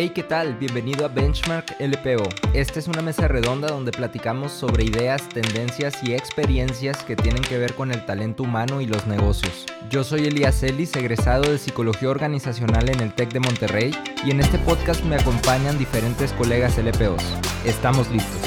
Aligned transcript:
Hey, 0.00 0.12
¿qué 0.14 0.22
tal? 0.22 0.54
Bienvenido 0.54 1.04
a 1.04 1.08
Benchmark 1.08 1.74
LPO. 1.80 2.28
Esta 2.54 2.78
es 2.78 2.86
una 2.86 3.02
mesa 3.02 3.26
redonda 3.26 3.66
donde 3.66 3.90
platicamos 3.90 4.52
sobre 4.52 4.84
ideas, 4.84 5.28
tendencias 5.28 6.04
y 6.04 6.12
experiencias 6.12 7.02
que 7.02 7.16
tienen 7.16 7.42
que 7.42 7.58
ver 7.58 7.74
con 7.74 7.90
el 7.90 8.06
talento 8.06 8.44
humano 8.44 8.80
y 8.80 8.86
los 8.86 9.08
negocios. 9.08 9.66
Yo 9.90 10.04
soy 10.04 10.26
Elías 10.26 10.62
Ellis, 10.62 10.94
egresado 10.94 11.50
de 11.50 11.58
Psicología 11.58 12.10
Organizacional 12.10 12.88
en 12.90 13.00
el 13.00 13.12
TEC 13.12 13.32
de 13.32 13.40
Monterrey, 13.40 13.90
y 14.24 14.30
en 14.30 14.38
este 14.38 14.60
podcast 14.60 15.02
me 15.02 15.16
acompañan 15.16 15.76
diferentes 15.78 16.32
colegas 16.34 16.78
LPOs. 16.78 17.24
Estamos 17.64 18.08
listos. 18.08 18.40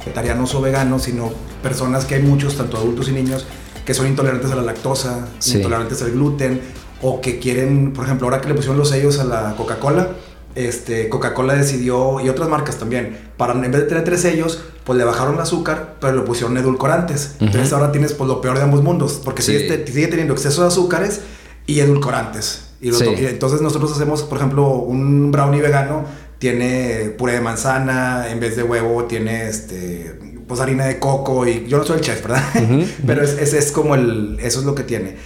Vegetarianos 0.00 0.52
o 0.56 0.60
veganos, 0.60 1.04
sino 1.04 1.30
personas 1.62 2.06
que 2.06 2.16
hay 2.16 2.22
muchos, 2.22 2.56
tanto 2.56 2.76
adultos 2.76 3.08
y 3.08 3.12
niños, 3.12 3.46
que 3.86 3.94
son 3.94 4.08
intolerantes 4.08 4.50
a 4.50 4.56
la 4.56 4.62
lactosa, 4.62 5.28
Sí. 5.38 5.58
intolerantes 5.58 6.02
al 6.02 6.10
gluten, 6.10 6.79
o 7.02 7.20
que 7.20 7.38
quieren, 7.38 7.92
por 7.92 8.04
ejemplo, 8.04 8.26
ahora 8.26 8.40
que 8.40 8.48
le 8.48 8.54
pusieron 8.54 8.76
los 8.78 8.88
sellos 8.90 9.18
a 9.18 9.24
la 9.24 9.54
Coca-Cola, 9.56 10.08
este, 10.54 11.08
Coca-Cola 11.08 11.54
decidió, 11.54 12.20
y 12.20 12.28
otras 12.28 12.48
marcas 12.48 12.76
también, 12.76 13.16
para 13.36 13.52
en 13.52 13.60
vez 13.62 13.72
de 13.72 13.82
tener 13.82 14.04
tres 14.04 14.20
sellos, 14.20 14.60
pues 14.84 14.98
le 14.98 15.04
bajaron 15.04 15.34
el 15.34 15.40
azúcar, 15.40 15.96
pero 16.00 16.14
le 16.16 16.22
pusieron 16.22 16.56
edulcorantes. 16.56 17.36
Entonces 17.40 17.72
ahora 17.72 17.92
tienes 17.92 18.12
pues 18.14 18.28
lo 18.28 18.40
peor 18.40 18.56
de 18.58 18.64
ambos 18.64 18.82
mundos, 18.82 19.20
porque 19.24 19.42
Sí. 19.42 19.52
sigue, 19.58 19.86
sigue 19.86 20.08
teniendo 20.08 20.34
exceso 20.34 20.62
de 20.62 20.68
azúcares 20.68 21.20
y 21.66 21.80
edulcorantes. 21.80 22.64
Y, 22.80 22.92
Sí. 22.92 23.04
y 23.20 23.26
entonces 23.26 23.60
nosotros 23.60 23.92
hacemos, 23.92 24.22
por 24.24 24.38
ejemplo, 24.38 24.68
un 24.70 25.30
brownie 25.30 25.60
vegano 25.60 26.04
tiene 26.38 27.14
puré 27.18 27.34
de 27.34 27.40
manzana, 27.42 28.26
en 28.30 28.40
vez 28.40 28.56
de 28.56 28.62
huevo 28.62 29.04
tiene 29.04 29.48
este 29.48 30.18
pues 30.48 30.58
harina 30.60 30.86
de 30.86 30.98
coco 30.98 31.46
y 31.46 31.66
yo 31.68 31.78
no 31.78 31.84
soy 31.84 31.98
el 31.98 32.02
chef, 32.02 32.22
¿verdad? 32.22 32.42
Pero 33.06 33.22
es, 33.22 33.38
es, 33.38 33.52
es 33.52 33.70
como 33.70 33.94
el 33.94 34.36
eso 34.42 34.58
es 34.60 34.66
lo 34.66 34.74
que 34.74 34.82
tiene. 34.82 35.16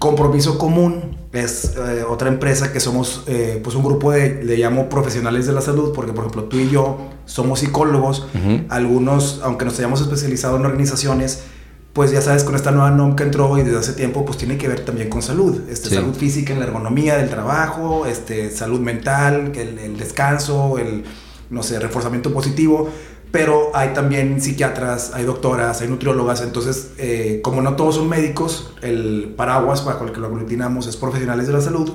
Compromiso 0.00 0.58
Común 0.58 1.16
es 1.32 1.76
eh, 1.76 2.02
otra 2.08 2.28
empresa 2.28 2.72
que 2.72 2.80
somos 2.80 3.22
eh, 3.28 3.60
pues 3.62 3.76
un 3.76 3.84
grupo 3.84 4.10
de, 4.10 4.42
le 4.42 4.56
llamo 4.56 4.88
profesionales 4.88 5.46
de 5.46 5.52
la 5.52 5.60
salud, 5.60 5.92
porque 5.94 6.12
por 6.12 6.24
ejemplo 6.24 6.44
tú 6.44 6.56
y 6.58 6.70
yo 6.70 6.98
somos 7.26 7.60
psicólogos, 7.60 8.26
algunos, 8.70 9.40
aunque 9.44 9.64
nos 9.66 9.78
hayamos 9.78 10.00
especializado 10.00 10.56
en 10.56 10.64
organizaciones, 10.64 11.42
pues 11.92 12.12
ya 12.12 12.22
sabes, 12.22 12.44
con 12.44 12.54
esta 12.56 12.70
nueva 12.70 12.90
NOM 12.90 13.14
que 13.14 13.24
entró 13.24 13.58
y 13.58 13.62
desde 13.62 13.78
hace 13.78 13.92
tiempo, 13.92 14.24
pues 14.24 14.38
tiene 14.38 14.56
que 14.56 14.68
ver 14.68 14.80
también 14.86 15.10
con 15.10 15.20
salud, 15.22 15.60
este, 15.68 15.90
Sí. 15.90 15.94
salud 15.96 16.14
física 16.14 16.52
en 16.54 16.60
la 16.60 16.64
ergonomía 16.64 17.18
del 17.18 17.28
trabajo, 17.28 18.06
este, 18.06 18.50
salud 18.50 18.80
mental, 18.80 19.52
el, 19.54 19.78
el 19.78 19.98
descanso, 19.98 20.78
el, 20.78 21.04
no 21.50 21.62
sé, 21.62 21.78
reforzamiento 21.78 22.32
positivo, 22.32 22.88
pero 23.30 23.70
hay 23.74 23.90
también 23.94 24.40
psiquiatras, 24.40 25.12
hay 25.14 25.24
doctoras, 25.24 25.80
hay 25.80 25.88
nutriólogas, 25.88 26.42
entonces, 26.42 26.92
eh, 26.98 27.40
como 27.42 27.62
no 27.62 27.76
todos 27.76 27.96
son 27.96 28.08
médicos, 28.08 28.72
el 28.82 29.34
paraguas 29.36 29.84
bajo 29.84 30.04
el 30.04 30.12
que 30.12 30.20
lo 30.20 30.26
aglutinamos 30.26 30.86
es 30.86 30.96
profesionales 30.96 31.46
de 31.46 31.52
la 31.52 31.60
salud, 31.60 31.90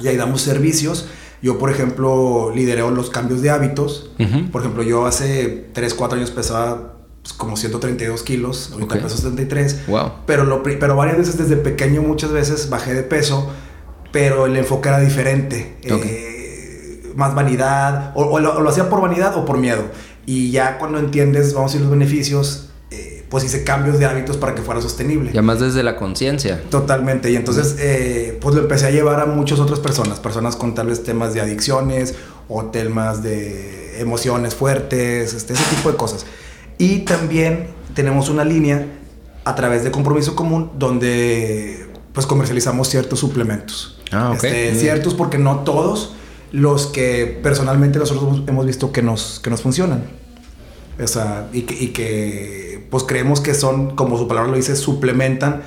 y 0.00 0.08
ahí 0.08 0.16
damos 0.16 0.42
servicios. 0.42 1.06
Yo, 1.40 1.58
por 1.58 1.70
ejemplo, 1.70 2.52
lidereo 2.54 2.90
los 2.90 3.10
cambios 3.10 3.42
de 3.42 3.50
hábitos. 3.50 4.10
Ujú. 4.18 4.50
Por 4.50 4.62
ejemplo, 4.62 4.82
yo 4.82 5.06
hace 5.06 5.68
3, 5.72 5.94
4 5.94 6.18
años 6.18 6.30
pesaba 6.30 6.94
pues, 7.22 7.32
como 7.32 7.56
132 7.56 8.22
kilos, 8.22 8.70
ahorita 8.72 8.96
Ok. 8.96 9.02
peso 9.02 9.16
73. 9.16 9.86
Wow. 9.86 10.12
Pero, 10.26 10.44
lo, 10.44 10.62
pero 10.62 10.96
varias 10.96 11.18
veces 11.18 11.38
desde 11.38 11.56
pequeño, 11.56 12.02
muchas 12.02 12.32
veces 12.32 12.70
bajé 12.70 12.94
de 12.94 13.02
peso, 13.02 13.50
pero 14.12 14.46
el 14.46 14.56
enfoque 14.56 14.88
era 14.88 15.00
diferente. 15.00 15.78
Ok. 15.84 16.04
Eh, 16.04 16.27
más 17.16 17.34
vanidad, 17.34 18.12
o, 18.14 18.24
o 18.24 18.38
lo, 18.40 18.56
o 18.56 18.60
lo 18.60 18.70
hacía 18.70 18.88
por 18.88 19.00
vanidad 19.00 19.36
o 19.36 19.44
por 19.44 19.58
miedo. 19.58 19.84
Y 20.26 20.50
ya 20.50 20.78
cuando 20.78 20.98
entiendes, 20.98 21.54
vamos 21.54 21.70
a 21.70 21.74
decir, 21.74 21.80
los 21.82 21.90
beneficios, 21.90 22.68
eh, 22.90 23.24
pues 23.30 23.44
hice 23.44 23.64
cambios 23.64 23.98
de 23.98 24.06
hábitos 24.06 24.36
para 24.36 24.54
que 24.54 24.62
fuera 24.62 24.80
sostenible. 24.80 25.32
Ya 25.32 25.42
más 25.42 25.60
desde 25.60 25.82
la 25.82 25.96
conciencia. 25.96 26.62
Totalmente. 26.70 27.30
Y 27.30 27.36
entonces, 27.36 27.76
eh, 27.78 28.38
pues 28.40 28.54
lo 28.54 28.60
empecé 28.60 28.86
a 28.86 28.90
llevar 28.90 29.20
a 29.20 29.26
muchas 29.26 29.58
otras 29.58 29.80
personas. 29.80 30.20
Personas 30.20 30.56
con 30.56 30.74
tal 30.74 30.88
vez 30.88 31.02
temas 31.02 31.32
de 31.32 31.40
adicciones 31.40 32.14
o 32.48 32.66
temas 32.66 33.22
de 33.22 34.00
emociones 34.00 34.54
fuertes, 34.54 35.34
este, 35.34 35.54
ese 35.54 35.64
tipo 35.74 35.90
de 35.90 35.96
cosas. 35.96 36.26
Y 36.78 37.00
también 37.00 37.68
tenemos 37.94 38.28
una 38.28 38.44
línea 38.44 38.86
a 39.44 39.54
través 39.54 39.82
de 39.82 39.90
Compromiso 39.90 40.36
Común 40.36 40.72
donde 40.78 41.86
pues 42.12 42.26
comercializamos 42.26 42.88
ciertos 42.88 43.18
suplementos. 43.18 43.98
Ah, 44.12 44.30
ok. 44.30 44.44
Este, 44.44 44.74
ciertos 44.74 45.14
porque 45.14 45.38
no 45.38 45.60
todos 45.60 46.14
los 46.52 46.86
que 46.86 47.38
personalmente 47.42 47.98
nosotros 47.98 48.42
hemos 48.46 48.66
visto 48.66 48.92
que 48.92 49.02
nos, 49.02 49.40
que 49.40 49.50
nos 49.50 49.62
funcionan. 49.62 50.04
O 51.02 51.06
sea, 51.06 51.48
y 51.52 51.62
que, 51.62 51.74
y 51.74 51.88
que, 51.88 52.86
pues 52.90 53.04
creemos 53.04 53.40
que 53.40 53.54
son, 53.54 53.94
como 53.94 54.18
su 54.18 54.26
palabra 54.26 54.50
lo 54.50 54.56
dice, 54.56 54.74
suplementan 54.74 55.62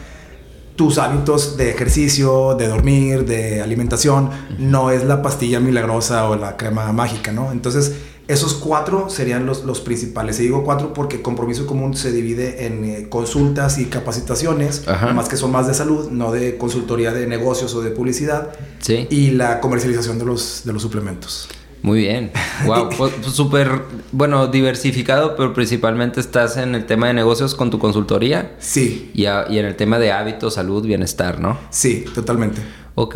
tus 0.75 0.97
hábitos 0.97 1.57
de 1.57 1.69
ejercicio, 1.69 2.55
de 2.55 2.67
dormir, 2.67 3.25
de 3.25 3.61
alimentación. 3.61 4.29
No 4.57 4.91
es 4.91 5.05
la 5.05 5.21
pastilla 5.21 5.59
milagrosa 5.59 6.29
o 6.29 6.35
la 6.35 6.57
crema 6.57 6.91
mágica, 6.91 7.31
¿no? 7.31 7.51
Entonces, 7.51 7.93
esos 8.31 8.53
cuatro 8.55 9.09
serían 9.09 9.45
los, 9.45 9.63
los 9.65 9.81
principales. 9.81 10.39
Y 10.39 10.43
digo 10.43 10.63
cuatro 10.63 10.93
porque 10.93 11.21
Compromiso 11.21 11.65
Común 11.65 11.95
se 11.95 12.11
divide 12.11 12.65
en 12.65 12.83
eh, 12.85 13.05
consultas 13.09 13.77
y 13.77 13.85
capacitaciones, 13.85 14.83
más 15.13 15.27
que 15.29 15.37
son 15.37 15.51
más 15.51 15.67
de 15.67 15.73
salud, 15.73 16.09
no 16.09 16.31
de 16.31 16.57
consultoría 16.57 17.11
de 17.11 17.27
negocios 17.27 17.73
o 17.75 17.81
de 17.81 17.91
publicidad, 17.91 18.53
Sí. 18.79 19.07
y 19.09 19.31
la 19.31 19.59
comercialización 19.59 20.17
de 20.19 20.25
los, 20.25 20.61
de 20.65 20.73
los 20.73 20.81
suplementos. 20.81 21.47
Muy 21.83 21.99
bien. 22.01 22.31
Wow. 22.67 22.89
Pues, 22.97 23.13
pues, 23.21 23.33
Súper, 23.33 23.81
bueno, 24.11 24.47
diversificado, 24.47 25.35
pero 25.35 25.53
principalmente 25.53 26.19
estás 26.19 26.57
en 26.57 26.75
el 26.75 26.85
tema 26.85 27.07
de 27.07 27.13
negocios 27.15 27.55
con 27.55 27.71
tu 27.71 27.79
consultoría 27.79 28.55
Sí, 28.59 29.09
y, 29.15 29.25
a- 29.25 29.47
y 29.49 29.57
en 29.57 29.65
el 29.65 29.75
tema 29.75 29.97
de 29.97 30.11
hábitos, 30.11 30.53
salud, 30.55 30.85
bienestar, 30.85 31.39
¿no? 31.39 31.57
sí, 31.71 32.05
totalmente. 32.13 32.61
Ok. 32.95 33.15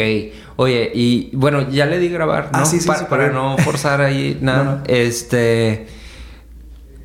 Oye, 0.58 0.92
y 0.94 1.30
bueno, 1.34 1.70
ya 1.70 1.86
le 1.86 2.00
di 2.00 2.10
grabar, 2.10 2.50
¿no? 2.54 2.60
Ah, 2.60 2.66
sí, 2.66 2.80
sí, 2.80 2.88
Pa- 2.88 2.98
sí, 2.98 3.06
para 3.10 3.30
no 3.30 3.58
forzar 3.58 4.02
ahí 4.02 4.38
nada. 4.42 4.64
No, 4.64 4.72
no. 4.78 4.84
Este. 4.88 5.88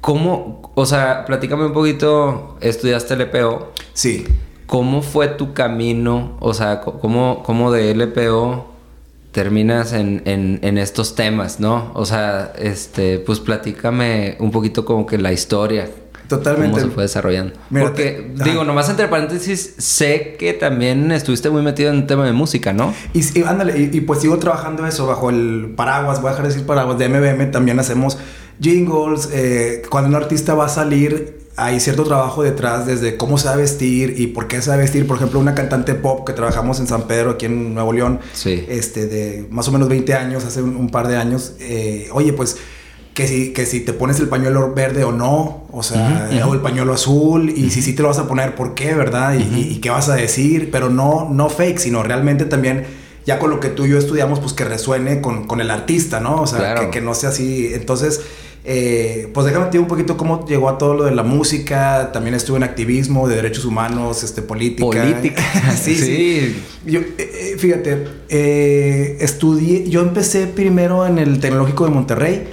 ¿Cómo? 0.00 0.72
O 0.74 0.86
sea, 0.86 1.24
platícame 1.26 1.66
un 1.66 1.72
poquito. 1.72 2.56
Estudiaste 2.60 3.16
LPO. 3.16 3.72
Sí. 3.92 4.24
¿Cómo 4.66 5.02
fue 5.02 5.28
tu 5.28 5.52
camino? 5.52 6.36
O 6.40 6.54
sea, 6.54 6.80
¿cómo, 6.80 7.42
cómo 7.44 7.72
de 7.72 7.94
LPO 7.94 8.66
terminas 9.32 9.92
en, 9.92 10.22
en, 10.24 10.60
en 10.62 10.78
estos 10.78 11.14
temas, 11.16 11.60
no? 11.60 11.90
O 11.94 12.06
sea, 12.06 12.52
este, 12.58 13.18
pues 13.18 13.40
platícame 13.40 14.36
un 14.40 14.50
poquito 14.52 14.84
como 14.84 15.06
que 15.06 15.18
la 15.18 15.32
historia. 15.32 15.90
Totalmente. 16.30 16.78
¿Cómo 16.80 16.88
se 16.88 16.94
fue 16.94 17.02
desarrollando? 17.02 17.52
Mira, 17.68 17.84
Porque, 17.86 18.32
te- 18.38 18.44
digo, 18.44 18.64
nomás 18.64 18.88
entre 18.88 19.08
paréntesis, 19.08 19.74
sé 19.76 20.36
que 20.38 20.54
también 20.54 21.12
estuviste 21.12 21.50
muy 21.50 21.60
metido 21.60 21.90
en 21.90 21.96
el 21.96 22.06
tema 22.06 22.24
de 22.24 22.32
música, 22.32 22.72
¿no? 22.72 22.94
Y, 23.12 23.20
y 23.38 23.42
ándale, 23.42 23.78
y, 23.78 23.90
y 23.96 24.00
pues 24.00 24.20
sigo 24.20 24.38
trabajando 24.38 24.86
eso 24.86 25.06
bajo 25.06 25.28
el 25.28 25.74
paraguas, 25.76 26.22
voy 26.22 26.28
a 26.28 26.30
dejar 26.30 26.46
de 26.46 26.52
decir 26.54 26.66
paraguas, 26.66 26.98
de 26.98 27.08
MBM 27.08 27.50
también 27.50 27.78
hacemos 27.78 28.16
jingles, 28.60 29.28
eh, 29.32 29.82
cuando 29.90 30.08
un 30.08 30.14
artista 30.16 30.54
va 30.54 30.66
a 30.66 30.68
salir 30.68 31.38
hay 31.56 31.78
cierto 31.78 32.04
trabajo 32.04 32.42
detrás 32.42 32.86
desde 32.86 33.18
cómo 33.18 33.36
se 33.36 33.46
va 33.48 33.52
a 33.52 33.56
vestir 33.56 34.14
y 34.18 34.28
por 34.28 34.46
qué 34.48 34.62
se 34.62 34.70
va 34.70 34.74
a 34.76 34.78
vestir, 34.78 35.06
por 35.06 35.16
ejemplo 35.16 35.38
una 35.40 35.54
cantante 35.54 35.94
pop 35.94 36.26
que 36.26 36.32
trabajamos 36.32 36.80
en 36.80 36.86
San 36.86 37.02
Pedro 37.02 37.32
aquí 37.32 37.46
en 37.46 37.74
Nuevo 37.74 37.92
León, 37.92 38.20
Sí. 38.32 38.64
este 38.68 39.06
de 39.06 39.46
más 39.50 39.68
o 39.68 39.72
menos 39.72 39.88
20 39.88 40.14
años, 40.14 40.44
hace 40.46 40.62
un, 40.62 40.74
un 40.76 40.88
par 40.88 41.06
de 41.08 41.16
años, 41.18 41.54
eh, 41.58 42.08
oye 42.12 42.32
pues 42.32 42.56
que 43.14 43.26
si, 43.26 43.52
que 43.52 43.66
si 43.66 43.80
te 43.80 43.92
pones 43.92 44.18
el 44.20 44.28
pañuelo 44.28 44.72
verde 44.74 45.04
o 45.04 45.12
no, 45.12 45.66
o 45.72 45.82
sea, 45.82 46.28
ujú. 46.32 46.50
o 46.50 46.54
el 46.54 46.60
pañuelo 46.60 46.92
azul, 46.94 47.50
y 47.50 47.70
si 47.70 47.82
sí 47.82 47.92
te 47.94 48.02
lo 48.02 48.08
vas 48.08 48.18
a 48.18 48.26
poner, 48.28 48.54
¿por 48.54 48.74
qué, 48.74 48.94
verdad? 48.94 49.34
Y, 49.34 49.42
y- 49.42 49.68
y 49.72 49.80
qué 49.80 49.90
vas 49.90 50.08
a 50.08 50.14
decir, 50.14 50.70
pero 50.70 50.90
no, 50.90 51.28
no 51.30 51.48
fake, 51.50 51.78
sino 51.78 52.02
realmente 52.02 52.44
también, 52.44 52.84
ya 53.26 53.38
con 53.38 53.50
lo 53.50 53.60
que 53.60 53.68
tú 53.68 53.84
y 53.84 53.90
yo 53.90 53.98
estudiamos, 53.98 54.40
pues 54.40 54.52
que 54.52 54.64
resuene 54.64 55.20
con, 55.20 55.46
con 55.46 55.60
el 55.60 55.70
artista, 55.70 56.20
¿no? 56.20 56.36
O 56.42 56.46
sea, 56.46 56.58
Claro. 56.60 56.80
que, 56.82 56.90
que 56.90 57.00
no 57.00 57.14
sea 57.14 57.28
así. 57.30 57.70
Entonces, 57.74 58.20
eh, 58.64 59.28
pues 59.32 59.46
déjame 59.46 59.66
te 59.66 59.72
digo 59.72 59.84
un 59.84 59.88
poquito 59.88 60.16
cómo 60.16 60.46
llegó 60.46 60.68
a 60.68 60.76
todo 60.78 60.94
lo 60.94 61.04
de 61.04 61.12
la 61.12 61.22
música, 61.22 62.10
también 62.12 62.34
estuve 62.34 62.58
en 62.58 62.62
activismo 62.62 63.26
de 63.28 63.36
derechos 63.36 63.64
humanos, 63.64 64.22
este, 64.22 64.42
política. 64.42 64.84
Política. 65.02 65.42
sí, 65.82 65.94
sí. 65.96 66.04
Sí. 66.04 66.62
Yo, 66.86 67.00
eh, 67.00 67.14
eh, 67.18 67.54
fíjate, 67.58 68.04
eh, 68.28 69.16
estudié, 69.20 69.88
yo 69.88 70.00
empecé 70.02 70.46
primero 70.46 71.06
en 71.06 71.18
el 71.18 71.40
Tecnológico 71.40 71.84
de 71.84 71.90
Monterrey. 71.90 72.48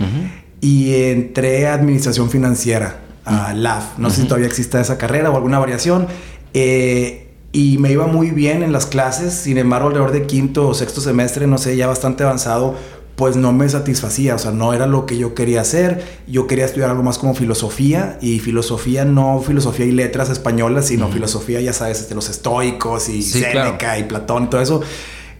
Y 0.68 0.94
entré 0.96 1.66
a 1.66 1.76
Administración 1.76 2.30
Financiera, 2.30 2.98
a 3.24 3.54
LAF. 3.54 3.98
No 3.98 4.10
sé 4.10 4.24
si 4.24 4.28
todavía 4.28 4.48
exista 4.48 4.82
esa 4.82 4.98
carrera 4.98 5.32
o 5.32 5.36
alguna 5.38 5.60
variación. 5.60 6.08
Eh, 6.54 7.30
y 7.54 7.78
me 7.78 7.90
iba 7.90 8.06
muy 8.06 8.32
bien 8.32 8.64
en 8.64 8.74
las 8.74 8.86
clases, 8.86 9.34
sin 9.34 9.58
embargo, 9.58 9.88
alrededor 9.88 10.12
de 10.12 10.28
quinto 10.28 10.68
o 10.68 10.74
sexto 10.74 11.00
semestre, 11.00 11.48
no 11.48 11.58
sé, 11.58 11.78
ya 11.78 11.88
bastante 11.88 12.26
avanzado, 12.26 12.76
pues 13.16 13.38
no 13.38 13.54
me 13.54 13.70
satisfacía, 13.70 14.36
o 14.36 14.40
sea, 14.40 14.52
no 14.52 14.74
era 14.74 14.88
lo 14.88 15.06
que 15.06 15.18
yo 15.18 15.34
quería 15.36 15.62
hacer. 15.62 16.04
Yo 16.28 16.48
quería 16.48 16.66
estudiar 16.66 16.90
algo 16.90 17.02
más 17.02 17.18
como 17.18 17.34
filosofía 17.34 18.18
y 18.20 18.40
filosofía 18.40 19.06
no 19.06 19.42
filosofía 19.42 19.86
y 19.86 19.92
letras 19.92 20.30
españolas, 20.30 20.88
sino 20.88 21.08
filosofía, 21.08 21.62
ya 21.62 21.72
sabes, 21.72 22.02
este, 22.02 22.14
los 22.14 22.30
estoicos 22.30 23.08
y 23.08 23.22
Sí, 23.24 23.40
Séneca 23.40 23.78
claro. 23.78 24.00
y 24.02 24.04
Platón 24.04 24.44
y 24.44 24.48
todo 24.48 24.60
eso. 24.60 24.82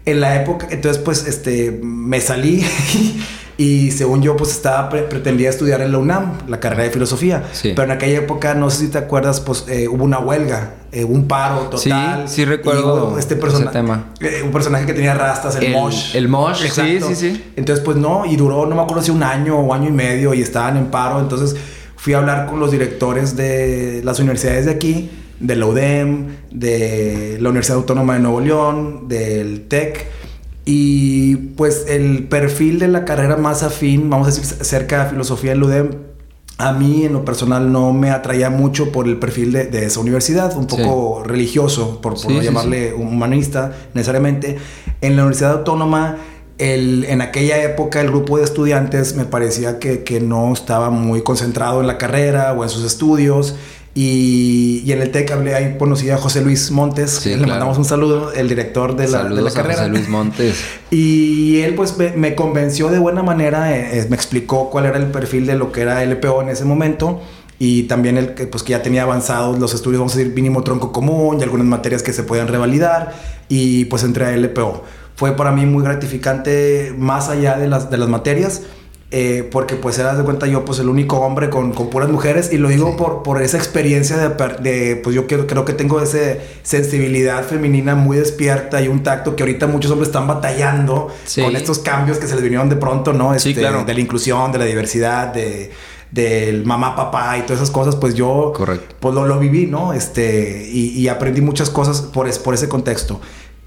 En 0.06 0.22
la 0.22 0.42
época, 0.42 0.68
entonces 0.72 1.04
pues 1.04 1.28
este, 1.28 1.82
me 1.84 2.22
salí 2.22 2.66
Y 3.58 3.90
según 3.90 4.22
yo, 4.22 4.38
pues 4.38 4.52
estaba, 4.52 4.88
pretendía 4.90 5.50
estudiar 5.50 5.82
en 5.82 5.92
la 5.92 5.98
UNAM, 5.98 6.34
la 6.48 6.60
carrera 6.60 6.84
de 6.84 6.92
filosofía. 6.92 7.44
Pero 7.64 7.84
en 7.84 7.92
aquella 7.92 8.20
época, 8.20 8.54
no 8.54 8.70
sé 8.70 8.86
si 8.86 8.88
te 8.90 9.00
acuerdas, 9.00 9.42
pues 9.42 9.66
eh, 9.68 9.88
hubo 9.88 10.04
una 10.04 10.20
huelga, 10.20 10.76
eh, 10.92 11.04
un 11.04 11.28
paro 11.28 11.62
total. 11.62 12.28
Sí, 12.28 12.36
sí 12.36 12.46
recuerdo 12.46 13.18
este 13.18 13.34
ese 13.34 13.66
tema. 13.66 14.14
Eh, 14.20 14.44
un 14.44 14.52
personaje 14.52 14.86
que 14.86 14.94
tenía 14.94 15.16
rastas, 15.16 15.56
el, 15.56 15.72
Mosh. 15.72 16.16
El 16.16 16.28
Mosh, 16.28 16.70
sí, 16.70 17.00
sí, 17.02 17.16
sí. 17.16 17.52
Entonces, 17.56 17.84
pues 17.84 17.98
no, 17.98 18.28
y 18.28 18.36
duró, 18.36 18.68
no 18.68 18.76
me 18.76 18.82
acuerdo 18.84 19.02
si 19.02 19.10
un 19.10 19.24
año 19.24 19.58
o 19.58 19.74
año 19.74 19.90
y 19.90 19.94
medio 19.94 20.36
y 20.36 20.42
estaban 20.44 20.78
en 20.78 20.86
paro. 20.92 21.20
Entonces 21.20 21.56
fui 21.96 22.14
a 22.14 22.20
hablar 22.20 22.46
con 22.46 22.60
los 22.60 22.70
directores 22.70 23.36
de 23.36 24.02
las 24.04 24.20
universidades 24.20 24.66
de 24.66 24.72
aquí, 24.72 25.10
de 25.40 25.56
la 25.56 25.66
UDEM, 25.66 26.28
de 26.52 27.38
la 27.42 27.50
Universidad 27.50 27.80
Autónoma 27.80 28.14
de 28.14 28.20
Nuevo 28.20 28.40
León, 28.40 29.08
del 29.08 29.68
TEC 29.68 30.27
y 30.70 31.38
pues 31.56 31.86
el 31.88 32.28
perfil 32.28 32.78
de 32.78 32.90
la 32.90 33.06
carrera 33.06 33.38
más 33.38 33.64
afín, 33.64 34.10
vamos 34.10 34.28
a 34.28 34.32
decir, 34.32 34.44
cerca 34.66 35.06
de 35.06 35.12
filosofía 35.12 35.54
en 35.54 35.64
UDEM, 35.64 35.92
a 36.58 36.74
mí 36.74 37.06
en 37.06 37.14
lo 37.14 37.24
personal 37.24 37.72
no 37.72 37.94
me 37.94 38.12
atraía 38.12 38.50
mucho 38.50 38.92
por 38.92 39.08
el 39.08 39.16
perfil 39.18 39.54
de, 39.54 39.86
esa 39.86 40.02
universidad, 40.02 40.58
un 40.58 40.68
poco 40.68 41.24
religioso, 41.24 42.02
por, 42.02 42.22
no 42.30 42.42
llamarle 42.42 42.94
humanista 42.94 43.72
necesariamente. 43.94 44.58
En 45.00 45.16
la 45.16 45.22
Universidad 45.22 45.54
Autónoma, 45.54 46.18
el, 46.58 47.06
en 47.06 47.22
aquella 47.22 47.64
época 47.64 48.02
el 48.02 48.08
grupo 48.08 48.38
de 48.38 48.44
estudiantes 48.44 49.16
me 49.16 49.24
parecía 49.24 49.80
que, 49.80 50.04
que 50.04 50.20
no 50.20 50.52
estaba 50.52 50.90
muy 50.90 51.22
concentrado 51.22 51.80
en 51.80 51.88
la 51.88 51.98
carrera 51.98 52.52
o 52.52 52.64
en 52.64 52.70
sus 52.70 52.84
estudios 52.84 53.56
y, 54.00 54.84
y, 54.86 54.92
en 54.92 55.02
el 55.02 55.10
TEC 55.10 55.32
hablé 55.32 55.56
ahí, 55.56 55.76
conocí 55.80 56.12
a 56.12 56.18
José 56.18 56.44
Luis 56.44 56.70
Montes, 56.70 57.26
le 57.26 57.48
mandamos 57.48 57.80
un 57.80 57.86
saludo, 57.86 58.32
el 58.32 58.48
director 58.48 58.96
de 58.96 59.08
la, 59.08 59.24
de 59.24 59.42
la 59.42 59.50
carrera. 59.50 59.80
José 59.80 59.90
Luis 59.90 60.08
Montes. 60.08 60.64
Y 60.92 61.62
él 61.62 61.74
pues 61.74 61.96
me, 61.98 62.36
convenció 62.36 62.90
de 62.90 63.00
buena 63.00 63.24
manera, 63.24 63.76
eh, 63.76 63.98
eh, 63.98 64.06
me 64.08 64.16
explicó 64.16 64.70
cuál 64.70 64.86
era 64.86 65.00
el 65.00 65.08
perfil 65.08 65.48
de 65.48 65.56
lo 65.56 65.72
que 65.72 65.82
era 65.82 66.06
LPO 66.06 66.44
en 66.44 66.50
ese 66.50 66.64
momento 66.64 67.22
y 67.58 67.84
también 67.84 68.20
el 68.20 68.36
que 68.36 68.46
pues 68.46 68.62
que 68.62 68.74
ya 68.74 68.84
tenía 68.84 69.02
avanzados 69.02 69.58
los 69.58 69.74
estudios, 69.74 70.00
vamos 70.00 70.14
a 70.14 70.20
decir, 70.20 70.32
mínimo 70.32 70.62
tronco 70.62 70.92
común 70.92 71.40
y 71.40 71.44
algunas 71.44 71.66
materias 71.66 72.04
que 72.04 72.14
se 72.14 72.22
podían 72.22 72.50
revalidar 72.50 73.16
y 73.50 73.86
pues 73.86 74.04
entré 74.04 74.28
a 74.28 74.38
LPO. 74.38 74.84
Fue 75.16 75.36
para 75.36 75.52
mí 75.52 75.66
muy 75.66 75.84
gratificante 75.84 76.94
más 76.96 77.30
allá 77.30 77.58
de 77.58 77.68
las, 77.68 77.90
de 77.90 77.98
las 77.98 78.10
materias 78.10 78.62
eh, 79.10 79.48
porque 79.50 79.76
pues 79.76 79.98
eras 80.00 80.18
de 80.18 80.26
cuenta 80.26 80.48
yo 80.48 80.66
pues 80.66 80.80
el 80.80 80.90
único 80.90 81.18
hombre 81.20 81.50
con, 81.50 81.72
con 81.72 81.90
puras 81.90 82.10
mujeres 82.10 82.52
y 82.52 82.58
lo 82.58 82.68
digo 82.68 82.98
por, 82.98 83.24
por 83.24 83.42
esa 83.42 83.56
experiencia 83.56 84.18
de, 84.18 84.30
de 84.60 84.98
pues 84.98 85.16
yo 85.16 85.28
creo, 85.28 85.48
creo 85.48 85.64
que 85.64 85.72
tengo 85.72 86.02
esa 86.02 86.38
sensibilidad 86.64 87.46
femenina 87.46 87.96
muy 87.96 88.18
despierta 88.18 88.82
y 88.82 88.90
un 88.90 89.04
tacto 89.04 89.36
que 89.38 89.44
ahorita 89.44 89.66
muchos 89.68 89.92
hombres 89.92 90.10
están 90.10 90.28
batallando 90.28 91.08
con 91.36 91.56
estos 91.56 91.80
cambios 91.80 92.18
que 92.18 92.28
se 92.28 92.34
les 92.34 92.44
vinieron 92.44 92.68
de 92.68 92.76
pronto, 92.76 93.14
¿no? 93.14 93.34
Este, 93.34 93.54
claro. 93.54 93.86
De 93.86 93.94
la 93.94 94.02
inclusión, 94.02 94.52
de 94.52 94.58
la 94.58 94.66
diversidad, 94.66 95.34
de 95.34 95.72
del 96.12 96.66
mamá, 96.66 96.96
papá 96.96 97.38
y 97.38 97.42
todas 97.42 97.58
esas 97.62 97.72
cosas, 97.72 97.98
pues 97.98 98.16
yo 98.16 98.54
Correcto. 98.56 98.96
pues 99.00 99.14
lo, 99.14 99.26
lo 99.26 99.40
viví, 99.40 99.68
¿no? 99.68 99.92
Este, 99.94 100.70
y, 100.72 100.90
y, 100.98 101.10
aprendí 101.10 101.42
muchas 101.42 101.70
cosas 101.70 102.02
por, 102.02 102.32
por 102.42 102.54
ese 102.54 102.70
contexto. 102.70 103.20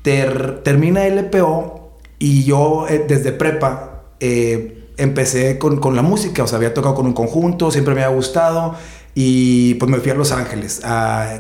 Ter, 0.02 0.62
termina 0.62 1.06
LPO 1.06 1.98
y 2.18 2.44
yo 2.44 2.86
eh, 2.88 3.04
desde 3.06 3.32
prepa 3.32 4.04
eh, 4.20 4.79
empecé 5.00 5.58
con, 5.58 5.78
con, 5.78 5.96
la 5.96 6.02
música, 6.02 6.44
o 6.44 6.46
sea, 6.46 6.56
había 6.56 6.74
tocado 6.74 6.94
con 6.94 7.06
un 7.06 7.12
conjunto, 7.12 7.70
siempre 7.70 7.94
me 7.94 8.02
había 8.02 8.14
gustado 8.14 8.74
y 9.14 9.74
pues 9.74 9.90
me 9.90 9.98
fui 9.98 10.12
a 10.12 10.14
Los 10.14 10.30
Ángeles 10.30 10.82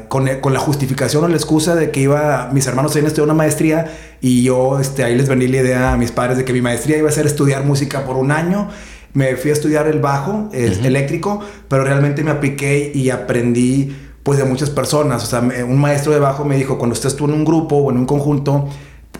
con, 0.08 0.28
con, 0.40 0.52
la 0.52 0.58
justificación 0.58 1.24
o 1.24 1.28
la 1.28 1.36
excusa 1.36 1.76
de 1.76 1.90
que 1.90 2.00
iba, 2.00 2.50
mis 2.52 2.66
hermanos 2.66 2.92
habían 2.92 3.06
estudiado 3.06 3.32
una 3.32 3.38
maestría 3.38 3.92
y 4.20 4.42
yo 4.42 4.80
este, 4.80 5.04
ahí 5.04 5.16
les 5.16 5.28
vendí 5.28 5.46
la 5.46 5.58
idea 5.58 5.92
a 5.92 5.96
mis 5.96 6.10
padres 6.10 6.36
de 6.36 6.44
que 6.44 6.52
mi 6.52 6.62
maestría 6.62 6.98
iba 6.98 7.08
a 7.08 7.12
ser 7.12 7.26
estudiar 7.26 7.64
música 7.64 8.04
por 8.04 8.16
un 8.16 8.32
año. 8.32 8.68
Me 9.12 9.36
fui 9.36 9.50
a 9.50 9.54
estudiar 9.54 9.88
el 9.88 9.98
bajo 9.98 10.48
eléctrico, 10.52 11.40
pero 11.68 11.84
realmente 11.84 12.22
me 12.22 12.30
apliqué 12.30 12.92
y 12.94 13.10
aprendí 13.10 13.92
pues 14.22 14.38
de 14.38 14.44
muchas 14.44 14.70
personas. 14.70 15.24
O 15.24 15.26
sea, 15.26 15.40
un 15.40 15.78
maestro 15.78 16.12
de 16.12 16.20
bajo 16.20 16.44
me 16.44 16.56
dijo, 16.56 16.78
cuando 16.78 16.94
estés 16.94 17.16
tú 17.16 17.24
en 17.24 17.32
un 17.32 17.44
grupo 17.44 17.76
o 17.76 17.90
en 17.90 17.98
un 17.98 18.06
conjunto, 18.06 18.68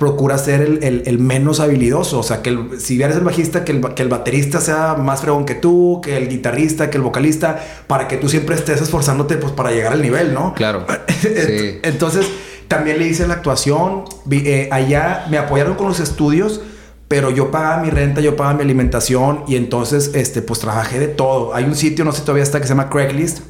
procura 0.01 0.39
ser 0.39 0.63
el, 0.81 1.19
menos 1.19 1.61
habilidoso. 1.61 2.19
O 2.19 2.23
sea, 2.23 2.41
que 2.41 2.59
si 2.79 3.01
eres 3.03 3.17
el 3.17 3.23
bajista, 3.23 3.67
que 3.67 3.73
el, 3.73 3.81
que 3.95 4.03
el 4.03 4.09
baterista 4.09 4.59
sea 4.59 4.95
más 4.95 5.21
fregón 5.21 5.45
que 5.45 5.55
tú, 5.55 6.01
que 6.03 6.17
el 6.17 6.31
guitarrista, 6.31 6.89
que 6.89 6.97
el 6.97 7.03
vocalista, 7.03 7.63
para 7.87 8.09
que 8.09 8.17
tú 8.17 8.31
siempre 8.31 8.55
estés 8.55 8.81
esforzándote 8.81 9.37
pues, 9.37 9.53
para 9.53 9.73
llegar 9.73 9.93
al 9.93 10.01
nivel, 10.01 10.33
¿no? 10.33 10.55
Claro. 10.55 10.87
Entonces, 11.83 12.27
también 12.67 12.99
le 12.99 13.09
hice 13.09 13.29
la 13.29 13.35
actuación. 13.35 14.05
Eh, 14.31 14.71
allá 14.73 15.27
me 15.31 15.37
apoyaron 15.37 15.75
con 15.75 15.89
los 15.89 16.01
estudios 16.01 16.63
pero 17.07 17.33
yo 17.33 17.51
pagaba 17.51 17.83
mi 17.83 17.91
renta, 17.91 18.21
yo 18.21 18.37
pagaba 18.37 18.57
mi 18.57 18.63
alimentación 18.63 19.43
y 19.49 19.57
entonces, 19.57 20.13
este, 20.15 20.43
pues 20.43 20.61
trabajé 20.61 21.01
de 21.01 21.09
todo. 21.09 21.53
Hay 21.57 21.65
un 21.65 21.75
sitio, 21.75 22.05
no 22.05 22.13
sé 22.13 22.21
todavía 22.21 22.45
está, 22.45 22.61
que 22.61 22.69
se 22.69 22.69
llama 22.69 22.89
Craigslist, 22.89 23.41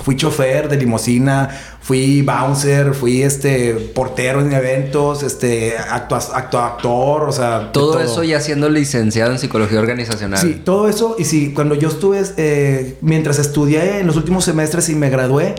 Fui 0.00 0.16
chofer 0.16 0.68
de 0.68 0.76
limosina, 0.76 1.48
fui 1.80 2.22
bouncer, 2.22 2.94
fui 2.94 3.22
este 3.22 3.74
portero 3.74 4.40
en 4.40 4.52
eventos, 4.52 5.22
este 5.22 5.76
acto, 5.76 6.16
actor, 6.58 7.24
o 7.24 7.32
sea... 7.32 7.72
Todo, 7.72 8.00
eso 8.00 8.24
ya 8.24 8.40
siendo 8.40 8.70
licenciado 8.70 9.32
en 9.32 9.38
psicología 9.38 9.78
organizacional. 9.78 10.40
Sí, 10.40 10.62
todo 10.64 10.88
eso. 10.88 11.16
Y 11.18 11.24
sí, 11.24 11.52
cuando 11.52 11.74
yo 11.74 11.88
estuve, 11.88 12.22
eh, 12.38 12.96
mientras 13.02 13.38
estudié 13.38 13.98
en 14.00 14.06
los 14.06 14.16
últimos 14.16 14.44
semestres 14.44 14.88
y 14.88 14.94
me 14.94 15.10
gradué, 15.10 15.54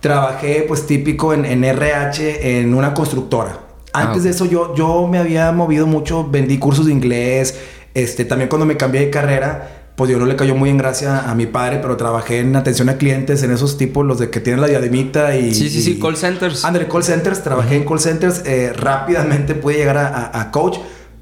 trabajé 0.00 0.64
pues 0.68 0.86
típico 0.86 1.32
en, 1.32 1.64
RH 1.64 2.60
en 2.60 2.74
una 2.74 2.92
constructora. 2.92 3.60
Ah, 3.92 4.02
Antes 4.02 4.24
de 4.24 4.30
eso 4.30 4.44
yo, 4.44 4.74
yo 4.74 5.08
me 5.08 5.18
había 5.18 5.50
movido 5.52 5.86
mucho, 5.86 6.28
vendí 6.28 6.58
cursos 6.58 6.86
de 6.86 6.92
inglés, 6.92 7.58
este, 7.94 8.24
también 8.24 8.48
cuando 8.48 8.66
me 8.66 8.76
cambié 8.76 9.00
de 9.00 9.10
carrera 9.10 9.79
pues 10.00 10.10
yo 10.10 10.18
no 10.18 10.24
le 10.24 10.34
cayó 10.34 10.54
muy 10.54 10.70
en 10.70 10.78
gracia 10.78 11.30
a 11.30 11.34
mi 11.34 11.44
padre, 11.44 11.78
pero 11.82 11.98
trabajé 11.98 12.38
en 12.38 12.56
atención 12.56 12.88
a 12.88 12.96
clientes, 12.96 13.42
en 13.42 13.50
esos 13.50 13.76
tipos, 13.76 14.06
los 14.06 14.18
de 14.18 14.30
que 14.30 14.40
tienen 14.40 14.62
la 14.62 14.66
diademita 14.66 15.36
y... 15.36 15.54
Sí, 15.54 15.68
sí, 15.68 15.82
sí, 15.82 15.98
call 15.98 16.16
centers. 16.16 16.64
André, 16.64 16.88
call 16.88 17.04
centers, 17.04 17.42
trabajé 17.42 17.76
en 17.76 17.84
call 17.84 18.00
centers, 18.00 18.40
eh, 18.46 18.72
rápidamente 18.72 19.54
pude 19.54 19.74
llegar 19.74 19.98
a, 19.98 20.50
coach, 20.52 20.78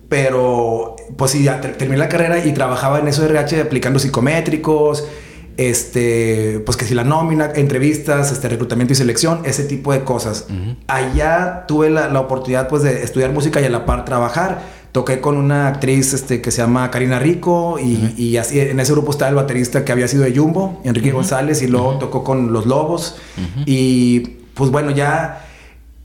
pero 0.09 0.95
pues 1.17 1.33
sí, 1.33 1.43
ya 1.43 1.61
terminé 1.61 1.97
la 1.97 2.09
carrera 2.09 2.47
y 2.47 2.55
trabajaba 2.55 3.01
en 3.01 3.09
eso 3.09 3.23
de 3.23 3.31
RH 3.31 3.63
aplicando 3.63 3.99
psicométricos, 3.99 5.09
este, 5.57 6.63
pues 6.65 6.77
que 6.77 6.85
si 6.85 6.95
la 6.95 7.03
nómina, 7.03 7.51
entrevistas, 7.57 8.31
este, 8.31 8.49
reclutamiento 8.49 8.93
y 8.93 8.97
selección, 8.97 9.41
ese 9.45 9.65
tipo 9.65 9.93
de 9.93 10.05
cosas. 10.05 10.47
Allá 10.87 11.65
tuve 11.67 11.91
la, 11.91 12.09
la, 12.11 12.21
oportunidad 12.21 12.69
pues 12.69 12.85
de 12.85 13.03
estudiar 13.03 13.33
música 13.33 13.61
y 13.61 13.65
a 13.65 13.71
la 13.71 13.85
par 13.87 14.05
trabajar 14.05 14.78
toqué 14.93 15.21
con 15.21 15.37
una 15.37 15.69
actriz 15.69 16.15
este, 16.15 16.41
que 16.41 16.51
se 16.51 16.63
llama 16.63 16.91
Karina 16.91 17.19
Rico 17.19 17.79
y, 17.79 18.37
así 18.37 18.61
en 18.61 18.81
ese 18.81 18.93
grupo 18.93 19.11
estaba 19.11 19.29
el 19.29 19.37
baterista 19.37 19.85
que 19.85 19.93
había 19.93 20.09
sido 20.09 20.25
de 20.25 20.37
Jumbo, 20.37 20.81
Enrique 20.85 21.11
González, 21.13 21.63
y 21.63 21.67
luego 21.67 21.99
tocó 21.99 22.25
con 22.25 22.53
Los 22.53 22.67
Lobos. 22.67 23.17
Y 23.67 24.21
pues 24.55 24.71
bueno, 24.71 24.91
ya 24.91 25.45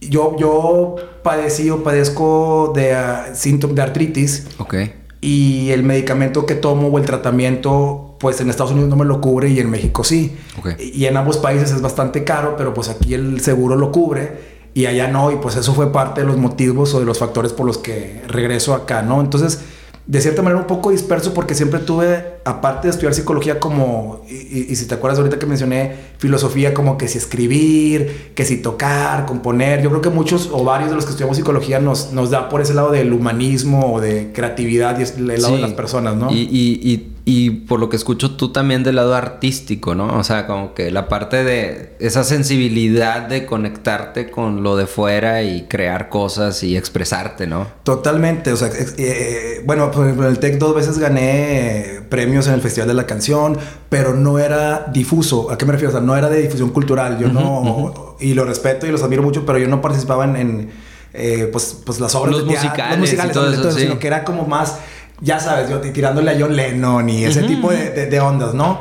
yo, 0.01 0.35
yo 0.37 0.95
padecí 1.23 1.69
o 1.69 1.83
padezco 1.83 2.73
de 2.75 2.93
uh, 2.93 3.35
síntomas 3.35 3.75
de 3.75 3.81
artritis. 3.81 4.47
Ok. 4.57 4.75
Y 5.21 5.71
el 5.71 5.83
medicamento 5.83 6.45
que 6.45 6.55
tomo 6.55 6.89
o 6.89 6.97
el 6.97 7.05
tratamiento, 7.05 8.17
pues 8.19 8.41
en 8.41 8.49
Estados 8.49 8.73
Unidos 8.73 8.89
no 8.89 8.97
me 8.97 9.05
lo 9.05 9.21
cubre 9.21 9.49
y 9.49 9.59
en 9.59 9.69
México 9.69 10.03
sí. 10.03 10.35
Y 10.77 11.05
en 11.05 11.15
ambos 11.15 11.37
países 11.37 11.71
es 11.71 11.81
bastante 11.81 12.25
caro, 12.25 12.55
pero 12.57 12.73
pues 12.73 12.89
aquí 12.89 13.13
el 13.13 13.39
seguro 13.39 13.77
lo 13.77 13.91
cubre 13.91 14.52
y 14.73 14.85
allá 14.87 15.07
no, 15.07 15.31
y 15.31 15.35
pues 15.35 15.55
eso 15.55 15.73
fue 15.73 15.91
parte 15.91 16.21
de 16.21 16.27
los 16.27 16.37
motivos 16.37 16.93
o 16.93 16.99
de 16.99 17.05
los 17.05 17.19
factores 17.19 17.53
por 17.53 17.65
los 17.65 17.77
que 17.77 18.23
regreso 18.27 18.73
acá, 18.73 19.01
¿no? 19.03 19.21
Entonces, 19.21 19.59
de 20.05 20.19
cierta 20.19 20.41
manera 20.41 20.59
un 20.59 20.67
poco 20.67 20.89
disperso 20.89 21.33
porque 21.33 21.55
siempre 21.55 21.79
tuve, 21.79 22.39
aparte 22.43 22.87
de 22.87 22.91
estudiar 22.91 23.13
psicología 23.13 23.59
como, 23.59 24.21
y, 24.27 24.75
si 24.75 24.85
te 24.85 24.95
acuerdas 24.95 25.19
ahorita 25.19 25.39
que 25.39 25.45
mencioné 25.45 25.95
filosofía, 26.17 26.73
como 26.73 26.97
que 26.97 27.07
si 27.07 27.17
escribir, 27.17 28.31
que 28.35 28.43
si 28.43 28.57
tocar, 28.57 29.25
componer, 29.25 29.81
yo 29.81 29.89
creo 29.89 30.01
que 30.01 30.09
muchos 30.09 30.49
o 30.51 30.63
varios 30.65 30.89
de 30.89 30.95
los 30.95 31.05
que 31.05 31.11
estudiamos 31.11 31.37
psicología 31.37 31.79
nos, 31.79 32.11
nos 32.11 32.31
da 32.31 32.49
por 32.49 32.59
ese 32.59 32.73
lado 32.73 32.91
del 32.91 33.13
humanismo 33.13 33.93
o 33.93 34.01
de 34.01 34.31
creatividad 34.33 34.99
y 34.99 35.03
el 35.03 35.41
lado 35.41 35.55
de 35.55 35.61
las 35.61 35.73
personas, 35.73 36.15
¿no? 36.17 36.31
Y, 36.31 36.49
y, 36.51 37.12
y 37.25 37.51
por 37.51 37.79
lo 37.79 37.87
que 37.87 37.95
escucho 37.95 38.35
tú 38.35 38.51
también 38.51 38.83
del 38.83 38.97
lado 38.97 39.15
artístico, 39.15 39.95
¿no? 39.95 40.17
O 40.17 40.23
sea, 40.25 40.45
como 40.45 40.73
que 40.73 40.91
la 40.91 41.07
parte 41.07 41.45
de 41.45 41.95
esa 41.99 42.25
sensibilidad 42.25 43.21
de 43.21 43.45
conectarte 43.45 44.29
con 44.29 44.61
lo 44.61 44.75
de 44.75 44.87
fuera 44.87 45.41
y 45.41 45.63
crear 45.63 46.09
cosas 46.09 46.63
y 46.63 46.75
expresarte, 46.75 47.47
¿no? 47.47 47.67
Totalmente, 47.83 48.51
o 48.51 48.57
sea, 48.57 48.69
eh, 48.97 49.61
bueno, 49.65 49.89
por 49.89 50.03
ejemplo, 50.03 50.25
en 50.25 50.31
el 50.31 50.39
TEC 50.39 50.57
dos 50.57 50.75
veces 50.75 50.99
gané 50.99 52.01
premios 52.09 52.47
en 52.47 52.55
el 52.55 52.61
Festival 52.61 52.89
de 52.89 52.93
la 52.93 53.05
Canción, 53.05 53.57
pero 53.87 54.13
no 54.13 54.37
era 54.37 54.87
difuso. 54.91 55.49
¿A 55.49 55.57
qué 55.57 55.65
me 55.65 55.71
refiero? 55.71 55.91
O 55.91 55.97
sea, 55.97 56.05
no 56.05 56.17
era 56.17 56.29
de 56.29 56.41
difusión 56.41 56.71
cultural. 56.71 57.19
Yo 57.19 57.29
no, 57.29 58.17
y 58.19 58.33
lo 58.33 58.43
respeto 58.43 58.85
y 58.85 58.91
los 58.91 59.01
admiro 59.01 59.23
mucho, 59.23 59.45
pero 59.45 59.59
yo 59.59 59.69
no 59.69 59.81
participaba 59.81 60.25
en, 60.25 60.71
eh, 61.13 61.47
pues, 61.51 61.81
pues 61.85 62.01
las 62.01 62.13
obras 62.15 62.35
los 62.35 62.45
musicales, 62.45 62.89
los 62.89 62.99
musicales, 62.99 63.31
y 63.31 63.33
todo 63.33 63.53
eso, 63.53 63.71
sino 63.71 63.97
que 63.97 64.07
era 64.07 64.25
como 64.25 64.45
más 64.45 64.79
ya 65.23 65.39
sabes, 65.39 65.69
yo 65.69 65.79
tirándole 65.79 66.31
a 66.31 66.35
John 66.37 66.55
Lennon 66.55 67.09
y 67.09 67.23
ese 67.23 67.43
tipo 67.43 67.71
de, 67.71 68.19
ondas, 68.19 68.53
¿no? 68.53 68.79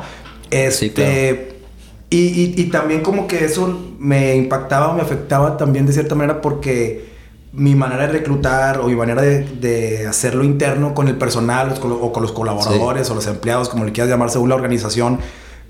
Este, 0.51 1.55
y, 2.09 2.61
y, 2.61 2.65
también 2.65 3.01
como 3.01 3.27
que 3.27 3.45
eso 3.45 3.95
me 3.97 4.35
impactaba 4.35 4.89
o 4.89 4.93
me 4.93 5.01
afectaba 5.01 5.57
también 5.57 5.87
de 5.87 5.93
cierta 5.93 6.13
manera 6.13 6.41
porque 6.41 7.13
mi 7.53 7.75
manera 7.75 8.07
de 8.07 8.13
reclutar 8.13 8.79
o 8.79 8.87
mi 8.87 8.95
manera 8.95 9.21
de, 9.21 10.05
hacerlo 10.07 10.43
interno 10.43 10.93
con 10.93 11.07
el 11.07 11.17
personal 11.17 11.73
o 11.81 12.11
con, 12.11 12.21
los 12.21 12.31
colaboradores 12.31 13.09
o 13.09 13.15
los 13.15 13.27
empleados, 13.27 13.69
como 13.69 13.85
le 13.85 13.91
quieras 13.91 14.09
llamar 14.09 14.29
según 14.29 14.49
la 14.49 14.55
organización, 14.55 15.19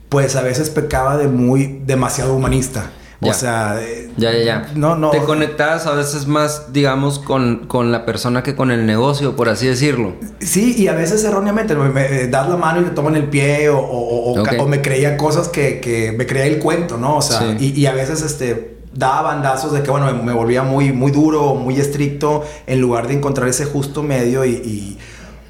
pues 0.09 0.35
a 0.35 0.41
veces 0.41 0.69
pecaba 0.69 1.17
de 1.17 1.27
muy 1.27 1.81
demasiado 1.85 2.35
humanista. 2.35 2.89
O 3.29 3.33
sea, 3.33 3.79
ya, 4.17 4.31
ya, 4.31 4.43
ya. 4.43 4.71
No, 4.75 4.95
no. 4.95 5.11
Te 5.11 5.19
conectabas 5.19 5.85
a 5.87 5.93
veces 5.93 6.27
más, 6.27 6.73
digamos, 6.73 7.19
con, 7.19 7.67
con, 7.67 7.91
la 7.91 8.05
persona 8.05 8.43
que 8.43 8.55
con 8.55 8.71
el 8.71 8.85
negocio, 8.85 9.35
por 9.35 9.49
así 9.49 9.67
decirlo. 9.67 10.13
Sí, 10.39 10.75
y 10.77 10.87
a 10.87 10.93
veces 10.93 11.23
erróneamente 11.23 11.75
me, 11.75 12.27
das 12.27 12.49
la 12.49 12.57
mano 12.57 12.81
y 12.81 12.85
te 12.85 12.91
toman 12.91 13.15
el 13.15 13.25
pie 13.25 13.69
o, 13.69 13.79
o, 13.79 14.33
o, 14.41 14.67
me 14.67 14.81
creía 14.81 15.17
cosas 15.17 15.49
que, 15.49 15.79
que, 15.79 16.11
me 16.11 16.25
creía 16.25 16.45
el 16.45 16.59
cuento, 16.59 16.97
¿no? 16.97 17.17
O 17.17 17.21
sea, 17.21 17.55
y, 17.59 17.79
y, 17.79 17.85
a 17.85 17.93
veces 17.93 18.21
este 18.21 18.73
daba 18.93 19.23
bandazos 19.23 19.73
de 19.73 19.81
que, 19.81 19.91
bueno, 19.91 20.13
me, 20.23 20.33
volvía 20.33 20.63
muy, 20.63 20.91
muy 20.91 21.11
duro, 21.11 21.55
muy 21.55 21.79
estricto, 21.79 22.43
en 22.67 22.79
lugar 22.79 23.07
de 23.07 23.15
encontrar 23.15 23.47
ese 23.49 23.65
justo 23.65 24.03
medio 24.03 24.45
y, 24.45 24.97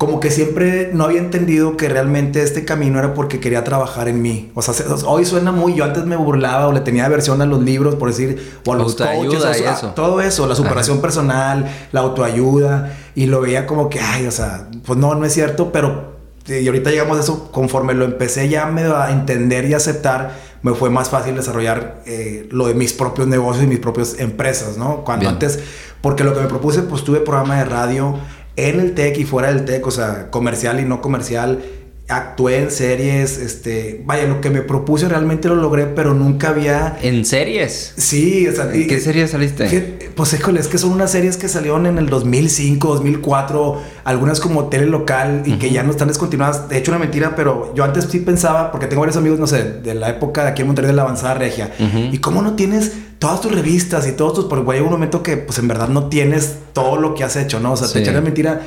como 0.06 0.20
que 0.20 0.32
siempre 0.32 0.90
no 0.94 1.06
había 1.06 1.20
entendido 1.20 1.78
que 1.78 1.88
realmente 1.88 2.44
este 2.44 2.66
camino 2.66 3.00
era 3.00 3.14
porque 3.14 3.40
quería 3.40 3.64
trabajar 3.64 4.10
en 4.10 4.22
mí. 4.22 4.52
O 4.54 4.62
sea, 4.62 4.74
hoy 5.06 5.24
suena 5.24 5.54
muy, 5.54 5.76
yo 5.76 5.86
antes 5.86 6.06
me 6.06 6.18
burlaba 6.18 6.68
o 6.68 6.74
le 6.74 6.82
tenía 6.82 7.06
aversión 7.06 7.42
a 7.42 7.46
los 7.46 7.64
libros, 7.64 7.96
por 7.96 8.10
decir, 8.10 8.60
o 8.66 8.74
a 8.74 8.76
los 8.76 8.96
coaches, 8.96 9.44
eso. 9.44 9.94
todo 9.96 10.20
eso, 10.20 10.46
la 10.46 10.56
superación 10.56 11.00
personal, 11.00 11.72
la 11.94 12.02
autoayuda, 12.02 12.98
y 13.16 13.28
lo 13.28 13.40
veía 13.40 13.66
como 13.66 13.90
que, 13.90 14.02
ay, 14.02 14.28
o 14.28 14.32
sea, 14.32 14.68
pues 14.86 15.00
no, 15.00 15.16
no 15.16 15.26
es 15.26 15.34
cierto, 15.34 15.72
pero 15.72 16.14
y 16.46 16.68
ahorita 16.68 16.90
llegamos 16.90 17.18
a 17.18 17.22
eso, 17.22 17.50
conforme 17.52 17.94
lo 17.94 18.04
empecé 18.04 18.50
ya 18.50 18.68
a 18.68 19.12
entender 19.12 19.64
y 19.66 19.74
aceptar, 19.74 20.34
me 20.62 20.74
fue 20.74 20.90
más 20.90 21.10
fácil 21.10 21.36
desarrollar 21.36 22.02
eh, 22.06 22.50
lo 22.52 22.68
de 22.68 22.74
mis 22.74 22.92
propios 22.92 23.28
negocios 23.28 23.64
y 23.64 23.68
mis 23.68 23.80
propias 23.80 24.20
empresas, 24.20 24.78
¿no? 24.78 25.06
Cuando 25.06 25.30
antes, 25.30 25.60
porque 26.02 26.26
lo 26.26 26.34
que 26.34 26.42
me 26.42 26.48
propuse, 26.48 26.82
pues 26.82 27.06
tuve 27.06 27.22
programa 27.22 27.60
de 27.60 27.66
radio 27.66 28.18
en 28.56 28.80
el 28.80 28.94
TEC 28.94 29.18
y 29.20 29.26
fuera 29.26 29.54
del 29.54 29.66
TEC, 29.66 29.86
o 29.88 29.92
sea, 29.92 30.30
comercial 30.30 30.80
y 30.80 30.86
no 30.86 31.02
comercial 31.02 31.64
actué 32.10 32.64
en 32.64 32.72
series, 32.72 33.38
este, 33.38 34.02
vaya, 34.06 34.28
lo 34.28 34.42
que 34.42 34.50
me 34.50 34.62
propuse 34.62 35.08
realmente 35.08 35.48
lo 35.48 35.56
logré, 35.56 35.86
pero 35.86 36.14
nunca 36.14 36.50
había... 36.50 36.98
¿En 37.02 37.24
series? 37.24 37.94
Sí, 37.96 38.46
o 38.48 38.52
sea, 38.52 38.70
¿qué 38.72 39.00
series 39.00 39.32
saliste? 39.32 40.12
pues 40.16 40.34
híjole, 40.34 40.60
es 40.60 40.68
que 40.68 40.78
son 40.78 40.92
unas 40.92 41.12
series 41.12 41.38
que 41.38 41.48
salieron 41.48 41.86
en 41.86 41.98
el 41.98 42.10
2005, 42.10 42.88
2004, 42.96 43.82
algunas 44.04 44.42
como 44.42 44.68
tele 44.68 44.86
local 44.86 45.44
y 45.46 45.54
que 45.54 45.72
ya 45.72 45.84
no 45.84 45.92
están 45.92 46.10
descontinuadas. 46.10 46.68
De 46.68 46.78
hecho, 46.78 46.92
una 46.92 47.00
mentira, 47.00 47.36
pero 47.36 47.74
yo 47.74 47.86
antes 47.86 48.06
sí 48.12 48.20
pensaba, 48.20 48.72
porque 48.72 48.88
tengo 48.88 49.00
varios 49.00 49.18
amigos, 49.18 49.40
no 49.40 49.48
sé, 49.48 49.64
de 49.64 49.96
la 49.96 50.10
época 50.10 50.44
de 50.44 50.50
aquí 50.50 50.62
en 50.62 50.68
Monterrey 50.68 50.92
de 50.92 50.96
la 50.96 51.04
avanzada 51.04 51.36
regia, 51.36 51.72
y 52.12 52.18
cómo 52.18 52.42
no 52.42 52.56
tienes 52.56 52.92
todas 53.18 53.40
tus 53.40 53.54
revistas 53.54 54.06
y 54.08 54.12
todos 54.12 54.34
tus, 54.34 54.46
porque 54.46 54.72
hay 54.72 54.82
un 54.82 54.92
momento 54.92 55.24
que 55.24 55.38
pues 55.38 55.58
en 55.58 55.70
verdad 55.70 55.88
no 55.88 56.10
tienes 56.10 56.58
todo 56.74 56.98
lo 56.98 57.16
que 57.16 57.24
has 57.24 57.38
hecho, 57.38 57.62
¿no? 57.62 57.72
O 57.72 57.78
sea, 57.78 57.88
te 57.88 58.00
echan 58.00 58.16
la 58.16 58.22
mentira 58.22 58.62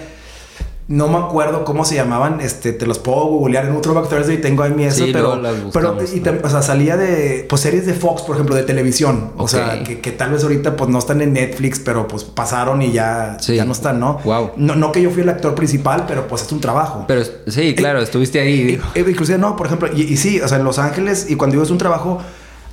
no 0.88 1.08
me 1.08 1.18
acuerdo 1.18 1.64
cómo 1.64 1.84
se 1.84 1.96
llamaban, 1.96 2.40
este, 2.40 2.72
te 2.72 2.86
los 2.86 3.00
puedo 3.00 3.24
googlear 3.24 3.64
en 3.64 3.72
un 3.72 3.80
Throwback 3.80 4.08
Thursday 4.08 4.36
y 4.36 4.40
tengo 4.40 4.62
ahí 4.62 4.72
mi 4.72 4.84
eso, 4.84 5.04
pero, 5.12 5.40
pero 5.72 5.98
o 6.44 6.48
sea, 6.48 6.62
salía 6.62 6.96
de, 6.96 7.44
pues 7.48 7.62
series 7.62 7.86
de 7.86 7.94
Fox, 7.94 8.22
por 8.22 8.36
ejemplo, 8.36 8.54
de 8.54 8.62
televisión, 8.62 9.32
o 9.36 9.48
sea, 9.48 9.82
que, 9.82 10.12
tal 10.12 10.30
vez 10.30 10.44
ahorita 10.44 10.76
pues 10.76 10.88
no 10.88 10.98
están 10.98 11.20
en 11.22 11.32
Netflix, 11.32 11.80
pero 11.80 12.06
pues 12.06 12.22
pasaron 12.22 12.82
y 12.82 12.92
ya, 12.92 13.36
ya 13.40 13.64
no 13.64 13.72
están, 13.72 13.98
¿no? 13.98 14.20
Wow. 14.24 14.52
No, 14.56 14.76
no 14.76 14.92
que 14.92 15.02
yo 15.02 15.10
fui 15.10 15.22
el 15.22 15.28
actor 15.28 15.56
principal, 15.56 16.04
pero 16.06 16.28
pues 16.28 16.42
es 16.42 16.52
un 16.52 16.60
trabajo. 16.60 17.04
Pero 17.08 17.22
sí, 17.48 17.74
claro, 17.74 18.00
estuviste 18.00 18.38
ahí. 18.38 18.80
Eh, 18.94 19.04
inclusive 19.08 19.38
no, 19.38 19.56
por 19.56 19.66
ejemplo, 19.66 19.88
y, 19.92 20.02
y, 20.02 20.16
sí, 20.16 20.40
o 20.40 20.46
sea, 20.46 20.58
en 20.58 20.64
Los 20.64 20.78
Ángeles, 20.78 21.28
y 21.28 21.34
cuando 21.34 21.54
digo 21.54 21.64
es 21.64 21.70
un 21.70 21.78
trabajo, 21.78 22.20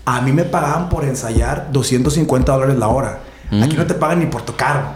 a 0.05 0.21
mí 0.21 0.31
me 0.31 0.43
pagaban 0.43 0.89
por 0.89 1.03
ensayar 1.03 1.69
250 1.71 2.51
dólares 2.51 2.77
la 2.77 2.89
hora. 2.89 3.19
Aquí 3.61 3.75
no 3.75 3.85
te 3.85 3.93
pagan 3.93 4.19
ni 4.19 4.25
por 4.25 4.41
tocar. 4.43 4.95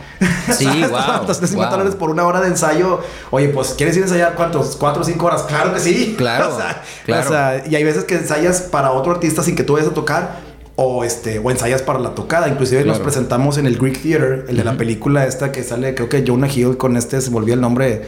Sí, 0.52 0.66
wow. 0.90 1.26
250 1.28 1.70
dólares 1.70 1.96
por 1.96 2.10
una 2.10 2.26
hora 2.26 2.42
de 2.42 2.48
ensayo. 2.48 3.02
Oye, 3.30 3.50
pues, 3.50 3.76
¿quieres 3.78 3.96
ir 3.98 4.04
a 4.04 4.06
ensayar 4.06 4.36
cuántos? 4.36 4.76
¿Cuatro 4.76 5.02
o 5.02 5.06
cinco 5.06 5.26
horas? 5.26 5.44
Claro 5.44 5.74
que 5.74 5.80
sí. 5.80 6.16
Claro, 6.18 6.58
claro. 7.06 7.26
O 7.26 7.30
sea, 7.30 7.64
y 7.70 7.76
hay 7.76 7.84
veces 7.84 8.06
que 8.06 8.16
ensayas 8.16 8.62
para 8.62 8.92
otro 8.92 9.12
artista 9.12 9.44
sin 9.44 9.56
que 9.56 9.64
tú 9.64 9.74
vayas 9.74 9.90
a 9.90 9.94
tocar 9.94 10.48
o 10.76 11.04
este 11.04 11.40
o 11.40 11.52
ensayas 11.52 11.82
para 11.82 12.00
la 12.00 12.16
tocada. 12.16 12.48
Inclusive 12.48 12.86
nos 12.86 13.00
presentamos 13.00 13.58
en 13.58 13.66
el 13.66 13.78
Greek 13.78 14.02
Theater, 14.02 14.46
el 14.48 14.58
de 14.58 14.64
la 14.64 14.78
película 14.78 15.26
esta 15.26 15.52
que 15.52 15.64
sale, 15.64 15.94
creo 15.96 16.08
que 16.08 16.24
Jonah 16.26 16.48
Hill 16.48 16.78
con 16.78 16.96
este 16.98 17.20
se 17.20 17.30
volvió 17.30 17.54
el 17.54 17.62
nombre. 17.62 18.04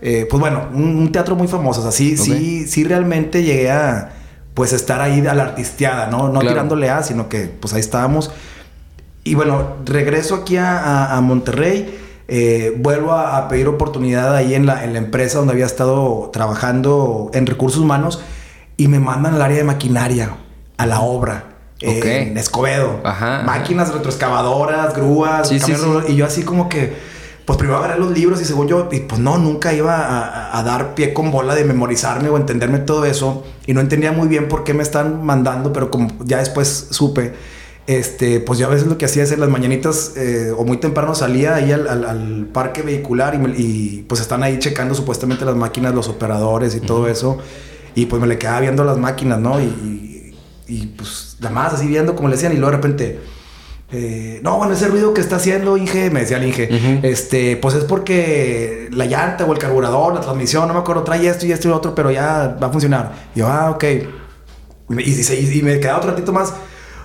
Eh, 0.00 0.26
pues 0.28 0.40
bueno, 0.40 0.68
un, 0.72 1.12
teatro 1.12 1.36
muy 1.36 1.48
famoso. 1.48 1.80
O 1.80 1.82
sea, 1.82 1.92
sí, 1.92 2.16
sí, 2.16 2.66
sí 2.66 2.84
realmente 2.84 3.42
llegué 3.42 3.70
a 3.70 4.12
pues 4.54 4.72
estar 4.72 5.00
ahí 5.00 5.26
a 5.26 5.34
la 5.34 5.44
artisteada, 5.44 6.06
¿no? 6.06 6.28
No 6.28 6.40
tirándole 6.40 6.88
a, 6.88 7.02
sino 7.02 7.28
que 7.28 7.50
pues 7.60 7.74
ahí 7.74 7.80
estábamos. 7.80 8.30
Y 9.24 9.34
bueno, 9.34 9.78
regreso 9.86 10.34
aquí 10.34 10.58
a, 10.58 11.18
Monterrey. 11.22 11.98
Eh, 12.28 12.74
vuelvo 12.78 13.12
a, 13.12 13.48
pedir 13.48 13.68
oportunidad 13.68 14.36
ahí 14.36 14.54
en 14.54 14.66
la, 14.66 14.84
en 14.84 14.92
la 14.92 14.98
empresa 14.98 15.38
donde 15.38 15.54
había 15.54 15.66
estado 15.66 16.30
trabajando 16.32 17.30
en 17.32 17.46
recursos 17.46 17.80
humanos 17.80 18.20
y 18.76 18.88
me 18.88 19.00
mandan 19.00 19.34
al 19.34 19.42
área 19.42 19.56
de 19.56 19.64
maquinaria, 19.64 20.36
a 20.76 20.86
la 20.86 21.00
obra. 21.00 21.56
en 21.80 22.36
Escobedo. 22.36 23.00
Máquinas 23.02 23.92
retroexcavadoras, 23.92 24.94
grúas, 24.94 25.50
y 25.50 26.16
yo 26.16 26.26
así 26.26 26.42
como 26.42 26.68
que, 26.68 26.94
pues 27.46 27.58
primero 27.58 27.78
agarré 27.78 27.98
los 27.98 28.10
libros 28.10 28.40
y 28.42 28.44
según 28.44 28.68
yo, 28.68 28.88
y 28.92 29.00
pues 29.00 29.20
no, 29.20 29.38
nunca 29.38 29.72
iba 29.72 29.96
a, 29.96 30.58
a, 30.58 30.62
dar 30.62 30.94
pie 30.94 31.12
con 31.12 31.30
bola 31.30 31.54
de 31.54 31.64
memorizarme 31.64 32.28
o 32.28 32.36
entenderme 32.36 32.78
todo 32.78 33.06
eso. 33.06 33.44
Y 33.66 33.72
no 33.72 33.80
entendía 33.80 34.12
muy 34.12 34.28
bien 34.28 34.48
por 34.48 34.64
qué 34.64 34.74
me 34.74 34.82
están 34.82 35.24
mandando, 35.24 35.72
pero 35.72 35.90
como 35.90 36.08
ya 36.24 36.38
después 36.38 36.88
supe 36.90 37.32
este, 37.86 38.40
pues 38.40 38.58
yo 38.58 38.66
a 38.66 38.70
veces 38.70 38.86
lo 38.86 38.96
que 38.96 39.04
hacía 39.04 39.24
es 39.24 39.32
en 39.32 39.40
las 39.40 39.50
mañanitas 39.50 40.14
eh, 40.16 40.52
o 40.56 40.64
muy 40.64 40.78
temprano 40.78 41.14
salía 41.14 41.56
ahí 41.56 41.70
al, 41.70 42.48
parque 42.52 42.80
vehicular 42.80 43.38
y, 43.56 44.04
pues 44.08 44.20
están 44.20 44.42
ahí 44.42 44.58
checando 44.58 44.94
supuestamente 44.94 45.44
las 45.44 45.56
máquinas, 45.56 45.94
los 45.94 46.08
operadores 46.08 46.74
y 46.74 46.80
todo 46.80 47.08
eso. 47.08 47.38
Y 47.94 48.06
pues 48.06 48.20
me 48.20 48.26
le 48.26 48.38
quedaba 48.38 48.60
viendo 48.60 48.84
las 48.84 48.96
máquinas, 48.96 49.38
¿no? 49.38 49.60
Y, 49.60 50.34
y, 50.66 50.86
pues 50.96 51.36
nada 51.40 51.54
más 51.54 51.74
así 51.74 51.86
viendo 51.86 52.16
como 52.16 52.28
le 52.28 52.36
decían 52.36 52.52
y 52.52 52.56
luego 52.56 52.70
de 52.70 52.76
repente... 52.76 53.20
Eh, 53.92 54.40
no, 54.42 54.56
bueno, 54.56 54.72
ese 54.72 54.88
ruido 54.88 55.14
que 55.14 55.20
está 55.20 55.36
haciendo 55.36 55.76
Inge, 55.76 56.10
me 56.10 56.20
decía 56.20 56.38
el 56.38 56.46
Inge, 56.46 57.00
este, 57.04 57.56
pues 57.58 57.76
es 57.76 57.84
porque 57.84 58.88
la 58.90 59.04
llanta 59.04 59.44
o 59.44 59.52
el 59.52 59.58
carburador, 59.58 60.14
la 60.14 60.20
transmisión, 60.20 60.66
no 60.66 60.74
me 60.74 60.80
acuerdo, 60.80 61.04
trae 61.04 61.28
esto 61.28 61.46
y 61.46 61.52
esto 61.52 61.68
y 61.68 61.70
otro, 61.70 61.94
pero 61.94 62.10
ya 62.10 62.56
va 62.60 62.68
a 62.68 62.70
funcionar. 62.70 63.12
Y 63.36 63.40
yo, 63.40 63.46
ah, 63.46 63.70
ok. 63.70 63.84
Y, 63.84 65.00
y, 65.00 65.58
y 65.58 65.62
me 65.62 65.78
quedaba 65.78 65.98
otro 65.98 66.10
ratito 66.10 66.32
más. 66.32 66.54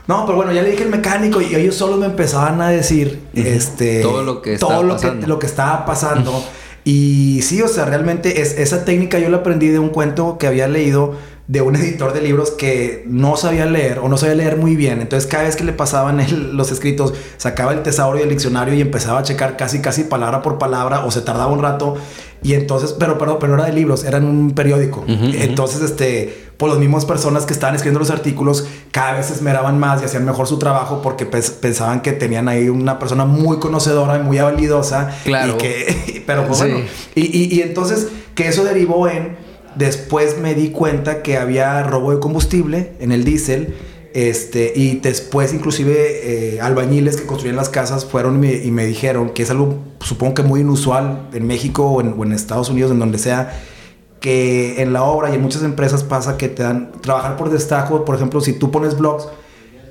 No, 0.10 0.25
pero 0.25 0.38
bueno, 0.38 0.51
ya 0.51 0.63
le 0.63 0.72
dije 0.72 0.86
al 0.86 0.89
mecánico 0.89 1.39
y 1.39 1.54
ellos 1.54 1.75
solo 1.75 1.96
me 1.98 2.08
empezaban 2.08 2.60
a 2.62 2.70
decir 2.70 3.28
este, 3.36 4.01
todo 4.01 4.24
lo 4.24 4.42
que 4.42 4.58
todo 4.58 4.82
lo 4.82 4.98
que, 4.98 5.12
lo 5.12 5.38
que 5.38 5.46
estaba 5.46 5.86
pasando. 5.86 6.44
y 6.84 7.44
sí, 7.44 7.62
o 7.62 7.68
sea, 7.68 7.86
realmente 7.86 8.42
es, 8.42 8.58
esa 8.58 8.86
técnica 8.86 9.20
yo 9.20 9.30
la 9.30 9.38
aprendí 9.38 9.68
de 9.68 9.78
un 9.78 9.89
cuento 9.89 10.39
que 10.39 10.48
había 10.48 10.68
leído 10.68 11.13
de 11.46 11.62
un 11.62 11.75
editor 11.75 12.12
de 12.12 12.22
libros 12.22 12.50
que 12.50 13.04
no 13.06 13.38
sabía 13.38 13.68
leer 13.68 14.00
o 14.00 14.10
no 14.10 14.18
sabía 14.18 14.34
leer 14.34 14.58
muy 14.58 14.75
bien. 14.75 15.00
Entonces 15.00 15.30
cada 15.30 15.44
vez 15.44 15.56
que 15.56 15.63
le 15.63 15.74
pasaban 15.74 16.25
los 16.58 16.72
escritos, 16.72 17.13
sacaba 17.38 17.74
el 17.74 17.84
tesauro 17.84 18.18
y 18.18 18.24
el 18.24 18.30
diccionario 18.30 18.74
y 18.74 18.82
empezaba 18.82 19.20
a 19.20 19.24
checar 19.24 19.58
casi 19.58 19.80
casi 19.80 20.06
palabra 20.06 20.42
por 20.42 20.58
palabra 20.58 21.06
o 21.06 21.12
se 21.12 21.22
tardaba 21.22 21.51
un 21.51 21.62
rato. 21.62 21.98
Y 22.41 22.53
entonces, 22.53 22.96
pero, 22.98 23.17
pero, 23.17 23.38
pero 23.39 23.55
no 23.55 23.63
era 23.63 23.72
de 23.72 23.74
libros, 23.74 24.03
era 24.03 24.17
en 24.17 24.25
un 24.25 24.51
periódico. 24.51 25.03
entonces, 25.08 25.81
este, 25.81 26.50
pues 26.58 26.72
las 26.72 26.79
mismas 26.79 27.05
personas 27.05 27.46
que 27.46 27.53
estaban 27.53 27.75
escribiendo 27.75 28.00
los 28.00 28.10
artículos 28.10 28.67
cada 28.91 29.13
vez 29.13 29.27
se 29.27 29.34
esmeraban 29.34 29.79
más 29.79 30.01
y 30.01 30.05
hacían 30.05 30.25
mejor 30.25 30.48
su 30.48 30.58
trabajo 30.58 31.01
porque 31.01 31.25
pensaban 31.25 32.01
que 32.01 32.12
tenían 32.12 32.48
ahí 32.48 32.69
una 32.69 33.00
persona 33.00 33.25
muy 33.25 33.60
conocedora 33.60 34.17
y 34.17 34.24
muy 34.24 34.38
habilidosa. 34.38 35.10
Claro. 35.24 35.53
Y 35.53 35.58
que, 35.58 36.24
pero 36.27 36.46
pues 36.48 36.60
bueno. 36.60 36.79
Y, 37.15 37.22
y, 37.38 37.55
y 37.55 37.62
entonces, 37.62 38.08
que 38.36 38.48
eso 38.48 38.63
derivó 38.63 39.08
en, 39.08 39.38
después 39.75 40.38
me 40.39 40.55
di 40.55 40.69
cuenta 40.69 41.22
que 41.22 41.38
había 41.38 41.84
robo 41.84 42.12
de 42.12 42.19
combustible 42.19 42.93
en 43.00 43.12
el 43.12 43.24
diésel 43.24 43.75
este, 44.13 44.74
y 44.75 45.00
después 45.00 45.54
inclusive 45.54 46.56
eh, 46.56 46.62
albañiles 46.62 47.18
que 47.18 47.28
construían 47.28 47.56
las 47.56 47.70
casas 47.70 48.06
fueron 48.06 48.44
y 48.44 48.72
me, 48.72 48.86
dijeron 48.86 49.30
que 49.30 49.44
es 49.44 49.51
algo 49.51 49.78
supongo 50.00 50.34
que 50.34 50.44
muy 50.44 50.62
inusual 50.62 51.30
en 51.32 51.46
México 51.46 51.86
o 51.86 52.01
en, 52.01 52.34
Estados 52.34 52.70
Unidos, 52.70 52.92
en 52.92 53.00
donde 53.00 53.20
sea, 53.20 53.62
que 54.20 54.82
en 54.82 54.94
la 54.94 55.04
obra 55.04 55.30
y 55.30 55.36
en 55.36 55.42
muchas 55.42 55.63
empresas 55.63 56.04
pasa 56.04 56.38
que 56.38 56.50
te 56.50 56.63
dan 56.63 56.92
trabajar 57.01 57.38
por 57.38 57.50
destajo, 57.51 58.04
por 58.04 58.16
ejemplo, 58.16 58.42
si 58.42 58.54
tú 58.54 58.72
pones 58.72 58.98
blogs, 58.98 59.28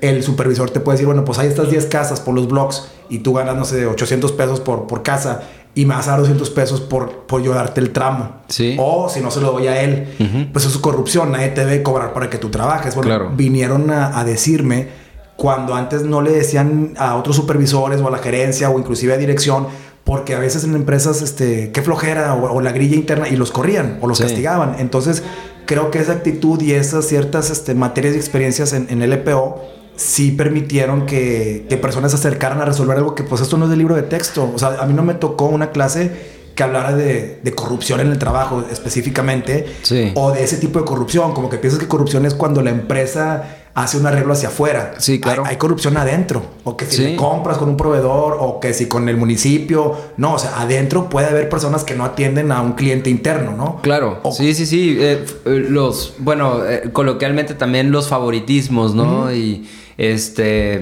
el 0.01 0.23
supervisor 0.23 0.69
te 0.69 0.79
puede 0.79 0.95
decir, 0.95 1.07
bueno, 1.07 1.25
pues 1.25 1.39
hay 1.39 1.47
estas 1.47 1.69
10 1.69 1.85
casas 1.87 2.19
por 2.19 2.33
los 2.33 2.47
blogs 2.47 2.89
y 3.09 3.19
tú 3.19 3.33
ganas, 3.33 3.55
no 3.55 3.65
sé, 3.65 3.85
800 3.85 4.31
pesos 4.33 4.59
por, 4.59 4.87
por 4.87 5.03
casa 5.03 5.43
y 5.75 5.85
me 5.85 5.95
vas 5.95 6.07
a 6.07 6.11
dar 6.11 6.19
200 6.21 6.49
pesos 6.49 6.81
por, 6.81 7.25
por 7.25 7.41
yo 7.41 7.53
darte 7.53 7.79
el 7.79 7.91
tramo. 7.91 8.41
Sí. 8.47 8.75
O 8.79 9.07
si 9.09 9.21
no 9.21 9.31
se 9.31 9.39
lo 9.39 9.51
doy 9.51 9.67
a 9.67 9.81
él, 9.81 10.49
pues 10.51 10.65
es 10.65 10.71
su 10.71 10.81
corrupción. 10.81 11.31
Nadie 11.31 11.49
te 11.49 11.65
debe 11.65 11.83
cobrar 11.83 12.13
para 12.13 12.29
que 12.29 12.37
tú 12.37 12.49
trabajes. 12.49 12.95
Bueno, 12.95 13.31
vinieron 13.35 13.91
a, 13.91 14.23
decirme 14.23 14.87
cuando 15.35 15.75
antes 15.75 16.03
no 16.03 16.21
le 16.21 16.31
decían 16.31 16.93
a 16.97 17.15
otros 17.15 17.35
supervisores 17.35 18.01
o 18.01 18.07
a 18.07 18.11
la 18.11 18.17
gerencia 18.17 18.69
o 18.69 18.77
inclusive 18.77 19.13
a 19.13 19.17
dirección, 19.17 19.67
porque 20.03 20.35
a 20.35 20.39
veces 20.39 20.65
en 20.65 20.75
empresas, 20.75 21.21
este, 21.21 21.71
qué 21.71 21.81
flojera 21.81 22.33
o, 22.33 22.59
la 22.59 22.71
grilla 22.71 22.95
interna 22.95 23.29
y 23.29 23.37
los 23.37 23.51
corrían 23.51 23.99
o 24.01 24.07
los 24.07 24.19
castigaban. 24.19 24.75
Entonces, 24.79 25.23
creo 25.65 25.91
que 25.91 25.99
esa 25.99 26.13
actitud 26.13 26.59
y 26.61 26.73
esas 26.73 27.05
ciertas 27.05 27.51
este, 27.51 27.73
materias 27.75 28.15
y 28.15 28.17
experiencias 28.17 28.73
en, 28.73 28.87
en 28.89 29.09
LPO 29.09 29.61
sí 29.99 30.31
permitieron 30.31 31.05
que, 31.05 31.65
que 31.67 31.75
personas 31.75 32.11
se 32.11 32.17
acercaran 32.17 32.61
a 32.61 32.65
resolver 32.65 32.95
algo 32.97 33.15
que 33.15 33.23
pues 33.23 33.41
esto 33.41 33.57
no 33.57 33.65
es 33.65 33.71
de 33.71 33.75
libro 33.77 33.95
de 33.95 34.03
texto. 34.03 34.49
O 34.55 34.57
sea, 34.57 34.77
a 34.79 34.85
mí 34.85 34.93
no 34.93 35.03
me 35.03 35.13
tocó 35.13 35.45
una 35.47 35.71
clase 35.71 36.39
que 36.55 36.63
hablara 36.63 36.95
de, 36.95 37.39
de, 37.43 37.51
corrupción 37.55 37.99
en 37.99 38.07
el 38.11 38.17
trabajo 38.17 38.63
específicamente 38.71 39.65
sí. 39.81 40.11
o 40.15 40.31
de 40.31 40.43
ese 40.43 40.57
tipo 40.57 40.79
de 40.79 40.85
corrupción, 40.85 41.33
como 41.33 41.49
que 41.49 41.57
piensas 41.57 41.79
que 41.81 41.87
corrupción 41.87 42.25
es 42.25 42.33
cuando 42.33 42.61
la 42.61 42.69
empresa 42.69 43.55
hace 43.75 43.97
un 43.97 44.05
arreglo 44.07 44.33
hacia 44.33 44.49
afuera. 44.49 44.93
Sí, 44.97 45.19
claro. 45.21 45.43
Hay, 45.45 45.51
hay 45.51 45.57
corrupción 45.57 45.95
adentro, 45.95 46.43
o 46.65 46.75
que 46.75 46.85
si 46.85 46.97
Sí. 46.97 47.03
le 47.03 47.15
compras 47.15 47.57
con 47.57 47.69
un 47.69 47.77
proveedor, 47.77 48.35
o 48.39 48.59
que 48.59 48.73
si 48.73 48.87
con 48.87 49.07
el 49.07 49.15
municipio. 49.15 49.95
No, 50.17 50.33
o 50.33 50.39
sea, 50.39 50.59
adentro 50.59 51.07
puede 51.09 51.27
haber 51.27 51.47
personas 51.49 51.83
que 51.85 51.95
no 51.95 52.03
atienden 52.03 52.51
a 52.51 52.61
un 52.61 52.73
cliente 52.73 53.09
interno, 53.09 53.53
¿no? 53.55 53.79
Claro, 53.81 54.19
O- 54.23 54.31
sí, 54.33 54.53
sí, 54.53 54.65
sí. 54.65 54.97
eh, 54.99 55.23
eh, 55.45 55.65
los, 55.69 56.15
bueno, 56.19 56.65
eh, 56.65 56.89
coloquialmente 56.91 57.53
también 57.53 57.91
los 57.91 58.09
favoritismos, 58.09 58.95
¿no? 58.95 59.31
Y 59.33 59.65
este. 59.99 60.81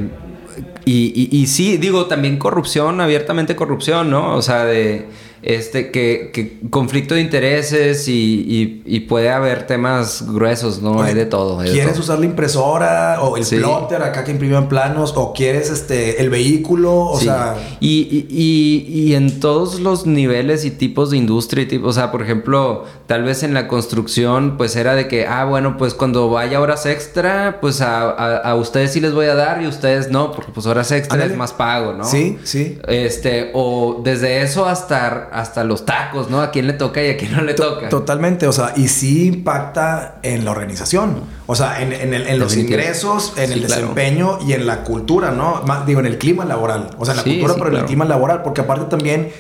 Y, 0.86 1.30
y, 1.38 1.48
sí, 1.48 1.76
digo, 1.78 2.06
también 2.06 2.38
corrupción, 2.38 3.02
abiertamente 3.02 3.58
corrupción, 3.58 4.10
¿no? 4.10 4.36
O 4.36 4.42
sea, 4.42 4.64
de 4.64 5.06
este 5.42 5.92
que, 5.92 6.32
que 6.34 6.60
conflicto 6.70 7.16
de 7.16 7.22
intereses 7.22 8.08
y, 8.08 8.12
y- 8.48 8.84
y 8.86 9.00
puede 9.02 9.30
haber 9.30 9.68
temas 9.68 10.24
gruesos, 10.28 10.82
¿no? 10.82 10.92
Oye, 10.98 11.10
hay 11.10 11.14
de 11.16 11.26
todo. 11.26 11.60
hay 11.60 11.68
de 11.70 11.74
¿Quieres 11.74 11.94
todo. 11.94 12.04
usar 12.04 12.20
la 12.20 12.26
impresora 12.26 13.22
o 13.22 13.38
el 13.38 13.46
Sí. 13.46 13.58
plotter 13.58 14.02
acá 14.04 14.24
que 14.24 14.32
imprimen 14.32 14.68
planos? 14.68 15.14
¿O 15.16 15.34
quieres 15.34 15.70
este 15.70 16.22
el 16.22 16.30
vehículo? 16.30 16.94
O 17.06 17.18
Sí. 17.20 17.26
sea, 17.26 17.56
y, 17.80 17.88
y, 18.12 18.28
y- 18.30 19.02
y 19.12 19.16
en 19.16 19.40
todos 19.40 19.80
los 19.80 20.06
niveles 20.06 20.66
y 20.66 20.72
tipos 20.72 21.12
de 21.12 21.18
industria, 21.18 21.64
y 21.64 21.68
tipo, 21.68 21.88
o 21.88 21.94
sea, 21.94 22.12
por 22.12 22.22
ejemplo, 22.22 22.86
tal 23.06 23.24
vez 23.24 23.44
en 23.44 23.54
la 23.54 23.68
construcción, 23.68 24.58
pues 24.58 24.76
era 24.76 24.96
de 24.96 25.08
que, 25.08 25.26
ah, 25.28 25.46
bueno, 25.46 25.78
pues 25.78 25.94
cuando 25.94 26.30
vaya 26.30 26.60
horas 26.62 26.86
extra, 26.86 27.60
pues 27.62 27.82
a, 27.82 28.10
a- 28.10 28.38
a 28.38 28.56
ustedes 28.56 28.92
sí 28.94 29.00
les 29.02 29.14
voy 29.14 29.28
a 29.28 29.36
dar 29.36 29.62
y 29.62 29.68
ustedes 29.68 30.10
no, 30.10 30.32
porque 30.32 30.52
pues 30.54 30.66
horas 30.66 30.92
extra 30.92 31.14
Ándale. 31.16 31.32
es 31.34 31.38
más 31.38 31.54
pago, 31.54 31.94
¿no? 31.94 32.04
sí, 32.04 32.38
sí. 32.44 32.78
Este, 32.88 33.52
o 33.54 34.02
desde 34.04 34.42
eso 34.42 34.66
hasta, 34.66 35.27
hasta 35.32 35.64
los 35.64 35.86
tacos, 35.86 36.30
¿no? 36.30 36.42
A 36.42 36.52
quién 36.52 36.68
le 36.68 36.74
toca 36.74 37.02
y 37.04 37.10
a 37.10 37.18
quién 37.18 37.32
no 37.34 37.42
le 37.42 37.54
toca. 37.54 37.90
Totalmente, 37.90 38.48
o 38.48 38.52
sea, 38.52 38.74
y 38.76 38.88
sí 38.88 39.28
impacta 39.28 40.16
en 40.24 40.46
la 40.46 40.52
organización, 40.52 41.22
o 41.46 41.56
sea, 41.56 41.82
en, 41.82 41.94
en 41.94 42.14
el- 42.14 42.28
en 42.28 42.40
los 42.40 42.56
ingresos, 42.58 43.34
en 43.38 43.52
el 43.52 43.60
claro. 43.66 43.82
desempeño 43.82 44.40
y 44.48 44.54
en 44.54 44.66
la 44.68 44.84
cultura, 44.84 45.32
¿no? 45.32 45.62
Más, 45.66 45.86
digo, 45.86 46.00
en 46.00 46.06
el 46.06 46.18
clima 46.18 46.46
laboral, 46.46 46.90
o 46.98 47.06
sea, 47.06 47.14
en 47.14 47.18
la 47.18 47.24
Sí, 47.24 47.30
cultura, 47.40 47.54
sí, 47.54 47.60
pero 47.64 47.74
en 47.76 47.80
el 47.82 47.86
clima 47.86 48.06
laboral, 48.06 48.42
porque 48.44 48.62
aparte 48.62 48.86
también 48.86 49.32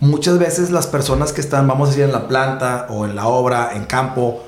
muchas 0.00 0.38
veces 0.38 0.70
las 0.70 0.86
personas 0.86 1.32
que 1.32 1.40
están, 1.40 1.66
vamos 1.68 1.88
a 1.88 1.90
decir, 1.92 2.04
en 2.04 2.12
la 2.12 2.26
planta 2.28 2.86
o 2.90 3.04
en 3.04 3.14
la 3.16 3.26
obra, 3.26 3.70
en 3.74 3.84
campo, 3.84 4.44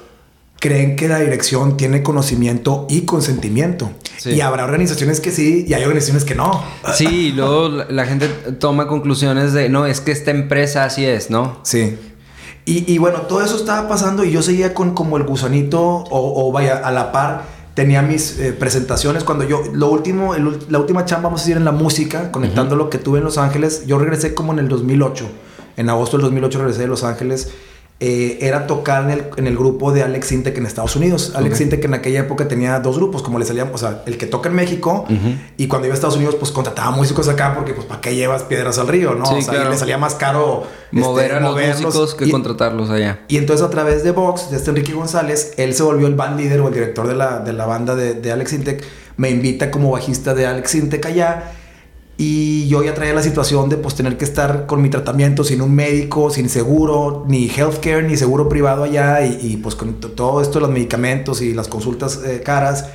creen 0.61 0.97
que 0.97 1.09
la 1.09 1.19
dirección 1.19 1.77
tiene 1.77 2.03
conocimiento 2.03 2.87
y 2.89 3.03
consentimiento. 3.03 3.91
Sí. 4.17 4.31
Y 4.31 4.41
habrá 4.41 4.65
organizaciones 4.65 5.21
que 5.21 5.31
sí 5.31 5.65
y 5.69 5.75
hay 5.75 5.83
organizaciones 5.83 6.25
que 6.25 6.35
no. 6.35 6.63
Sí, 6.95 7.29
y 7.29 7.33
luego 7.33 7.69
la, 7.69 8.07
gente 8.07 8.29
toma 8.59 8.89
conclusiones 8.89 9.53
de, 9.53 9.69
no, 9.69 9.87
es 9.87 10.01
que 10.01 10.13
esta 10.13 10.31
empresa 10.31 10.85
así 10.85 11.05
es, 11.05 11.31
¿no? 11.31 11.59
Sí. 11.63 11.99
Y, 12.65 12.93
y 12.93 12.99
bueno, 12.99 13.23
todo 13.23 13.45
eso 13.45 13.57
estaba 13.57 13.89
pasando 13.89 14.25
y 14.25 14.33
yo 14.33 14.43
seguía 14.43 14.75
con 14.75 14.95
como 14.95 15.17
el 15.19 15.23
gusanito 15.23 15.81
o, 15.81 16.49
o 16.49 16.53
vaya, 16.53 16.77
a 16.79 16.91
la 16.91 17.13
par 17.13 17.57
tenía 17.77 18.01
mis 18.01 18.39
eh, 18.39 18.55
presentaciones 18.55 19.23
cuando 19.23 19.45
yo, 19.45 19.63
lo 19.75 19.91
último, 19.91 20.35
el 20.35 20.61
la 20.71 20.79
última 20.79 21.05
chamba, 21.05 21.25
vamos 21.25 21.43
a 21.43 21.45
decir, 21.45 21.59
en 21.59 21.67
la 21.67 21.73
música, 21.73 22.33
conectando 22.33 22.75
lo 22.75 22.89
que 22.89 22.97
tuve 22.97 23.19
en 23.19 23.25
Los 23.25 23.37
Ángeles, 23.37 23.87
yo 23.87 23.99
regresé 23.99 24.33
como 24.33 24.55
en 24.55 24.61
el 24.61 24.69
2008, 24.69 25.29
en 25.77 25.91
agosto 25.91 26.17
del 26.17 26.25
2008 26.25 26.59
regresé 26.59 26.81
de 26.81 26.89
Los 26.89 27.05
Ángeles, 27.05 27.53
eh, 27.99 28.38
era 28.43 28.67
tocar 28.67 29.05
en 29.05 29.11
el, 29.11 29.23
en 29.38 29.47
el 29.47 29.57
grupo 29.57 29.91
de 29.91 30.03
Alex 30.03 30.26
Sintek 30.26 30.59
en 30.59 30.67
Estados 30.67 30.97
Unidos. 30.97 31.33
Alex 31.35 31.55
Ok. 31.55 31.59
Sintek 31.59 31.85
en 31.87 31.95
aquella 31.95 32.21
época 32.21 32.47
tenía 32.47 32.79
dos 32.81 32.97
grupos, 32.97 33.23
como 33.23 33.38
le 33.38 33.47
salían, 33.47 33.71
o 33.73 33.79
sea, 33.79 34.03
el 34.05 34.19
que 34.19 34.26
toca 34.26 34.50
en 34.50 34.55
México 34.55 35.07
y 35.57 35.67
cuando 35.67 35.87
iba 35.87 35.95
a 35.95 35.97
Estados 35.97 36.17
Unidos, 36.17 36.35
pues 36.35 36.53
contrataba 36.53 36.91
músicos 36.91 37.26
acá 37.29 37.55
porque, 37.55 37.73
pues, 37.73 37.87
¿para 37.87 38.00
qué 38.03 38.15
llevas 38.15 38.43
piedras 38.43 38.79
al 38.79 38.88
río, 38.88 39.15
no? 39.15 39.25
Sí, 39.25 39.37
o 39.38 39.41
sea, 39.41 39.55
y 39.55 39.57
claro. 39.57 39.71
le 39.71 39.79
salía 39.79 39.97
más 39.97 40.15
caro 40.15 40.65
este, 40.93 40.97
Mover 41.00 41.33
a 41.33 41.41
los 41.41 41.50
moverlos. 41.53 41.81
músicos 41.83 42.15
que 42.15 42.26
Y- 42.26 42.31
contratarlos 42.31 42.91
allá. 42.91 43.21
y 43.29 43.38
entonces 43.38 43.65
a 43.65 43.71
través 43.71 44.05
de 44.05 44.11
Vox, 44.11 44.50
de 44.50 44.59
este 44.59 44.71
Enrique 44.71 44.93
González, 44.93 45.55
él 45.57 45.73
se 45.75 45.83
volvió 45.83 46.07
el 46.07 46.15
band 46.17 46.38
líder 46.38 46.61
o 46.61 46.69
el 46.69 46.75
director 46.75 47.09
de 47.09 47.15
la, 47.15 47.38
de 47.38 47.55
la 47.55 47.65
banda 47.65 47.95
de, 47.95 48.12
de 48.12 48.31
Alex 48.33 48.53
Intec. 48.53 48.85
Me 49.17 49.31
invita 49.31 49.71
como 49.71 49.91
bajista 49.91 50.35
de 50.35 50.45
Alex 50.47 50.75
Intec 50.75 51.07
allá. 51.07 51.53
Y 52.19 52.67
yo 52.69 52.83
ya 52.83 52.95
traía 52.95 53.13
la 53.13 53.23
situación 53.23 53.69
de 53.69 53.77
pues 53.77 53.95
tener 53.95 54.17
que 54.17 54.25
estar 54.25 54.65
con 54.67 54.81
mi 54.81 54.89
tratamiento 54.89 55.45
sin 55.45 55.61
un 55.61 55.75
médico, 55.75 56.31
sin 56.31 56.49
seguro, 56.49 57.25
ni 57.29 57.51
healthcare, 57.51 58.03
ni 58.05 58.17
seguro 58.17 58.49
privado 58.49 58.85
allá. 58.85 59.25
Y, 59.26 59.39
y, 59.43 59.57
pues 59.59 59.75
con 59.75 59.95
todo 60.00 60.41
esto, 60.41 60.59
los 60.61 60.71
medicamentos 60.71 61.43
y 61.43 61.52
las 61.52 61.69
consultas 61.69 62.21
eh, 62.25 62.41
caras. 62.43 62.87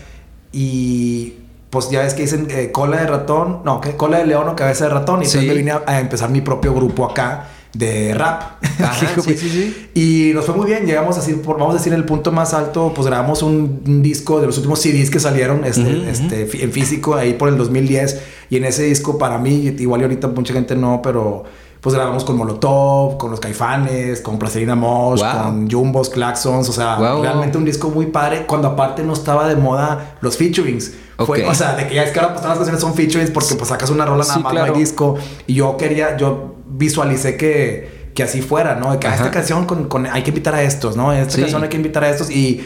Y 0.51 1.33
pues 1.69 1.89
ya 1.89 2.01
ves 2.01 2.13
que 2.15 2.23
dicen 2.23 2.47
eh, 2.49 2.71
cola 2.71 2.97
de 2.99 3.07
ratón, 3.07 3.59
no, 3.63 3.79
que 3.79 3.95
cola 3.95 4.17
de 4.17 4.25
león 4.25 4.49
o 4.49 4.55
cabeza 4.55 4.85
de 4.85 4.89
ratón. 4.89 5.21
Y 5.21 5.25
Sí. 5.25 5.37
entonces 5.37 5.47
me 5.49 5.57
vine 5.57 5.71
a, 5.71 5.83
a 5.85 5.99
empezar 5.99 6.29
mi 6.29 6.41
propio 6.41 6.73
grupo 6.73 7.05
acá 7.05 7.47
de 7.73 8.13
rap. 8.13 8.63
Ajá, 8.81 8.93
sí, 9.21 9.33
sí, 9.37 9.49
sí. 9.49 9.89
Y 9.93 10.33
nos 10.33 10.45
fue 10.45 10.55
muy 10.55 10.65
bien, 10.65 10.85
llegamos 10.85 11.17
así, 11.17 11.33
por, 11.33 11.57
vamos 11.57 11.75
a 11.75 11.77
decir, 11.77 11.93
en 11.93 11.99
el 11.99 12.05
punto 12.05 12.31
más 12.31 12.53
alto, 12.53 12.91
pues 12.93 13.07
grabamos 13.07 13.41
un, 13.43 13.81
un 13.85 14.01
disco 14.03 14.39
de 14.41 14.47
los 14.47 14.57
últimos 14.57 14.79
CDs 14.81 15.09
que 15.09 15.19
salieron 15.19 15.63
este, 15.65 15.81
Ujú, 15.81 15.89
ujú. 16.01 16.09
este, 16.09 16.63
en 16.63 16.71
físico 16.71 17.15
ahí 17.15 17.33
por 17.33 17.49
el 17.49 17.57
2010. 17.57 18.21
Y 18.49 18.57
en 18.57 18.65
ese 18.65 18.83
disco 18.83 19.17
para 19.17 19.37
mí, 19.37 19.73
igual 19.79 20.01
y 20.01 20.03
ahorita 20.03 20.27
mucha 20.27 20.53
gente 20.53 20.75
no, 20.75 21.01
pero 21.01 21.43
pues 21.79 21.95
grabamos 21.95 22.23
con 22.25 22.37
Molotov, 22.37 23.17
con 23.17 23.31
los 23.31 23.39
Caifanes, 23.39 24.21
con 24.21 24.37
Placerina 24.37 24.75
Mosh, 24.75 25.21
Wow. 25.21 25.43
con 25.43 25.71
Jumbos, 25.71 26.09
Claxons, 26.09 26.69
o 26.69 26.73
sea, 26.73 26.97
Wow. 26.97 27.23
realmente 27.23 27.57
un 27.57 27.65
disco 27.65 27.89
muy 27.89 28.05
padre 28.07 28.45
cuando 28.45 28.67
aparte 28.67 29.01
no 29.03 29.13
estaba 29.13 29.47
de 29.47 29.55
moda 29.55 30.17
los 30.21 30.37
featurings. 30.37 30.91
Fue, 31.25 31.43
Ok. 31.43 31.49
o 31.51 31.55
sea, 31.55 31.75
de 31.75 31.87
que 31.87 31.95
ya 31.95 32.03
es 32.03 32.11
que 32.11 32.19
ahora 32.19 32.33
pues, 32.33 32.41
todas 32.41 32.57
las 32.57 32.67
canciones 32.67 32.81
son 32.81 32.93
featurings 32.93 33.31
porque 33.31 33.55
pues 33.55 33.69
sacas 33.69 33.89
una 33.89 34.05
rola 34.05 34.23
nada 34.23 34.33
Sí, 34.35 34.39
más, 34.43 34.53
no 34.53 34.59
claro. 34.59 34.73
hay 34.75 34.79
disco. 34.79 35.15
Y 35.47 35.53
yo 35.55 35.75
quería, 35.77 36.17
yo 36.17 36.55
visualicé 36.77 37.37
que, 37.37 38.09
que 38.13 38.23
así 38.23 38.41
fuera, 38.41 38.75
¿no? 38.75 38.91
De 38.91 38.99
que 38.99 39.07
a 39.07 39.11
Ajá. 39.13 39.19
esta 39.25 39.31
canción 39.31 39.65
con, 39.65 39.87
con- 39.87 40.05
hay 40.05 40.23
que 40.23 40.29
invitar 40.29 40.55
a 40.55 40.63
estos, 40.63 40.95
¿no? 40.97 41.13
Esta 41.13 41.33
Sí. 41.35 41.41
canción 41.41 41.63
hay 41.63 41.69
que 41.69 41.77
invitar 41.77 42.03
a 42.03 42.09
estos. 42.09 42.29
Y, 42.31 42.65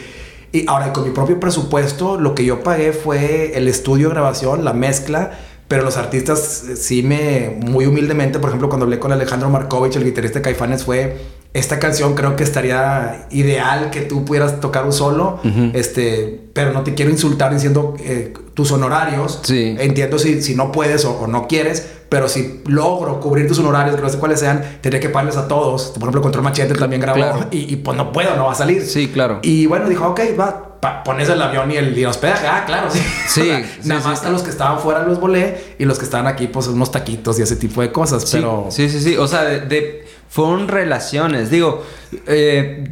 y 0.52 0.64
ahora 0.68 0.92
con 0.92 1.04
mi 1.04 1.10
propio 1.10 1.38
presupuesto, 1.40 2.18
lo 2.18 2.34
que 2.34 2.44
yo 2.44 2.62
pagué 2.62 2.92
fue 2.92 3.56
el 3.56 3.68
estudio 3.68 4.10
grabación, 4.10 4.64
la 4.64 4.72
mezcla. 4.72 5.32
Pero 5.68 5.82
los 5.82 5.96
artistas 5.96 6.62
eh, 6.68 6.76
sí 6.76 7.02
me, 7.02 7.58
muy 7.60 7.86
humildemente, 7.86 8.38
por 8.38 8.50
ejemplo, 8.50 8.68
cuando 8.68 8.84
hablé 8.84 9.00
con 9.00 9.10
Alejandro 9.10 9.50
Markovich, 9.50 9.96
el 9.96 10.04
guitarrista 10.04 10.38
de 10.38 10.42
Caifanes, 10.44 10.84
fue 10.84 11.16
esta 11.58 11.78
canción 11.78 12.14
creo 12.14 12.36
que 12.36 12.44
estaría 12.44 13.26
ideal 13.30 13.90
que 13.90 14.02
tú 14.02 14.24
pudieras 14.24 14.60
tocar 14.60 14.84
un 14.84 14.92
solo, 14.92 15.40
este, 15.74 16.40
pero 16.52 16.72
no 16.72 16.82
te 16.82 16.94
quiero 16.94 17.10
insultar 17.10 17.52
diciendo 17.52 17.94
eh, 18.00 18.32
tus 18.54 18.72
honorarios. 18.72 19.40
Sí. 19.42 19.76
Entiendo 19.78 20.18
si, 20.18 20.42
si 20.42 20.54
no 20.54 20.72
puedes 20.72 21.04
o, 21.04 21.12
o 21.18 21.26
no 21.26 21.46
quieres, 21.48 21.86
pero 22.08 22.28
si 22.28 22.62
logro 22.66 23.20
cubrir 23.20 23.46
tus 23.48 23.58
honorarios, 23.58 23.96
que 23.96 24.02
no 24.02 24.08
sé 24.08 24.18
cuáles 24.18 24.40
sean, 24.40 24.62
tendría 24.80 25.00
que 25.00 25.08
pagarles 25.08 25.36
a 25.36 25.48
todos. 25.48 25.86
Por 25.94 26.02
ejemplo, 26.02 26.22
Control 26.22 26.44
Machete 26.44 26.74
también 26.74 27.00
grabó 27.02 27.16
Claro. 27.18 27.46
y, 27.50 27.72
y, 27.72 27.76
pues 27.76 27.96
no 27.96 28.12
puedo, 28.12 28.36
no 28.36 28.44
va 28.46 28.52
a 28.52 28.54
salir. 28.54 28.82
Sí, 28.86 29.08
claro. 29.08 29.40
Y 29.42 29.66
bueno, 29.66 29.88
dijo, 29.88 30.06
ok, 30.06 30.20
va, 30.38 30.62
pones 31.04 31.28
el 31.28 31.42
avión 31.42 31.70
y 31.72 31.76
el, 31.76 31.96
y 31.98 32.02
el 32.02 32.06
hospedaje. 32.08 32.46
Ah, 32.46 32.62
claro, 32.66 32.88
sí. 32.90 33.00
Sí, 33.28 33.40
O 33.40 33.44
sea, 33.44 33.64
sí, 33.82 33.88
nada 33.88 34.00
sí. 34.02 34.08
más 34.08 34.24
a 34.24 34.30
los 34.30 34.42
que 34.42 34.50
estaban 34.50 34.78
fuera 34.78 35.02
los 35.02 35.18
volé 35.18 35.74
y 35.78 35.84
los 35.84 35.98
que 35.98 36.04
estaban 36.04 36.26
aquí, 36.28 36.46
pues 36.46 36.68
unos 36.68 36.92
taquitos 36.92 37.38
y 37.38 37.42
ese 37.42 37.56
tipo 37.56 37.80
de 37.82 37.90
cosas. 37.90 38.22
Sí, 38.22 38.36
pero 38.36 38.66
sí, 38.70 38.88
sí, 38.88 39.00
sí. 39.00 39.16
O 39.16 39.26
sea, 39.26 39.42
de, 39.42 39.60
de- 39.62 40.05
fueron 40.28 40.68
relaciones. 40.68 41.50
Digo, 41.50 41.82
eh, 42.26 42.88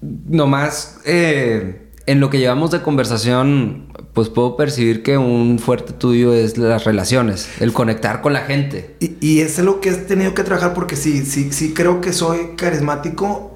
nomás 0.00 0.98
eh, 1.04 1.90
en 2.06 2.20
lo 2.20 2.30
que 2.30 2.38
llevamos 2.38 2.70
de 2.70 2.82
conversación, 2.82 3.92
pues 4.14 4.28
puedo 4.28 4.56
percibir 4.56 5.02
que 5.02 5.18
un 5.18 5.58
fuerte 5.58 5.92
tuyo 5.92 6.32
es 6.34 6.58
las 6.58 6.84
relaciones, 6.84 7.48
el 7.60 7.72
conectar 7.72 8.20
con 8.20 8.32
la 8.32 8.40
gente. 8.40 8.96
Y, 9.00 9.16
y 9.20 9.40
es 9.40 9.58
lo 9.58 9.80
que 9.80 9.90
he 9.90 9.94
tenido 9.94 10.34
que 10.34 10.42
trabajar 10.42 10.74
porque 10.74 10.96
sí, 10.96 11.24
sí, 11.24 11.52
sí 11.52 11.72
creo 11.74 12.00
que 12.00 12.12
soy 12.12 12.56
carismático 12.56 13.50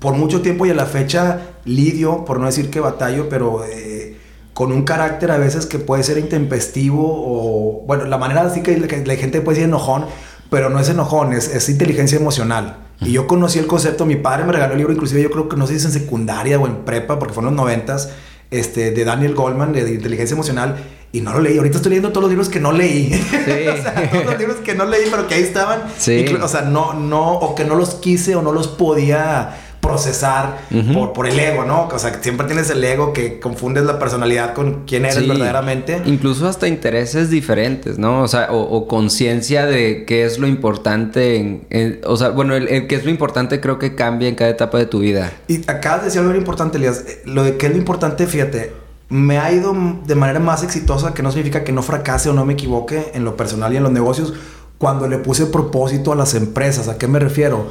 por 0.00 0.14
mucho 0.14 0.40
tiempo 0.40 0.66
y 0.66 0.70
a 0.70 0.74
la 0.74 0.86
fecha 0.86 1.52
lidio, 1.64 2.24
por 2.24 2.40
no 2.40 2.46
decir 2.46 2.70
que 2.70 2.80
batallo, 2.80 3.28
pero 3.28 3.64
eh, 3.64 4.16
con 4.54 4.72
un 4.72 4.82
carácter 4.82 5.30
a 5.30 5.38
veces 5.38 5.66
que 5.66 5.78
puede 5.78 6.02
ser 6.02 6.18
intempestivo 6.18 7.04
o, 7.04 7.84
bueno, 7.86 8.06
la 8.06 8.18
manera 8.18 8.42
así 8.42 8.62
que 8.62 8.76
la, 8.78 8.88
que 8.88 9.04
la 9.04 9.14
gente 9.16 9.40
puede 9.40 9.56
decir 9.56 9.68
enojón, 9.68 10.06
pero 10.50 10.68
no 10.68 10.78
es 10.80 10.88
enojón, 10.88 11.32
es, 11.32 11.48
es 11.48 11.68
inteligencia 11.68 12.18
emocional. 12.18 12.76
Y 13.00 13.12
yo 13.12 13.26
conocí 13.26 13.58
el 13.58 13.66
concepto, 13.66 14.04
mi 14.04 14.16
padre 14.16 14.44
me 14.44 14.52
regaló 14.52 14.72
el 14.72 14.78
libro, 14.78 14.92
inclusive 14.92 15.22
yo 15.22 15.30
creo 15.30 15.48
que 15.48 15.56
no 15.56 15.66
sé 15.66 15.72
si 15.74 15.78
es 15.78 15.84
en 15.86 15.92
secundaria 15.92 16.58
o 16.58 16.66
en 16.66 16.84
prepa, 16.84 17.18
porque 17.18 17.32
fueron 17.32 17.54
los 17.54 17.64
noventas, 17.64 18.10
este, 18.50 18.90
de 18.90 19.04
Daniel 19.04 19.34
Goldman, 19.34 19.72
de, 19.72 19.84
de 19.84 19.94
inteligencia 19.94 20.34
emocional, 20.34 20.76
y 21.12 21.20
no 21.20 21.32
lo 21.32 21.40
leí. 21.40 21.56
Ahorita 21.56 21.76
estoy 21.76 21.90
leyendo 21.90 22.10
todos 22.10 22.24
los 22.24 22.30
libros 22.30 22.48
que 22.48 22.60
no 22.60 22.72
leí. 22.72 23.12
o 23.14 23.82
sea, 23.82 24.10
todos 24.10 24.24
los 24.26 24.38
libros 24.38 24.56
que 24.58 24.74
no 24.74 24.84
leí, 24.84 25.08
pero 25.10 25.26
que 25.26 25.34
ahí 25.34 25.42
estaban. 25.42 25.82
Sí. 25.98 26.26
O 26.40 26.48
sea, 26.48 26.62
no, 26.62 26.94
no, 26.94 27.32
o 27.32 27.54
que 27.54 27.64
no 27.64 27.74
los 27.74 27.94
quise 27.96 28.36
o 28.36 28.42
no 28.42 28.52
los 28.52 28.68
podía 28.68 29.56
procesar 29.90 30.58
Ujú. 30.70 30.92
por, 30.94 31.12
por 31.12 31.26
el 31.26 31.38
ego, 31.38 31.64
¿no? 31.64 31.88
O 31.92 31.98
sea, 31.98 32.18
siempre 32.22 32.46
tienes 32.46 32.70
el 32.70 32.82
ego 32.82 33.12
que 33.12 33.40
confundes 33.40 33.84
la 33.84 33.98
personalidad 33.98 34.54
con 34.54 34.84
quién 34.86 35.04
eres 35.04 35.16
Sí. 35.18 35.28
verdaderamente. 35.28 36.00
Incluso 36.06 36.48
hasta 36.48 36.68
intereses 36.68 37.30
diferentes, 37.30 37.98
¿no? 37.98 38.22
O 38.22 38.28
sea, 38.28 38.48
o, 38.50 38.60
o 38.60 38.86
conciencia 38.88 39.66
de 39.66 40.04
qué 40.06 40.24
es 40.24 40.38
lo 40.38 40.46
importante 40.46 41.36
en, 41.36 41.66
en- 41.70 42.00
o 42.06 42.16
sea, 42.16 42.30
bueno, 42.30 42.54
el, 42.54 42.68
el 42.68 42.86
qué 42.86 42.94
es 42.94 43.04
lo 43.04 43.10
importante 43.10 43.60
creo 43.60 43.78
que 43.78 43.94
cambia 43.94 44.28
en 44.28 44.34
cada 44.34 44.50
etapa 44.50 44.78
de 44.78 44.86
tu 44.86 45.00
vida. 45.00 45.32
Y 45.48 45.60
acabas 45.70 46.00
de 46.00 46.04
decir 46.06 46.20
algo 46.20 46.34
importante, 46.34 46.78
Elías. 46.78 47.04
Eh, 47.06 47.22
Lo 47.24 47.42
de 47.42 47.56
qué 47.56 47.66
es 47.66 47.72
lo 47.72 47.78
importante, 47.78 48.26
fíjate, 48.26 48.72
me 49.08 49.38
ha 49.38 49.50
ido 49.52 49.74
de 50.06 50.14
manera 50.14 50.38
más 50.40 50.62
exitosa, 50.62 51.12
que 51.14 51.22
no 51.22 51.30
significa 51.32 51.64
que 51.64 51.72
no 51.72 51.82
fracase 51.82 52.28
o 52.28 52.32
no 52.32 52.44
me 52.44 52.52
equivoque 52.52 53.10
en 53.14 53.24
lo 53.24 53.36
personal 53.36 53.72
y 53.72 53.76
en 53.76 53.82
los 53.82 53.92
negocios, 53.92 54.32
cuando 54.78 55.08
le 55.08 55.18
puse 55.18 55.46
propósito 55.46 56.12
a 56.12 56.16
las 56.16 56.34
empresas. 56.34 56.88
¿A 56.88 56.96
qué 56.96 57.06
me 57.08 57.18
refiero? 57.18 57.68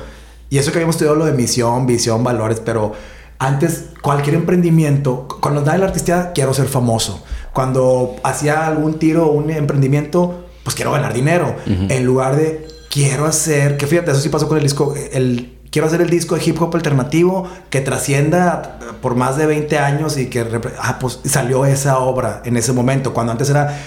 Y 0.50 0.58
eso 0.58 0.72
que 0.72 0.78
habíamos 0.78 0.96
estudiado 0.96 1.16
lo 1.16 1.26
de 1.26 1.34
misión, 1.34 1.86
visión, 1.86 2.24
valores, 2.24 2.62
pero 2.64 2.94
antes 3.38 3.86
cualquier 4.02 4.36
emprendimiento, 4.36 5.28
cuando 5.42 5.60
andaba 5.60 5.76
en 5.76 5.82
la 5.82 5.88
artistía, 5.88 6.32
quiero 6.34 6.54
ser 6.54 6.68
famoso. 6.68 7.24
Cuando 7.54 8.16
hacía 8.24 8.68
algún 8.68 9.00
tiro 9.00 9.28
o 9.28 9.32
un 9.32 9.50
emprendimiento, 9.50 10.46
pues 10.64 10.76
quiero 10.76 10.92
ganar 10.92 11.14
dinero. 11.14 11.56
En 11.66 12.06
lugar 12.06 12.36
de 12.36 12.68
quiero 12.90 13.26
hacer, 13.26 13.78
que 13.78 13.88
fíjate, 13.88 14.12
eso 14.12 14.20
sí 14.20 14.30
pasó 14.30 14.48
con 14.48 14.58
el 14.58 14.64
disco, 14.64 14.94
el 15.14 15.60
quiero 15.72 15.88
hacer 15.88 16.02
el 16.02 16.10
disco 16.10 16.36
de 16.36 16.44
hip 16.44 16.62
hop 16.62 16.76
alternativo 16.76 17.48
que 17.70 17.82
trascienda 17.82 18.80
por 19.02 19.16
más 19.16 19.38
de 19.38 19.46
20 19.46 19.78
años 19.78 20.18
y 20.18 20.28
que 20.28 20.46
ah, 20.80 20.98
pues 21.00 21.20
salió 21.26 21.66
esa 21.66 22.00
obra 22.00 22.42
en 22.46 22.58
ese 22.58 22.74
momento, 22.74 23.14
cuando 23.14 23.32
antes 23.32 23.50
era 23.50 23.78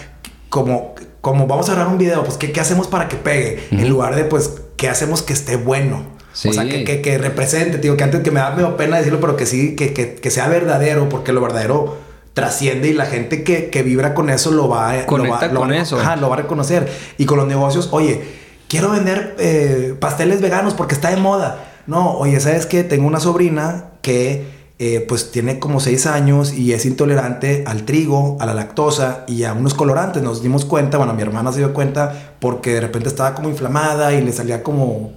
como, 0.48 0.94
como 1.20 1.46
vamos 1.46 1.68
a 1.68 1.74
grabar 1.74 1.92
un 1.92 1.98
video, 1.98 2.24
pues 2.24 2.36
¿qué, 2.36 2.52
qué 2.52 2.60
hacemos 2.60 2.86
para 2.86 3.08
que 3.08 3.16
pegue? 3.16 3.66
En 3.70 3.88
lugar 3.88 4.14
de 4.14 4.24
pues, 4.24 4.60
¿qué 4.76 4.88
hacemos 4.88 5.22
que 5.22 5.32
esté 5.32 5.56
bueno? 5.56 6.04
O 6.32 6.52
sea, 6.52 6.64
que, 6.64 6.84
que, 6.84 7.02
que, 7.02 7.18
represente, 7.18 7.78
digo, 7.78 7.96
que 7.96 8.04
antes 8.04 8.20
que 8.22 8.30
me 8.30 8.40
da 8.40 8.50
medio 8.50 8.76
pena 8.76 8.96
decirlo, 8.96 9.20
pero 9.20 9.36
que 9.36 9.46
sí, 9.46 9.76
que, 9.76 9.92
que, 9.92 10.30
sea 10.30 10.48
verdadero, 10.48 11.08
porque 11.08 11.32
lo 11.32 11.40
verdadero 11.40 11.98
trasciende 12.32 12.88
y 12.88 12.94
la 12.94 13.04
gente 13.04 13.42
que, 13.44 13.68
que 13.68 13.82
vibra 13.82 14.14
con 14.14 14.30
eso 14.30 14.50
lo 14.50 14.68
va, 14.68 14.90
a... 14.90 14.96
Lo 15.02 15.06
con 15.06 15.72
eso. 15.74 16.00
Ajá, 16.00 16.16
lo 16.16 16.28
va 16.30 16.36
a 16.36 16.38
reconocer. 16.38 16.90
Y 17.18 17.26
con 17.26 17.36
los 17.36 17.46
negocios, 17.46 17.90
oye, 17.92 18.22
quiero 18.68 18.90
vender 18.90 19.36
eh, 19.38 19.94
pasteles 20.00 20.40
veganos 20.40 20.72
porque 20.72 20.94
está 20.94 21.10
de 21.10 21.16
moda. 21.16 21.68
No, 21.86 22.12
oye, 22.12 22.40
¿sabes 22.40 22.64
qué? 22.64 22.84
Tengo 22.84 23.06
una 23.06 23.20
sobrina 23.20 23.90
que 24.00 24.46
eh, 24.78 25.04
pues 25.06 25.30
tiene 25.30 25.58
como 25.58 25.78
seis 25.78 26.06
años 26.06 26.54
y 26.54 26.72
es 26.72 26.86
intolerante 26.86 27.64
al 27.66 27.84
trigo, 27.84 28.36
a 28.40 28.46
la 28.46 28.54
lactosa 28.54 29.24
y 29.28 29.44
a 29.44 29.52
unos 29.52 29.74
colorantes. 29.74 30.22
Nos 30.22 30.42
dimos 30.42 30.64
cuenta, 30.64 30.96
bueno, 30.96 31.12
mi 31.14 31.22
hermana 31.22 31.52
se 31.52 31.58
dio 31.58 31.74
cuenta 31.74 32.34
porque 32.40 32.74
de 32.74 32.80
repente 32.80 33.08
estaba 33.08 33.34
como 33.34 33.48
inflamada 33.48 34.12
y 34.12 34.22
le 34.22 34.32
salía 34.32 34.62
como, 34.62 35.12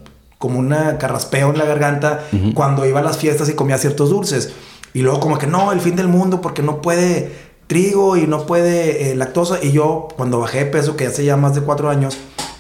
como 0.46 0.60
una 0.60 1.00
carraspeo 1.00 1.50
en 1.50 1.58
la 1.58 1.66
garganta 1.66 2.28
cuando 2.54 2.86
iba 2.86 3.00
a 3.00 3.04
las 3.04 3.18
fiestas 3.18 3.50
y 3.50 3.54
comía 3.54 3.80
ciertos 3.80 4.12
dulces. 4.12 4.54
Y 4.94 5.02
luego 5.02 5.20
como 5.20 5.40
que 5.40 5.48
no, 5.48 5.72
el 5.72 5.82
fin 5.82 5.96
del 5.96 6.08
mundo 6.08 6.40
porque 6.40 6.62
no 6.62 6.84
puede 6.84 7.32
trigo 7.66 8.16
y 8.16 8.28
no 8.28 8.46
puede 8.46 9.10
eh, 9.10 9.16
lactosa. 9.16 9.58
Y 9.60 9.72
yo 9.72 10.08
cuando 10.16 10.40
bajé 10.40 10.60
de 10.60 10.66
peso, 10.68 10.96
que 10.96 11.08
hace 11.08 11.26
ya 11.26 11.36
más 11.36 11.56
de 11.56 11.62
cuatro 11.62 11.90
años, 11.90 12.16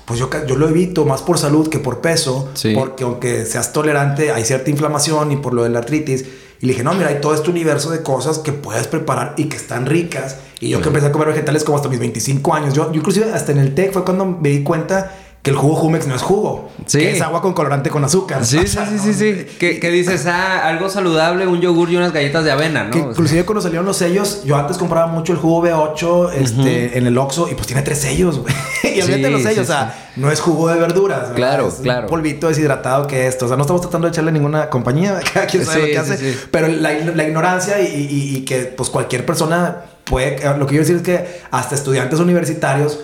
pues 0.06 0.20
yo, 0.20 0.32
yo 0.48 0.56
lo 0.56 0.68
evito 0.68 1.06
más 1.06 1.22
por 1.22 1.38
salud 1.38 1.70
que 1.70 1.78
por 1.78 2.02
peso, 2.02 2.50
porque 2.74 3.04
aunque 3.04 3.46
seas 3.46 3.72
tolerante 3.72 4.32
hay 4.32 4.44
cierta 4.44 4.72
inflamación 4.72 5.32
y 5.32 5.38
por 5.38 5.54
lo 5.54 5.62
de 5.62 5.70
la 5.70 5.78
artritis. 5.78 6.26
Y 6.60 6.66
le 6.66 6.72
dije, 6.74 6.84
no, 6.84 6.96
mira, 6.96 7.10
hay 7.10 7.22
todo 7.22 7.36
este 7.36 7.52
universo 7.52 7.92
de 7.92 8.02
cosas 8.02 8.40
que 8.40 8.52
puedes 8.52 8.88
preparar 8.88 9.36
y 9.38 9.46
que 9.46 9.58
están 9.58 9.86
ricas. 9.86 10.38
Y 10.60 10.70
yo 10.70 10.82
que 10.82 10.88
empecé 10.88 11.08
a 11.08 11.12
comer 11.12 11.28
vegetales 11.28 11.64
como 11.64 11.78
hasta 11.78 11.90
mis 11.90 12.00
25 12.00 12.54
años. 12.56 12.74
Yo, 12.74 12.92
yo 12.92 13.00
inclusive 13.00 13.32
hasta 13.32 13.52
en 13.52 13.60
el 13.60 13.76
TEC 13.76 13.94
fue 13.94 14.04
cuando 14.04 14.26
me 14.26 14.50
di 14.50 14.64
cuenta 14.64 15.12
que 15.46 15.52
el 15.52 15.58
jugo 15.58 15.76
Jumex 15.76 16.08
no 16.08 16.16
es 16.16 16.24
jugo. 16.24 16.72
Sí. 16.88 16.98
Que 16.98 17.12
es 17.12 17.22
agua 17.22 17.40
con 17.40 17.54
colorante 17.54 17.92
con 17.92 18.04
azúcar. 18.04 18.44
Sí, 18.44 18.66
sí, 18.66 18.80
sí, 18.90 18.98
sí, 18.98 19.14
sí. 19.14 19.46
Que, 19.60 19.92
dices, 19.92 20.26
ah, 20.26 20.68
algo 20.68 20.90
saludable, 20.90 21.46
un 21.46 21.62
yogur 21.62 21.92
y 21.92 21.98
unas 21.98 22.12
galletas 22.12 22.44
de 22.44 22.52
avena, 22.52 22.86
¿no? 22.86 22.98
inclusive 22.98 23.46
cuando 23.46 23.62
salieron 23.62 23.86
los 23.86 23.96
sellos, 23.96 24.42
yo 24.44 24.56
antes 24.58 24.80
compraba 24.80 25.06
mucho 25.06 25.34
el 25.34 25.38
jugo 25.38 25.64
B8 25.64 26.32
este, 26.34 26.98
en 26.98 27.06
el 27.06 27.16
Oxxo 27.16 27.48
y 27.48 27.54
pues 27.54 27.68
tiene 27.68 27.84
tres 27.84 28.00
sellos, 28.00 28.40
güey. 28.40 28.56
y 28.98 29.04
sí, 29.04 29.22
los 29.22 29.44
sellos, 29.44 29.66
o 29.66 29.72
sea, 29.72 30.10
no 30.16 30.32
es 30.32 30.42
jugo 30.42 30.68
de 30.70 30.80
verduras. 30.80 31.30
Claro, 31.36 31.68
es 31.68 31.76
claro. 31.76 32.08
Un 32.08 32.10
polvito 32.10 32.48
deshidratado 32.48 33.06
que 33.06 33.28
esto. 33.28 33.46
O 33.46 33.48
sea, 33.48 33.56
no 33.56 33.62
estamos 33.62 33.84
tratando 33.84 34.08
de 34.08 34.14
echarle 34.14 34.32
ninguna 34.32 34.72
compañía, 34.72 35.20
cada 35.34 35.46
quien 35.46 35.64
sabe 35.64 35.82
lo 35.82 35.86
que 35.86 35.98
hace. 36.00 36.40
Pero 36.50 36.70
la, 36.70 37.24
ignorancia 37.24 37.80
y, 37.82 38.36
y 38.36 38.46
que 38.46 38.62
pues 38.62 38.90
cualquier 38.90 39.28
persona 39.28 39.84
puede... 40.06 40.58
Lo 40.58 40.66
que 40.66 40.74
yo 40.74 40.82
decir 40.82 40.96
es 40.96 41.02
que 41.04 41.42
hasta 41.52 41.76
estudiantes 41.76 42.20
universitarios 42.20 43.00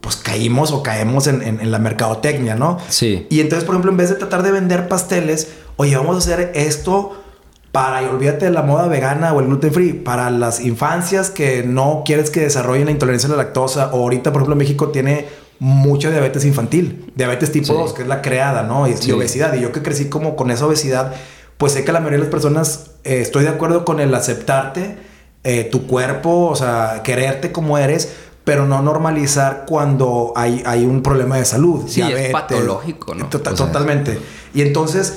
pues 0.00 0.16
caímos 0.16 0.70
o 0.72 0.82
caemos 0.82 1.26
en, 1.26 1.70
la 1.70 1.78
mercadotecnia, 1.78 2.54
¿no? 2.54 2.78
Sí. 2.88 3.26
Y 3.30 3.40
entonces, 3.40 3.64
por 3.64 3.74
ejemplo, 3.74 3.90
en 3.90 3.96
vez 3.96 4.10
de 4.10 4.16
tratar 4.16 4.42
de 4.42 4.52
vender 4.52 4.88
pasteles, 4.88 5.48
oye, 5.76 5.96
vamos 5.96 6.14
a 6.14 6.18
hacer 6.18 6.52
esto 6.54 7.22
para, 7.72 8.02
y 8.02 8.06
olvídate 8.06 8.46
de 8.46 8.52
la 8.52 8.62
moda 8.62 8.88
vegana 8.88 9.32
o 9.32 9.40
el 9.40 9.46
gluten 9.46 9.72
free, 9.72 9.92
para 9.92 10.30
las 10.30 10.60
infancias 10.60 11.30
que 11.30 11.62
no 11.62 12.02
quieres 12.06 12.30
que 12.30 12.40
desarrollen 12.40 12.86
la 12.86 12.92
intolerancia 12.92 13.28
a 13.28 13.32
la 13.32 13.36
lactosa, 13.36 13.90
o 13.92 14.02
ahorita, 14.02 14.32
por 14.32 14.42
ejemplo, 14.42 14.56
México 14.56 14.88
tiene 14.88 15.26
mucha 15.58 16.10
diabetes 16.10 16.44
infantil, 16.44 17.12
diabetes 17.14 17.50
tipo 17.52 17.72
2, 17.72 17.92
que 17.94 18.02
es 18.02 18.08
la 18.08 18.22
creada, 18.22 18.62
¿no? 18.62 18.86
Y, 18.86 18.92
obesidad. 19.10 19.54
Y 19.54 19.60
yo 19.60 19.72
que 19.72 19.82
crecí 19.82 20.08
como 20.08 20.36
con 20.36 20.50
esa 20.50 20.66
obesidad, 20.66 21.14
pues 21.58 21.72
sé 21.72 21.84
que 21.84 21.92
la 21.92 22.00
mayoría 22.00 22.18
de 22.18 22.24
las 22.24 22.30
personas 22.30 22.90
eh, 23.04 23.20
estoy 23.20 23.44
de 23.44 23.50
acuerdo 23.50 23.84
con 23.84 24.00
el 24.00 24.14
aceptarte, 24.14 24.98
eh, 25.44 25.64
tu 25.64 25.86
cuerpo, 25.86 26.48
o 26.48 26.56
sea, 26.56 27.02
quererte 27.04 27.52
como 27.52 27.78
eres, 27.78 28.14
pero 28.46 28.64
no 28.64 28.80
normalizar 28.80 29.64
cuando 29.66 30.32
hay, 30.36 30.62
hay 30.64 30.84
un 30.84 31.02
problema 31.02 31.36
de 31.36 31.44
salud. 31.44 31.82
Sí, 31.88 32.00
es 32.00 32.30
patológico, 32.30 33.12
¿no? 33.12 33.26
Tota, 33.26 33.52
totalmente. 33.52 34.20
Y 34.54 34.62
entonces, 34.62 35.14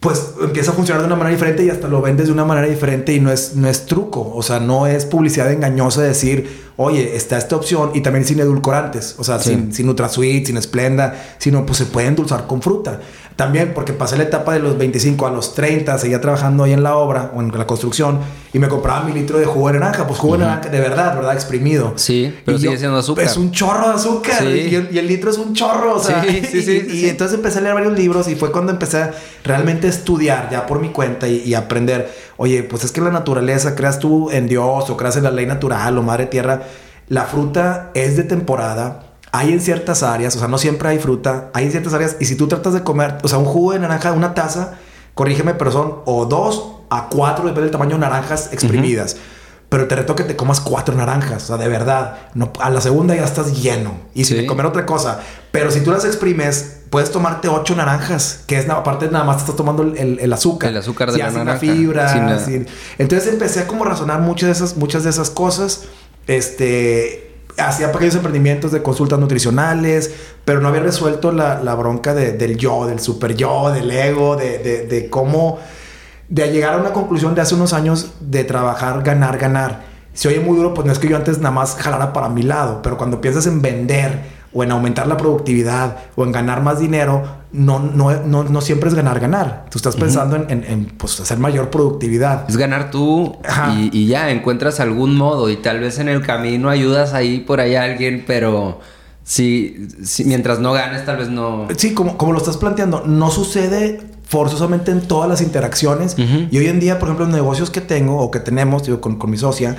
pues 0.00 0.30
empieza 0.42 0.70
a 0.70 0.74
funcionar 0.74 1.02
de 1.02 1.06
una 1.06 1.16
manera 1.16 1.36
diferente 1.36 1.66
y 1.66 1.68
hasta 1.68 1.86
lo 1.86 2.00
vendes 2.00 2.28
de 2.28 2.32
una 2.32 2.46
manera 2.46 2.66
diferente 2.66 3.12
y 3.12 3.20
no 3.20 3.30
es, 3.30 3.56
no 3.56 3.68
es 3.68 3.84
truco. 3.84 4.32
O 4.34 4.42
sea, 4.42 4.58
no 4.58 4.86
es 4.86 5.04
publicidad 5.04 5.52
engañosa 5.52 6.00
decir, 6.00 6.62
oye, 6.78 7.14
está 7.14 7.36
esta 7.36 7.56
opción 7.56 7.90
y 7.92 8.00
también 8.00 8.24
sin 8.24 8.40
edulcorantes. 8.40 9.16
O 9.18 9.24
sea, 9.24 9.38
sin, 9.38 9.74
sin 9.74 9.84
NutraSweet, 9.84 10.46
sin 10.46 10.62
Splenda, 10.62 11.34
sino 11.36 11.66
pues 11.66 11.76
se 11.76 11.84
puede 11.84 12.06
endulzar 12.06 12.46
con 12.46 12.62
fruta. 12.62 13.00
También 13.36 13.72
porque 13.74 13.92
pasé 13.92 14.16
la 14.16 14.24
etapa 14.24 14.52
de 14.52 14.58
los 14.58 14.76
25 14.76 15.26
a 15.26 15.30
los 15.30 15.54
30, 15.54 15.96
seguía 15.98 16.20
trabajando 16.20 16.64
ahí 16.64 16.72
en 16.72 16.82
la 16.82 16.96
obra 16.96 17.32
o 17.34 17.40
en 17.40 17.50
la 17.56 17.66
construcción 17.66 18.20
y 18.52 18.58
me 18.58 18.68
compraba 18.68 19.04
mi 19.04 19.12
litro 19.12 19.38
de 19.38 19.46
jugo 19.46 19.68
de 19.68 19.78
naranja. 19.78 20.06
Pues 20.06 20.18
jugo 20.18 20.34
de 20.34 20.44
naranja 20.44 20.68
de 20.68 20.80
verdad, 20.80 21.16
¿verdad? 21.16 21.32
Exprimido. 21.34 21.94
Sí, 21.96 22.34
pero 22.44 22.58
sigue 22.58 22.76
siendo 22.76 22.98
azúcar. 22.98 23.24
Es 23.24 23.36
un 23.36 23.50
chorro 23.50 23.88
de 23.88 23.94
azúcar 23.94 24.44
y, 24.44 24.74
el, 24.74 25.06
litro 25.06 25.30
es 25.30 25.38
un 25.38 25.54
chorro. 25.54 25.96
O 25.96 26.02
sea, 26.02 26.22
sí, 26.22 26.42
sí, 26.50 26.62
sí, 26.62 26.86
y, 26.90 27.08
entonces 27.08 27.36
empecé 27.36 27.58
a 27.58 27.62
leer 27.62 27.74
varios 27.74 27.94
libros 27.94 28.28
y 28.28 28.34
fue 28.34 28.52
cuando 28.52 28.72
empecé 28.72 28.98
a 28.98 29.14
realmente 29.44 29.88
estudiar 29.88 30.50
ya 30.50 30.66
por 30.66 30.80
mi 30.80 30.90
cuenta 30.90 31.26
y, 31.28 31.54
aprender. 31.54 32.12
Oye, 32.36 32.62
pues 32.62 32.84
es 32.84 32.92
que 32.92 33.00
la 33.00 33.10
naturaleza, 33.10 33.74
creas 33.74 33.98
tú 33.98 34.30
en 34.30 34.48
Dios 34.48 34.90
o 34.90 34.96
creas 34.96 35.16
en 35.16 35.24
la 35.24 35.30
ley 35.30 35.46
natural 35.46 35.96
o 35.96 36.02
madre 36.02 36.26
tierra, 36.26 36.62
la 37.08 37.24
fruta 37.24 37.90
es 37.94 38.16
de 38.16 38.24
temporada 38.24 39.11
hay 39.32 39.50
en 39.50 39.60
ciertas 39.60 40.02
áreas, 40.02 40.36
o 40.36 40.38
sea, 40.38 40.46
no 40.46 40.58
siempre 40.58 40.90
hay 40.90 40.98
fruta, 40.98 41.50
hay 41.54 41.64
en 41.64 41.70
ciertas 41.70 41.94
áreas, 41.94 42.16
y 42.20 42.26
si 42.26 42.36
tú 42.36 42.48
tratas 42.48 42.74
de 42.74 42.82
comer, 42.82 43.16
o 43.22 43.28
sea, 43.28 43.38
un 43.38 43.46
jugo 43.46 43.72
de 43.72 43.78
naranja, 43.78 44.12
una 44.12 44.34
taza, 44.34 44.74
corrígeme, 45.14 45.54
pero 45.54 45.72
son 45.72 45.96
o 46.04 46.26
dos 46.26 46.66
a 46.90 47.08
cuatro, 47.08 47.44
depende 47.44 47.62
del 47.62 47.70
tamaño, 47.70 47.96
naranjas 47.96 48.52
exprimidas. 48.52 49.16
Pero 49.70 49.88
te 49.88 49.96
reto 49.96 50.14
que 50.14 50.24
te 50.24 50.36
comas 50.36 50.60
cuatro 50.60 50.94
naranjas, 50.94 51.44
o 51.44 51.46
sea, 51.46 51.56
de 51.56 51.66
verdad. 51.66 52.18
No, 52.34 52.52
a 52.60 52.68
la 52.68 52.82
segunda 52.82 53.14
ya 53.14 53.24
estás 53.24 53.62
lleno. 53.62 53.94
Y 54.12 54.24
si 54.26 54.44
comer 54.44 54.66
otra 54.66 54.84
cosa. 54.84 55.20
Pero 55.50 55.70
si 55.70 55.80
tú 55.80 55.90
las 55.90 56.04
exprimes, 56.04 56.80
puedes 56.90 57.10
tomarte 57.10 57.48
ocho 57.48 57.74
naranjas, 57.74 58.44
que 58.46 58.58
es 58.58 58.68
aparte 58.68 59.08
nada 59.10 59.24
más 59.24 59.36
te 59.36 59.42
estás 59.44 59.56
tomando 59.56 59.82
el, 59.82 60.30
azúcar. 60.30 60.68
El 60.68 60.76
azúcar 60.76 61.10
de 61.10 61.16
la 61.16 61.30
naranja. 61.30 61.58
fibra. 61.58 62.38
Entonces 62.98 63.32
empecé 63.32 63.60
a 63.60 63.66
como 63.66 63.86
razonar 63.86 64.20
muchas 64.20 64.48
de 64.48 64.52
esas, 64.52 64.76
muchas 64.76 65.04
de 65.04 65.10
esas 65.10 65.30
cosas. 65.30 65.84
Este 66.26 67.31
hacía 67.58 67.92
pequeños 67.92 68.14
emprendimientos 68.14 68.72
de 68.72 68.82
consultas 68.82 69.18
nutricionales, 69.18 70.14
pero 70.44 70.60
no 70.60 70.68
había 70.68 70.80
resuelto 70.80 71.32
la, 71.32 71.74
bronca 71.74 72.14
del 72.14 72.56
yo, 72.56 72.86
del 72.86 73.00
super 73.00 73.34
yo, 73.34 73.70
del 73.70 73.90
ego, 73.90 74.36
de, 74.36 74.58
de, 74.88 75.10
cómo, 75.10 75.58
de 76.28 76.50
llegar 76.50 76.74
a 76.74 76.78
una 76.78 76.92
conclusión 76.92 77.34
de 77.34 77.42
hace 77.42 77.54
unos 77.54 77.72
años 77.72 78.12
de 78.20 78.44
trabajar, 78.44 79.02
ganar, 79.02 79.38
ganar. 79.38 79.84
Se 80.14 80.28
oye 80.28 80.40
muy 80.40 80.56
duro, 80.56 80.74
pues 80.74 80.86
no 80.86 80.92
es 80.92 80.98
que 80.98 81.08
yo 81.08 81.16
antes 81.16 81.38
nada 81.38 81.52
más 81.52 81.76
jalara 81.76 82.12
para 82.12 82.28
mi 82.28 82.42
lado, 82.42 82.80
pero 82.82 82.98
cuando 82.98 83.20
piensas 83.20 83.46
en 83.46 83.62
vender 83.62 84.41
o 84.54 84.62
en 84.62 84.70
aumentar 84.70 85.06
la 85.06 85.16
productividad 85.16 85.96
o 86.14 86.24
en 86.24 86.32
ganar 86.32 86.62
más 86.62 86.78
dinero, 86.78 87.22
no, 87.52 87.78
no, 87.78 88.12
no, 88.22 88.44
no 88.44 88.60
siempre 88.60 88.88
es 88.88 88.94
ganar, 88.94 89.20
ganar. 89.20 89.66
Tú 89.70 89.78
estás 89.78 89.96
pensando 89.96 90.36
en, 90.36 90.64
en, 90.64 90.84
pues, 90.86 91.20
hacer 91.20 91.38
mayor 91.38 91.70
productividad. 91.70 92.48
Es 92.48 92.56
ganar 92.56 92.90
tú 92.90 93.36
y, 93.92 94.06
ya 94.06 94.30
encuentras 94.30 94.80
algún 94.80 95.16
modo 95.16 95.50
y 95.50 95.56
tal 95.56 95.80
vez 95.80 95.98
en 95.98 96.08
el 96.08 96.22
camino 96.22 96.68
ayudas 96.68 97.14
ahí 97.14 97.40
por 97.40 97.60
ahí 97.60 97.74
a 97.74 97.84
alguien, 97.84 98.24
pero 98.26 98.80
si, 99.22 99.88
si 100.02 100.24
mientras 100.24 100.58
no 100.60 100.72
ganes, 100.72 101.04
tal 101.04 101.18
vez 101.18 101.28
no. 101.28 101.68
Sí, 101.76 101.94
como, 101.94 102.18
como 102.18 102.32
lo 102.32 102.38
estás 102.38 102.56
planteando, 102.56 103.04
no 103.06 103.30
sucede 103.30 104.00
forzosamente 104.24 104.90
en 104.90 105.02
todas 105.02 105.28
las 105.28 105.42
interacciones. 105.42 106.16
Y 106.18 106.56
hoy 106.58 106.66
en 106.66 106.80
día, 106.80 106.98
por 106.98 107.08
ejemplo, 107.08 107.26
los 107.26 107.34
negocios 107.34 107.70
que 107.70 107.82
tengo 107.82 108.18
o 108.18 108.30
que 108.30 108.40
tenemos 108.40 108.82
digo, 108.84 109.00
con, 109.00 109.18
con 109.18 109.30
mi 109.30 109.36
socia, 109.36 109.76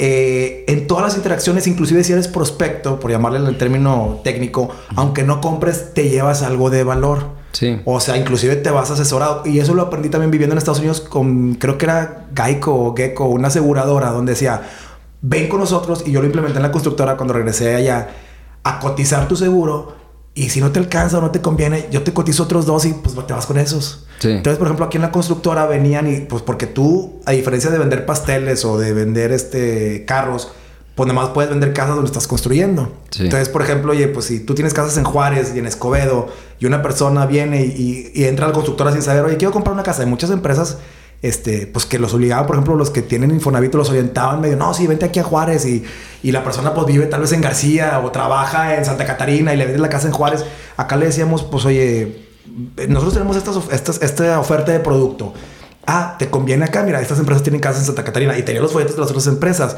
eh, 0.00 0.64
en 0.68 0.86
todas 0.86 1.04
las 1.04 1.16
interacciones, 1.16 1.66
inclusive 1.66 2.04
si 2.04 2.12
eres 2.12 2.28
prospecto, 2.28 3.00
por 3.00 3.10
llamarle 3.10 3.38
el 3.38 3.58
término 3.58 4.20
técnico, 4.22 4.70
aunque 4.94 5.24
no 5.24 5.40
compres, 5.40 5.92
te 5.92 6.08
llevas 6.08 6.42
algo 6.42 6.70
de 6.70 6.84
valor. 6.84 7.36
Sí. 7.52 7.80
O 7.84 7.98
sea, 7.98 8.16
inclusive 8.16 8.56
te 8.56 8.70
vas 8.70 8.90
asesorado. 8.90 9.42
Y 9.44 9.58
eso 9.58 9.74
lo 9.74 9.82
aprendí 9.82 10.08
también 10.08 10.30
viviendo 10.30 10.54
en 10.54 10.58
Estados 10.58 10.78
Unidos 10.78 11.00
con, 11.00 11.54
creo 11.54 11.78
que 11.78 11.86
era 11.86 12.28
Geico 12.34 12.74
o 12.74 12.94
Gecko, 12.94 13.26
una 13.26 13.48
aseguradora, 13.48 14.10
donde 14.10 14.32
decía, 14.32 14.62
ven 15.20 15.48
con 15.48 15.58
nosotros. 15.58 16.04
Y 16.06 16.12
yo 16.12 16.20
lo 16.20 16.26
implementé 16.26 16.58
en 16.58 16.62
la 16.62 16.70
constructora 16.70 17.16
cuando 17.16 17.34
regresé 17.34 17.74
allá, 17.74 18.08
a 18.62 18.78
cotizar 18.78 19.26
tu 19.26 19.34
seguro 19.34 19.97
Y 20.38 20.50
si 20.50 20.60
no 20.60 20.70
te 20.70 20.78
alcanza 20.78 21.18
o 21.18 21.20
no 21.20 21.32
te 21.32 21.40
conviene, 21.40 21.88
yo 21.90 22.04
te 22.04 22.12
cotizo 22.12 22.44
otros 22.44 22.64
dos 22.64 22.84
y 22.84 22.92
pues 22.92 23.16
te 23.26 23.32
vas 23.32 23.44
con 23.44 23.58
esos. 23.58 24.04
Entonces, 24.22 24.56
por 24.56 24.68
ejemplo, 24.68 24.86
aquí 24.86 24.96
en 24.96 25.02
la 25.02 25.10
constructora 25.10 25.66
venían 25.66 26.06
y 26.06 26.20
pues 26.20 26.42
porque 26.42 26.68
tú, 26.68 27.20
a 27.26 27.32
diferencia 27.32 27.70
de 27.70 27.78
vender 27.78 28.06
pasteles 28.06 28.64
o 28.64 28.78
de 28.78 28.92
vender 28.92 29.32
este 29.32 30.04
carros, 30.06 30.52
pues 30.94 31.08
nada 31.08 31.22
más 31.22 31.30
puedes 31.30 31.50
vender 31.50 31.72
casas 31.72 31.96
donde 31.96 32.06
estás 32.06 32.28
construyendo. 32.28 32.92
Entonces, 33.18 33.48
por 33.48 33.62
ejemplo, 33.62 33.90
oye, 33.90 34.06
pues 34.06 34.26
si 34.26 34.38
tú 34.38 34.54
tienes 34.54 34.74
casas 34.74 34.96
en 34.96 35.02
Juárez 35.02 35.54
y 35.56 35.58
en 35.58 35.66
Escobedo 35.66 36.28
y 36.60 36.66
una 36.66 36.82
persona 36.82 37.26
viene 37.26 37.64
y, 37.64 38.12
y 38.14 38.24
entra 38.26 38.46
al 38.46 38.52
constructora 38.52 38.92
sin 38.92 39.02
saber, 39.02 39.24
oye, 39.24 39.38
quiero 39.38 39.50
comprar 39.50 39.74
una 39.74 39.82
casa. 39.82 40.02
Hay 40.02 40.08
muchas 40.08 40.30
empresas 40.30 40.78
este, 41.22 41.66
pues 41.66 41.84
que 41.84 41.98
los 41.98 42.14
obligaban, 42.14 42.46
por 42.46 42.56
ejemplo, 42.56 42.76
los 42.76 42.90
que 42.90 43.02
tienen 43.02 43.30
Infonavit 43.30 43.74
los 43.74 43.90
orientaban 43.90 44.40
medio, 44.40 44.56
no, 44.56 44.72
sí, 44.72 44.86
vente 44.86 45.04
aquí 45.04 45.18
a 45.18 45.24
Juárez 45.24 45.66
y, 45.66 45.84
y, 46.22 46.30
la 46.30 46.44
persona 46.44 46.74
pues 46.74 46.86
vive 46.86 47.06
tal 47.06 47.22
vez 47.22 47.32
en 47.32 47.40
García 47.40 48.00
o 48.04 48.10
trabaja 48.12 48.76
en 48.76 48.84
Santa 48.84 49.04
Catarina 49.04 49.52
y 49.52 49.56
le 49.56 49.64
vende 49.64 49.80
la 49.80 49.88
casa 49.88 50.06
en 50.06 50.12
Juárez. 50.12 50.44
Acá 50.76 50.96
le 50.96 51.06
decíamos, 51.06 51.42
pues 51.42 51.64
oye, 51.64 52.24
nosotros 52.88 53.14
tenemos 53.14 53.36
estas, 53.36 53.56
estas, 53.72 54.02
esta 54.02 54.38
oferta 54.38 54.72
de 54.72 54.80
producto 54.80 55.34
ah, 55.88 56.16
te 56.18 56.28
conviene 56.28 56.66
acá, 56.66 56.82
mira, 56.82 57.00
estas 57.00 57.18
empresas 57.18 57.42
tienen 57.42 57.62
casas 57.62 57.80
en 57.80 57.86
Santa 57.86 58.04
Catarina 58.04 58.36
y 58.36 58.42
tenía 58.42 58.60
los 58.60 58.72
folletos 58.72 58.94
de 58.94 59.00
las 59.00 59.10
otras 59.10 59.26
empresas. 59.26 59.76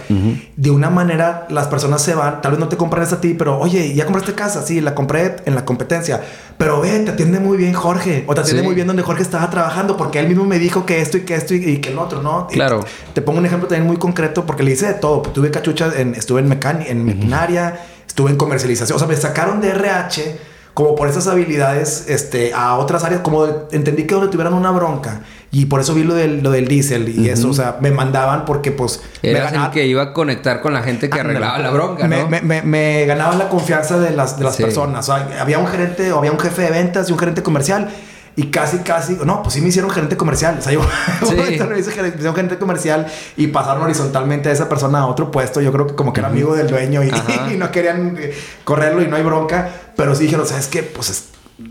De 0.57 0.71
una 0.71 0.91
manera, 0.91 1.47
las 1.51 1.69
personas 1.69 2.03
se 2.03 2.17
van, 2.17 2.43
tal 2.43 2.51
vez 2.51 2.61
no 2.61 2.69
te 2.69 2.77
compran 2.77 3.05
esta 3.05 3.17
a 3.17 3.21
ti, 3.21 3.35
pero 3.35 3.59
oye, 3.61 3.95
¿ya 3.95 4.05
compraste 4.05 4.35
casa? 4.35 4.63
Sí, 4.63 4.81
la 4.81 4.95
compré 4.95 5.37
en 5.47 5.55
la 5.55 5.65
competencia. 5.65 6.21
Pero 6.59 6.81
ve, 6.81 6.99
te 6.99 7.13
atiende 7.13 7.39
muy 7.39 7.57
bien 7.57 7.75
Jorge, 7.75 8.25
o 8.27 8.35
te 8.35 8.41
atiende 8.41 8.65
muy 8.65 8.75
bien 8.75 8.89
donde 8.89 9.05
Jorge 9.05 9.23
estaba 9.23 9.49
trabajando, 9.51 9.97
porque 9.97 10.19
él 10.19 10.27
mismo 10.27 10.45
me 10.45 10.59
dijo 10.59 10.85
que 10.85 11.01
esto 11.01 11.17
y 11.17 11.21
que 11.21 11.37
esto 11.37 11.55
y, 11.55 11.79
que 11.79 11.91
el 11.91 11.99
otro, 11.99 12.23
¿no? 12.23 12.49
Claro. 12.49 12.85
te, 13.15 13.23
pongo 13.23 13.39
un 13.39 13.47
ejemplo 13.47 13.69
también 13.69 13.87
muy 13.87 13.97
concreto, 13.97 14.45
porque 14.45 14.65
le 14.65 14.73
hice 14.73 14.89
de 14.89 14.95
todo. 14.95 15.23
Tuve 15.23 15.53
cachuchas, 15.53 15.95
en, 15.97 16.17
estuve 16.17 16.41
en, 16.41 16.49
mecánica, 16.49 16.91
en 16.91 17.07
maquinaria, 17.07 17.81
estuve 18.05 18.31
en 18.31 18.37
comercialización, 18.37 18.97
o 18.97 18.99
sea, 18.99 19.07
me 19.07 19.17
sacaron 19.17 19.61
de 19.61 19.71
RH 19.71 20.39
como 20.75 20.95
por 20.95 21.09
esas 21.09 21.27
habilidades 21.27 22.07
este, 22.09 22.53
a 22.55 22.77
otras 22.77 23.05
áreas, 23.05 23.21
como 23.21 23.47
entendí 23.71 24.05
que 24.05 24.15
donde 24.15 24.31
tuvieran 24.31 24.55
una 24.55 24.71
bronca 24.71 25.21
y 25.53 25.67
por 25.67 25.81
eso 25.81 25.95
vi 25.95 26.05
lo 26.05 26.15
del, 26.15 26.43
lo 26.43 26.51
del 26.51 26.69
diésel 26.69 27.09
y 27.09 27.29
eso, 27.29 27.51
o 27.51 27.55
sea, 27.55 27.79
me 27.81 27.91
mandaban 27.91 28.45
porque 28.45 28.71
pues... 28.71 29.03
Era 29.23 29.49
el 29.49 29.71
que 29.71 29.87
iba 29.87 30.03
a 30.03 30.13
conectar 30.13 30.61
con 30.61 30.73
la 30.73 30.83
gente 30.83 31.11
que 31.11 31.21
arreglaba 31.21 31.59
la 31.59 31.71
bronca, 31.71 32.07
¿no? 32.07 32.29
Me, 32.29 32.41
me, 32.41 32.63
me, 32.63 33.05
ganaba 33.07 33.35
la 33.35 33.49
confianza 33.49 33.99
de 33.99 34.11
las, 34.11 34.39
de 34.39 34.45
las 34.45 34.57
personas, 34.57 35.09
o 35.09 35.17
sea, 35.17 35.41
había 35.41 35.59
un 35.59 35.67
gerente 35.67 36.13
o 36.13 36.19
había 36.19 36.33
un 36.33 36.39
jefe 36.39 36.63
de 36.63 36.71
ventas 36.71 37.09
y 37.09 37.13
un 37.13 37.19
gerente 37.19 37.43
comercial 37.43 37.89
y 38.37 38.45
casi, 38.45 38.79
casi, 38.79 39.19
no, 39.25 39.43
pues 39.43 39.55
sí 39.55 39.61
me 39.61 39.69
hicieron 39.69 39.91
gerente 39.91 40.17
comercial. 40.17 40.57
O 40.59 40.63
sea, 40.63 40.73
yo 40.73 40.83
sí. 41.27 41.37
me 41.37 41.79
hice 41.79 41.91
gerente, 41.91 42.19
gerente 42.19 42.59
comercial 42.59 43.07
y 43.37 43.49
pasaron 43.49 43.83
horizontalmente 43.83 44.49
a 44.49 44.53
esa 44.53 44.69
persona 44.69 45.01
a 45.01 45.07
otro 45.07 45.31
puesto. 45.31 45.61
Yo 45.61 45.73
creo 45.73 45.89
que 45.89 45.95
como 45.95 46.13
que 46.13 46.21
era 46.21 46.29
amigo 46.29 46.55
del 46.55 46.69
dueño 46.69 47.03
y, 47.03 47.09
y, 47.53 47.57
no 47.57 47.71
querían 47.71 48.17
eh, 48.19 48.33
correrlo 48.65 49.03
y 49.03 49.09
no 49.09 49.17
hay 49.17 49.23
bronca. 49.23 49.69
Pero 49.97 50.15
sí 50.15 50.25
dijeron, 50.25 50.47
¿sabes 50.47 50.69
qué? 50.69 50.83
Pues 50.83 51.29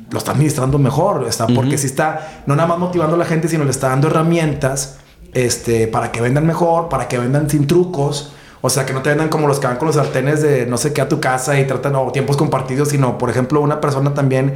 lo 0.09 0.17
está 0.17 0.31
administrando 0.31 0.79
mejor, 0.79 1.25
está, 1.27 1.47
porque 1.47 1.77
si 1.77 1.87
está 1.87 2.43
no 2.45 2.55
nada 2.55 2.67
más 2.67 2.79
motivando 2.79 3.15
a 3.15 3.19
la 3.19 3.25
gente, 3.25 3.47
sino 3.47 3.63
le 3.63 3.71
está 3.71 3.89
dando 3.89 4.07
herramientas 4.07 4.97
este, 5.33 5.87
para 5.87 6.11
que 6.11 6.21
vendan 6.21 6.45
mejor, 6.45 6.89
para 6.89 7.07
que 7.07 7.17
vendan 7.17 7.49
sin 7.49 7.67
trucos. 7.67 8.33
O 8.61 8.69
sea, 8.69 8.85
que 8.85 8.93
no 8.93 9.01
te 9.01 9.09
vendan 9.09 9.29
como 9.29 9.47
los 9.47 9.59
que 9.59 9.67
van 9.67 9.77
con 9.77 9.85
los 9.85 9.95
sartenes 9.95 10.41
de 10.41 10.65
no 10.65 10.77
sé 10.77 10.91
qué 10.91 10.99
a 10.99 11.07
tu 11.07 11.21
casa 11.21 11.57
y 11.59 11.65
tratan 11.65 11.95
o 11.95 12.11
tiempos 12.11 12.35
compartidos, 12.35 12.89
sino, 12.89 13.17
por 13.17 13.29
ejemplo, 13.29 13.61
una 13.61 13.79
persona 13.79 14.13
también 14.13 14.53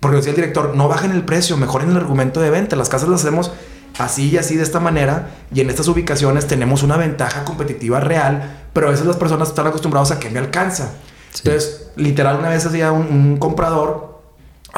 porque 0.00 0.16
decía 0.16 0.30
el 0.30 0.36
director, 0.36 0.74
no 0.74 0.88
bajen 0.88 1.12
el 1.12 1.22
precio, 1.24 1.56
mejoren 1.58 1.90
el 1.90 1.96
argumento 1.98 2.40
de 2.40 2.50
venta. 2.50 2.74
Las 2.74 2.88
casas 2.88 3.08
las 3.08 3.20
hacemos 3.20 3.52
así 3.98 4.30
y 4.30 4.38
así 4.38 4.56
de 4.56 4.62
esta 4.62 4.80
manera 4.80 5.28
y 5.52 5.60
en 5.60 5.68
estas 5.68 5.88
ubicaciones 5.88 6.46
tenemos 6.46 6.82
una 6.82 6.96
ventaja 6.96 7.44
competitiva 7.44 8.00
real, 8.00 8.66
pero 8.72 8.88
a 8.88 8.90
veces 8.90 9.06
las 9.06 9.16
personas 9.16 9.48
están 9.48 9.66
acostumbradas 9.66 10.10
a 10.10 10.18
que 10.18 10.30
me 10.30 10.38
alcanza. 10.38 10.92
Entonces, 11.36 11.90
literal, 11.96 12.38
una 12.38 12.48
vez 12.48 12.64
hacía 12.64 12.92
un, 12.92 13.36
comprador, 13.36 14.09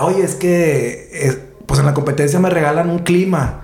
oye, 0.04 0.22
es 0.22 0.34
que 0.34 1.40
pues 1.66 1.80
en 1.80 1.86
la 1.86 1.94
competencia 1.94 2.38
me 2.38 2.50
regalan 2.50 2.90
un 2.90 3.00
clima 3.00 3.62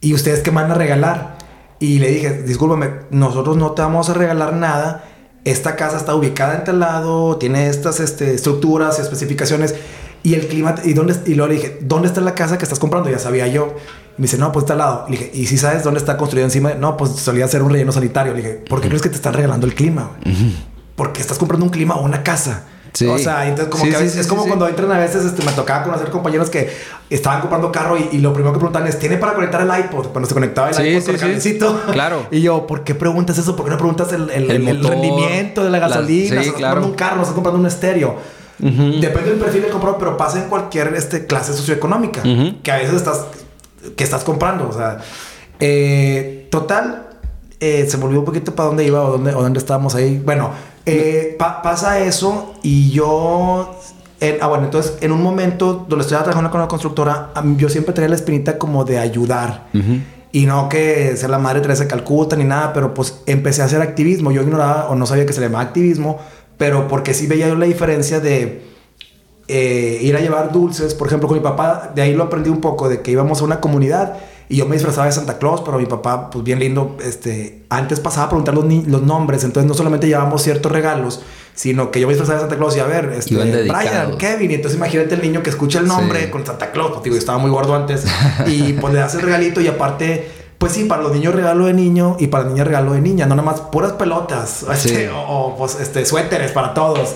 y 0.00 0.14
ustedes 0.14 0.40
qué 0.40 0.50
van 0.50 0.70
a 0.70 0.74
regalar. 0.74 1.38
Y 1.78 1.98
le 1.98 2.10
dije, 2.10 2.42
discúlpame, 2.42 2.90
nosotros 3.10 3.56
no 3.56 3.72
te 3.72 3.82
vamos 3.82 4.10
a 4.10 4.14
regalar 4.14 4.52
nada. 4.54 5.04
Esta 5.44 5.76
casa 5.76 5.96
está 5.96 6.14
ubicada 6.14 6.56
en 6.56 6.64
tal 6.64 6.80
lado, 6.80 7.38
tiene 7.38 7.68
estas 7.68 8.00
este, 8.00 8.34
estructuras 8.34 8.98
y 8.98 9.02
especificaciones 9.02 9.74
y 10.22 10.34
el 10.34 10.48
clima, 10.48 10.74
¿y, 10.84 10.92
dónde, 10.92 11.16
y 11.26 11.34
luego 11.34 11.48
le 11.48 11.58
dije, 11.58 11.78
¿dónde 11.80 12.08
está 12.08 12.20
la 12.20 12.34
casa 12.34 12.58
que 12.58 12.64
estás 12.64 12.78
comprando? 12.78 13.08
Ya 13.08 13.18
sabía 13.18 13.46
yo. 13.46 13.74
Y 14.18 14.20
me 14.20 14.26
dice, 14.26 14.36
no, 14.36 14.52
pues 14.52 14.64
está 14.64 14.74
al 14.74 14.80
lado. 14.80 15.04
Le 15.08 15.16
dije, 15.16 15.30
¿y 15.32 15.46
si 15.46 15.56
sabes 15.56 15.82
dónde 15.82 15.98
está 15.98 16.18
construido 16.18 16.46
encima? 16.46 16.74
No, 16.74 16.96
pues 16.96 17.12
solía 17.12 17.48
ser 17.48 17.62
un 17.62 17.70
relleno 17.70 17.90
sanitario. 17.90 18.34
Le 18.34 18.42
dije, 18.42 18.54
¿por 18.68 18.82
qué 18.82 18.88
crees 18.88 19.02
que 19.02 19.08
te 19.08 19.16
están 19.16 19.32
regalando 19.32 19.66
el 19.66 19.74
clima? 19.74 20.10
Porque 20.94 21.22
estás 21.22 21.38
comprando 21.38 21.64
un 21.64 21.70
clima 21.70 21.94
o 21.94 22.04
una 22.04 22.22
casa. 22.22 22.64
O 22.92 23.18
sea, 23.18 23.46
entonces 23.46 23.70
como 23.70 23.84
que 23.84 23.96
a 23.96 24.00
veces, 24.00 24.16
es 24.16 24.26
como 24.26 24.46
cuando 24.46 24.66
entran 24.68 24.90
a 24.92 24.98
veces, 24.98 25.24
este, 25.24 25.44
me 25.44 25.52
tocaba 25.52 25.84
conocer 25.84 26.10
compañeros 26.10 26.50
que 26.50 26.70
estaban 27.08 27.40
comprando 27.40 27.70
carro 27.70 27.96
y, 27.96 28.18
lo 28.18 28.32
primero 28.32 28.52
que 28.52 28.58
preguntan 28.58 28.86
es, 28.86 28.98
¿tiene 28.98 29.16
para 29.16 29.34
conectar 29.34 29.60
el 29.60 29.84
iPod? 29.84 30.08
Cuando 30.08 30.28
se 30.28 30.34
conectaba 30.34 30.70
el 30.70 30.96
iPod 30.96 31.16
con 31.18 31.30
el 31.30 31.92
Claro. 31.92 32.26
Y 32.30 32.42
yo, 32.42 32.66
¿por 32.66 32.84
qué 32.84 32.94
preguntas 32.94 33.38
eso? 33.38 33.56
¿Por 33.56 33.66
qué 33.66 33.70
no 33.70 33.78
preguntas 33.78 34.12
el, 34.12 34.30
el, 34.30 34.48
rendimiento 34.82 35.64
de 35.64 35.70
la 35.70 35.78
gasolina? 35.78 36.34
La, 36.34 36.40
estás 36.40 36.54
comprando 36.54 36.86
un 36.86 36.94
carro, 36.94 37.16
no 37.16 37.22
estás 37.22 37.34
comprando 37.34 37.60
un 37.60 37.66
estéreo. 37.66 38.16
Depende 38.58 39.30
del 39.30 39.38
perfil 39.38 39.62
del 39.62 39.70
comprador, 39.70 39.98
pero 39.98 40.16
pasa 40.16 40.42
en 40.42 40.48
cualquier 40.48 40.94
este, 40.94 41.26
clase 41.26 41.54
socioeconómica. 41.54 42.22
Que 42.62 42.72
a 42.72 42.76
veces 42.76 42.94
estás... 42.94 43.26
Que 43.96 44.04
estás 44.04 44.24
comprando. 44.24 44.68
O 44.68 44.72
sea... 44.72 44.98
Eh, 45.58 46.48
total... 46.50 47.06
Eh, 47.62 47.86
se 47.86 47.98
volvió 47.98 48.20
un 48.20 48.24
poquito 48.24 48.54
para 48.54 48.68
dónde 48.68 48.86
iba 48.86 49.02
o 49.02 49.12
dónde, 49.12 49.34
o 49.34 49.42
dónde 49.42 49.58
estábamos 49.58 49.94
ahí. 49.94 50.18
Bueno, 50.24 50.50
eh, 50.90 51.36
pasa 51.38 52.00
eso 52.00 52.54
y 52.62 52.90
yo... 52.90 53.76
ah, 54.40 54.46
bueno, 54.46 54.64
entonces 54.64 54.98
en 55.00 55.12
un 55.12 55.22
momento 55.22 55.84
donde 55.88 56.02
estoy 56.02 56.18
trabajando 56.18 56.50
con 56.50 56.60
la 56.60 56.68
constructora, 56.68 57.30
yo 57.56 57.68
siempre 57.68 57.94
tenía 57.94 58.08
la 58.08 58.16
espinita 58.16 58.58
como 58.58 58.84
de 58.84 58.98
ayudar. 58.98 59.68
Y 60.32 60.46
no 60.46 60.68
que 60.68 61.16
sea 61.16 61.28
la 61.28 61.38
madre 61.38 61.60
Teresa 61.60 61.88
Calcuta 61.88 62.36
ni 62.36 62.44
nada, 62.44 62.72
pero 62.72 62.94
pues 62.94 63.22
empecé 63.26 63.62
a 63.62 63.64
hacer 63.64 63.82
activismo. 63.82 64.30
Yo 64.30 64.42
ignoraba 64.42 64.88
o 64.88 64.94
no 64.94 65.06
sabía 65.06 65.26
que 65.26 65.32
se 65.32 65.40
le 65.40 65.46
llamaba 65.46 65.64
activismo, 65.64 66.18
pero 66.56 66.86
porque 66.86 67.14
sí 67.14 67.26
veía 67.26 67.48
yo 67.48 67.56
la 67.56 67.66
diferencia 67.66 68.20
de 68.20 68.62
eh, 69.48 69.98
ir 70.02 70.14
a 70.14 70.20
llevar 70.20 70.52
dulces. 70.52 70.94
Por 70.94 71.08
ejemplo, 71.08 71.26
con 71.26 71.36
mi 71.36 71.42
papá, 71.42 71.90
de 71.94 72.02
ahí 72.02 72.14
lo 72.14 72.24
aprendí 72.24 72.48
un 72.48 72.60
poco, 72.60 72.88
de 72.88 73.00
que 73.00 73.10
íbamos 73.10 73.40
a 73.40 73.44
una 73.44 73.60
comunidad 73.60 74.18
y 74.50 74.56
yo 74.56 74.66
me 74.66 74.74
disfrazaba 74.74 75.06
de 75.06 75.12
Santa 75.12 75.38
Claus, 75.38 75.62
pero 75.64 75.78
mi 75.78 75.86
papá, 75.86 76.28
pues 76.28 76.44
bien 76.44 76.58
lindo, 76.58 76.96
este, 77.04 77.62
antes 77.68 78.00
pasaba 78.00 78.26
a 78.26 78.28
preguntar 78.30 78.52
los, 78.52 78.64
los 78.64 79.02
nombres, 79.02 79.44
entonces 79.44 79.68
no 79.68 79.74
solamente 79.74 80.08
llevábamos 80.08 80.42
ciertos 80.42 80.72
regalos, 80.72 81.22
sino 81.54 81.92
que 81.92 82.00
yo 82.00 82.08
me 82.08 82.14
disfrazaba 82.14 82.38
de 82.38 82.42
Santa 82.42 82.56
Claus 82.56 82.76
y 82.76 82.80
a 82.80 82.84
ver, 82.84 83.14
este, 83.16 83.36
Brian, 83.36 84.18
Kevin, 84.18 84.50
y 84.50 84.54
entonces 84.54 84.76
imagínate 84.76 85.14
el 85.14 85.22
niño 85.22 85.44
que 85.44 85.50
escucha 85.50 85.78
el 85.78 85.86
nombre 85.86 86.30
con 86.30 86.44
Santa 86.44 86.72
Claus, 86.72 86.90
pues 86.90 87.04
digo, 87.04 87.14
yo 87.14 87.20
estaba 87.20 87.38
muy 87.38 87.52
gordo 87.52 87.76
antes, 87.76 88.04
y 88.48 88.72
pues 88.72 88.92
le 88.92 88.98
das 88.98 89.14
el 89.14 89.22
regalito 89.22 89.60
y 89.60 89.68
aparte 89.68 90.40
pues 90.58 90.72
sí, 90.72 90.84
para 90.84 91.00
los 91.00 91.12
niños 91.12 91.34
regalo 91.34 91.64
de 91.64 91.72
niño 91.72 92.16
y 92.18 92.26
para 92.26 92.44
la 92.44 92.50
niña 92.50 92.64
regalo 92.64 92.92
de 92.92 93.00
niña, 93.00 93.24
no 93.24 93.34
nada 93.34 93.46
más 93.50 93.62
puras 93.62 93.92
pelotas 93.92 94.66
este, 94.72 95.08
o, 95.10 95.54
pues 95.56 95.78
este 95.80 96.04
suéteres 96.04 96.52
para 96.52 96.74
todos. 96.74 97.14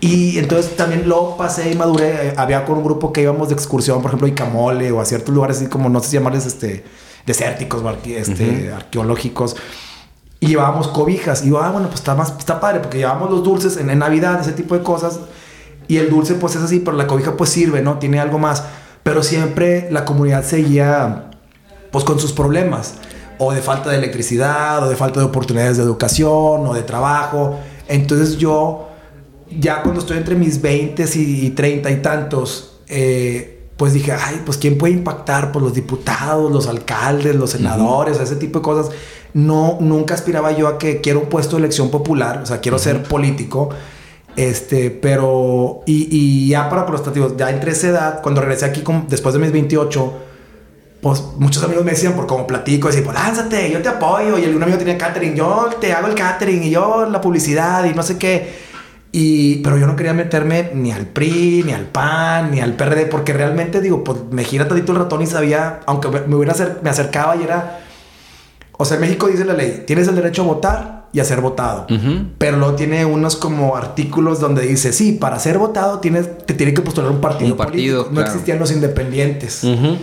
Y 0.00 0.38
entonces 0.38 0.76
también 0.76 1.08
lo 1.08 1.36
pasé 1.36 1.70
y 1.70 1.74
maduré. 1.74 2.34
Había 2.36 2.64
con 2.64 2.78
un 2.78 2.84
grupo 2.84 3.12
que 3.12 3.22
íbamos 3.22 3.48
de 3.48 3.54
excursión, 3.54 4.02
por 4.02 4.10
ejemplo, 4.10 4.26
a 4.26 4.30
Icamole 4.30 4.92
o 4.92 5.00
a 5.00 5.04
ciertos 5.04 5.34
lugares 5.34 5.58
así 5.58 5.66
como, 5.66 5.88
no 5.88 6.00
sé 6.00 6.10
si 6.10 6.16
llamarles 6.16 6.46
este, 6.46 6.84
desérticos 7.24 7.82
o 7.82 7.90
este, 7.90 8.72
arqueológicos. 8.72 9.56
Y 10.38 10.48
llevábamos 10.48 10.88
cobijas. 10.88 11.44
Y 11.44 11.50
yo, 11.50 11.62
ah, 11.62 11.70
bueno, 11.70 11.88
pues 11.88 12.00
está, 12.00 12.14
más, 12.14 12.34
está 12.38 12.60
padre 12.60 12.80
porque 12.80 12.98
llevábamos 12.98 13.30
los 13.30 13.42
dulces 13.42 13.78
en, 13.78 13.88
en 13.88 13.98
Navidad, 13.98 14.40
ese 14.40 14.52
tipo 14.52 14.76
de 14.76 14.82
cosas. 14.82 15.20
Y 15.88 15.98
el 15.98 16.10
dulce 16.10 16.34
pues 16.34 16.56
es 16.56 16.62
así, 16.62 16.80
pero 16.80 16.96
la 16.96 17.06
cobija 17.06 17.36
pues 17.36 17.50
sirve, 17.50 17.80
¿no? 17.80 17.98
Tiene 17.98 18.20
algo 18.20 18.38
más. 18.38 18.64
Pero 19.02 19.22
siempre 19.22 19.88
la 19.90 20.04
comunidad 20.04 20.44
seguía 20.44 21.30
pues 21.90 22.04
con 22.04 22.18
sus 22.18 22.32
problemas, 22.32 22.94
o 23.38 23.52
de 23.52 23.62
falta 23.62 23.90
de 23.90 23.96
electricidad, 23.96 24.82
o 24.84 24.88
de 24.88 24.96
falta 24.96 25.20
de 25.20 25.26
oportunidades 25.26 25.76
de 25.76 25.82
educación, 25.82 26.66
o 26.66 26.74
de 26.74 26.82
trabajo. 26.82 27.58
Entonces 27.88 28.36
yo, 28.36 28.88
ya 29.50 29.82
cuando 29.82 30.00
estoy 30.00 30.18
entre 30.18 30.34
mis 30.34 30.60
20 30.60 31.04
y 31.14 31.50
30 31.50 31.90
y 31.90 31.96
tantos, 32.02 32.78
eh, 32.88 33.68
pues 33.76 33.92
dije, 33.92 34.12
ay, 34.12 34.42
pues 34.44 34.56
¿quién 34.56 34.78
puede 34.78 34.94
impactar? 34.94 35.52
Pues 35.52 35.62
los 35.62 35.74
diputados, 35.74 36.50
los 36.50 36.66
alcaldes, 36.66 37.36
los 37.36 37.50
senadores, 37.50 38.18
ese 38.18 38.36
tipo 38.36 38.60
de 38.60 38.62
cosas. 38.62 38.94
No, 39.34 39.76
nunca 39.80 40.14
aspiraba 40.14 40.52
yo 40.52 40.66
a 40.66 40.78
que 40.78 41.00
quiero 41.02 41.20
un 41.20 41.26
puesto 41.28 41.56
de 41.56 41.62
elección 41.62 41.90
popular, 41.90 42.40
o 42.42 42.46
sea, 42.46 42.60
quiero 42.60 42.78
ser 42.78 43.02
político. 43.02 43.68
Este, 44.34 44.90
pero, 44.90 45.82
y, 45.86 46.08
y 46.10 46.48
ya 46.48 46.68
para 46.68 46.86
los 46.86 47.36
ya 47.36 47.50
entre 47.50 47.72
esa 47.72 47.88
edad, 47.88 48.22
cuando 48.22 48.40
regresé 48.40 48.66
aquí 48.66 48.82
con, 48.82 49.08
después 49.08 49.34
de 49.34 49.40
mis 49.40 49.52
28, 49.52 50.12
pues 51.00 51.22
muchos 51.38 51.62
amigos 51.62 51.84
me 51.84 51.92
decían, 51.92 52.14
por 52.14 52.26
como 52.26 52.46
platico, 52.46 52.88
decían, 52.88 53.04
pues 53.04 53.16
lánzate, 53.16 53.70
yo 53.70 53.80
te 53.80 53.88
apoyo. 53.88 54.38
Y 54.38 54.46
un 54.46 54.62
amigo 54.62 54.78
tenía 54.78 54.98
catering, 54.98 55.34
yo 55.34 55.70
te 55.80 55.92
hago 55.92 56.08
el 56.08 56.14
catering 56.14 56.64
y 56.64 56.70
yo 56.70 57.06
la 57.06 57.20
publicidad 57.20 57.84
y 57.84 57.94
no 57.94 58.02
sé 58.02 58.18
qué. 58.18 58.66
Y, 59.18 59.62
pero 59.62 59.78
yo 59.78 59.86
no 59.86 59.96
quería 59.96 60.12
meterme 60.12 60.72
ni 60.74 60.92
al 60.92 61.06
PRI, 61.06 61.62
ni 61.64 61.72
al 61.72 61.86
PAN, 61.86 62.50
ni 62.50 62.60
al 62.60 62.74
PRD, 62.74 63.06
porque 63.06 63.32
realmente 63.32 63.80
digo, 63.80 64.04
pues 64.04 64.18
me 64.30 64.44
gira 64.44 64.68
todito 64.68 64.92
el 64.92 64.98
ratón 64.98 65.22
y 65.22 65.26
sabía, 65.26 65.80
aunque 65.86 66.10
me, 66.10 66.34
hubiera 66.34 66.54
me 66.82 66.90
acercaba 66.90 67.34
y 67.34 67.42
era. 67.42 67.80
O 68.72 68.84
sea, 68.84 68.96
en 68.96 69.00
México 69.00 69.26
dice 69.28 69.46
la 69.46 69.54
ley: 69.54 69.84
tienes 69.86 70.06
el 70.08 70.16
derecho 70.16 70.42
a 70.42 70.44
votar 70.44 71.06
y 71.14 71.20
a 71.20 71.24
ser 71.24 71.40
votado. 71.40 71.86
Pero 72.36 72.58
luego 72.58 72.74
tiene 72.74 73.06
unos 73.06 73.36
como 73.36 73.74
artículos 73.74 74.38
donde 74.38 74.66
dice, 74.66 74.92
sí, 74.92 75.12
para 75.12 75.38
ser 75.38 75.56
votado 75.56 75.98
tienes, 76.00 76.44
te 76.44 76.52
tiene 76.52 76.74
que 76.74 76.82
postular 76.82 77.10
un 77.10 77.22
partido, 77.22 77.52
Un 77.52 77.56
partido, 77.56 78.02
político. 78.02 78.08
No 78.10 78.16
claro. 78.16 78.32
existían 78.32 78.58
los 78.58 78.70
independientes. 78.70 79.64
Ujú. 79.64 79.96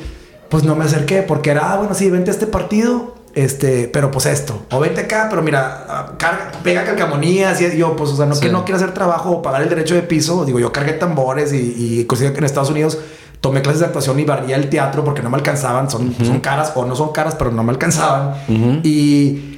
Pues 0.50 0.64
no 0.64 0.76
me 0.76 0.86
acerqué 0.86 1.22
porque 1.22 1.52
era, 1.52 1.72
ah, 1.72 1.78
bueno, 1.78 1.94
sí, 1.94 2.10
vente 2.10 2.32
a 2.32 2.34
este 2.34 2.48
partido, 2.48 3.14
este, 3.36 3.88
pero 3.88 4.12
pues 4.12 4.26
esto. 4.28 4.66
O 4.72 4.80
vente 4.80 5.02
acá, 5.02 5.28
pero 5.30 5.42
mira, 5.42 5.86
ah, 5.90 6.12
carga, 6.18 6.52
pega 6.64 6.84
calcamonías 6.86 7.60
y 7.62 7.78
yo, 7.78 7.96
pues, 7.96 8.12
o 8.12 8.16
sea, 8.16 8.26
no 8.26 8.36
Sí. 8.36 8.42
que 8.42 8.50
no 8.52 8.64
quiero 8.64 8.78
hacer 8.78 8.94
trabajo 8.94 9.32
o 9.32 9.42
pagar 9.42 9.62
el 9.64 9.70
derecho 9.70 9.96
de 9.96 10.04
piso. 10.04 10.46
Digo, 10.46 10.60
yo 10.60 10.72
cargué 10.72 10.94
tambores 10.94 11.52
y, 11.54 11.58
y 12.02 12.06
que 12.06 12.26
en 12.28 12.44
Estados 12.44 12.70
Unidos 12.70 13.00
tomé 13.42 13.62
clases 13.62 13.80
de 13.82 13.88
actuación 13.88 14.20
y 14.20 14.24
barría 14.24 14.56
el 14.56 14.70
teatro 14.70 15.04
porque 15.04 15.22
no 15.22 15.30
me 15.30 15.36
alcanzaban. 15.38 15.90
Son, 15.90 16.14
son 16.24 16.40
caras 16.40 16.72
o 16.76 16.86
no 16.86 16.96
son 16.96 17.12
caras, 17.12 17.36
pero 17.36 17.52
no 17.52 17.64
me 17.64 17.72
alcanzaban. 17.72 18.36
Y... 18.84 19.50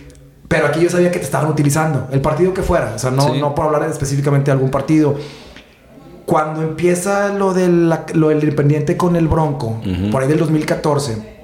Pero 0.47 0.67
aquí 0.67 0.79
yo 0.79 0.89
sabía 0.91 1.09
que 1.11 1.17
te 1.17 1.25
estaban 1.25 1.49
utilizando, 1.49 2.07
el 2.11 2.21
partido 2.21 2.53
que 2.53 2.61
fuera, 2.61 2.93
o 2.95 2.99
sea, 2.99 3.09
no, 3.09 3.33
Sí. 3.33 3.39
no 3.41 3.55
por 3.55 3.65
hablar 3.65 3.89
específicamente 3.89 4.45
de 4.45 4.51
algún 4.51 4.69
partido. 4.69 5.15
Cuando 6.25 6.61
empieza 6.61 7.29
lo, 7.29 7.53
de 7.53 7.67
la- 7.67 8.05
lo 8.13 8.29
del 8.29 8.39
Independiente 8.43 8.95
con 8.97 9.15
el 9.15 9.27
Bronco, 9.27 9.79
por 10.11 10.21
ahí 10.21 10.27
del 10.27 10.39
2014, 10.39 11.34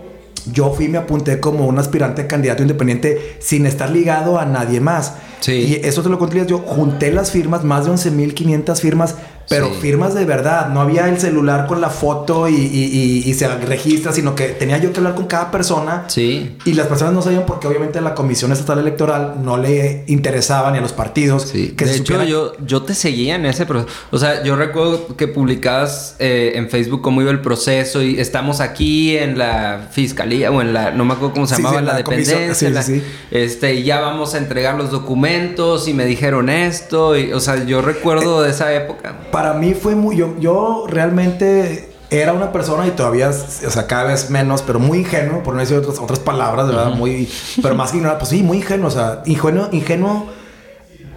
yo 0.51 0.73
fui 0.73 0.86
y 0.86 0.89
me 0.89 0.97
apunté 0.97 1.39
como 1.39 1.67
un 1.67 1.77
aspirante 1.77 2.27
candidato 2.27 2.62
independiente 2.62 3.38
sin 3.39 3.65
estar 3.65 3.89
ligado 3.89 4.39
a 4.39 4.45
nadie 4.45 4.80
más. 4.80 5.13
Sí. 5.39 5.51
Y 5.51 5.88
eso 5.88 6.04
te 6.04 6.10
lo 6.10 6.19
conté, 6.19 6.45
yo 6.45 6.60
junté 6.60 7.12
las 7.12 7.32
firmas, 7.32 7.63
más 7.63 7.86
de 7.86 7.91
11.500 7.91 8.75
firmas, 8.80 9.15
pero 9.49 9.67
Sí. 9.73 9.80
firmas 9.82 10.13
de 10.13 10.25
verdad. 10.25 10.69
No 10.69 10.82
había 10.82 11.08
el 11.10 11.19
celular 11.19 11.67
con 11.67 11.82
la 11.82 11.89
foto 11.89 12.47
y, 12.47 12.56
y- 12.56 13.23
y- 13.25 13.30
y 13.30 13.34
se 13.34 13.47
registra, 13.47 14.12
sino 14.13 14.36
que 14.36 14.49
tenía 14.49 14.77
yo 14.77 14.91
que 14.91 14.97
hablar 14.99 15.15
con 15.15 15.25
cada 15.25 15.51
persona. 15.51 16.06
Sí. 16.08 16.58
Y 16.65 16.73
las 16.73 16.88
personas 16.88 17.13
no 17.13 17.21
sabían 17.21 17.45
porque 17.45 17.67
obviamente 17.67 17.99
la 18.01 18.13
Comisión 18.15 18.51
Estatal 18.51 18.80
Electoral 18.80 19.36
no 19.43 19.58
le 19.58 20.04
interesaba 20.08 20.71
ni 20.71 20.77
a 20.77 20.82
los 20.82 20.93
partidos. 20.93 21.43
Sí, 21.51 21.69
que 21.77 21.86
de 21.86 21.91
se 21.91 21.97
hecho 21.97 22.13
supiera- 22.13 22.25
yo, 22.30 22.54
yo 22.65 22.84
te 22.84 22.93
seguía 22.93 23.36
en 23.36 23.45
ese 23.45 23.65
proceso. 23.65 23.93
O 24.12 24.17
sea, 24.19 24.43
yo 24.43 24.56
recuerdo 24.56 25.15
que 25.17 25.27
publicabas 25.27 26.15
eh, 26.19 26.54
en 26.56 26.69
Facebook 26.69 27.01
cómo 27.01 27.21
iba 27.21 27.32
el 27.32 27.41
proceso 27.41 28.01
y 28.01 28.19
estamos 28.19 28.60
aquí 28.60 29.17
en 29.17 29.38
la 29.38 29.88
fiscalía 29.91 30.51
o 30.51 30.62
en 30.62 30.73
la, 30.73 30.91
no 30.91 31.06
me 31.06 31.13
acuerdo 31.13 31.34
cómo 31.34 31.47
se 31.47 31.56
Sí, 31.56 31.62
llamaba, 31.62 31.80
sí, 31.80 31.86
la, 31.86 31.91
la 31.91 31.97
dependencia. 31.97 32.54
sí, 32.56 32.69
la-. 32.69 33.01
Este, 33.32 33.75
y 33.75 33.84
ya 33.84 33.99
vamos 34.01 34.34
a 34.34 34.38
entregar 34.38 34.75
los 34.75 34.91
documentos 34.91 35.88
y 35.88 35.93
me 35.93 36.06
dijeron 36.06 36.49
esto. 36.49 37.17
Y, 37.17 37.32
o 37.34 37.39
sea, 37.39 37.65
yo 37.65 37.82
recuerdo 37.82 38.41
de 38.41 38.51
esa 38.51 38.73
época. 38.73 39.15
Para 39.31 39.53
mí 39.53 39.73
fue 39.73 39.95
muy. 39.95 40.17
Yo, 40.17 40.35
yo 40.39 40.85
realmente 40.87 41.89
era 42.09 42.33
una 42.33 42.51
persona 42.51 42.85
y 42.87 42.91
todavía, 42.91 43.29
o 43.29 43.69
sea, 43.69 43.87
cada 43.87 44.03
vez 44.05 44.29
menos, 44.29 44.61
pero 44.61 44.79
muy 44.79 44.99
ingenuo, 44.99 45.43
por 45.43 45.53
no 45.53 45.61
decir 45.61 45.77
otras, 45.77 45.97
otras 45.99 46.19
palabras, 46.19 46.67
de 46.67 46.75
verdad, 46.75 46.93
muy. 46.93 47.29
Pero 47.61 47.73
más 47.75 47.91
que 47.91 47.97
ignorante, 47.97 48.19
pues 48.19 48.29
sí, 48.29 48.43
muy 48.43 48.57
ingenuo, 48.57 48.87
o 48.87 48.91
sea, 48.91 49.23
ingenuo, 49.25 49.69
ingenuo. 49.71 50.27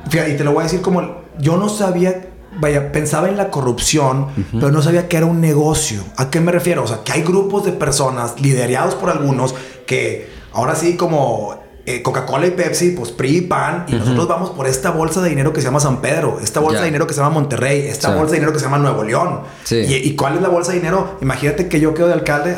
Fíjate, 0.09 0.33
y 0.33 0.37
te 0.37 0.45
lo 0.45 0.53
voy 0.53 0.61
a 0.61 0.65
decir 0.65 0.81
como. 0.81 1.25
Yo 1.39 1.57
no 1.57 1.69
sabía. 1.69 2.31
Vaya, 2.57 2.93
pensaba 2.93 3.29
en 3.29 3.37
la 3.37 3.51
corrupción, 3.51 4.29
pero 4.53 4.71
no 4.71 4.81
sabía 4.81 5.09
que 5.09 5.17
era 5.17 5.27
un 5.27 5.41
negocio. 5.41 6.05
¿A 6.17 6.31
qué 6.31 6.39
me 6.41 6.53
refiero? 6.53 6.85
O 6.85 6.87
sea, 6.87 7.01
que 7.03 7.11
hay 7.11 7.23
grupos 7.23 7.65
de 7.65 7.73
personas 7.73 8.41
liderados 8.41 8.95
por 8.95 9.11
algunos 9.11 9.57
que 9.87 10.29
ahora 10.53 10.77
sí 10.77 10.97
como 10.97 11.57
eh, 11.87 12.03
Coca-Cola 12.03 12.47
y 12.47 12.51
Pepsi, 12.53 12.91
pues 12.93 13.11
PRI 13.11 13.37
y 13.37 13.41
PAN, 13.43 13.85
y 13.89 13.95
nosotros 13.95 14.27
vamos 14.27 14.51
por 14.51 14.67
esta 14.67 14.91
bolsa 14.91 15.21
de 15.21 15.29
dinero 15.29 15.53
que 15.53 15.61
se 15.61 15.67
llama 15.67 15.81
San 15.81 16.01
Pedro, 16.01 16.39
esta 16.43 16.61
bolsa 16.61 16.81
de 16.81 16.87
dinero 16.87 17.07
que 17.07 17.13
se 17.15 17.21
llama 17.21 17.31
Monterrey, 17.35 17.87
esta 17.87 18.09
Sí. 18.09 18.15
bolsa 18.15 18.31
de 18.33 18.37
dinero 18.39 18.53
que 18.53 18.59
se 18.59 18.65
llama 18.65 18.79
Nuevo 18.79 19.03
León. 19.05 19.41
Sí. 19.65 19.77
Y, 19.77 19.95
¿y 19.97 20.17
cuál 20.17 20.37
es 20.37 20.43
la 20.43 20.49
bolsa 20.49 20.73
de 20.73 20.79
dinero? 20.79 21.19
Imagínate 21.21 21.69
que 21.69 21.81
yo 21.81 21.93
quedo 21.95 22.07
de 22.09 22.15
alcalde 22.15 22.57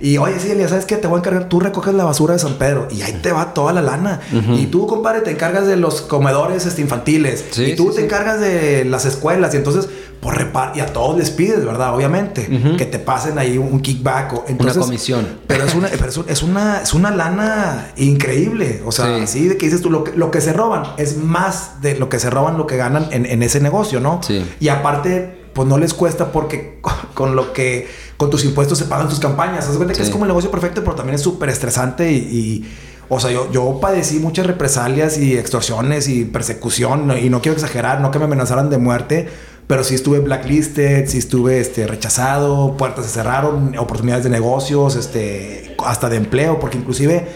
y, 0.00 0.18
oye, 0.18 0.38
sí, 0.38 0.50
Elías, 0.50 0.70
¿sabes 0.70 0.84
qué? 0.84 0.96
Te 0.96 1.06
voy 1.06 1.16
a 1.16 1.20
encargar, 1.20 1.48
tú 1.48 1.60
recoges 1.60 1.94
la 1.94 2.04
basura 2.04 2.34
de 2.34 2.40
San 2.40 2.54
Pedro 2.54 2.88
y 2.90 3.02
ahí 3.02 3.18
te 3.22 3.32
va 3.32 3.54
toda 3.54 3.72
la 3.72 3.80
lana. 3.82 4.20
Y 4.52 4.66
tú, 4.66 4.86
compadre, 4.86 5.22
te 5.22 5.30
encargas 5.30 5.66
de 5.66 5.76
los 5.76 6.02
comedores 6.02 6.66
este, 6.66 6.82
infantiles 6.82 7.44
Sí, 7.50 7.64
y 7.72 7.76
tú 7.76 7.90
te 7.92 8.04
encargas 8.04 8.40
de 8.40 8.84
las 8.84 9.04
escuelas 9.06 9.54
y 9.54 9.56
entonces, 9.56 9.88
por 10.20 10.36
repar 10.36 10.72
y 10.74 10.80
a 10.80 10.86
todos 10.86 11.16
les 11.16 11.30
pides, 11.30 11.64
¿verdad? 11.64 11.94
Obviamente, 11.94 12.48
que 12.76 12.86
te 12.86 12.98
pasen 12.98 13.38
ahí 13.38 13.56
un 13.58 13.80
kickback 13.80 14.32
o 14.32 14.44
entonces, 14.48 14.78
comisión. 14.78 15.26
Pero 15.46 15.64
es 15.64 15.74
una, 15.74 15.88
pero 15.88 16.08
es, 16.08 16.16
un- 16.16 16.24
es 16.28 16.42
una, 16.42 16.82
es 16.82 16.92
una 16.94 17.10
lana 17.10 17.92
increíble. 17.96 18.82
O 18.84 18.92
sea, 18.92 19.06
Sí. 19.16 19.22
así 19.22 19.48
de 19.48 19.56
que 19.56 19.66
dices 19.66 19.80
tú, 19.80 19.90
lo 19.90 20.04
que, 20.04 20.12
lo 20.12 20.30
que 20.30 20.40
se 20.40 20.52
roban 20.52 20.82
es 20.96 21.16
más 21.16 21.80
de 21.82 21.96
lo 21.98 22.08
que 22.08 22.18
se 22.18 22.30
roban, 22.30 22.58
lo 22.58 22.66
que 22.66 22.76
ganan 22.76 23.06
en, 23.12 23.26
en 23.26 23.42
ese 23.42 23.60
negocio, 23.60 24.00
¿no? 24.00 24.20
Sí. 24.22 24.44
Y 24.60 24.68
aparte, 24.68 25.38
pues 25.52 25.68
no 25.68 25.78
les 25.78 25.94
cuesta 25.94 26.32
porque 26.32 26.80
con 27.14 27.36
lo 27.36 27.52
que, 27.52 27.88
con 28.16 28.30
tus 28.30 28.44
impuestos 28.44 28.78
se 28.78 28.84
pagan 28.86 29.08
tus 29.08 29.20
campañas. 29.20 29.68
Haz 29.68 29.76
cuenta 29.76 29.94
que 29.94 30.02
es 30.02 30.10
como 30.10 30.24
el 30.24 30.28
negocio 30.28 30.50
perfecto, 30.50 30.82
pero 30.82 30.96
también 30.96 31.14
es 31.14 31.22
súper 31.22 31.48
estresante 31.48 32.10
y, 32.12 32.16
y, 32.16 32.74
o 33.08 33.18
sea, 33.20 33.30
yo, 33.30 33.50
yo 33.52 33.78
padecí 33.80 34.18
muchas 34.18 34.46
represalias 34.46 35.16
y 35.16 35.36
extorsiones 35.38 36.08
y 36.08 36.24
persecución 36.24 37.10
y 37.18 37.30
no 37.30 37.40
quiero 37.40 37.54
exagerar, 37.54 38.00
no 38.00 38.10
que 38.10 38.18
me 38.18 38.26
amenazaran 38.26 38.68
de 38.68 38.78
muerte, 38.78 39.28
pero 39.68 39.84
sí 39.84 39.94
estuve 39.94 40.18
blacklisted, 40.20 41.06
sí 41.06 41.18
estuve 41.18 41.60
este, 41.60 41.86
rechazado, 41.86 42.76
puertas 42.76 43.04
se 43.04 43.12
cerraron, 43.12 43.76
oportunidades 43.78 44.24
de 44.24 44.30
negocios, 44.30 44.96
este, 44.96 45.76
hasta 45.86 46.08
de 46.08 46.16
empleo, 46.16 46.58
porque 46.58 46.78
inclusive 46.78 47.28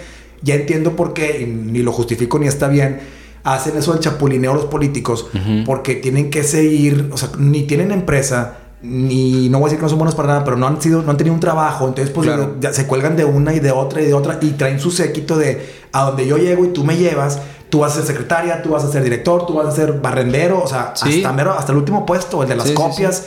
ya 0.42 0.55
entiendo 0.55 0.97
por 0.97 1.12
qué, 1.12 1.42
y 1.42 1.47
ni 1.47 1.81
lo 1.81 1.92
justifico 1.92 2.38
ni 2.38 2.49
está 2.49 2.68
bien, 2.68 3.01
hacen 3.45 3.77
eso 3.77 3.92
del 3.92 4.01
chapulineo 4.01 4.55
los 4.55 4.64
políticos, 4.64 5.29
porque 5.66 5.95
tienen 5.95 6.31
que 6.31 6.42
seguir, 6.42 7.11
o 7.12 7.16
sea, 7.18 7.29
ni 7.38 7.64
tienen 7.64 7.92
empresa, 7.92 8.57
ni 8.81 9.49
no 9.51 9.59
voy 9.59 9.66
a 9.66 9.68
decir 9.68 9.79
que 9.79 9.83
no 9.83 9.88
son 9.90 9.99
buenos 9.99 10.14
para 10.14 10.29
nada, 10.29 10.45
pero 10.45 10.57
no 10.57 10.66
han 10.66 10.81
sido, 10.81 11.03
no 11.03 11.11
han 11.11 11.16
tenido 11.18 11.35
un 11.35 11.40
trabajo, 11.40 11.87
entonces 11.87 12.12
pues 12.12 12.27
Claro. 12.27 12.57
ya 12.61 12.73
se 12.73 12.87
cuelgan 12.87 13.14
de 13.14 13.25
una 13.27 13.55
y 13.55 13.61
de 13.61 13.71
otra 13.73 14.01
y 14.01 14.07
de 14.07 14.14
otra 14.14 14.38
y 14.40 14.51
traen 14.53 14.81
su 14.81 14.90
séquito 14.90 15.37
de 15.37 15.61
a 15.92 16.05
donde 16.07 16.27
yo 16.27 16.38
llego 16.38 16.64
y 16.64 16.68
tú 16.68 16.83
me 16.83 16.97
llevas, 16.97 17.40
tú 17.73 17.79
vas 17.79 17.93
a 17.93 17.95
ser 17.97 18.05
secretaria, 18.05 18.61
tú 18.61 18.69
vas 18.69 18.85
a 18.85 18.93
ser 18.93 19.03
director, 19.03 19.47
tú 19.47 19.55
vas 19.55 19.67
a 19.67 19.73
ser 19.73 19.95
barrendero, 19.95 20.63
o 20.63 20.67
sea, 20.67 20.93
Sí. 20.95 21.17
hasta 21.17 21.33
mero, 21.33 21.53
hasta 21.59 21.73
el 21.73 21.79
último 21.79 22.05
puesto, 22.05 22.43
el 22.43 22.49
de 22.51 22.55
las 22.57 22.69
Sí, 22.69 22.75
copias. 22.75 23.25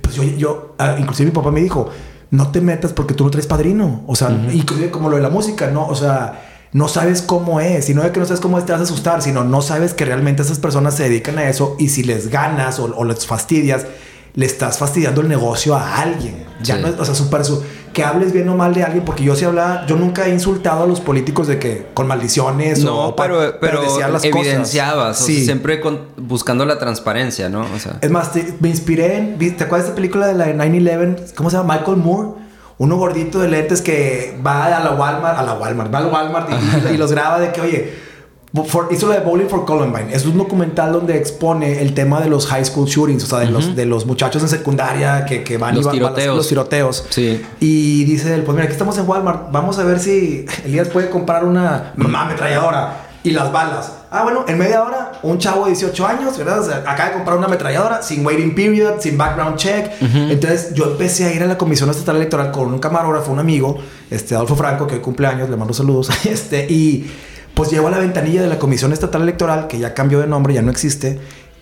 Pues 0.00 0.14
yo, 0.14 0.22
yo 0.24 0.74
ah, 0.78 0.96
inclusive 0.98 1.26
mi 1.28 1.34
papá 1.34 1.50
me 1.50 1.60
dijo, 1.60 1.90
no 2.30 2.50
te 2.50 2.62
metas 2.62 2.94
porque 2.94 3.12
tú 3.12 3.24
no 3.24 3.30
traes 3.30 3.46
padrino, 3.46 4.02
o 4.06 4.16
sea, 4.16 4.30
inclusive 4.50 4.90
como 4.90 5.10
lo 5.10 5.16
de 5.16 5.22
la 5.22 5.28
música, 5.28 5.66
no, 5.70 5.86
o 5.86 5.94
sea, 5.94 6.42
no 6.72 6.88
sabes 6.88 7.20
cómo 7.20 7.60
es, 7.60 7.90
y 7.90 7.94
no 7.94 8.02
es 8.02 8.12
que 8.12 8.18
no 8.20 8.24
sabes 8.24 8.40
cómo 8.40 8.58
es, 8.58 8.64
te 8.64 8.72
vas 8.72 8.80
a 8.80 8.84
asustar, 8.84 9.20
sino 9.20 9.44
no 9.44 9.60
sabes 9.60 9.92
que 9.92 10.06
realmente 10.06 10.40
esas 10.40 10.58
personas 10.58 10.94
se 10.94 11.02
dedican 11.02 11.36
a 11.38 11.46
eso 11.50 11.76
y 11.78 11.90
si 11.90 12.02
les 12.02 12.28
ganas 12.30 12.78
o, 12.78 12.84
o 12.96 13.04
les 13.04 13.26
fastidias, 13.26 13.84
le 14.34 14.46
estás 14.46 14.78
fastidiando 14.78 15.20
el 15.20 15.28
negocio 15.28 15.76
a 15.76 15.96
alguien. 16.00 16.44
Ya 16.62 16.76
Sí. 16.76 16.82
no 16.82 16.88
es, 16.88 16.98
o 16.98 17.04
sea, 17.04 17.14
súper 17.14 17.44
su, 17.44 17.62
que 17.96 18.04
hables 18.04 18.30
bien 18.34 18.46
o 18.50 18.54
mal 18.54 18.74
de 18.74 18.84
alguien, 18.84 19.06
porque 19.06 19.24
yo 19.24 19.34
sí 19.34 19.46
hablaba, 19.46 19.86
yo 19.86 19.96
nunca 19.96 20.26
he 20.26 20.30
insultado 20.30 20.84
a 20.84 20.86
los 20.86 21.00
políticos 21.00 21.46
de 21.46 21.58
que 21.58 21.86
con 21.94 22.06
maldiciones 22.06 22.84
No, 22.84 23.06
o 23.06 23.16
pa- 23.16 23.22
pero, 23.22 23.54
pero, 23.58 23.80
decía 23.80 24.06
las 24.08 24.22
evidenciabas. 24.22 25.16
cosas. 25.16 25.22
o 25.22 25.32
sea, 25.32 25.44
siempre 25.46 25.80
con- 25.80 26.00
buscando 26.18 26.66
la 26.66 26.78
transparencia, 26.78 27.48
¿no? 27.48 27.62
O 27.74 27.78
sea. 27.78 27.96
Es 28.02 28.10
más, 28.10 28.32
te- 28.32 28.52
me 28.60 28.68
inspiré 28.68 29.16
en. 29.16 29.38
¿Te 29.38 29.64
acuerdas 29.64 29.84
de 29.86 29.88
esta 29.88 29.94
película 29.94 30.26
de 30.26 30.34
la 30.34 30.44
de 30.44 30.54
9-11? 30.54 31.32
¿Cómo 31.34 31.48
se 31.48 31.56
llama? 31.56 31.72
Michael 31.78 31.96
Moore. 31.96 32.28
Uno 32.76 32.98
gordito 32.98 33.38
de 33.38 33.48
lentes 33.48 33.80
que 33.80 34.38
va 34.46 34.66
a 34.66 34.84
la 34.84 34.90
Walmart, 34.90 35.38
a 35.38 35.42
la 35.42 35.54
Walmart, 35.54 35.94
va 35.94 35.98
al 36.00 36.06
Walmart 36.12 36.50
y, 36.90 36.94
y 36.94 36.98
los 36.98 37.10
graba 37.10 37.40
de 37.40 37.50
que, 37.50 37.62
oye, 37.62 37.94
for- 38.64 38.88
hizo 38.90 39.08
la 39.08 39.16
de 39.16 39.20
Bowling 39.24 39.46
for 39.48 39.64
Columbine. 39.64 40.12
Es 40.14 40.24
un 40.26 40.38
documental 40.38 40.92
donde 40.92 41.16
expone 41.16 41.82
el 41.82 41.94
tema 41.94 42.20
de 42.20 42.28
los 42.28 42.46
high 42.46 42.64
school 42.64 42.86
shootings, 42.86 43.24
o 43.24 43.26
sea, 43.26 43.38
de, 43.40 43.50
los, 43.50 43.74
de 43.76 43.84
los 43.86 44.06
muchachos 44.06 44.42
en 44.42 44.48
secundaria 44.48 45.24
que, 45.24 45.42
que 45.42 45.58
van 45.58 45.74
Los 45.74 45.82
y 45.84 45.86
van- 45.86 45.92
tiroteos. 45.94 46.36
los 46.36 46.48
tiroteos. 46.48 47.04
Sí. 47.10 47.44
Y 47.60 48.04
dice 48.04 48.34
él, 48.34 48.42
pues 48.42 48.54
mira, 48.54 48.64
aquí 48.64 48.72
estamos 48.72 48.96
en 48.98 49.08
Walmart, 49.08 49.50
vamos 49.52 49.78
a 49.78 49.84
ver 49.84 49.98
si 50.00 50.46
Elías 50.64 50.88
puede 50.88 51.10
comprar 51.10 51.44
una 51.44 51.92
mamá 51.96 52.22
ametralladora 52.22 53.02
y 53.22 53.30
las 53.32 53.50
balas. 53.52 53.92
Ah, 54.08 54.22
bueno, 54.22 54.44
en 54.46 54.56
media 54.56 54.82
hora, 54.84 55.12
un 55.24 55.36
chavo 55.38 55.64
de 55.64 55.72
18 55.72 56.06
años, 56.06 56.38
¿verdad? 56.38 56.60
O 56.60 56.64
sea, 56.64 56.76
acaba 56.86 57.08
de 57.08 57.14
comprar 57.16 57.36
una 57.36 57.46
ametralladora 57.48 58.00
sin 58.00 58.24
waiting 58.24 58.54
period, 58.54 59.00
sin 59.00 59.18
background 59.18 59.56
check. 59.56 59.90
Entonces 60.00 60.72
yo 60.74 60.84
empecé 60.92 61.24
a 61.24 61.32
ir 61.32 61.42
a 61.42 61.46
la 61.46 61.58
Comisión 61.58 61.90
Estatal 61.90 62.16
Electoral 62.16 62.52
con 62.52 62.72
un 62.72 62.78
camarógrafo, 62.78 63.32
un 63.32 63.40
amigo, 63.40 63.78
este 64.10 64.36
Adolfo 64.36 64.54
Franco, 64.54 64.86
que 64.86 64.94
hoy 64.94 65.00
cumpleaños, 65.00 65.50
le 65.50 65.56
mando 65.56 65.74
saludos. 65.74 66.08
Este, 66.24 66.66
y 66.70 67.10
pues 67.56 67.70
llego 67.70 67.88
a 67.88 67.90
la 67.90 67.98
ventanilla 67.98 68.42
de 68.42 68.48
la 68.48 68.58
Comisión 68.58 68.92
Estatal 68.92 69.22
Electoral, 69.22 69.66
que 69.66 69.78
ya 69.78 69.94
cambió 69.94 70.20
de 70.20 70.26
nombre, 70.26 70.52
ya 70.52 70.60
no 70.60 70.70
existe. 70.70 71.18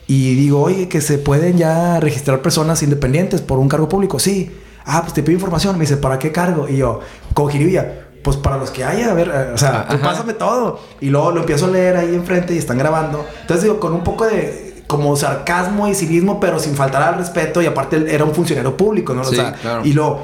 Y 0.08 0.34
digo, 0.34 0.60
oye, 0.60 0.88
que 0.88 1.00
se 1.00 1.18
pueden 1.18 1.56
ya 1.56 2.00
registrar 2.00 2.42
personas 2.42 2.82
independientes 2.82 3.40
por 3.40 3.60
un 3.60 3.68
cargo 3.68 3.88
público. 3.88 4.18
Sí. 4.18 4.50
Ah, 4.84 5.02
pues 5.02 5.14
te 5.14 5.22
pido 5.22 5.34
información. 5.34 5.78
Me 5.78 5.82
dice, 5.82 5.96
¿para 5.96 6.18
qué 6.18 6.32
cargo? 6.32 6.68
Y 6.68 6.78
yo, 6.78 6.98
como 7.32 7.48
jiribilla, 7.48 8.08
pues 8.24 8.36
para 8.36 8.56
los 8.56 8.72
que 8.72 8.82
haya, 8.82 9.12
a 9.12 9.14
ver, 9.14 9.28
eh, 9.28 9.52
o 9.54 9.56
sea, 9.56 9.86
tú 9.86 10.00
pásame 10.00 10.32
todo. 10.32 10.80
Y 11.00 11.10
luego 11.10 11.30
lo 11.30 11.40
empiezo 11.40 11.66
a 11.66 11.68
leer 11.68 11.96
ahí 11.96 12.12
enfrente 12.12 12.56
y 12.56 12.58
están 12.58 12.76
grabando. 12.76 13.24
Entonces 13.42 13.62
digo, 13.62 13.78
con 13.78 13.92
un 13.94 14.02
poco 14.02 14.26
de 14.26 14.82
como 14.88 15.14
sarcasmo 15.14 15.86
y 15.86 15.94
civismo, 15.94 16.40
pero 16.40 16.58
sin 16.58 16.74
faltar 16.74 17.04
al 17.04 17.18
respeto. 17.18 17.62
Y 17.62 17.66
aparte 17.66 18.12
era 18.12 18.24
un 18.24 18.34
funcionario 18.34 18.76
público, 18.76 19.14
¿no? 19.14 19.22
Sí, 19.22 19.36
o 19.36 19.40
sea, 19.40 19.52
claro. 19.52 19.82
y 19.84 19.92
lo, 19.92 20.22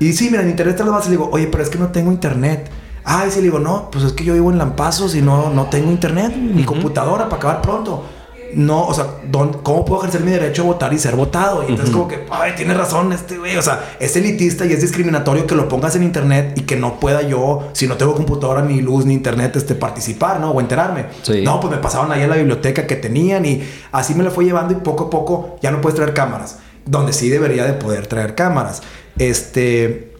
y 0.00 0.14
sí, 0.14 0.30
mira, 0.32 0.42
en 0.42 0.50
internet 0.50 0.78
te 0.78 0.82
lo 0.82 0.90
vas 0.90 1.06
y 1.06 1.10
digo, 1.10 1.30
oye, 1.30 1.46
pero 1.46 1.62
es 1.62 1.70
que 1.70 1.78
no 1.78 1.92
tengo 1.92 2.10
internet. 2.10 2.68
Ah, 3.04 3.24
y 3.26 3.30
sí, 3.30 3.38
le 3.38 3.44
digo, 3.44 3.58
no, 3.58 3.90
pues 3.90 4.04
es 4.04 4.12
que 4.12 4.24
yo 4.24 4.34
vivo 4.34 4.50
en 4.50 4.58
Lampazos 4.58 5.14
y 5.14 5.22
no, 5.22 5.50
no 5.50 5.66
tengo 5.66 5.90
internet, 5.90 6.34
ni 6.36 6.64
computadora 6.64 7.24
para 7.24 7.36
acabar 7.36 7.62
pronto. 7.62 8.04
no, 8.54 8.86
o 8.86 8.94
sea, 8.94 9.06
¿cómo 9.62 9.84
puedo 9.84 10.02
ejercer 10.02 10.20
mi 10.22 10.30
derecho 10.30 10.62
a 10.62 10.66
votar 10.66 10.92
y 10.92 10.98
ser 10.98 11.16
votado? 11.16 11.62
Y 11.62 11.70
entonces 11.70 11.92
como 11.92 12.06
que, 12.06 12.26
ay, 12.30 12.52
tiene 12.54 12.74
razón 12.74 13.12
este 13.12 13.38
güey, 13.38 13.56
o 13.56 13.62
sea, 13.62 13.96
es 13.98 14.14
elitista 14.14 14.66
y 14.66 14.72
es 14.72 14.80
discriminatorio 14.80 15.46
que 15.46 15.54
lo 15.54 15.68
pongas 15.68 15.96
en 15.96 16.02
internet 16.02 16.52
y 16.56 16.62
que 16.62 16.76
no 16.76 17.00
pueda 17.00 17.22
yo, 17.22 17.70
si 17.72 17.86
no 17.86 17.96
tengo 17.96 18.14
computadora, 18.14 18.62
ni 18.62 18.80
luz, 18.82 19.06
ni 19.06 19.14
internet, 19.14 19.56
este, 19.56 19.74
participar, 19.74 20.38
¿no? 20.38 20.50
O 20.50 20.60
enterarme. 20.60 21.06
No, 21.42 21.60
pues 21.60 21.70
me 21.72 21.78
pasaban 21.78 22.12
ahí 22.12 22.22
a 22.22 22.28
la 22.28 22.36
biblioteca 22.36 22.86
que 22.86 22.96
tenían 22.96 23.44
y 23.46 23.62
así 23.90 24.14
me 24.14 24.22
lo 24.22 24.30
fue 24.30 24.44
llevando 24.44 24.74
y 24.74 24.76
poco 24.76 25.04
a 25.04 25.10
poco 25.10 25.56
ya 25.62 25.70
no 25.70 25.80
puedes 25.80 25.96
traer 25.96 26.12
cámaras, 26.14 26.58
donde 26.84 27.12
sí 27.12 27.30
debería 27.30 27.64
de 27.64 27.72
poder 27.72 28.06
traer 28.06 28.34
cámaras. 28.34 28.82
Este... 29.18 30.11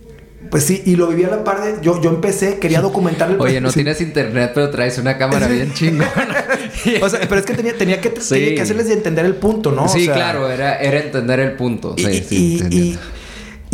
Pues 0.53 0.65
sí, 0.65 0.83
y 0.85 0.97
lo 0.97 1.07
viví 1.07 1.25
a 1.25 1.31
la 1.31 1.45
par 1.45 1.63
de. 1.65 1.81
Yo, 1.81 1.99
yo 2.03 2.11
empecé, 2.11 2.59
quería 2.59 2.81
documentar 2.83 3.31
el 3.31 3.41
Oye, 3.41 3.59
no 3.59 3.73
tienes 3.73 4.03
internet, 4.03 4.53
pero 4.55 4.69
traes 4.69 4.99
una 4.99 5.17
cámara 5.17 5.47
bien 5.47 5.73
chingona. 5.73 6.45
o 7.03 7.09
sea, 7.09 7.21
pero 7.21 7.37
es 7.37 7.47
que 7.47 7.55
tenía, 7.55 7.75
tenía, 7.75 8.03
que, 8.03 8.11
tenía 8.11 8.55
que 8.55 8.61
hacerles 8.61 8.91
entender 8.91 9.25
el 9.25 9.37
punto, 9.37 9.73
¿no? 9.73 9.89
Sí, 9.89 10.07
claro, 10.07 10.51
era, 10.51 10.77
era 10.77 11.01
entender 11.01 11.41
el 11.41 11.53
punto. 11.53 11.95
Y, 11.97 12.03
sí, 12.03 12.23
sí, 12.29 12.63
y, 12.71 12.99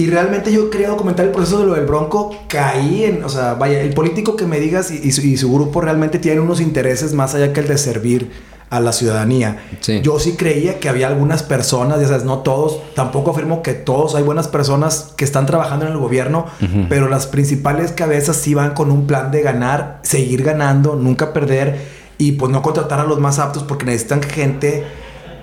y, 0.00 0.06
realmente 0.06 0.52
yo 0.52 0.70
quería 0.70 0.86
documentar 0.90 1.26
el 1.26 1.32
proceso 1.32 1.58
de 1.58 1.66
lo 1.66 1.74
del 1.74 1.84
Bronco. 1.84 2.44
Caí 2.46 3.02
en. 3.02 3.24
O 3.24 3.28
sea, 3.28 3.54
vaya, 3.54 3.80
el 3.80 3.92
político 3.92 4.36
que 4.36 4.46
me 4.46 4.60
digas 4.60 4.92
y, 4.92 5.10
su, 5.10 5.36
su 5.36 5.52
grupo 5.52 5.80
realmente 5.80 6.20
tienen 6.20 6.38
unos 6.44 6.60
intereses 6.60 7.12
más 7.12 7.34
allá 7.34 7.52
que 7.52 7.58
el 7.58 7.66
de 7.66 7.76
servir 7.76 8.30
a 8.70 8.80
la 8.80 8.92
ciudadanía. 8.92 9.62
Yo 10.02 10.18
sí 10.18 10.32
creía 10.36 10.78
que 10.78 10.88
había 10.88 11.08
algunas 11.08 11.42
personas, 11.42 12.00
ya 12.00 12.08
sabes, 12.08 12.24
no 12.24 12.38
todos, 12.38 12.80
tampoco 12.94 13.30
afirmo 13.30 13.62
que 13.62 13.74
todos, 13.74 14.14
hay 14.14 14.22
buenas 14.22 14.48
personas 14.48 15.12
que 15.16 15.24
están 15.24 15.46
trabajando 15.46 15.86
en 15.86 15.92
el 15.92 15.98
gobierno, 15.98 16.46
pero 16.88 17.08
las 17.08 17.26
principales 17.26 17.92
cabezas 17.92 18.36
sí 18.36 18.54
van 18.54 18.74
con 18.74 18.90
un 18.90 19.06
plan 19.06 19.30
de 19.30 19.42
ganar, 19.42 20.00
seguir 20.02 20.42
ganando, 20.42 20.96
nunca 20.96 21.32
perder 21.32 21.98
y 22.18 22.32
pues 22.32 22.50
no 22.52 22.62
contratar 22.62 23.00
a 23.00 23.04
los 23.04 23.20
más 23.20 23.38
aptos 23.38 23.62
porque 23.62 23.86
necesitan 23.86 24.22
gente 24.22 24.84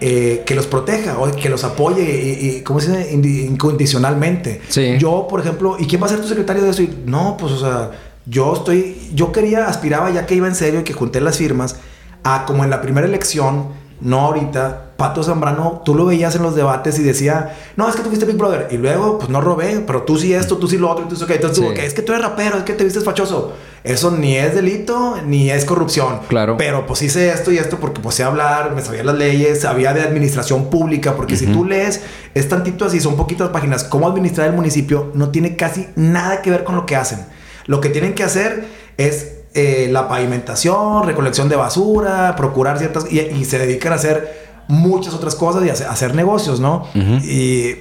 eh, 0.01 0.43
que 0.45 0.55
los 0.55 0.67
proteja 0.67 1.17
o 1.17 1.31
que 1.31 1.49
los 1.49 1.63
apoye, 1.63 2.03
y, 2.03 2.61
¿cómo 2.61 2.79
se 2.79 2.95
dice? 2.95 3.13
Incondicionalmente. 3.45 4.61
Yo, 4.99 5.25
por 5.27 5.39
ejemplo, 5.39 5.77
¿y 5.79 5.87
quién 5.87 6.01
va 6.01 6.07
a 6.07 6.09
ser 6.09 6.21
tu 6.21 6.27
secretario 6.27 6.61
de 6.63 6.69
eso? 6.69 6.83
no, 7.05 7.37
pues, 7.39 7.53
o 7.53 7.59
sea, 7.59 7.91
yo 8.25 8.53
estoy, 8.53 8.97
yo 9.13 9.31
quería, 9.31 9.67
aspiraba 9.67 10.11
ya 10.11 10.25
que 10.25 10.35
iba 10.35 10.47
en 10.47 10.55
serio 10.55 10.81
y 10.81 10.83
que 10.83 10.93
junté 10.93 11.21
las 11.21 11.37
firmas 11.37 11.77
a 12.25 12.43
como 12.45 12.63
en 12.63 12.71
la 12.71 12.81
primera 12.81 13.07
elección, 13.07 13.67
no 14.01 14.19
ahorita, 14.19 14.93
Pato 14.97 15.23
Zambrano, 15.23 15.81
tú 15.85 15.93
lo 15.93 16.05
veías 16.05 16.35
en 16.35 16.41
los 16.41 16.55
debates 16.55 16.97
y 16.99 17.03
decía, 17.03 17.55
no, 17.75 17.87
es 17.87 17.95
que 17.95 18.01
tú 18.01 18.09
fuiste 18.09 18.25
Big 18.25 18.35
Brother. 18.35 18.67
Y 18.71 18.77
luego, 18.77 19.19
pues 19.19 19.29
no 19.29 19.41
robé, 19.41 19.83
pero 19.85 20.03
tú 20.03 20.17
sí 20.17 20.33
esto, 20.33 20.57
tú 20.57 20.67
sí 20.67 20.77
lo 20.77 20.89
otro, 20.89 21.05
y 21.05 21.07
tú 21.07 21.15
sí, 21.15 21.25
Entonces, 21.27 21.63
tú, 21.63 21.71
es 21.71 21.93
que 21.93 22.01
tú 22.01 22.13
eres 22.13 22.25
rapero, 22.25 22.57
es 22.57 22.63
que 22.63 22.73
te 22.73 22.83
vistes 22.83 23.03
fachoso. 23.03 23.53
Eso 23.83 24.09
ni 24.09 24.35
es 24.35 24.55
delito, 24.55 25.17
ni 25.25 25.51
es 25.51 25.65
corrupción. 25.65 26.21
Claro. 26.27 26.57
Pero 26.57 26.87
pues 26.87 27.03
hice 27.03 27.29
esto 27.29 27.51
y 27.51 27.59
esto 27.59 27.77
porque 27.77 28.01
pues 28.01 28.15
sé 28.15 28.23
hablar, 28.23 28.73
me 28.73 28.81
sabía 28.81 29.03
las 29.03 29.15
leyes, 29.15 29.61
sabía 29.61 29.93
de 29.93 30.01
administración 30.01 30.71
pública, 30.71 31.15
porque 31.15 31.37
si 31.37 31.45
tú 31.45 31.63
lees, 31.63 32.01
es 32.33 32.49
tantito 32.49 32.85
así, 32.85 32.99
son 32.99 33.15
poquitas 33.15 33.49
páginas, 33.49 33.83
cómo 33.83 34.07
administrar 34.07 34.47
el 34.47 34.55
municipio, 34.55 35.11
no 35.13 35.29
tiene 35.29 35.55
casi 35.55 35.87
nada 35.95 36.41
que 36.41 36.49
ver 36.49 36.63
con 36.63 36.75
lo 36.75 36.87
que 36.87 36.95
hacen. 36.95 37.19
Lo 37.67 37.81
que 37.81 37.89
tienen 37.89 38.15
que 38.15 38.23
hacer 38.23 38.65
es 38.97 39.35
eh, 39.55 39.87
la 39.89 40.07
pavimentación, 40.09 41.03
recolección 41.05 41.47
de 41.47 41.55
basura, 41.55 42.35
procurar 42.35 42.77
ciertas... 42.77 43.11
Y, 43.11 43.45
se 43.45 43.57
dedican 43.57 43.93
a 43.93 43.95
hacer 43.95 44.45
muchas 44.67 45.13
otras 45.13 45.35
cosas 45.35 45.63
y 45.65 45.69
a 45.69 45.89
hacer, 45.89 46.13
negocios, 46.13 46.59
¿no? 46.59 46.85
Y 46.93 47.75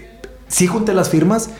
sí 0.46 0.66
junté 0.66 0.94
las 0.94 1.08
firmas. 1.10 1.50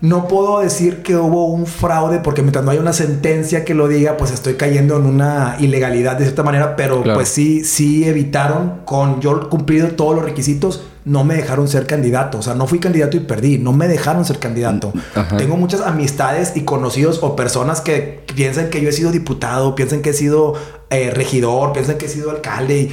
No 0.00 0.28
puedo 0.28 0.60
decir 0.60 1.02
que 1.02 1.16
hubo 1.16 1.46
un 1.46 1.66
fraude 1.66 2.20
porque 2.20 2.42
mientras 2.42 2.64
no 2.64 2.70
hay 2.70 2.78
una 2.78 2.92
sentencia 2.92 3.64
que 3.64 3.74
lo 3.74 3.88
diga, 3.88 4.16
pues 4.16 4.30
estoy 4.30 4.54
cayendo 4.54 4.96
en 4.96 5.06
una 5.06 5.56
ilegalidad 5.58 6.16
de 6.16 6.24
cierta 6.24 6.42
manera, 6.42 6.76
pero 6.76 7.02
pues 7.02 7.28
sí, 7.28 7.64
sí 7.64 8.08
evitaron 8.08 8.82
con 8.84 9.20
yo 9.20 9.50
cumplido 9.50 9.88
todos 9.88 10.14
los 10.14 10.24
requisitos 10.24 10.84
no 11.04 11.24
me 11.24 11.34
dejaron 11.34 11.68
ser 11.68 11.86
candidato. 11.86 12.38
O 12.38 12.42
sea, 12.42 12.54
no 12.54 12.66
fui 12.66 12.78
candidato 12.78 13.16
y 13.16 13.20
perdí. 13.20 13.58
No 13.58 13.72
me 13.72 13.88
dejaron 13.88 14.24
ser 14.24 14.38
candidato. 14.38 14.92
Tengo 15.36 15.56
muchas 15.56 15.80
amistades 15.80 16.52
y 16.54 16.62
conocidos 16.62 17.20
o 17.22 17.36
personas 17.36 17.80
que 17.80 18.20
piensan 18.34 18.70
que 18.70 18.80
yo 18.80 18.88
he 18.88 18.92
sido 18.92 19.10
diputado, 19.10 19.74
piensan 19.74 20.02
que 20.02 20.10
he 20.10 20.14
sido 20.14 20.54
eh, 20.90 21.10
regidor, 21.10 21.72
piensan 21.72 21.98
que 21.98 22.06
he 22.06 22.08
sido 22.08 22.30
alcalde 22.30 22.90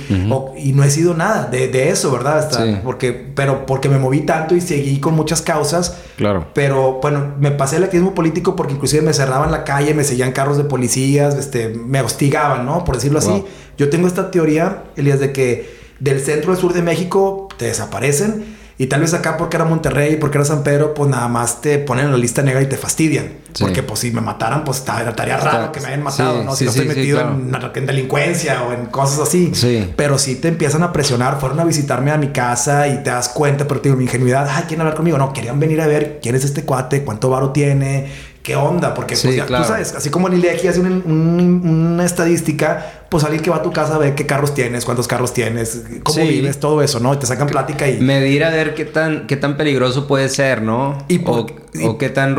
y, 0.55 0.73
no 0.73 0.83
he 0.83 0.89
sido 0.91 1.15
nada 1.15 1.47
de, 1.47 1.89
eso, 1.89 2.11
¿verdad? 2.11 2.81
porque, 2.83 3.11
pero 3.11 3.65
porque 3.65 3.89
me 3.89 3.97
moví 3.97 4.21
tanto 4.21 4.55
y 4.55 4.61
seguí 4.61 4.99
con 4.99 5.15
muchas 5.15 5.41
causas. 5.41 5.97
Claro. 6.15 6.47
Pero 6.53 6.99
bueno, 7.01 7.33
me 7.39 7.51
pasé 7.51 7.77
el 7.77 7.83
activismo 7.83 8.13
político 8.13 8.55
porque 8.55 8.73
inclusive 8.73 9.01
me 9.01 9.13
cerraban 9.13 9.51
la 9.51 9.63
calle, 9.63 9.93
me 9.93 10.03
seguían 10.03 10.31
carros 10.31 10.57
de 10.57 10.63
policías, 10.63 11.35
este, 11.35 11.69
me 11.69 12.01
hostigaban, 12.01 12.65
¿no? 12.65 12.85
Por 12.85 12.95
decirlo 12.95 13.19
así. 13.19 13.43
Yo 13.77 13.89
tengo 13.89 14.07
esta 14.07 14.31
teoría, 14.31 14.83
Elías, 14.95 15.19
de 15.19 15.31
que 15.31 15.77
del 15.99 16.19
centro 16.19 16.51
al 16.51 16.57
sur 16.57 16.73
de 16.73 16.81
México 16.81 17.46
te 17.57 17.65
desaparecen. 17.65 18.57
Y 18.79 18.85
tal 18.87 19.01
vez 19.01 19.13
acá 19.15 19.37
porque 19.37 19.57
era 19.57 19.65
Monterrey, 19.65 20.17
porque 20.17 20.37
era 20.37 20.45
San 20.45 20.63
Pedro, 20.63 20.93
pues 20.93 21.09
nada 21.09 21.27
más 21.27 21.61
te 21.61 21.79
ponen 21.79 22.05
en 22.05 22.11
la 22.11 22.17
lista 22.17 22.43
negra 22.43 22.61
y 22.61 22.67
te 22.67 22.77
fastidian. 22.77 23.29
Porque 23.59 23.81
pues 23.81 24.01
si 24.01 24.11
me 24.11 24.21
mataran, 24.21 24.63
pues 24.63 24.77
estaría 24.77 25.37
raro 25.37 25.71
que 25.71 25.79
me 25.79 25.87
hayan 25.87 26.03
matado, 26.03 26.43
¿no? 26.43 26.55
si 26.55 26.65
no 26.65 26.69
estoy 26.69 26.85
metido 26.85 27.19
en, 27.19 27.85
delincuencia 27.87 28.63
o 28.63 28.73
en 28.73 28.85
cosas 28.85 29.27
así. 29.27 29.51
Pero 29.95 30.19
si 30.19 30.35
te 30.35 30.49
empiezan 30.49 30.83
a 30.83 30.93
presionar. 30.93 31.39
Fueron 31.39 31.59
a 31.59 31.65
visitarme 31.65 32.11
a 32.11 32.17
mi 32.17 32.27
casa 32.27 32.87
y 32.87 33.03
te 33.03 33.09
das 33.09 33.29
cuenta, 33.29 33.67
pero 33.67 33.81
te 33.81 33.89
digo, 33.89 33.97
mi 33.97 34.03
ingenuidad, 34.03 34.47
ay, 34.49 34.63
¿quieren 34.67 34.81
hablar 34.81 34.95
conmigo? 34.95 35.17
No, 35.17 35.33
querían 35.33 35.59
venir 35.59 35.81
a 35.81 35.87
ver 35.87 36.19
quién 36.21 36.35
es 36.35 36.43
este 36.43 36.63
cuate, 36.63 37.03
cuánto 37.03 37.29
varo 37.29 37.51
tiene, 37.51 38.11
qué 38.47 38.55
onda, 38.55 38.93
porque 38.93 39.17
pues 39.21 39.35
ya 39.35 39.45
tú 39.45 39.61
sabes, 39.65 39.93
así 39.93 40.09
como 40.09 40.29
en 40.29 40.35
ILEGI 40.35 40.69
hace 40.69 40.79
una 40.79 42.05
estadística, 42.05 43.03
pues 43.09 43.25
alguien 43.25 43.43
que 43.43 43.49
va 43.49 43.57
a 43.57 43.61
tu 43.61 43.73
casa 43.73 43.97
ve 43.97 44.15
qué 44.15 44.25
carros 44.25 44.53
tienes, 44.53 44.85
cuántos 44.85 45.05
carros 45.05 45.33
tienes, 45.33 45.83
cómo 46.01 46.21
vives, 46.21 46.57
todo 46.57 46.81
eso, 46.81 47.01
¿no? 47.01 47.13
Y 47.13 47.17
te 47.17 47.25
sacan 47.25 47.47
plática 47.47 47.89
y... 47.89 47.99
Medir 47.99 48.45
a 48.45 48.49
ver 48.49 48.73
qué 48.73 48.85
tan, 48.85 49.27
qué 49.27 49.35
tan 49.35 49.57
peligroso 49.57 50.07
puede 50.07 50.29
ser, 50.29 50.61
¿no? 50.61 50.97
Y 51.09 51.21
o, 51.25 51.97
qué 51.97 52.07
tan... 52.07 52.37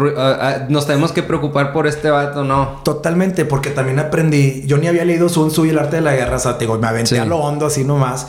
nos 0.71 0.87
tenemos 0.87 1.13
que 1.13 1.23
preocupar 1.23 1.75
por 1.75 1.87
este 1.87 2.09
vato, 2.09 2.43
¿no? 2.43 2.81
Totalmente, 2.85 3.45
porque 3.45 3.69
también 3.69 3.99
aprendí, 3.99 4.63
yo 4.65 4.79
ni 4.79 4.87
había 4.87 5.05
leído 5.05 5.29
Sun 5.29 5.51
Tzu 5.51 5.67
y 5.67 5.69
el 5.69 5.79
arte 5.79 5.97
de 5.97 6.03
la 6.03 6.15
guerra, 6.15 6.37
o 6.37 6.41
sea, 6.41 6.57
te 6.57 6.65
digo, 6.65 6.79
me 6.79 6.87
aventé 6.87 7.21
a 7.21 7.27
lo 7.27 7.37
hondo 7.37 7.67
así 7.67 7.85
nomás 7.85 8.29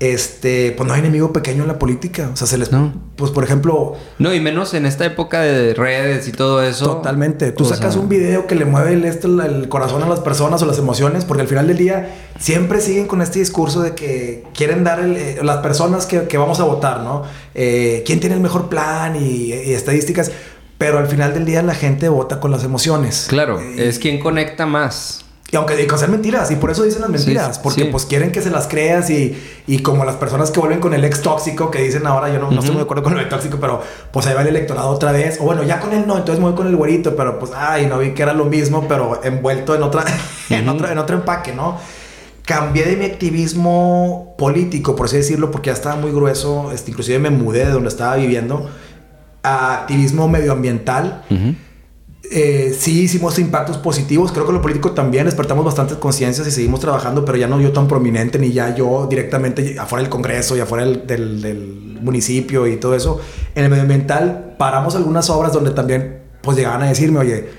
este, 0.00 0.72
pues 0.72 0.88
no 0.88 0.94
hay 0.94 1.00
enemigo 1.00 1.30
pequeño 1.30 1.62
en 1.62 1.68
la 1.68 1.78
política. 1.78 2.30
O 2.32 2.36
sea, 2.36 2.46
se 2.46 2.56
les. 2.56 2.72
No. 2.72 2.92
Pues 3.16 3.30
por 3.30 3.44
ejemplo. 3.44 3.96
No, 4.18 4.32
y 4.34 4.40
menos 4.40 4.72
en 4.72 4.86
esta 4.86 5.04
época 5.04 5.42
de 5.42 5.74
redes 5.74 6.26
y 6.26 6.32
todo 6.32 6.62
eso. 6.62 6.96
Totalmente. 6.96 7.52
Tú 7.52 7.66
sacas 7.66 7.96
un 7.96 8.08
video 8.08 8.46
que 8.46 8.54
le 8.54 8.64
mueve 8.64 8.94
el, 8.94 9.04
este, 9.04 9.26
el 9.26 9.68
corazón 9.68 10.02
a 10.02 10.08
las 10.08 10.20
personas 10.20 10.62
o 10.62 10.66
las 10.66 10.78
emociones, 10.78 11.26
porque 11.26 11.42
al 11.42 11.48
final 11.48 11.66
del 11.66 11.76
día 11.76 12.14
siempre 12.38 12.80
siguen 12.80 13.06
con 13.06 13.20
este 13.20 13.40
discurso 13.40 13.82
de 13.82 13.94
que 13.94 14.44
quieren 14.54 14.84
dar 14.84 15.00
eh, 15.00 15.38
las 15.42 15.58
personas 15.58 16.06
que, 16.06 16.38
vamos 16.38 16.60
a 16.60 16.64
votar, 16.64 17.00
¿no? 17.00 17.24
Eh, 17.54 18.02
¿Quién 18.06 18.20
tiene 18.20 18.36
el 18.36 18.40
mejor 18.40 18.70
plan 18.70 19.16
y, 19.22 19.52
estadísticas? 19.52 20.32
Pero 20.78 20.98
al 20.98 21.08
final 21.08 21.34
del 21.34 21.44
día 21.44 21.62
la 21.62 21.74
gente 21.74 22.08
vota 22.08 22.40
con 22.40 22.50
las 22.50 22.64
emociones. 22.64 23.26
Claro, 23.28 23.60
eh, 23.60 23.88
es 23.88 23.98
quien 23.98 24.18
conecta 24.18 24.64
más. 24.64 25.26
Y 25.52 25.56
aunque 25.56 25.74
digan 25.74 25.98
ser 25.98 26.08
mentiras, 26.10 26.50
y 26.52 26.56
por 26.56 26.70
eso 26.70 26.84
dicen 26.84 27.00
las 27.00 27.10
mentiras, 27.10 27.58
porque 27.58 27.86
pues 27.86 28.06
quieren 28.06 28.30
que 28.30 28.40
se 28.40 28.50
las 28.50 28.68
creas 28.68 29.10
y, 29.10 29.36
y, 29.66 29.80
como 29.80 30.04
las 30.04 30.14
personas 30.14 30.52
que 30.52 30.60
vuelven 30.60 30.78
con 30.78 30.94
el 30.94 31.04
ex 31.04 31.22
tóxico 31.22 31.72
que 31.72 31.82
dicen 31.82 32.06
ahora, 32.06 32.32
yo 32.32 32.38
no, 32.38 32.52
no 32.52 32.60
estoy 32.60 32.70
muy 32.70 32.76
de 32.78 32.84
acuerdo 32.84 33.02
con 33.02 33.14
el 33.14 33.20
ex 33.20 33.30
tóxico, 33.30 33.58
pero 33.60 33.82
pues 34.12 34.26
ahí 34.26 34.34
va 34.34 34.42
el 34.42 34.48
electorado 34.48 34.88
otra 34.90 35.10
vez, 35.10 35.38
o 35.40 35.44
bueno, 35.44 35.64
ya 35.64 35.80
con 35.80 35.92
él 35.92 36.04
no, 36.06 36.16
entonces 36.16 36.38
me 36.38 36.46
voy 36.46 36.54
con 36.54 36.68
el 36.68 36.76
güerito, 36.76 37.16
pero 37.16 37.40
pues, 37.40 37.50
ay, 37.54 37.86
no 37.86 37.98
vi 37.98 38.10
que 38.10 38.22
era 38.22 38.32
lo 38.32 38.44
mismo, 38.44 38.86
pero 38.86 39.20
envuelto 39.24 39.74
en 39.74 39.82
otra, 39.82 40.04
en 40.50 40.68
otro, 40.68 40.88
en 40.88 40.98
otro 40.98 41.16
empaque, 41.16 41.52
¿no? 41.52 41.78
Cambié 42.44 42.84
de 42.84 42.96
mi 42.96 43.06
activismo 43.06 44.36
político, 44.38 44.94
por 44.94 45.06
así 45.06 45.16
decirlo, 45.16 45.50
porque 45.50 45.68
ya 45.68 45.74
estaba 45.74 45.96
muy 45.96 46.12
grueso, 46.12 46.70
este, 46.72 46.92
inclusive 46.92 47.18
me 47.18 47.30
mudé 47.30 47.64
de 47.64 47.72
donde 47.72 47.88
estaba 47.88 48.14
viviendo, 48.14 48.70
a 49.42 49.80
activismo 49.80 50.28
medioambiental. 50.28 51.24
Eh, 52.32 52.76
sí 52.78 53.02
hicimos 53.02 53.36
impactos 53.40 53.76
positivos. 53.78 54.30
Creo 54.30 54.46
que 54.46 54.52
lo 54.52 54.62
político 54.62 54.92
también 54.92 55.24
despertamos 55.24 55.64
bastantes 55.64 55.96
conciencias 55.96 56.46
y 56.46 56.52
seguimos 56.52 56.78
trabajando, 56.78 57.24
pero 57.24 57.36
ya 57.36 57.48
no 57.48 57.60
yo 57.60 57.72
tan 57.72 57.88
prominente, 57.88 58.38
ni 58.38 58.52
ya 58.52 58.72
yo 58.72 59.08
directamente 59.10 59.76
afuera 59.80 60.02
del 60.02 60.10
Congreso 60.10 60.56
y 60.56 60.60
afuera 60.60 60.86
del, 60.86 61.98
municipio 62.00 62.68
y 62.68 62.76
todo 62.76 62.94
eso. 62.94 63.20
En 63.54 63.64
el 63.64 63.70
medioambiental 63.70 64.54
paramos 64.58 64.94
algunas 64.94 65.28
obras 65.28 65.52
donde 65.52 65.72
también 65.72 66.22
pues 66.40 66.56
llegaban 66.56 66.82
a 66.82 66.86
decirme, 66.86 67.18
oye, 67.18 67.50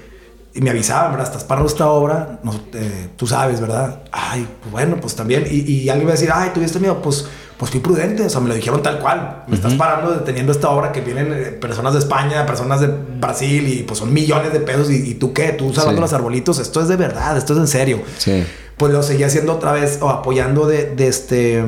y 0.53 0.61
me 0.61 0.69
avisaban, 0.69 1.11
¿verdad? 1.11 1.28
Estás 1.28 1.43
parando 1.43 1.69
esta 1.69 1.89
obra, 1.89 2.39
no, 2.43 2.51
eh, 2.74 3.09
tú 3.17 3.28
sabes, 3.28 3.61
¿verdad? 3.61 4.03
Ay, 4.11 4.47
pues 4.61 4.72
bueno, 4.72 4.97
pues 4.99 5.15
también. 5.15 5.45
Y, 5.51 5.59
y 5.69 5.89
alguien 5.89 6.07
va 6.07 6.13
a 6.13 6.15
decir, 6.15 6.30
ay, 6.34 6.51
¿tuviste 6.53 6.80
miedo? 6.80 7.01
Pues 7.01 7.28
pues 7.62 7.70
fui 7.70 7.80
prudente, 7.80 8.24
o 8.24 8.30
sea, 8.32 8.41
me 8.41 8.49
lo 8.49 8.55
dijeron 8.55 8.82
tal 8.82 8.97
cual. 8.97 9.43
Me 9.45 9.55
estás 9.55 9.76
parando 9.76 10.09
deteniendo 10.09 10.51
esta 10.51 10.72
obra 10.72 10.91
que 10.91 11.01
vienen 11.01 11.32
eh, 11.32 11.45
personas 11.51 11.93
de 11.93 11.99
España, 11.99 12.43
personas 12.43 12.82
de 12.82 12.88
Brasil 12.88 13.68
y 13.68 13.84
pues 13.84 13.99
son 13.99 14.12
millones 14.12 14.51
de 14.51 14.62
pesos. 14.62 14.89
¿Y, 14.89 15.14
tú 15.14 15.32
qué? 15.32 15.49
Tú 15.49 15.72
salvando 15.72 16.01
los 16.01 16.12
arbolitos. 16.12 16.57
Esto 16.57 16.82
es 16.82 16.88
de 16.88 16.95
verdad, 16.95 17.38
esto 17.38 17.53
es 17.53 17.59
en 17.59 17.68
serio. 17.68 17.99
Sí. 18.18 18.43
Pues 18.78 18.91
lo 18.91 19.03
seguí 19.03 19.22
haciendo 19.22 19.53
otra 19.53 19.74
vez 19.74 19.99
o 20.01 20.09
apoyando 20.09 20.66
de, 20.66 20.95
este 21.07 21.64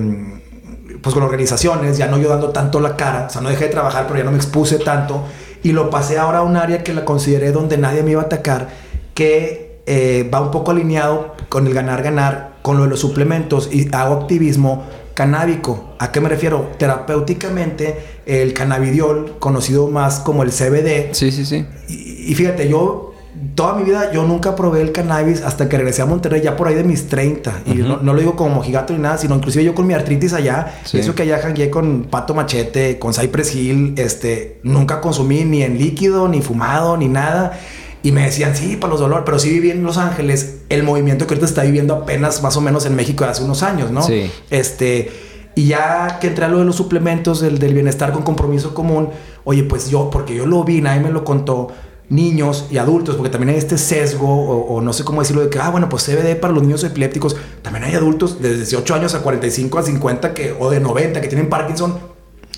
pues 1.03 1.13
con 1.13 1.21
organizaciones, 1.21 1.95
ya 1.99 2.07
no 2.07 2.17
yo 2.17 2.27
dando 2.27 2.49
tanto 2.49 2.79
la 2.79 2.95
cara, 2.97 3.27
o 3.27 3.29
sea, 3.29 3.41
no 3.41 3.49
dejé 3.49 3.65
de 3.65 3.69
trabajar, 3.69 4.05
pero 4.07 4.17
ya 4.17 4.25
no 4.25 4.31
me 4.31 4.37
expuse 4.37 4.79
tanto 4.79 5.25
y 5.61 5.73
lo 5.73 5.91
pasé 5.91 6.17
ahora 6.17 6.39
a 6.39 6.41
un 6.41 6.57
área 6.57 6.83
que 6.83 6.91
la 6.91 7.05
consideré 7.05 7.51
donde 7.51 7.77
nadie 7.77 8.01
me 8.01 8.09
iba 8.09 8.21
a 8.23 8.25
atacar, 8.25 8.69
que 9.13 9.83
eh, 9.85 10.27
va 10.33 10.41
un 10.41 10.49
poco 10.49 10.71
alineado 10.71 11.35
con 11.49 11.67
el 11.67 11.73
ganar-ganar, 11.75 12.53
con 12.63 12.77
lo 12.77 12.83
de 12.85 12.89
los 12.89 13.01
suplementos 13.01 13.69
y 13.71 13.93
hago 13.93 14.21
activismo 14.21 14.85
canábico. 15.13 15.95
¿A 15.99 16.11
qué 16.11 16.21
me 16.21 16.29
refiero? 16.29 16.71
Terapéuticamente, 16.77 17.97
el 18.25 18.53
cannabidiol, 18.53 19.37
conocido 19.39 19.87
más 19.87 20.19
como 20.19 20.43
el 20.43 20.51
CBD. 20.51 21.13
Sí, 21.13 21.31
sí, 21.31 21.45
sí. 21.45 21.65
Y, 21.87 22.33
fíjate, 22.35 22.67
yo 22.67 23.13
toda 23.55 23.75
mi 23.75 23.83
vida 23.83 24.11
yo 24.11 24.23
nunca 24.23 24.55
probé 24.55 24.81
el 24.81 24.91
cannabis 24.91 25.41
hasta 25.41 25.67
que 25.67 25.77
regresé 25.77 26.01
a 26.01 26.05
Monterrey 26.05 26.41
ya 26.41 26.55
por 26.55 26.67
ahí 26.67 26.75
de 26.75 26.83
mis 26.83 27.07
30. 27.07 27.63
Y 27.65 27.75
no, 27.75 27.97
lo 27.97 28.15
digo 28.15 28.35
como 28.35 28.55
mojigato 28.55 28.93
ni 28.93 28.99
nada, 28.99 29.17
sino 29.17 29.35
inclusive 29.35 29.63
yo 29.63 29.75
con 29.75 29.85
mi 29.85 29.93
artritis 29.93 30.33
allá, 30.33 30.75
eso 30.91 31.15
que 31.15 31.23
allá 31.23 31.39
jangué 31.39 31.69
con 31.69 32.03
Pato 32.03 32.33
Machete, 32.33 32.97
con 32.99 33.13
Cypress 33.13 33.55
Hill, 33.55 33.93
este, 33.97 34.59
nunca 34.63 35.01
consumí 35.01 35.43
ni 35.43 35.63
en 35.63 35.77
líquido, 35.77 36.27
ni 36.27 36.41
fumado, 36.41 36.97
ni 36.97 37.07
nada. 37.07 37.59
Y 38.03 38.11
me 38.11 38.25
decían, 38.25 38.55
sí, 38.55 38.75
para 38.75 38.91
los 38.91 38.99
dolores, 38.99 39.23
pero 39.25 39.39
sí 39.39 39.49
viví 39.49 39.71
en 39.71 39.83
Los 39.83 39.97
Ángeles 39.97 40.57
el 40.69 40.83
movimiento 40.83 41.25
que 41.25 41.33
ahorita 41.33 41.45
está 41.45 41.63
viviendo 41.63 41.95
apenas 41.95 42.43
más 42.43 42.55
o 42.57 42.61
menos 42.61 42.85
en 42.85 42.95
México 42.95 43.23
hace 43.23 43.43
unos 43.43 43.63
años, 43.63 43.91
¿no? 43.91 44.03
Sí. 44.03 44.29
Este, 44.49 45.09
y 45.55 45.67
ya 45.67 46.19
que 46.19 46.27
entré 46.27 46.45
a 46.45 46.49
lo 46.49 46.59
de 46.59 46.65
los 46.65 46.75
suplementos, 46.75 47.39
del, 47.39 47.59
del 47.59 47.73
bienestar 47.73 48.11
con 48.11 48.23
compromiso 48.23 48.73
común, 48.73 49.09
oye, 49.45 49.63
pues 49.63 49.89
yo, 49.89 50.09
porque 50.09 50.35
yo 50.35 50.45
lo 50.45 50.63
vi, 50.63 50.81
nadie 50.81 50.99
me 50.99 51.11
lo 51.11 51.23
contó, 51.23 51.69
niños 52.09 52.67
y 52.69 52.77
adultos, 52.77 53.15
porque 53.15 53.31
también 53.31 53.49
hay 53.49 53.57
este 53.57 53.77
sesgo, 53.77 54.27
o, 54.27 54.81
no 54.81 54.93
sé 54.93 55.03
cómo 55.03 55.21
decirlo, 55.21 55.41
de 55.41 55.49
que, 55.49 55.59
ah, 55.59 55.69
bueno, 55.69 55.89
pues 55.89 56.03
CBD 56.05 56.35
para 56.39 56.53
los 56.53 56.63
niños 56.63 56.83
epilépticos, 56.83 57.35
también 57.61 57.85
hay 57.85 57.95
adultos 57.95 58.41
de 58.41 58.55
18 58.55 58.95
años 58.95 59.15
a 59.15 59.21
45 59.21 59.79
a 59.79 59.83
50 59.83 60.33
que, 60.33 60.55
o 60.59 60.69
de 60.69 60.79
90 60.79 61.21
que 61.21 61.27
tienen 61.27 61.49
Parkinson 61.49 61.97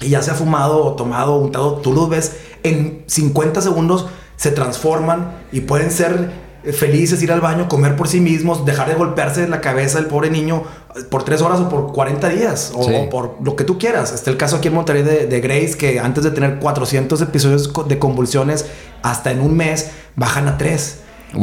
y 0.02 0.10
ya 0.10 0.22
se 0.22 0.32
ha 0.32 0.34
fumado 0.34 0.84
o 0.84 0.96
tomado 0.96 1.36
o 1.36 1.39
untado, 1.39 1.76
tú 1.76 1.93
los 1.93 2.10
ves 2.10 2.36
en 2.64 3.04
50 3.08 3.62
segundos 3.62 4.08
se 4.36 4.52
transforman 4.52 5.32
y 5.52 5.62
pueden 5.62 5.92
ser 5.92 6.32
eh, 6.66 6.74
felices, 6.74 7.22
ir 7.22 7.32
al 7.32 7.42
baño, 7.42 7.68
comer 7.68 7.96
por 7.96 8.08
sí 8.08 8.20
mismos, 8.20 8.66
dejar 8.66 8.90
de 8.90 8.96
golpearse 8.96 9.48
la 9.48 9.62
cabeza 9.62 10.00
del 10.00 10.08
pobre 10.08 10.32
niño 10.32 10.64
eh, 10.96 11.02
por 11.10 11.24
tres 11.24 11.42
horas 11.42 11.60
o 11.60 11.70
por 11.70 11.94
40 11.94 12.30
días 12.30 12.72
o, 12.76 13.10
por 13.10 13.38
lo 13.44 13.56
que 13.56 13.64
tú 13.64 13.78
quieras. 13.78 14.12
Está 14.14 14.32
el 14.32 14.38
caso 14.38 14.58
aquí 14.58 14.70
en 14.70 14.74
Monterrey 14.74 15.04
de, 15.04 15.42
Grace 15.42 15.78
que 15.78 16.00
antes 16.00 16.24
de 16.24 16.32
tener 16.32 16.60
400 16.60 17.22
episodios 17.22 17.72
de 17.88 18.00
convulsiones 18.00 18.66
hasta 19.04 19.32
en 19.32 19.42
un 19.42 19.56
mes 19.56 19.92
bajan 20.16 20.48
a 20.48 20.58
tres. 20.58 21.02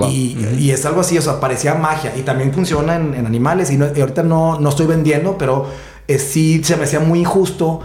Y, 0.08 0.70
es 0.70 0.86
algo 0.86 1.02
así, 1.02 1.18
o 1.18 1.22
sea, 1.22 1.38
parecía 1.38 1.74
magia. 1.74 2.14
Y 2.16 2.22
también 2.22 2.52
funciona 2.52 2.96
en, 2.96 3.26
animales. 3.26 3.70
Y, 3.70 3.80
ahorita 3.80 4.22
no, 4.22 4.58
no 4.58 4.70
estoy 4.70 4.86
vendiendo, 4.86 5.36
pero 5.36 5.66
eh, 6.08 6.18
sí 6.18 6.64
se 6.64 6.76
me 6.76 6.84
hacía 6.84 7.00
muy 7.00 7.20
injusto 7.20 7.80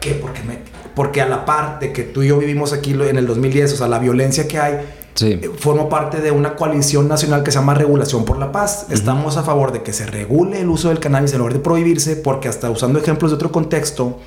que 0.00 0.14
porque 0.14 0.42
me 0.42 0.73
porque 0.94 1.20
a 1.20 1.26
la 1.26 1.44
par 1.44 1.78
de 1.80 1.92
que 1.92 2.02
tú 2.02 2.22
y 2.22 2.28
yo 2.28 2.38
vivimos 2.38 2.72
aquí 2.72 2.92
en 2.92 3.16
el 3.16 3.26
2010, 3.26 3.72
o 3.72 3.76
sea, 3.76 3.88
la 3.88 3.98
violencia 3.98 4.46
que 4.48 4.58
hay, 4.58 4.80
sí. 5.14 5.38
Eh, 5.42 5.50
formo 5.58 5.88
parte 5.88 6.20
de 6.20 6.30
una 6.30 6.56
coalición 6.56 7.08
nacional 7.08 7.42
que 7.42 7.50
se 7.50 7.58
llama 7.58 7.74
Regulación 7.74 8.24
por 8.24 8.38
la 8.38 8.52
Paz. 8.52 8.86
Estamos 8.90 9.36
a 9.36 9.42
favor 9.42 9.72
de 9.72 9.82
que 9.82 9.92
se 9.92 10.06
regule 10.06 10.60
el 10.60 10.68
uso 10.68 10.88
del 10.88 11.00
cannabis 11.00 11.32
en 11.32 11.38
lugar 11.38 11.54
de 11.54 11.60
prohibirse, 11.60 12.16
porque 12.16 12.48
hasta 12.48 12.70
usando 12.70 12.98
ejemplos 12.98 13.30
de 13.30 13.36
otro 13.36 13.50
contexto, 13.50 14.20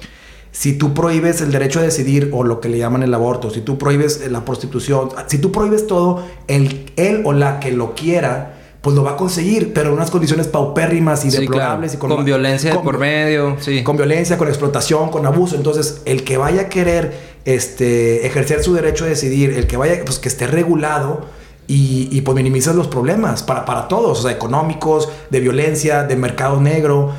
si 0.51 0.73
tú 0.73 0.93
prohíbes 0.93 1.41
el 1.41 1.51
derecho 1.51 1.79
a 1.79 1.83
decidir 1.83 2.31
o 2.33 2.43
lo 2.43 2.59
que 2.59 2.69
le 2.69 2.79
llaman 2.79 3.03
el 3.03 3.13
aborto, 3.13 3.51
si 3.51 3.61
tú 3.61 3.77
prohíbes 3.77 4.29
la 4.31 4.43
prostitución, 4.43 5.09
si 5.27 5.37
tú 5.37 5.51
prohíbes 5.51 5.87
todo, 5.87 6.23
el, 6.47 6.91
él 6.95 7.21
o 7.25 7.33
la 7.33 7.59
que 7.59 7.71
lo 7.71 7.93
quiera, 7.93 8.56
pues 8.87 8.95
lo 8.95 9.03
va 9.03 9.11
a 9.11 9.17
conseguir, 9.17 9.73
pero 9.73 9.89
en 9.89 9.95
unas 9.95 10.09
condiciones 10.09 10.47
paupérrimas 10.47 11.25
y 11.25 11.29
deplorables. 11.29 11.95
Y 11.95 11.97
con, 11.97 12.23
violencia 12.23 12.81
por 12.81 12.97
medio, 12.97 13.57
sí. 13.59 13.83
Con 13.83 13.97
violencia, 13.97 14.37
con 14.37 14.47
explotación, 14.47 15.09
con 15.09 15.25
abuso. 15.25 15.57
Entonces, 15.57 16.03
el 16.05 16.23
que 16.23 16.37
vaya 16.37 16.61
a 16.61 16.69
querer 16.69 17.13
este, 17.43 18.25
ejercer 18.25 18.63
su 18.63 18.73
derecho 18.73 19.03
a 19.03 19.09
decidir, 19.09 19.49
el 19.49 19.67
que 19.67 19.75
vaya, 19.75 19.99
pues 20.05 20.19
que 20.19 20.29
esté 20.29 20.47
regulado 20.47 21.25
y, 21.67 22.07
y 22.13 22.21
pues 22.21 22.33
minimizas 22.33 22.75
los 22.77 22.87
problemas 22.87 23.43
para, 23.43 23.65
para 23.65 23.89
todos, 23.89 24.19
o 24.19 24.21
sea, 24.21 24.31
económicos, 24.31 25.09
de 25.31 25.41
violencia, 25.41 26.05
de 26.05 26.15
mercado 26.15 26.61
negro. 26.61 27.11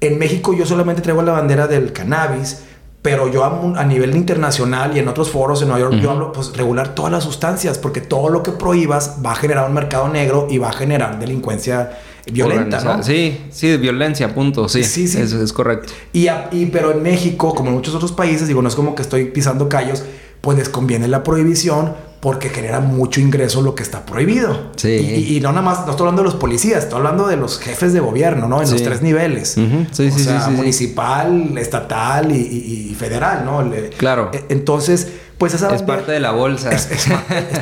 En 0.00 0.18
México 0.18 0.52
yo 0.52 0.66
solamente 0.66 1.00
traigo 1.00 1.22
la 1.22 1.30
bandera 1.30 1.68
del 1.68 1.92
cannabis, 1.92 2.64
pero 3.04 3.30
yo 3.30 3.44
a, 3.44 3.84
nivel 3.84 4.16
internacional 4.16 4.96
y 4.96 4.98
en 4.98 5.08
otros 5.08 5.30
foros 5.30 5.60
en 5.60 5.68
Nueva 5.68 5.90
York, 5.90 6.00
yo 6.00 6.10
hablo, 6.10 6.32
pues 6.32 6.56
regular 6.56 6.94
todas 6.94 7.12
las 7.12 7.22
sustancias, 7.22 7.76
porque 7.76 8.00
todo 8.00 8.30
lo 8.30 8.42
que 8.42 8.52
prohíbas 8.52 9.16
va 9.22 9.32
a 9.32 9.34
generar 9.34 9.68
un 9.68 9.74
mercado 9.74 10.08
negro 10.08 10.46
y 10.48 10.56
va 10.56 10.70
a 10.70 10.72
generar 10.72 11.18
delincuencia 11.18 11.98
violenta, 12.32 12.80
¿no? 12.80 13.02
Sí, 13.02 13.42
sí, 13.50 13.76
violencia, 13.76 14.34
punto, 14.34 14.70
sí. 14.70 14.82
Sí, 14.84 15.06
sí. 15.06 15.20
Eso 15.20 15.42
es 15.42 15.52
correcto. 15.52 15.92
Y, 16.14 16.28
y, 16.52 16.70
pero 16.72 16.92
en 16.92 17.02
México, 17.02 17.54
como 17.54 17.68
en 17.68 17.74
muchos 17.74 17.94
otros 17.94 18.12
países, 18.12 18.48
digo, 18.48 18.62
no 18.62 18.70
es 18.70 18.74
como 18.74 18.94
que 18.94 19.02
estoy 19.02 19.26
pisando 19.26 19.68
callos, 19.68 20.02
pues 20.40 20.56
les 20.56 20.70
conviene 20.70 21.06
la 21.06 21.22
prohibición 21.22 21.92
porque 22.24 22.48
genera 22.48 22.80
mucho 22.80 23.20
ingreso 23.20 23.60
lo 23.60 23.74
que 23.74 23.82
está 23.82 24.06
prohibido. 24.06 24.70
Sí. 24.76 25.26
Y, 25.28 25.40
no 25.42 25.50
nada 25.50 25.60
más, 25.60 25.84
no 25.84 25.90
estoy 25.90 26.04
hablando 26.06 26.22
de 26.22 26.30
los 26.30 26.36
policías, 26.36 26.84
estoy 26.84 26.96
hablando 26.96 27.26
de 27.26 27.36
los 27.36 27.58
jefes 27.58 27.92
de 27.92 28.00
gobierno, 28.00 28.48
¿no? 28.48 28.62
En 28.62 28.70
los 28.70 28.82
tres 28.82 29.02
niveles. 29.02 29.50
Sí, 29.50 29.86
sí, 29.92 30.10
sea, 30.10 30.48
municipal, 30.48 31.58
estatal 31.58 32.34
y, 32.34 32.96
federal, 32.98 33.44
¿no? 33.44 33.70
Claro. 33.98 34.30
E, 34.32 34.42
entonces, 34.48 35.06
pues 35.36 35.52
esa... 35.52 35.74
Es 35.74 35.82
parte 35.82 36.12
de 36.12 36.20
la 36.20 36.30
bolsa. 36.30 36.72
Es, 36.72 36.88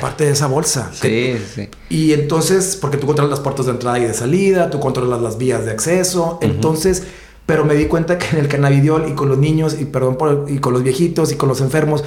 parte 0.00 0.26
de 0.26 0.30
esa 0.30 0.46
bolsa. 0.46 0.90
sí, 0.94 1.36
sí. 1.52 1.68
Y 1.88 2.12
entonces, 2.12 2.78
porque 2.80 2.98
tú 2.98 3.08
controlas 3.08 3.30
las 3.30 3.40
puertas 3.40 3.66
de 3.66 3.72
entrada 3.72 3.98
y 3.98 4.04
de 4.04 4.14
salida, 4.14 4.70
tú 4.70 4.78
controlas 4.78 5.20
las 5.20 5.38
vías 5.38 5.64
de 5.64 5.72
acceso, 5.72 6.38
entonces... 6.40 7.02
Pero 7.44 7.64
me 7.64 7.74
di 7.74 7.86
cuenta 7.86 8.18
que 8.18 8.36
en 8.36 8.38
el 8.38 8.46
cannabidiol 8.46 9.08
y 9.08 9.14
con 9.14 9.28
los 9.28 9.36
niños, 9.36 9.76
y 9.78 9.84
perdón, 9.84 10.16
por, 10.16 10.46
y 10.48 10.58
con 10.58 10.72
los 10.72 10.84
viejitos 10.84 11.32
y 11.32 11.34
con 11.34 11.48
los 11.48 11.60
enfermos, 11.60 12.04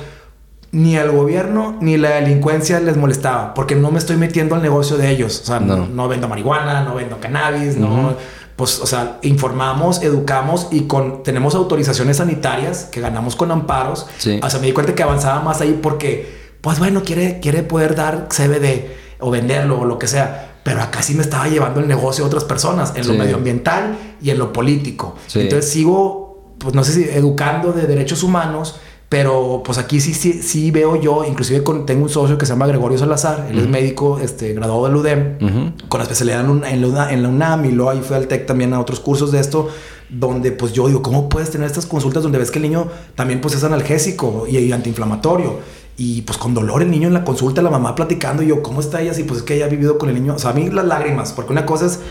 ni 0.75 0.97
al 0.97 1.09
gobierno 1.09 1.77
ni 1.79 1.95
la 1.95 2.15
delincuencia 2.15 2.81
les 2.81 2.97
molestaba, 2.97 3.53
porque 3.53 3.75
no 3.75 3.91
me 3.91 3.97
estoy 3.97 4.17
metiendo 4.17 4.55
al 4.55 4.61
negocio 4.61 4.97
de 4.97 5.09
ellos. 5.09 5.39
O 5.43 5.45
sea, 5.45 5.61
no, 5.61 6.07
vendo 6.09 6.27
marihuana, 6.27 6.83
no 6.83 6.95
vendo 6.95 7.17
cannabis, 7.21 7.77
no. 7.77 8.13
Pues, 8.57 8.81
o 8.81 8.85
sea, 8.85 9.19
informamos, 9.21 10.03
educamos 10.03 10.67
y 10.71 10.81
con, 10.81 11.23
tenemos 11.23 11.55
autorizaciones 11.55 12.17
sanitarias 12.17 12.89
que 12.91 12.99
ganamos 12.99 13.37
con 13.37 13.51
amparos. 13.51 14.05
O 14.41 14.49
sea, 14.49 14.59
me 14.59 14.67
di 14.67 14.73
cuenta 14.73 14.93
que 14.93 15.01
avanzaba 15.01 15.41
más 15.41 15.61
ahí 15.61 15.79
porque, 15.81 16.57
pues 16.59 16.77
bueno, 16.77 17.03
quiere, 17.03 17.39
quiere 17.39 17.63
poder 17.63 17.95
dar 17.95 18.27
CBD 18.27 18.91
o 19.21 19.31
venderlo 19.31 19.79
o 19.79 19.85
lo 19.85 19.97
que 19.97 20.07
sea. 20.07 20.57
Pero 20.63 20.81
acá 20.81 21.01
sí 21.01 21.13
me 21.13 21.21
estaba 21.21 21.47
llevando 21.47 21.79
el 21.79 21.87
negocio 21.87 22.25
a 22.25 22.27
otras 22.27 22.43
personas, 22.43 22.91
en 22.97 23.07
lo 23.07 23.13
medioambiental 23.13 23.97
y 24.21 24.29
en 24.29 24.39
lo 24.39 24.51
político. 24.51 25.15
Entonces 25.33 25.71
sigo, 25.71 26.55
pues 26.57 26.75
no 26.75 26.83
sé 26.83 26.91
si 26.91 27.03
educando 27.03 27.71
de 27.71 27.87
derechos 27.87 28.23
humanos 28.23 28.75
pero 29.15 29.61
pues 29.63 29.77
aquí 29.77 30.01
sí, 30.01 30.13
sí, 30.13 30.43
sí 30.43 30.71
veo 30.71 30.97
yo, 30.97 31.23
inclusive 31.23 31.63
tengo 31.85 32.03
un 32.03 32.09
socio 32.09 32.37
que 32.37 32.45
se 32.45 32.51
llama 32.51 32.67
Gregorio 32.67 32.97
Salazar, 32.97 33.47
él 33.49 33.59
es 33.59 33.67
médico, 33.69 34.19
este, 34.19 34.53
graduado 34.53 34.87
del 34.87 34.95
UDEM, 34.97 35.71
con 35.87 35.99
la 35.99 36.03
especialidad 36.03 36.41
en, 36.41 36.93
la, 36.93 37.13
en 37.13 37.23
la 37.23 37.29
UNAM 37.29 37.63
y 37.63 37.71
luego 37.71 37.91
ahí 37.91 38.01
fue 38.01 38.17
al 38.17 38.27
TEC 38.27 38.45
también 38.45 38.73
a 38.73 38.81
otros 38.81 38.99
cursos 38.99 39.31
de 39.31 39.39
esto, 39.39 39.69
donde 40.09 40.51
pues 40.51 40.73
yo 40.73 40.87
digo, 40.87 41.01
¿cómo 41.01 41.29
puedes 41.29 41.49
tener 41.49 41.65
estas 41.65 41.85
consultas 41.85 42.23
donde 42.23 42.39
ves 42.39 42.51
que 42.51 42.59
el 42.59 42.63
niño 42.63 42.89
también 43.15 43.39
pues 43.39 43.55
es 43.55 43.63
analgésico 43.63 44.47
y, 44.49 44.69
antiinflamatorio? 44.73 45.59
Y 45.95 46.23
pues 46.23 46.37
con 46.37 46.53
dolor 46.53 46.81
el 46.81 46.91
niño 46.91 47.07
en 47.07 47.13
la 47.13 47.23
consulta, 47.23 47.61
la 47.61 47.69
mamá 47.69 47.95
platicando, 47.95 48.43
y 48.43 48.47
yo, 48.47 48.61
¿cómo 48.61 48.81
está 48.81 49.01
ella? 49.01 49.13
Y 49.17 49.23
pues 49.23 49.39
es 49.39 49.45
que 49.45 49.55
ella 49.55 49.67
ha 49.67 49.69
vivido 49.69 49.97
con 49.97 50.09
el 50.09 50.15
niño, 50.15 50.35
o 50.35 50.39
sea, 50.39 50.49
a 50.49 50.53
mí 50.53 50.69
las 50.69 50.83
lágrimas, 50.83 51.31
porque 51.31 51.53
una 51.53 51.65
cosa 51.65 51.85
es 51.85 52.01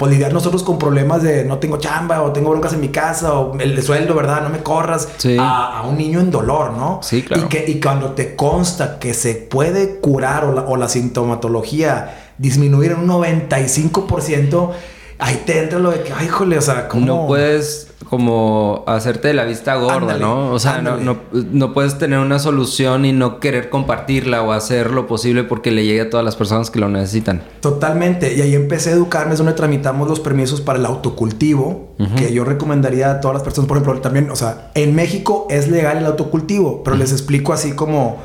pues 0.00 0.12
lidiar 0.12 0.32
nosotros 0.32 0.62
con 0.62 0.78
problemas 0.78 1.22
de 1.22 1.44
no 1.44 1.58
tengo 1.58 1.76
chamba 1.76 2.22
o 2.22 2.32
tengo 2.32 2.48
broncas 2.48 2.72
en 2.72 2.80
mi 2.80 2.88
casa 2.88 3.34
o 3.34 3.58
el 3.60 3.82
sueldo, 3.82 4.14
¿verdad? 4.14 4.40
No 4.42 4.48
me 4.48 4.62
corras 4.62 5.06
a, 5.38 5.84
un 5.86 5.98
niño 5.98 6.20
en 6.20 6.30
dolor, 6.30 6.72
¿no? 6.72 7.00
Sí, 7.02 7.22
claro. 7.22 7.44
Y, 7.44 7.48
que, 7.50 7.66
y 7.68 7.78
cuando 7.78 8.12
te 8.12 8.34
consta 8.34 8.98
que 8.98 9.12
se 9.12 9.34
puede 9.34 9.96
curar 10.00 10.46
o 10.46 10.54
la, 10.54 10.62
o 10.62 10.78
la 10.78 10.88
sintomatología 10.88 12.32
disminuir 12.38 12.92
en 12.92 13.00
un 13.00 13.08
95%, 13.08 14.70
ahí 15.18 15.42
te 15.44 15.58
entra 15.58 15.78
lo 15.78 15.90
de 15.90 16.02
que, 16.02 16.14
ay, 16.14 16.28
jole, 16.28 16.56
o 16.56 16.62
sea, 16.62 16.88
¿cómo? 16.88 17.04
No 17.04 17.26
puedes 17.26 17.89
como 18.08 18.82
hacerte 18.86 19.34
la 19.34 19.44
vista 19.44 19.74
gorda, 19.76 20.16
¿no? 20.16 20.52
O 20.52 20.58
sea, 20.58 20.80
no, 20.80 20.96
no, 20.96 21.74
puedes 21.74 21.98
tener 21.98 22.18
una 22.18 22.38
solución 22.38 23.04
y 23.04 23.12
no 23.12 23.40
querer 23.40 23.68
compartirla 23.68 24.42
o 24.42 24.52
hacer 24.52 24.90
lo 24.90 25.06
posible 25.06 25.44
porque 25.44 25.70
le 25.70 25.84
llegue 25.84 26.00
a 26.00 26.10
todas 26.10 26.24
las 26.24 26.34
personas 26.34 26.70
que 26.70 26.78
lo 26.78 26.88
necesitan. 26.88 27.42
Totalmente. 27.60 28.34
Y 28.34 28.40
ahí 28.40 28.54
empecé 28.54 28.90
a 28.90 28.92
educarme, 28.94 29.32
es 29.32 29.38
donde 29.38 29.52
tramitamos 29.52 30.08
los 30.08 30.18
permisos 30.18 30.60
para 30.60 30.78
el 30.78 30.86
autocultivo, 30.86 31.94
que 32.16 32.32
yo 32.32 32.44
recomendaría 32.44 33.10
a 33.10 33.20
todas 33.20 33.34
las 33.34 33.42
personas, 33.42 33.68
por 33.68 33.76
ejemplo, 33.76 34.00
también, 34.00 34.30
o 34.30 34.36
sea, 34.36 34.70
en 34.74 34.94
México 34.94 35.46
es 35.50 35.68
legal 35.68 35.98
el 35.98 36.06
autocultivo, 36.06 36.82
pero 36.82 36.96
les 36.96 37.12
explico 37.12 37.52
así 37.52 37.72
como, 37.72 38.16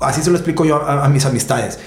así 0.00 0.22
se 0.22 0.30
lo 0.30 0.36
explico 0.36 0.64
yo 0.64 0.76
a, 0.76 1.08
mis 1.08 1.26
amistades. 1.26 1.80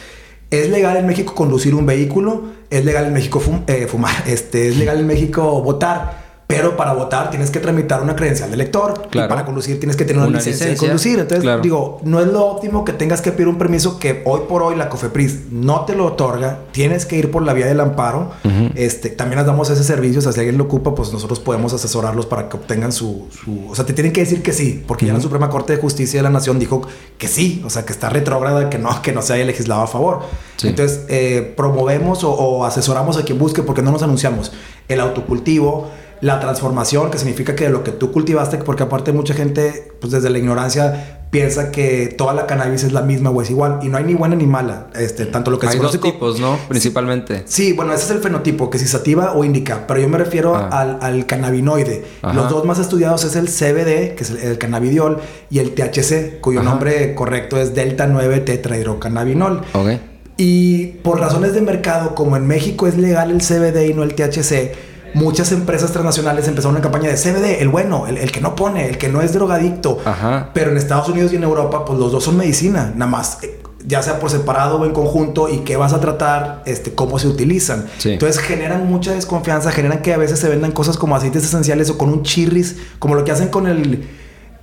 Es 0.51 0.69
legal 0.69 0.97
en 0.97 1.07
México 1.07 1.33
conducir 1.33 1.73
un 1.73 1.85
vehículo, 1.85 2.43
es 2.69 2.83
legal 2.83 3.05
en 3.05 3.13
México 3.13 3.41
eh, 3.67 3.87
fumar, 3.87 4.13
este, 4.27 4.67
es 4.67 4.77
legal 4.77 4.99
en 4.99 5.07
México 5.07 5.61
votar 5.63 6.22
pero 6.47 6.75
para 6.75 6.93
votar 6.93 7.29
tienes 7.29 7.49
que 7.51 7.59
tramitar 7.59 8.01
una 8.01 8.15
credencial 8.15 8.49
de 8.49 8.55
elector. 8.55 9.07
Y 9.11 9.17
para 9.17 9.45
conducir 9.45 9.79
tienes 9.79 9.95
que 9.95 10.05
tener 10.05 10.21
una, 10.21 10.37
licencia, 10.37 10.67
de 10.67 10.77
conducir. 10.77 11.19
Entonces, 11.19 11.61
digo, 11.61 11.99
no 12.03 12.19
es 12.19 12.27
lo 12.27 12.45
óptimo 12.45 12.83
que 12.85 12.93
tengas 12.93 13.21
que 13.21 13.31
pedir 13.31 13.47
un 13.47 13.57
permiso 13.57 13.99
que 13.99 14.21
hoy 14.25 14.41
por 14.47 14.61
hoy 14.61 14.75
la 14.75 14.89
COFEPRIS 14.89 15.51
no 15.51 15.85
te 15.85 15.95
lo 15.95 16.05
otorga. 16.05 16.59
Tienes 16.71 17.05
que 17.05 17.17
ir 17.17 17.31
por 17.31 17.43
la 17.43 17.53
vía 17.53 17.65
del 17.65 17.79
amparo. 17.79 18.31
este, 18.75 19.09
también 19.09 19.37
nos 19.37 19.47
damos 19.47 19.69
ese 19.69 19.83
servicio. 19.83 20.19
O 20.19 20.21
sea, 20.21 20.31
si 20.31 20.39
alguien 20.39 20.57
lo 20.57 20.65
ocupa, 20.65 20.93
pues 20.93 21.11
nosotros 21.13 21.39
podemos 21.39 21.73
asesorarlos 21.73 22.25
para 22.25 22.49
que 22.49 22.57
obtengan 22.57 22.91
su... 22.91 23.27
o 23.69 23.75
sea, 23.75 23.85
te 23.85 23.93
tienen 23.93 24.13
que 24.13 24.21
decir 24.21 24.43
que 24.43 24.53
sí. 24.53 24.83
Porque 24.85 25.05
ya 25.05 25.13
la 25.13 25.21
Suprema 25.21 25.49
Corte 25.49 25.73
de 25.73 25.81
Justicia 25.81 26.19
de 26.19 26.23
la 26.23 26.29
Nación 26.29 26.59
dijo 26.59 26.85
que 27.17 27.27
sí. 27.27 27.63
O 27.65 27.69
sea, 27.69 27.85
que 27.85 27.93
está 27.93 28.09
retrógrada, 28.09 28.69
que 28.69 28.77
no, 28.77 29.01
que 29.01 29.11
no 29.11 29.21
se 29.21 29.33
haya 29.33 29.45
legislado 29.45 29.81
a 29.81 29.87
favor. 29.87 30.19
Entonces, 30.61 31.05
eh, 31.07 31.53
promovemos 31.55 32.23
o, 32.23 32.31
o 32.31 32.65
asesoramos 32.65 33.17
a 33.17 33.23
quien 33.23 33.39
busque 33.39 33.63
porque 33.63 33.81
no 33.81 33.91
nos 33.91 34.03
anunciamos. 34.03 34.51
El 34.87 34.99
autocultivo 34.99 35.89
la 36.23 36.39
transformación, 36.39 37.11
que 37.11 37.17
significa 37.17 37.53
que 37.53 37.65
de 37.65 37.69
lo 37.69 37.83
que 37.83 37.91
tú 37.91 38.11
cultivaste, 38.13 38.57
porque 38.59 38.83
aparte 38.83 39.11
mucha 39.11 39.33
gente, 39.33 39.91
pues 39.99 40.11
desde 40.13 40.29
la 40.29 40.37
ignorancia, 40.37 41.19
piensa 41.31 41.69
que 41.69 42.15
toda 42.17 42.33
la 42.33 42.45
cannabis 42.47 42.83
es 42.83 42.93
la 42.93 43.01
misma 43.01 43.29
o 43.29 43.41
es 43.41 43.49
igual. 43.49 43.79
Y 43.83 43.89
no 43.89 43.97
hay 43.97 44.05
ni 44.05 44.13
buena 44.13 44.33
ni 44.37 44.45
mala. 44.47 44.87
Este, 44.95 45.25
tanto 45.25 45.51
lo 45.51 45.59
que 45.59 45.67
Hay 45.67 45.79
dos 45.79 45.99
tipos, 45.99 46.39
¿no? 46.39 46.57
Principalmente. 46.69 47.43
Sí, 47.45 47.73
bueno, 47.73 47.91
ese 47.93 48.05
es 48.05 48.11
el 48.11 48.19
fenotipo, 48.19 48.69
que 48.69 48.79
si 48.79 48.87
sativa 48.87 49.33
o 49.33 49.43
indica. 49.43 49.85
Pero 49.85 49.99
yo 49.99 50.07
me 50.07 50.17
refiero 50.17 50.55
Ah. 50.55 50.69
al, 50.71 50.97
al 51.01 51.25
cannabinoide. 51.25 52.05
Ajá. 52.21 52.33
Los 52.33 52.49
dos 52.49 52.63
más 52.63 52.79
estudiados 52.79 53.25
es 53.25 53.35
el 53.35 53.49
CBD, 53.49 54.15
que 54.15 54.19
es 54.21 54.29
el, 54.29 54.37
el 54.37 54.57
cannabidiol, 54.57 55.19
y 55.49 55.59
el 55.59 55.71
THC, 55.75 56.39
cuyo 56.39 56.61
Ajá. 56.61 56.69
nombre 56.69 57.15
correcto 57.15 57.57
es 57.57 57.75
delta 57.75 58.07
9 58.07 58.39
tetrahidrocannabinol. 58.39 59.61
Ok. 59.73 59.89
Y 60.37 60.85
por 61.03 61.19
razones 61.19 61.53
de 61.53 61.61
mercado, 61.61 62.15
como 62.15 62.37
en 62.37 62.47
México 62.47 62.87
es 62.87 62.97
legal 62.97 63.29
el 63.29 63.41
CBD 63.41 63.89
y 63.89 63.93
no 63.93 64.03
el 64.03 64.15
THC, 64.15 64.71
muchas 65.13 65.51
empresas 65.51 65.91
transnacionales 65.91 66.47
empezaron 66.47 66.75
una 66.75 66.81
campaña 66.83 67.09
de 67.09 67.15
CBD, 67.15 67.61
el 67.61 67.69
bueno, 67.69 68.07
el, 68.07 68.17
el 68.17 68.31
que 68.31 68.41
no 68.41 68.55
pone, 68.55 68.87
el 68.89 68.97
que 68.97 69.09
no 69.09 69.21
es 69.21 69.33
drogadicto. 69.33 69.99
Ajá. 70.05 70.49
Pero 70.53 70.71
en 70.71 70.77
Estados 70.77 71.09
Unidos 71.09 71.33
y 71.33 71.35
en 71.35 71.43
Europa, 71.43 71.85
pues 71.85 71.99
los 71.99 72.11
dos 72.11 72.23
son 72.23 72.37
medicina, 72.37 72.91
nada 72.95 73.09
más. 73.11 73.43
eh, 73.43 73.59
Ya 73.85 74.01
sea 74.01 74.17
por 74.19 74.29
separado 74.29 74.77
o 74.79 74.85
en 74.85 74.93
conjunto, 74.93 75.49
y 75.49 75.59
qué 75.65 75.75
vas 75.75 75.91
a 75.91 75.99
tratar, 75.99 76.63
este, 76.65 76.93
cómo 76.93 77.19
se 77.19 77.27
utilizan. 77.27 77.85
Sí. 77.97 78.13
Entonces 78.13 78.41
generan 78.41 78.87
mucha 78.87 79.11
desconfianza, 79.11 79.71
generan 79.71 80.01
que 80.01 80.13
a 80.13 80.17
veces 80.17 80.39
se 80.39 80.47
vendan 80.47 80.71
cosas 80.71 80.95
como 80.97 81.15
aceites 81.17 81.43
esenciales 81.43 81.89
o 81.89 81.97
con 81.97 82.09
un 82.09 82.23
chirris, 82.23 82.77
como 82.99 83.15
lo 83.15 83.23
que 83.25 83.31
hacen 83.33 83.49
con 83.49 83.67
el. 83.67 84.07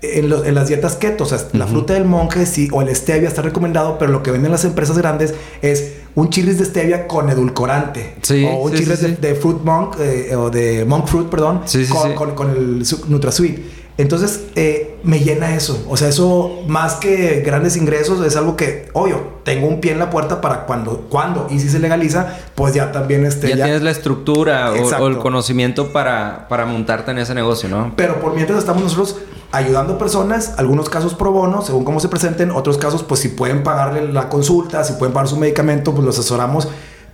En, 0.02 0.30
los- 0.30 0.46
en 0.46 0.54
las 0.54 0.68
dietas 0.68 0.96
keto, 0.96 1.24
o 1.24 1.26
sea, 1.26 1.38
la 1.52 1.66
fruta 1.66 1.92
del 1.92 2.06
monje 2.06 2.46
sí, 2.46 2.68
o 2.72 2.80
el 2.80 2.94
stevia 2.96 3.28
está 3.28 3.42
recomendado, 3.42 3.98
pero 3.98 4.10
lo 4.12 4.22
que 4.22 4.30
venden 4.30 4.50
las 4.50 4.64
empresas 4.64 4.96
grandes 4.96 5.34
es 5.60 5.92
un 6.14 6.30
chirris 6.30 6.58
de 6.58 6.64
stevia 6.64 7.06
con 7.06 7.28
edulcorante. 7.28 8.14
Sí, 8.22 8.46
o 8.50 8.62
un 8.62 8.72
sí, 8.72 8.78
chirris 8.78 8.98
sí, 9.00 9.06
de, 9.20 9.28
de 9.28 9.34
fruit 9.34 9.58
monk, 9.62 9.96
eh, 10.00 10.34
o 10.36 10.48
de 10.48 10.86
monk 10.86 11.06
fruit, 11.06 11.28
perdón, 11.28 11.60
con, 11.90 12.14
con- 12.14 12.34
con 12.34 12.50
el 12.50 12.82
NutraSweet. 13.08 13.58
Entonces, 14.00 14.44
eh, 14.54 14.98
me 15.02 15.20
llena 15.20 15.54
eso. 15.54 15.84
O 15.88 15.96
sea, 15.96 16.08
eso 16.08 16.60
más 16.66 16.94
que 16.94 17.42
grandes 17.44 17.76
ingresos 17.76 18.24
es 18.26 18.36
algo 18.36 18.56
que, 18.56 18.88
obvio, 18.92 19.40
tengo 19.44 19.66
un 19.66 19.80
pie 19.80 19.92
en 19.92 19.98
la 19.98 20.10
puerta 20.10 20.40
para 20.40 20.66
cuando, 20.66 21.06
cuando 21.10 21.46
y 21.50 21.58
si 21.60 21.68
se 21.68 21.78
legaliza, 21.78 22.36
pues 22.54 22.74
ya 22.74 22.92
también 22.92 23.26
este, 23.26 23.48
ya, 23.50 23.56
ya- 23.56 23.64
tienes 23.64 23.82
la 23.82 23.90
estructura 23.90 24.72
o- 24.72 25.06
el 25.08 25.18
conocimiento 25.18 25.92
para, 25.92 26.46
para 26.48 26.66
montarte 26.66 27.10
en 27.10 27.18
ese 27.18 27.34
negocio, 27.34 27.68
¿no? 27.68 27.92
Pero 27.96 28.20
por 28.20 28.34
mientras 28.34 28.58
estamos 28.58 28.82
nosotros 28.82 29.16
ayudando 29.52 29.98
personas, 29.98 30.54
algunos 30.58 30.88
casos 30.88 31.14
pro 31.14 31.32
bono, 31.32 31.62
según 31.62 31.84
cómo 31.84 32.00
se 32.00 32.08
presenten, 32.08 32.50
otros 32.50 32.78
casos, 32.78 33.02
pues 33.02 33.20
si 33.20 33.28
pueden 33.28 33.62
pagarle 33.62 34.12
la 34.12 34.28
consulta, 34.28 34.84
si 34.84 34.92
pueden 34.94 35.12
pagar 35.12 35.28
su 35.28 35.36
medicamento, 35.36 35.92
pues 35.92 36.04
los 36.04 36.18
asesoramos 36.18 36.68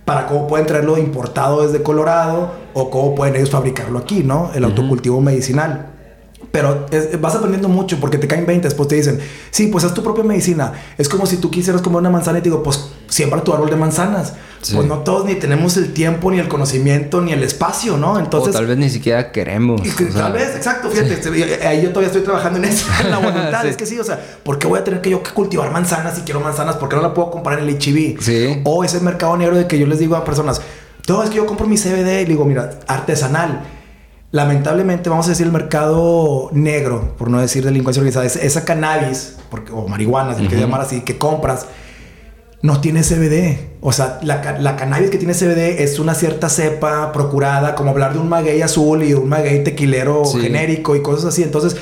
para 0.05 0.27
cómo 0.27 0.47
pueden 0.47 0.65
traerlo 0.67 0.97
importado 0.97 1.65
desde 1.67 1.83
Colorado 1.83 2.51
o 2.73 2.89
cómo 2.89 3.13
pueden 3.15 3.35
ellos 3.35 3.49
fabricarlo 3.49 3.99
aquí, 3.99 4.23
¿no? 4.23 4.51
El 4.55 4.63
autocultivo 4.63 5.19
medicinal. 5.19 5.87
Pero 6.51 6.85
es- 6.91 7.19
vas 7.19 7.35
aprendiendo 7.35 7.67
mucho 7.69 7.99
porque 7.99 8.17
te 8.17 8.27
caen 8.27 8.45
20, 8.45 8.67
después 8.67 8.87
te 8.87 8.95
dicen, 8.95 9.19
sí, 9.51 9.67
pues 9.67 9.83
haz 9.83 9.93
tu 9.93 10.01
propia 10.03 10.23
medicina. 10.23 10.73
Es 10.97 11.09
como 11.09 11.25
si 11.25 11.37
tú 11.37 11.51
quisieras 11.51 11.81
comer 11.81 11.99
una 11.99 12.09
manzana 12.09 12.39
y 12.39 12.41
te 12.41 12.49
digo, 12.49 12.63
pues 12.63 12.89
siembra 13.07 13.43
tu 13.43 13.53
árbol 13.53 13.69
de 13.69 13.75
manzanas. 13.75 14.33
Sí. 14.61 14.73
Pues 14.75 14.87
no 14.87 14.99
todos 14.99 15.25
ni 15.25 15.35
tenemos 15.35 15.77
el 15.77 15.93
tiempo, 15.93 16.31
ni 16.31 16.39
el 16.39 16.47
conocimiento, 16.47 17.21
ni 17.21 17.31
el 17.31 17.43
espacio, 17.43 17.95
¿no? 17.97 18.17
Entonces, 18.17 18.55
o 18.55 18.57
tal 18.57 18.65
vez 18.65 18.77
ni 18.77 18.89
siquiera 18.89 19.31
queremos. 19.31 19.81
y 19.85 19.89
o 19.89 20.11
sea, 20.11 20.23
tal 20.23 20.33
vez, 20.33 20.55
exacto, 20.55 20.89
fíjate, 20.89 21.13
este, 21.13 21.67
ahí 21.67 21.83
yo 21.83 21.89
todavía 21.89 22.07
estoy 22.07 22.21
trabajando 22.23 22.57
en 22.59 22.65
eso, 22.65 22.87
en 23.03 23.11
la 23.11 23.17
voluntad, 23.19 23.61
Sí. 23.61 23.67
es 23.69 23.77
que 23.77 23.85
sí, 23.85 23.99
o 23.99 24.03
sea, 24.03 24.19
¿por 24.43 24.57
qué 24.57 24.65
voy 24.67 24.79
a 24.79 24.83
tener 24.83 25.01
que 25.01 25.09
yo 25.11 25.21
que 25.21 25.29
cultivar 25.31 25.71
manzanas 25.71 26.15
si 26.15 26.21
quiero 26.21 26.39
manzanas? 26.39 26.77
¿Por 26.77 26.89
qué 26.89 26.95
no 26.95 27.01
la 27.03 27.13
puedo 27.13 27.29
comprar 27.29 27.59
en 27.59 27.67
el 27.69 27.75
HB? 27.77 28.19
Sí. 28.21 28.61
O 28.63 28.83
ese 28.83 28.99
mercado 29.01 29.37
negro 29.37 29.55
de 29.55 29.67
que 29.67 29.77
yo 29.77 29.85
les 29.85 29.99
digo 29.99 30.15
a 30.15 30.25
personas, 30.25 30.59
todo 31.05 31.23
es 31.23 31.29
que 31.29 31.35
yo 31.35 31.45
compro 31.45 31.67
mi 31.67 31.77
CBD 31.77 32.21
y 32.21 32.25
le 32.25 32.29
digo, 32.31 32.43
mira, 32.45 32.71
artesanal. 32.87 33.61
Lamentablemente, 34.31 35.09
vamos 35.09 35.25
a 35.27 35.29
decir 35.29 35.45
el 35.45 35.53
mercado 35.53 36.49
negro, 36.51 37.15
por 37.17 37.29
no 37.29 37.39
decir 37.39 37.63
delincuencia 37.63 38.01
organizada, 38.01 38.25
es- 38.25 38.35
esa 38.35 38.65
cannabis, 38.65 39.37
porque, 39.49 39.71
o 39.71 39.87
marihuana, 39.87 40.35
si 40.35 40.41
le 40.41 40.47
quieres 40.49 40.65
Ujú. 40.65 40.71
llamar 40.71 40.85
así, 40.85 41.01
que 41.01 41.17
compras, 41.17 41.65
no 42.61 42.81
tiene 42.81 43.03
CBD. 43.03 43.77
O 43.79 43.93
sea, 43.93 44.19
la, 44.23 44.41
ca- 44.41 44.57
la 44.59 44.75
cannabis 44.75 45.11
que 45.11 45.17
tiene 45.17 45.33
CBD 45.33 45.81
es 45.83 45.97
una 45.99 46.13
cierta 46.13 46.49
cepa 46.49 47.13
procurada, 47.13 47.73
como 47.75 47.91
hablar 47.91 48.13
de 48.13 48.19
un 48.19 48.27
maguey 48.27 48.61
azul 48.61 49.01
y 49.03 49.13
un 49.13 49.29
maguey 49.29 49.63
tequilero 49.63 50.25
Sí. 50.25 50.41
genérico 50.41 50.95
y 50.97 51.01
cosas 51.01 51.25
así. 51.25 51.43
Entonces, 51.43 51.77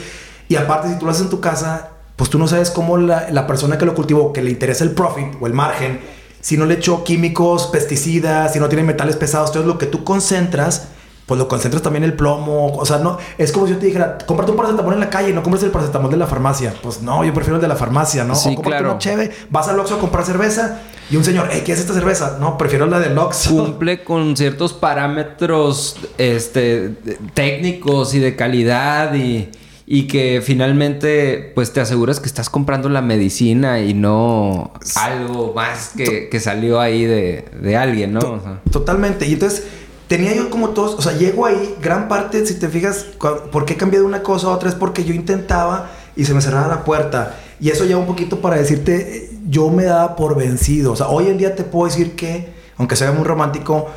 y 0.47 0.55
aparte, 0.55 0.89
si 0.89 0.99
tú 0.99 1.05
lo 1.05 1.11
haces 1.11 1.23
en 1.23 1.29
tu 1.29 1.39
casa, 1.39 1.89
pues 2.15 2.29
tú 2.29 2.37
no 2.37 2.47
sabes 2.47 2.69
cómo 2.69 2.97
la, 2.97 3.27
la 3.31 3.47
persona 3.47 3.79
que 3.79 3.85
lo 3.87 3.95
cultivó, 3.95 4.31
que 4.33 4.43
le 4.43 4.51
interesa 4.51 4.83
el 4.83 4.91
profit 4.91 5.33
o 5.41 5.47
el 5.47 5.53
margen, 5.53 5.99
si 6.41 6.57
no 6.57 6.65
le 6.67 6.75
echó 6.75 7.03
químicos, 7.03 7.67
pesticidas, 7.67 8.53
si 8.53 8.59
no 8.59 8.69
tiene 8.69 8.83
metales 8.83 9.15
pesados, 9.15 9.49
entonces 9.49 9.67
lo 9.67 9.79
que 9.79 9.87
tú 9.87 10.03
concentras, 10.03 10.89
pues 11.25 11.39
lo 11.39 11.47
concentras 11.47 11.81
también 11.81 12.03
el 12.03 12.13
plomo. 12.13 12.75
O 12.75 12.85
sea, 12.85 12.99
no, 12.99 13.17
es 13.37 13.51
como 13.51 13.65
si 13.65 13.73
yo 13.73 13.79
te 13.79 13.87
dijera, 13.87 14.17
cómprate 14.25 14.51
un 14.51 14.57
paracetamol 14.57 14.93
en 14.93 14.99
la 14.99 15.09
calle, 15.09 15.33
no 15.33 15.41
compres 15.41 15.63
el 15.63 15.71
paracetamol 15.71 16.11
de 16.11 16.17
la 16.17 16.27
farmacia. 16.27 16.73
Pues 16.81 17.01
no, 17.01 17.23
yo 17.23 17.33
prefiero 17.33 17.55
el 17.55 17.61
de 17.61 17.67
la 17.67 17.75
farmacia, 17.75 18.23
¿no? 18.23 18.35
Sí, 18.35 18.55
o 18.57 18.61
claro. 18.61 18.91
una 18.91 18.99
cheve, 18.99 19.31
vas 19.49 19.67
al 19.67 19.79
Oxxo 19.79 19.95
a 19.95 19.99
comprar 19.99 20.25
cerveza 20.25 20.81
y 21.09 21.17
un 21.17 21.23
señor, 21.23 21.49
hey, 21.51 21.63
¿qué 21.65 21.71
es 21.71 21.79
esta 21.79 21.93
cerveza? 21.93 22.37
No, 22.39 22.57
prefiero 22.57 22.85
la 22.85 22.99
del 22.99 23.17
Oxxo. 23.17 23.55
cumple 23.55 24.03
con 24.03 24.37
ciertos 24.37 24.73
parámetros 24.73 25.97
este, 26.17 26.91
técnicos 27.33 28.13
y 28.13 28.19
de 28.19 28.35
calidad 28.35 29.15
y, 29.15 29.49
y 29.87 30.07
que 30.07 30.41
finalmente 30.43 31.51
pues 31.55 31.73
te 31.73 31.81
aseguras 31.81 32.19
que 32.19 32.27
estás 32.27 32.49
comprando 32.49 32.89
la 32.89 33.01
medicina 33.01 33.79
y 33.79 33.93
no 33.93 34.73
algo 34.95 35.53
más 35.55 35.93
que, 35.95 36.29
que 36.29 36.39
salió 36.39 36.79
ahí 36.79 37.05
de, 37.05 37.45
de 37.61 37.77
alguien, 37.77 38.13
¿no? 38.13 38.19
O 38.19 38.39
sea, 38.41 38.61
Totalmente. 38.71 39.27
Y 39.27 39.33
entonces 39.33 39.63
tenía 40.07 40.35
yo 40.35 40.49
como 40.49 40.69
todos, 40.69 40.95
o 40.95 41.01
sea, 41.01 41.13
llego 41.13 41.45
ahí, 41.45 41.75
gran 41.81 42.07
parte, 42.07 42.45
si 42.45 42.55
te 42.55 42.69
fijas, 42.69 43.05
por 43.51 43.65
qué 43.65 43.73
he 43.73 43.77
cambiado 43.77 44.03
de 44.03 44.09
una 44.09 44.23
cosa 44.23 44.47
a 44.47 44.51
otra 44.51 44.69
es 44.69 44.75
porque 44.75 45.03
yo 45.03 45.13
intentaba 45.13 45.89
y 46.15 46.25
se 46.25 46.33
me 46.33 46.41
cerraba 46.41 46.67
la 46.67 46.83
puerta. 46.83 47.35
Y 47.59 47.69
eso 47.69 47.85
ya 47.85 47.97
un 47.97 48.05
poquito 48.05 48.41
para 48.41 48.57
decirte, 48.57 49.17
eh, 49.17 49.31
yo 49.47 49.69
me 49.69 49.85
daba 49.85 50.15
por 50.15 50.35
vencido. 50.35 50.91
O 50.91 50.95
sea, 50.95 51.07
hoy 51.07 51.27
en 51.27 51.37
día 51.37 51.55
te 51.55 51.63
puedo 51.63 51.85
decir 51.85 52.15
que, 52.15 52.53
aunque 52.77 52.95
sea 52.95 53.11
muy 53.11 53.23
romántico, 53.23 53.87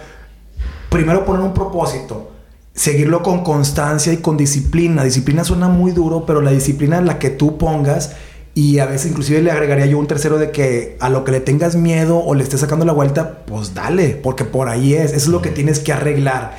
primero 0.90 1.24
poner 1.24 1.42
un 1.42 1.54
propósito. 1.54 2.30
Seguirlo 2.72 3.22
con 3.22 3.42
constancia 3.42 4.12
y 4.12 4.18
con 4.18 4.36
disciplina. 4.36 5.02
Disciplina 5.02 5.42
suena 5.42 5.68
muy 5.68 5.90
duro, 5.90 6.24
pero 6.24 6.40
la 6.40 6.52
disciplina 6.52 6.98
es 6.98 7.04
la 7.04 7.18
que 7.18 7.30
tú 7.30 7.59
pongas. 7.59 8.12
Y 8.59 8.80
a 8.80 8.86
veces 8.86 9.11
inclusive 9.12 9.40
le 9.40 9.52
agregaría 9.52 9.86
yo 9.86 9.98
un 10.00 10.09
tercero 10.09 10.36
de 10.36 10.50
que 10.50 10.96
a 10.98 11.09
lo 11.11 11.22
que 11.22 11.30
le 11.30 11.38
tengas 11.40 11.76
miedo 11.76 12.18
o 12.18 12.34
le 12.34 12.42
estés 12.42 12.59
sacando 12.61 12.84
la 12.84 12.92
vuelta, 12.92 13.44
pues 13.46 13.72
dale, 13.72 14.18
porque 14.20 14.44
por 14.44 14.68
ahí 14.68 14.94
es. 14.94 15.11
Eso 15.12 15.16
es 15.16 15.28
lo 15.28 15.40
que 15.42 15.50
tienes 15.50 15.78
que 15.78 15.92
arreglar. 15.92 16.56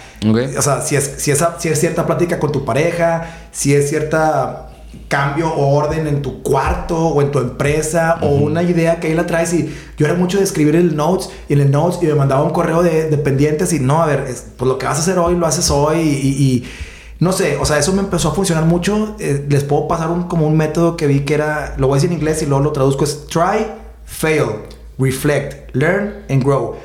O 0.57 0.61
sea, 0.61 0.81
si 0.81 0.95
es, 0.95 1.15
si, 1.17 1.31
esa- 1.31 1.57
si 1.59 1.67
es 1.67 1.77
cierta 1.77 2.05
plática 2.05 2.39
con 2.39 2.51
tu 2.53 2.63
pareja, 2.63 3.47
si 3.51 3.73
es 3.73 3.89
cierta 3.89 4.65
cambio 5.09 5.49
o 5.53 5.75
orden 5.75 6.07
en 6.07 6.21
tu 6.21 6.41
cuarto 6.41 6.97
o 6.97 7.21
en 7.21 7.31
tu 7.31 7.39
empresa 7.39 8.17
o 8.21 8.27
una 8.29 8.63
idea 8.63 8.99
que 8.99 9.07
ahí 9.07 9.13
la 9.13 9.25
traes 9.27 9.53
y 9.53 9.69
yo 9.97 10.05
era 10.05 10.15
mucho 10.15 10.37
de 10.37 10.43
escribir 10.45 10.75
el 10.75 10.95
notes 10.95 11.29
y 11.49 11.53
en 11.53 11.61
el 11.61 11.69
notes 11.71 11.99
y 12.01 12.05
me 12.07 12.15
mandaba 12.15 12.43
un 12.43 12.51
correo 12.51 12.81
de, 12.81 13.09
de 13.09 13.17
pendientes 13.17 13.73
y 13.73 13.79
no, 13.79 14.01
a 14.01 14.05
ver, 14.07 14.25
es- 14.29 14.45
pues 14.57 14.67
lo 14.69 14.77
que 14.77 14.85
vas 14.85 14.97
a 14.97 15.01
hacer 15.01 15.19
hoy 15.19 15.35
lo 15.35 15.45
haces 15.45 15.69
hoy 15.69 15.99
y 15.99 16.63
no 17.19 17.31
sé, 17.33 17.57
o 17.57 17.65
sea, 17.65 17.77
eso 17.77 17.91
me 17.93 17.99
empezó 17.99 18.29
a 18.29 18.33
funcionar 18.33 18.65
mucho. 18.65 19.15
Eh, 19.19 19.45
les 19.49 19.63
puedo 19.63 19.87
pasar 19.87 20.09
un, 20.09 20.23
como 20.23 20.47
un 20.47 20.55
método 20.55 20.95
que 20.97 21.05
vi 21.07 21.21
que 21.21 21.33
era, 21.33 21.75
lo 21.77 21.87
voy 21.87 21.95
a 21.95 21.97
decir 21.97 22.11
en 22.11 22.17
inglés 22.17 22.41
y 22.41 22.45
luego 22.45 22.63
lo 22.63 22.71
traduzco, 22.71 23.03
es 23.03 23.27
try, 23.27 23.67
fail, 24.05 24.45
reflect, 24.97 25.75
learn 25.75 26.23
and 26.29 26.43
grow. 26.43 26.75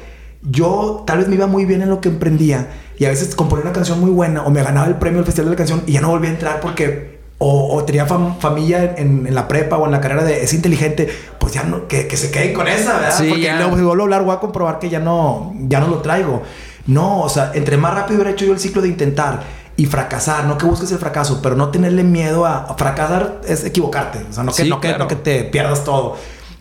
Yo 0.42 1.04
tal 1.06 1.18
vez 1.18 1.28
me 1.28 1.36
iba 1.36 1.46
muy 1.46 1.64
bien 1.64 1.82
en 1.82 1.88
lo 1.88 2.00
que 2.00 2.08
emprendía 2.08 2.68
y 2.98 3.06
a 3.06 3.08
veces 3.08 3.34
componía 3.34 3.62
una 3.64 3.72
canción 3.72 4.00
muy 4.00 4.10
buena 4.10 4.44
o 4.44 4.50
me 4.50 4.62
ganaba 4.62 4.86
el 4.86 4.96
premio 4.96 5.18
del 5.18 5.24
Festival 5.24 5.46
de 5.46 5.50
la 5.52 5.56
Canción 5.56 5.82
y 5.86 5.92
ya 5.92 6.00
no 6.00 6.08
volví 6.10 6.26
a 6.26 6.30
entrar 6.30 6.60
porque 6.60 7.18
o, 7.38 7.74
o 7.74 7.84
tenía 7.84 8.06
fam- 8.06 8.38
familia 8.38 8.94
en, 8.96 9.26
en 9.26 9.34
la 9.34 9.48
prepa 9.48 9.76
o 9.76 9.86
en 9.86 9.92
la 9.92 10.00
carrera 10.00 10.22
de 10.24 10.44
es 10.44 10.52
inteligente, 10.52 11.08
pues 11.38 11.52
ya 11.54 11.62
no, 11.64 11.88
que, 11.88 12.06
que 12.06 12.16
se 12.16 12.30
queden 12.30 12.52
con 12.54 12.68
esa, 12.68 12.94
¿verdad? 12.98 13.16
Sí, 13.16 13.26
porque 13.28 13.42
ya. 13.42 13.56
luego 13.58 13.76
si 13.76 13.82
vuelvo 13.82 14.02
a 14.02 14.04
hablar 14.04 14.22
voy 14.24 14.34
a 14.36 14.40
comprobar 14.40 14.78
que 14.78 14.88
ya 14.90 14.98
no, 15.00 15.54
ya 15.60 15.80
no 15.80 15.88
lo 15.88 15.98
traigo. 16.02 16.42
No, 16.86 17.22
o 17.22 17.28
sea, 17.30 17.52
entre 17.54 17.76
más 17.78 17.94
rápido 17.94 18.16
hubiera 18.16 18.30
hecho 18.32 18.44
yo 18.44 18.52
el 18.52 18.58
ciclo 18.60 18.82
de 18.82 18.88
intentar 18.88 19.42
y 19.76 19.86
fracasar, 19.86 20.44
no 20.46 20.56
que 20.56 20.66
busques 20.66 20.90
el 20.92 20.98
fracaso, 20.98 21.40
pero 21.42 21.56
no 21.56 21.70
tenerle 21.70 22.04
miedo 22.04 22.46
a, 22.46 22.58
a 22.64 22.74
fracasar 22.74 23.40
es 23.46 23.64
equivocarte, 23.64 24.24
o 24.28 24.32
sea, 24.32 24.44
no 24.44 24.52
que, 24.52 24.62
Sí, 24.62 24.68
no, 24.68 24.80
que, 24.80 24.96
no 24.96 25.08
que 25.08 25.16
te 25.16 25.44
pierdas 25.44 25.84
todo. 25.84 26.16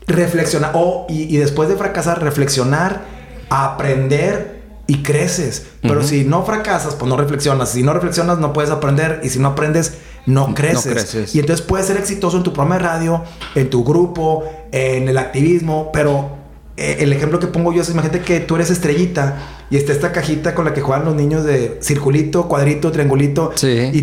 Reflexionar, 0.07 0.71
o 0.73 1.05
y, 1.09 1.23
y 1.23 1.37
después 1.37 1.69
de 1.69 1.75
fracasar, 1.75 2.21
reflexionar, 2.23 3.01
aprender 3.49 4.63
y 4.87 5.01
creces. 5.01 5.67
Pero 5.81 6.03
si 6.03 6.25
no 6.25 6.43
fracasas, 6.43 6.95
pues 6.95 7.07
no 7.07 7.15
reflexionas. 7.15 7.69
Si 7.69 7.83
no 7.83 7.93
reflexionas, 7.93 8.37
no 8.39 8.51
puedes 8.51 8.69
aprender. 8.69 9.21
Y 9.23 9.29
si 9.29 9.39
no 9.39 9.49
aprendes, 9.49 9.97
no 10.25 10.53
creces. 10.53 10.91
creces. 10.91 11.35
Y 11.35 11.39
entonces 11.39 11.65
puedes 11.65 11.87
ser 11.87 11.97
exitoso 11.97 12.37
en 12.37 12.43
tu 12.43 12.51
programa 12.51 12.75
de 12.77 12.83
radio, 12.83 13.23
en 13.55 13.69
tu 13.69 13.83
grupo, 13.83 14.43
en 14.71 15.07
el 15.07 15.17
activismo, 15.17 15.89
pero 15.93 16.43
eh, 16.75 16.97
el 16.99 17.13
ejemplo 17.13 17.39
que 17.39 17.47
pongo 17.47 17.71
yo 17.71 17.81
es, 17.81 17.89
imagínate 17.89 18.21
que 18.21 18.39
tú 18.39 18.55
eres 18.55 18.71
estrellita 18.71 19.62
y 19.73 19.77
está 19.77 19.91
esta 19.91 20.11
cajita 20.11 20.53
con 20.53 20.65
la 20.65 20.73
que 20.75 20.81
juegan 20.81 21.03
los 21.05 21.15
niños 21.15 21.43
de 21.43 21.79
circulito, 21.81 22.47
cuadrito, 22.47 22.91
triangulito. 22.91 23.51
Sí. 23.55 23.67
Y, 23.91 23.97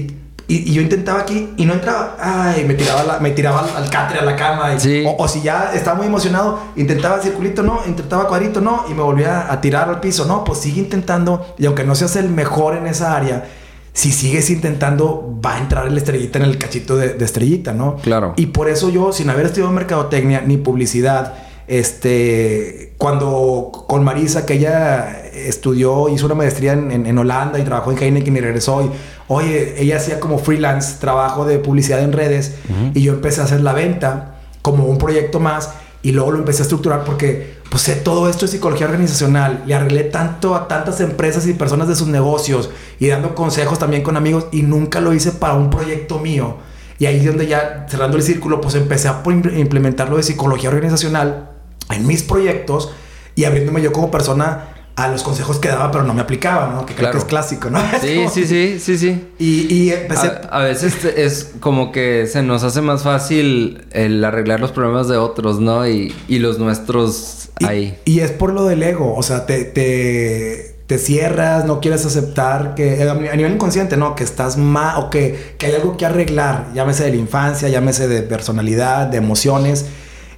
y- 0.53 0.71
y 0.71 0.73
yo 0.75 0.83
intentaba 0.83 1.21
aquí 1.21 1.51
y 1.57 1.65
no 1.65 1.75
entraba. 1.75 2.17
Ay, 2.19 2.65
me 2.67 2.75
tiraba, 2.75 3.05
la- 3.05 3.21
me 3.21 3.31
tiraba 3.31 3.61
al, 3.61 3.85
al 3.85 3.89
catre, 3.89 4.19
a 4.19 4.25
la 4.25 4.35
cama. 4.35 4.75
y- 4.75 4.81
Sí. 4.81 5.05
o, 5.07 5.15
o 5.23 5.29
si 5.29 5.43
ya 5.43 5.71
estaba 5.73 5.97
muy 5.97 6.07
emocionado, 6.09 6.59
intentaba 6.75 7.21
circulito, 7.23 7.63
no, 7.63 7.83
intentaba 7.87 8.27
cuadrito, 8.27 8.61
no, 8.61 8.85
y 8.91 8.95
me 8.95 9.03
volvía 9.03 9.53
a 9.53 9.61
tirar 9.61 9.89
al 9.89 10.01
piso, 10.01 10.25
no, 10.27 10.43
pues 10.43 10.59
sigue 10.59 10.81
intentando. 10.81 11.55
Y 11.57 11.67
aunque 11.67 11.85
no 11.85 11.95
seas 11.95 12.17
el 12.17 12.29
mejor 12.31 12.77
en 12.77 12.89
esa 12.89 13.15
área, 13.17 13.45
si 13.93 14.11
sigues 14.11 14.51
intentando, 14.51 15.39
va 15.45 15.55
a 15.55 15.59
entrar 15.61 15.87
el 15.87 15.97
estrellita 15.97 16.39
en 16.41 16.47
el 16.47 16.59
cachito 16.59 16.97
de, 16.97 17.11
de 17.15 17.25
estrellita, 17.25 17.73
¿no? 17.75 17.95
Claro. 18.03 18.35
Y 18.37 18.47
por 18.47 18.69
eso 18.69 18.89
yo, 18.91 19.13
sin 19.13 19.31
haber 19.31 19.47
estudiado 19.47 19.73
mercadotecnia 19.73 20.41
ni 20.41 20.57
publicidad, 20.57 21.33
este, 21.69 22.93
cuando 22.99 23.71
con 23.87 24.03
Marisa, 24.05 24.45
que 24.47 24.55
ella 24.55 25.30
estudió, 25.49 26.09
hizo 26.09 26.27
una 26.27 26.35
maestría 26.35 26.73
en, 26.73 27.07
en, 27.07 27.19
Holanda 27.19 27.59
y 27.59 27.63
trabajó 27.63 27.93
en 27.93 27.99
Heineken 27.99 28.37
y 28.37 28.41
regresó. 28.41 28.83
Y, 28.83 28.91
oye, 29.29 29.81
ella 29.81 29.97
hacía 29.97 30.21
como 30.21 30.39
freelance 30.39 30.97
trabajo 31.01 31.45
de 31.45 31.59
publicidad 31.59 32.01
en 32.01 32.13
redes 32.13 32.57
y 32.95 33.03
yo 33.03 33.13
empecé 33.13 33.41
a 33.41 33.45
hacer 33.45 33.61
la 33.61 33.73
venta 33.73 34.37
como 34.63 34.85
un 34.85 34.99
proyecto 34.99 35.41
más 35.41 35.71
y 36.03 36.13
luego 36.13 36.33
lo 36.33 36.39
empecé 36.39 36.63
a 36.63 36.65
estructurar 36.65 37.05
porque 37.05 37.61
pues 37.71 37.83
sé 37.83 37.95
todo 37.95 38.29
esto 38.29 38.47
de 38.47 38.53
psicología 38.53 38.87
organizacional, 38.87 39.63
le 39.67 39.75
arreglé 39.75 40.05
tanto 40.05 40.55
a 40.55 40.67
tantas 40.67 41.01
empresas 41.01 41.47
y 41.47 41.53
personas 41.53 41.87
de 41.89 41.95
sus 41.95 42.09
negocios 42.09 42.71
y 42.99 43.07
dando 43.07 43.35
consejos 43.35 43.79
también 43.79 44.03
con 44.03 44.17
amigos 44.17 44.47
y 44.51 44.63
nunca 44.63 45.01
lo 45.01 45.15
hice 45.15 45.33
para 45.33 45.55
un 45.55 45.71
proyecto 45.71 46.19
mío. 46.19 46.57
Y 46.99 47.07
ahí 47.07 47.19
es 47.19 47.27
donde 47.27 47.47
ya 47.47 47.87
cerrando 47.89 48.17
el 48.17 48.23
círculo, 48.23 48.61
pues 48.61 48.75
empecé 48.75 49.09
a 49.09 49.23
implementar 49.57 50.11
lo 50.11 50.17
de 50.17 50.23
psicología 50.23 50.69
organizacional 50.69 51.51
en 51.91 52.07
mis 52.07 52.23
proyectos 52.23 52.93
y 53.37 53.45
abriéndome 53.45 53.81
yo 53.81 53.93
como 53.93 54.11
persona 54.11 54.69
a 55.01 55.09
los 55.09 55.23
consejos 55.23 55.59
que 55.59 55.69
daba, 55.69 55.91
pero 55.91 56.05
no 56.05 56.13
me 56.13 56.21
aplicaba, 56.21 56.69
¿no? 56.75 56.85
Que 56.85 56.95
creo 56.95 57.11
que 57.11 57.19
es 57.19 57.25
clásico, 57.25 57.71
¿no? 57.71 57.81
Sí, 58.01 58.27
sí, 58.33 58.47
sí, 58.47 58.79
sí, 58.79 58.99
sí. 58.99 59.29
Y, 59.39 59.73
y 59.73 59.91
empecé... 59.91 60.27
A, 60.27 60.59
a, 60.59 60.63
veces 60.63 61.05
es 61.05 61.53
como 61.59 61.91
que 61.91 62.27
se 62.27 62.43
nos 62.43 62.65
hace 62.65 62.83
más 62.83 63.03
fácil 63.03 63.87
el 63.93 64.23
arreglar 64.23 64.61
los 64.61 64.73
problemas 64.73 65.09
de 65.09 65.17
otros, 65.17 65.59
¿no? 65.59 65.89
Y, 65.89 66.15
y 66.29 66.39
los 66.39 66.59
nuestros 66.59 67.49
ahí. 67.67 67.99
Y, 68.05 68.21
es 68.21 68.31
por 68.31 68.53
lo 68.53 68.67
del 68.67 68.83
ego, 68.83 69.15
o 69.15 69.23
sea, 69.23 69.47
te, 69.47 69.65
te, 69.65 70.77
te 70.87 70.99
cierras, 70.99 71.65
no 71.65 71.81
quieres 71.81 72.05
aceptar 72.05 72.75
que 72.75 73.03
a 73.03 73.15
nivel 73.15 73.53
inconsciente, 73.53 73.97
¿no? 73.97 74.15
Que 74.15 74.25
estás 74.25 74.59
mal 74.59 75.03
o 75.03 75.09
que, 75.09 75.55
que 75.57 75.67
hay 75.67 75.77
algo 75.77 75.97
que 75.97 76.05
arreglar, 76.05 76.69
llámese 76.75 77.05
de 77.05 77.11
la 77.11 77.17
infancia, 77.17 77.71
llámese 77.71 78.07
de 78.07 78.21
personalidad, 78.21 79.07
de 79.07 79.17
emociones 79.17 79.87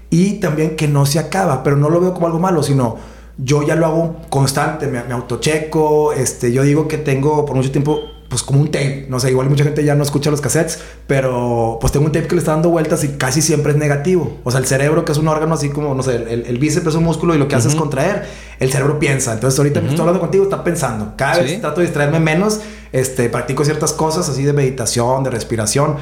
y 0.09 0.35
también 0.35 0.77
que 0.77 0.87
no 0.87 1.05
se 1.05 1.19
acaba, 1.19 1.65
pero 1.65 1.77
no 1.77 1.89
lo 1.89 2.01
veo 2.01 2.15
como 2.15 2.27
algo 2.27 2.39
malo, 2.39 2.63
sino 2.63 2.99
yo 3.45 3.63
ya 3.63 3.75
lo 3.75 3.87
hago 3.87 4.17
constante, 4.29 4.87
me, 4.87 5.03
me 5.05 5.15
autocheco, 5.15 6.13
este, 6.13 6.53
yo 6.53 6.63
digo 6.63 6.89
que 6.89 6.99
tengo 6.99 7.45
por 7.45 7.57
mucho 7.57 7.71
tiempo 7.71 8.01
pues 8.33 8.43
como 8.43 8.63
un 8.63 8.69
tape, 8.69 9.05
no 9.11 9.21
sé, 9.21 9.31
igual 9.31 9.51
mucha 9.51 9.63
gente 9.63 9.85
ya 9.85 9.95
no 9.95 10.03
escucha 10.03 10.31
los 10.31 10.41
cassettes, 10.41 10.79
pero 11.07 11.77
pues 11.79 11.93
tengo 11.93 12.07
un 12.07 12.13
tape 12.13 12.27
que 12.27 12.35
le 12.35 12.39
está 12.39 12.53
dando 12.53 12.71
vueltas 12.71 13.05
y 13.05 13.09
casi 13.09 13.43
siempre 13.43 13.73
es 13.73 13.79
negativo. 13.79 14.39
O 14.43 14.51
sea, 14.51 14.59
el 14.59 14.65
cerebro, 14.65 15.05
que 15.05 15.13
es 15.13 15.19
un 15.19 15.29
órgano 15.29 15.53
así 15.53 15.69
como, 15.69 15.95
no 15.95 16.03
sé, 16.03 16.17
el, 16.17 16.47
el 16.47 16.59
bíceps 16.59 16.87
es 16.87 16.95
un 16.95 17.05
músculo 17.05 17.35
y 17.35 17.39
lo 17.39 17.47
que 17.47 17.57
hace 17.57 17.69
es 17.69 17.75
contraer, 17.75 18.25
el 18.59 18.73
cerebro 18.73 18.99
piensa. 18.99 19.35
Entonces 19.35 19.59
ahorita 19.59 19.81
que 19.81 19.89
estoy 19.89 20.01
hablando 20.01 20.21
contigo, 20.21 20.45
está 20.45 20.65
pensando. 20.65 21.13
Cada 21.15 21.43
vez 21.43 21.61
trato 21.61 21.81
de 21.81 21.89
distraerme 21.89 22.21
menos, 22.21 22.61
este, 22.93 23.29
practico 23.29 23.67
ciertas 23.67 23.93
cosas 23.93 24.27
así 24.31 24.45
de 24.45 24.55
meditación, 24.55 25.25
de 25.25 25.29
respiración, 25.29 25.97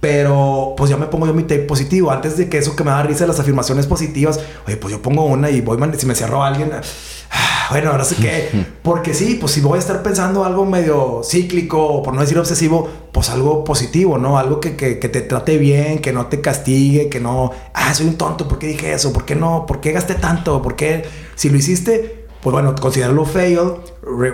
pero 0.00 0.74
pues 0.76 0.90
ya 0.90 0.96
me 0.96 1.06
pongo 1.06 1.26
yo 1.26 1.34
mi 1.34 1.42
tape 1.42 1.60
positivo. 1.60 2.10
Antes 2.10 2.36
de 2.36 2.48
que 2.48 2.58
eso 2.58 2.74
que 2.74 2.84
me 2.84 2.90
da 2.90 3.02
risa 3.02 3.26
las 3.26 3.38
afirmaciones 3.38 3.86
positivas, 3.86 4.40
oye, 4.66 4.76
pues 4.76 4.92
yo 4.92 5.02
pongo 5.02 5.24
una 5.24 5.50
y 5.50 5.60
voy, 5.60 5.78
si 5.96 6.06
me 6.06 6.14
cierro 6.14 6.42
a 6.42 6.48
alguien, 6.48 6.72
ah, 6.72 7.68
bueno, 7.70 7.90
ahora 7.90 8.04
sí 8.04 8.14
que, 8.14 8.48
porque 8.82 9.12
sí, 9.12 9.36
pues 9.38 9.52
si 9.52 9.60
voy 9.60 9.76
a 9.76 9.80
estar 9.80 10.02
pensando 10.02 10.44
algo 10.44 10.64
medio 10.64 11.20
cíclico, 11.22 12.02
por 12.02 12.14
no 12.14 12.22
decir 12.22 12.38
obsesivo, 12.38 12.88
pues 13.12 13.28
algo 13.28 13.62
positivo, 13.62 14.16
¿no? 14.16 14.38
Algo 14.38 14.58
que, 14.58 14.74
que, 14.74 14.98
que, 14.98 15.08
te 15.10 15.20
trate 15.20 15.58
bien, 15.58 15.98
que 15.98 16.12
no 16.12 16.26
te 16.26 16.40
castigue, 16.40 17.10
que 17.10 17.20
no, 17.20 17.52
ah, 17.74 17.92
soy 17.92 18.06
un 18.06 18.16
tonto, 18.16 18.48
¿por 18.48 18.58
qué 18.58 18.68
dije 18.68 18.94
eso? 18.94 19.12
¿Por 19.12 19.26
qué 19.26 19.34
no? 19.34 19.66
¿Por 19.66 19.80
qué 19.80 19.92
gasté 19.92 20.14
tanto? 20.14 20.62
¿Por 20.62 20.76
qué? 20.76 21.04
Si 21.34 21.50
lo 21.50 21.58
hiciste, 21.58 22.19
pues 22.42 22.52
bueno, 22.52 22.74
considéralo 22.74 23.24
fail, 23.24 23.58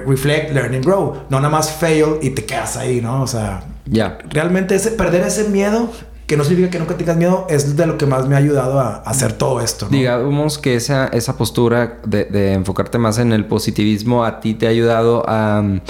reflect, 0.06 0.52
learn 0.52 0.74
and 0.74 0.84
grow. 0.84 1.14
No 1.28 1.38
nada 1.38 1.48
más 1.48 1.72
fail 1.72 2.18
y 2.22 2.30
te 2.30 2.44
quedas 2.44 2.76
ahí, 2.76 3.00
¿no? 3.00 3.22
O 3.22 3.26
sea, 3.26 3.64
ya. 3.86 4.18
Realmente 4.30 4.74
ese, 4.74 4.92
perder 4.92 5.22
ese 5.22 5.48
miedo, 5.48 5.90
que 6.26 6.36
no 6.36 6.44
significa 6.44 6.70
que 6.70 6.78
nunca 6.78 6.96
tengas 6.96 7.16
miedo, 7.16 7.46
es 7.48 7.76
de 7.76 7.86
lo 7.86 7.98
que 7.98 8.06
más 8.06 8.26
me 8.26 8.34
ha 8.34 8.38
ayudado 8.38 8.80
a, 8.80 8.96
hacer 8.96 9.32
todo 9.32 9.60
esto. 9.60 9.88
Digamos 9.88 10.58
que 10.58 10.74
esa, 10.74 11.06
esa 11.08 11.36
postura 11.36 11.98
de, 12.04 12.52
enfocarte 12.52 12.98
más 12.98 13.18
en 13.18 13.32
el 13.32 13.44
positivismo 13.44 14.24
a 14.24 14.40
ti 14.40 14.54
te 14.54 14.66
ha 14.66 14.70
ayudado 14.70 15.28
a 15.28 15.60
um, 15.60 15.80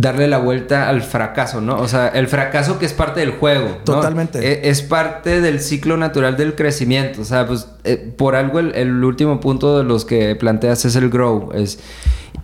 darle 0.00 0.28
la 0.28 0.38
vuelta 0.38 0.88
al 0.88 1.02
fracaso, 1.02 1.60
¿no? 1.60 1.76
O 1.76 1.88
sea, 1.88 2.06
el 2.06 2.28
fracaso 2.28 2.78
que 2.78 2.86
es 2.86 2.92
parte 2.92 3.18
del 3.18 3.32
juego. 3.32 3.78
Totalmente. 3.84 4.38
E, 4.38 4.70
es, 4.70 4.80
parte 4.80 5.40
del 5.40 5.58
ciclo 5.58 5.96
natural 5.96 6.36
del 6.36 6.54
crecimiento. 6.54 7.22
O 7.22 7.24
sea, 7.24 7.48
pues 7.48 7.66
eh, 7.82 7.96
por 8.16 8.36
algo 8.36 8.60
el, 8.60 8.76
el, 8.76 9.02
último 9.02 9.40
punto 9.40 9.76
de 9.76 9.82
los 9.82 10.04
que 10.04 10.36
planteas 10.36 10.84
es 10.84 10.94
el 10.94 11.10
grow. 11.10 11.50
Es 11.52 11.80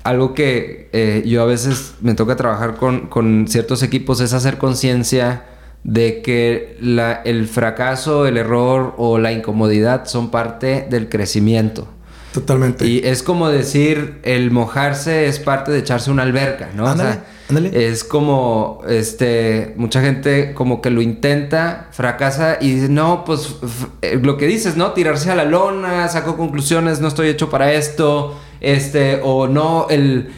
algo 0.02 0.34
que 0.34 0.88
eh, 0.92 1.22
yo 1.26 1.42
a 1.42 1.44
veces 1.44 1.94
me 2.00 2.14
toca 2.14 2.34
trabajar 2.34 2.74
con, 2.74 3.07
con 3.07 3.46
ciertos 3.46 3.84
equipos 3.84 4.20
es 4.20 4.32
hacer 4.32 4.59
conciencia 4.59 5.44
de 5.84 6.22
que 6.22 6.76
la, 6.80 7.12
el 7.24 7.46
fracaso, 7.46 8.26
el 8.26 8.36
error 8.36 8.94
o 8.96 9.18
la 9.18 9.30
incomodidad 9.30 10.07
son 10.07 10.32
parte 10.32 10.88
del 10.90 11.09
crecimiento. 11.09 11.86
Totalmente. 12.32 12.84
Y 12.84 12.98
es 13.05 13.22
como 13.22 13.48
decir, 13.48 14.18
el 14.24 14.50
mojarse 14.50 15.28
es 15.28 15.38
parte 15.38 15.70
de 15.70 15.78
echarse 15.78 16.11
una 16.11 16.24
alberca, 16.24 16.70
¿no? 16.74 16.88
Ándale, 16.88 17.11
o 17.11 17.12
sea, 17.12 17.24
es 17.57 18.05
como, 18.05 18.80
este, 18.88 19.74
mucha 19.76 20.00
gente 20.00 20.55
como 20.55 20.80
que 20.80 20.90
lo 20.90 21.00
intenta, 21.00 21.88
fracasa 21.90 22.59
y 22.61 22.74
dice, 22.74 22.88
no, 22.88 23.24
pues 23.24 23.57
eh, 24.02 24.18
lo 24.22 24.36
que 24.36 24.46
dices, 24.46 24.76
¿no? 24.76 24.92
Tirarse 24.92 25.30
a 25.30 25.34
la 25.34 25.44
lona, 25.44 26.09
saco 26.09 26.36
conclusiones, 26.36 27.00
no 27.00 27.09
estoy 27.09 27.28
hecho 27.28 27.50
para 27.50 27.72
esto, 27.72 28.38
este, 28.61 29.20
o 29.22 29.48
no, 29.48 29.86
el, 29.90 30.30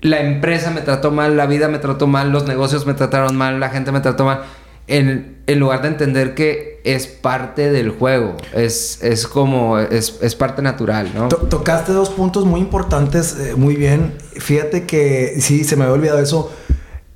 la 0.00 0.20
empresa 0.20 0.70
me 0.70 0.80
trató 0.80 1.10
mal, 1.10 1.36
la 1.36 1.46
vida 1.46 1.68
me 1.68 1.78
trató 1.78 2.06
mal, 2.06 2.30
los 2.30 2.46
negocios 2.46 2.86
me 2.86 2.94
trataron 2.94 3.36
mal, 3.36 3.60
la 3.60 3.70
gente 3.70 3.92
me 3.92 4.00
trató 4.00 4.24
mal. 4.24 4.42
En, 4.88 5.38
en 5.46 5.60
lugar 5.60 5.82
de 5.82 5.88
entender 5.88 6.34
que 6.34 6.80
es 6.84 7.06
parte 7.06 7.70
del 7.70 7.90
juego, 7.90 8.36
es, 8.54 9.02
es 9.02 9.26
como, 9.26 9.78
es, 9.78 10.18
es 10.22 10.34
parte 10.34 10.62
natural, 10.62 11.10
¿no? 11.14 11.28
tocaste 11.28 11.92
dos 11.92 12.10
puntos 12.10 12.46
muy 12.46 12.60
importantes, 12.60 13.36
eh, 13.38 13.54
muy 13.56 13.76
bien. 13.76 14.14
Fíjate 14.36 14.86
que, 14.86 15.36
sí, 15.40 15.64
se 15.64 15.76
me 15.76 15.84
había 15.84 15.94
olvidado 15.94 16.20
eso, 16.20 16.50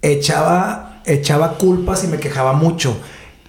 echaba, 0.02 1.00
echaba 1.06 1.56
culpas 1.56 2.04
y 2.04 2.08
me 2.08 2.18
quejaba 2.18 2.52
mucho. 2.52 2.96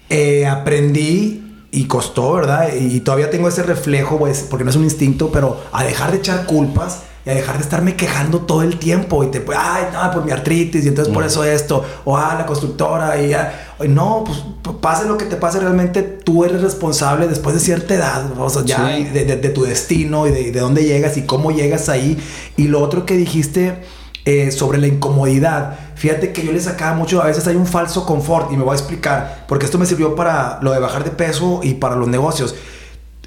Eh, 0.09 0.45
aprendí 0.45 1.67
y 1.71 1.85
costó, 1.85 2.33
¿verdad? 2.33 2.69
Y 2.73 2.99
todavía 2.99 3.29
tengo 3.29 3.47
ese 3.47 3.63
reflejo, 3.63 4.19
pues, 4.19 4.45
porque 4.49 4.63
no 4.63 4.69
es 4.69 4.75
un 4.75 4.83
instinto, 4.83 5.31
pero 5.31 5.59
a 5.71 5.83
dejar 5.83 6.11
de 6.11 6.19
echar 6.19 6.45
culpas 6.45 7.01
y 7.25 7.29
a 7.29 7.33
dejar 7.33 7.55
de 7.57 7.63
estarme 7.63 7.95
quejando 7.95 8.41
todo 8.41 8.61
el 8.61 8.77
tiempo 8.77 9.23
y 9.23 9.27
te, 9.27 9.43
ay, 9.57 9.85
no, 9.91 10.11
por 10.11 10.25
mi 10.25 10.31
artritis 10.31 10.85
y 10.85 10.89
entonces 10.89 11.13
por 11.13 11.23
eso 11.23 11.43
esto, 11.43 11.83
o 12.05 12.17
ah, 12.17 12.35
la 12.37 12.45
constructora 12.45 13.19
y 13.19 13.29
ya, 13.29 13.72
no, 13.87 14.23
pues 14.25 14.39
pase 14.81 15.07
lo 15.07 15.17
que 15.17 15.25
te 15.25 15.35
pase, 15.35 15.59
realmente 15.59 16.01
tú 16.01 16.45
eres 16.45 16.61
responsable 16.61 17.27
después 17.27 17.55
de 17.55 17.61
cierta 17.61 17.93
edad, 17.95 18.39
o 18.39 18.49
sea, 18.49 18.63
ya 18.63 18.87
de, 18.87 19.25
de, 19.25 19.49
tu 19.49 19.63
destino 19.63 20.27
y 20.27 20.31
de, 20.31 20.51
de 20.51 20.59
dónde 20.59 20.83
llegas 20.83 21.17
y 21.17 21.23
cómo 21.23 21.51
llegas 21.51 21.89
ahí. 21.89 22.17
Y 22.57 22.67
lo 22.67 22.81
otro 22.81 23.05
que 23.05 23.15
dijiste 23.15 23.83
eh, 24.25 24.51
sobre 24.51 24.77
la 24.77 24.87
incomodidad, 24.87 25.77
Fíjate 26.03 26.33
que 26.33 26.45
yo 26.45 26.51
le 26.51 26.59
sacaba 26.59 26.97
mucho, 26.97 27.21
a 27.21 27.27
veces 27.27 27.47
hay 27.47 27.55
un 27.55 27.65
falso 27.65 28.05
confort 28.05 28.51
y 28.51 28.57
me 28.57 28.63
voy 28.63 28.73
a 28.73 28.77
explicar, 28.77 29.45
porque 29.47 29.63
esto 29.63 29.77
me 29.77 29.85
sirvió 29.85 30.15
para 30.15 30.59
lo 30.61 30.73
de 30.73 30.79
bajar 30.79 31.05
de 31.05 31.11
peso 31.11 31.61
y 31.63 31.75
para 31.75 31.95
los 31.95 32.09
negocios. 32.09 32.55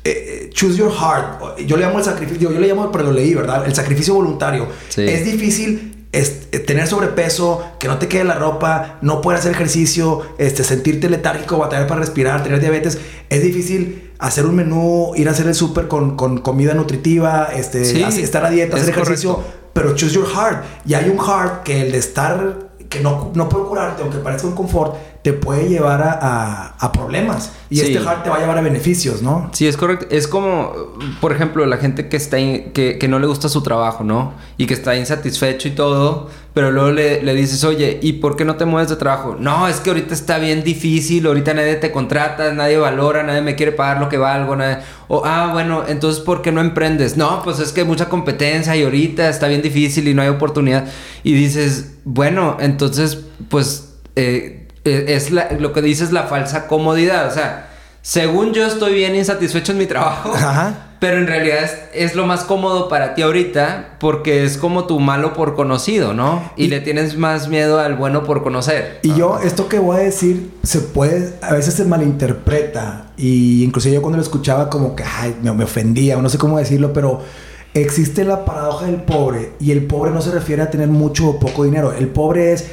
Eh, 0.04 0.50
choose 0.52 0.76
your 0.76 0.92
heart. 0.92 1.58
Yo 1.66 1.78
le 1.78 1.86
llamo 1.86 1.98
el 1.98 2.04
sacrificio, 2.04 2.52
yo 2.52 2.60
le 2.60 2.68
llamo, 2.68 2.92
pero 2.92 3.04
lo 3.04 3.12
leí, 3.12 3.34
¿verdad? 3.34 3.64
El 3.64 3.74
sacrificio 3.74 4.12
voluntario. 4.12 4.68
Es 4.94 5.24
difícil 5.24 5.95
eh, 6.16 6.58
tener 6.60 6.86
sobrepeso, 6.86 7.62
que 7.78 7.88
no 7.88 7.98
te 7.98 8.08
quede 8.08 8.24
la 8.24 8.34
ropa, 8.34 8.98
no 9.02 9.20
poder 9.20 9.38
hacer 9.38 9.52
ejercicio, 9.52 10.22
este, 10.38 10.64
sentirte 10.64 11.10
letárgico, 11.10 11.58
batallar 11.58 11.86
para 11.86 12.00
respirar, 12.00 12.42
tener 12.42 12.60
diabetes. 12.60 12.98
Es 13.28 13.42
difícil 13.42 14.12
hacer 14.18 14.46
un 14.46 14.56
menú, 14.56 15.12
ir 15.14 15.28
a 15.28 15.32
hacer 15.32 15.46
el 15.46 15.54
súper 15.54 15.88
con, 15.88 16.16
con, 16.16 16.38
comida 16.38 16.74
nutritiva, 16.74 17.50
este, 17.54 17.82
estar 18.22 18.44
a 18.44 18.50
dieta, 18.50 18.76
hacer 18.76 18.90
ejercicio. 18.90 19.42
Pero 19.72 19.94
choose 19.94 20.14
your 20.14 20.26
heart. 20.26 20.64
Y 20.86 20.94
hay 20.94 21.10
un 21.10 21.18
heart 21.18 21.62
que 21.64 21.82
el 21.82 21.92
de 21.92 21.98
estar 21.98 22.66
que 22.88 23.00
no, 23.00 23.32
no 23.34 23.48
procurarte, 23.48 24.02
aunque 24.02 24.18
parezca 24.18 24.46
un 24.46 24.54
confort, 24.54 24.94
te 25.26 25.32
puede 25.32 25.68
llevar 25.68 26.02
a, 26.02 26.76
a, 26.78 26.92
problemas. 26.92 27.50
Y 27.68 27.80
este 27.80 27.98
heart 27.98 28.22
te 28.22 28.30
va 28.30 28.36
a 28.36 28.38
llevar 28.38 28.58
a 28.58 28.60
beneficios, 28.60 29.22
¿no? 29.22 29.50
Sí, 29.52 29.66
es 29.66 29.76
correcto. 29.76 30.06
Es 30.08 30.28
como, 30.28 30.72
por 31.20 31.32
ejemplo, 31.32 31.66
la 31.66 31.78
gente 31.78 32.08
que, 32.08 32.16
está 32.16 32.36
que, 32.36 32.96
que, 33.00 33.08
no 33.08 33.18
le 33.18 33.26
gusta 33.26 33.48
su 33.48 33.60
trabajo, 33.60 34.04
¿no? 34.04 34.34
Y 34.56 34.66
que 34.66 34.74
está 34.74 34.94
insatisfecho 34.94 35.66
y 35.66 35.72
todo, 35.72 36.30
pero 36.54 36.70
luego 36.70 36.92
le, 36.92 37.24
le, 37.24 37.34
dices, 37.34 37.64
oye, 37.64 37.98
¿y 38.00 38.12
por 38.12 38.36
qué 38.36 38.44
no 38.44 38.54
te 38.54 38.66
mueves 38.66 38.88
de 38.88 38.94
trabajo? 38.94 39.36
No, 39.36 39.66
es 39.66 39.80
que 39.80 39.90
ahorita 39.90 40.14
está 40.14 40.38
bien 40.38 40.62
difícil, 40.62 41.26
ahorita 41.26 41.54
nadie 41.54 41.74
te 41.74 41.90
contrata, 41.90 42.52
nadie 42.52 42.78
valora, 42.78 43.24
nadie 43.24 43.42
me 43.42 43.56
quiere 43.56 43.72
pagar 43.72 43.98
lo 43.98 44.08
que 44.08 44.18
valgo, 44.18 44.54
nadie... 44.54 44.78
O, 45.08 45.22
ah, 45.24 45.50
bueno, 45.52 45.82
entonces, 45.88 46.22
¿por 46.22 46.40
qué 46.40 46.52
no 46.52 46.60
emprendes? 46.60 47.16
No, 47.16 47.42
pues 47.42 47.58
es 47.58 47.72
que 47.72 47.80
hay 47.80 47.86
mucha 47.88 48.08
competencia 48.08 48.76
y 48.76 48.84
ahorita 48.84 49.28
está 49.28 49.48
bien 49.48 49.60
difícil 49.60 50.06
y 50.06 50.14
no 50.14 50.22
hay 50.22 50.28
oportunidad. 50.28 50.86
Y 51.24 51.32
dices, 51.32 51.96
bueno, 52.04 52.58
entonces, 52.60 53.24
pues... 53.48 53.94
Eh, 54.14 54.65
eh, 54.86 55.14
es 55.14 55.30
lo 55.30 55.72
que 55.72 55.82
dices 55.82 56.12
la 56.12 56.24
falsa 56.24 56.66
comodidad. 56.66 57.26
O 57.26 57.30
sea, 57.30 57.68
según 58.06 58.52
yo 58.52 58.64
estoy 58.64 58.94
bien 58.94 59.16
insatisfecho 59.16 59.72
en 59.72 59.78
mi 59.78 59.86
trabajo, 59.86 60.32
pero 61.00 61.18
en 61.18 61.26
realidad 61.26 61.64
es, 61.64 61.76
es, 61.92 62.14
lo 62.14 62.24
más 62.24 62.44
cómodo 62.44 62.88
para 62.88 63.14
ti 63.14 63.22
ahorita 63.22 63.96
porque 63.98 64.44
es 64.44 64.58
como 64.58 64.86
tu 64.86 65.00
malo 65.00 65.32
por 65.34 65.56
conocido, 65.56 66.14
¿no? 66.14 66.52
Y, 66.56 66.68
le 66.68 66.80
tienes 66.80 67.18
más 67.18 67.48
miedo 67.48 67.80
al 67.80 67.96
bueno 67.96 68.22
por 68.22 68.44
conocer. 68.44 69.00
Y 69.02 69.14
yo, 69.14 69.40
esto 69.42 69.68
que 69.68 69.80
voy 69.80 69.96
a 69.96 70.00
decir, 70.00 70.52
se 70.62 70.78
puede, 70.80 71.34
a 71.42 71.52
veces 71.52 71.74
se 71.74 71.84
malinterpreta. 71.84 73.06
Y 73.16 73.64
inclusive 73.64 73.96
yo 73.96 74.02
cuando 74.02 74.18
lo 74.18 74.22
escuchaba 74.22 74.70
como 74.70 74.94
que, 74.94 75.02
ay, 75.02 75.36
me, 75.42 75.52
me 75.52 75.64
ofendía, 75.64 76.16
o 76.16 76.22
no 76.22 76.28
sé 76.28 76.38
cómo 76.38 76.58
decirlo, 76.58 76.92
pero 76.92 77.22
existe 77.74 78.24
la 78.24 78.44
paradoja 78.44 78.86
del 78.86 79.02
pobre. 79.02 79.54
Y 79.58 79.72
el 79.72 79.84
pobre 79.84 80.12
no 80.12 80.22
se 80.22 80.30
refiere 80.30 80.62
a 80.62 80.70
tener 80.70 80.86
mucho 80.86 81.28
o 81.28 81.38
poco 81.40 81.64
dinero. 81.64 81.92
El 81.92 82.06
pobre 82.06 82.52
es 82.52 82.66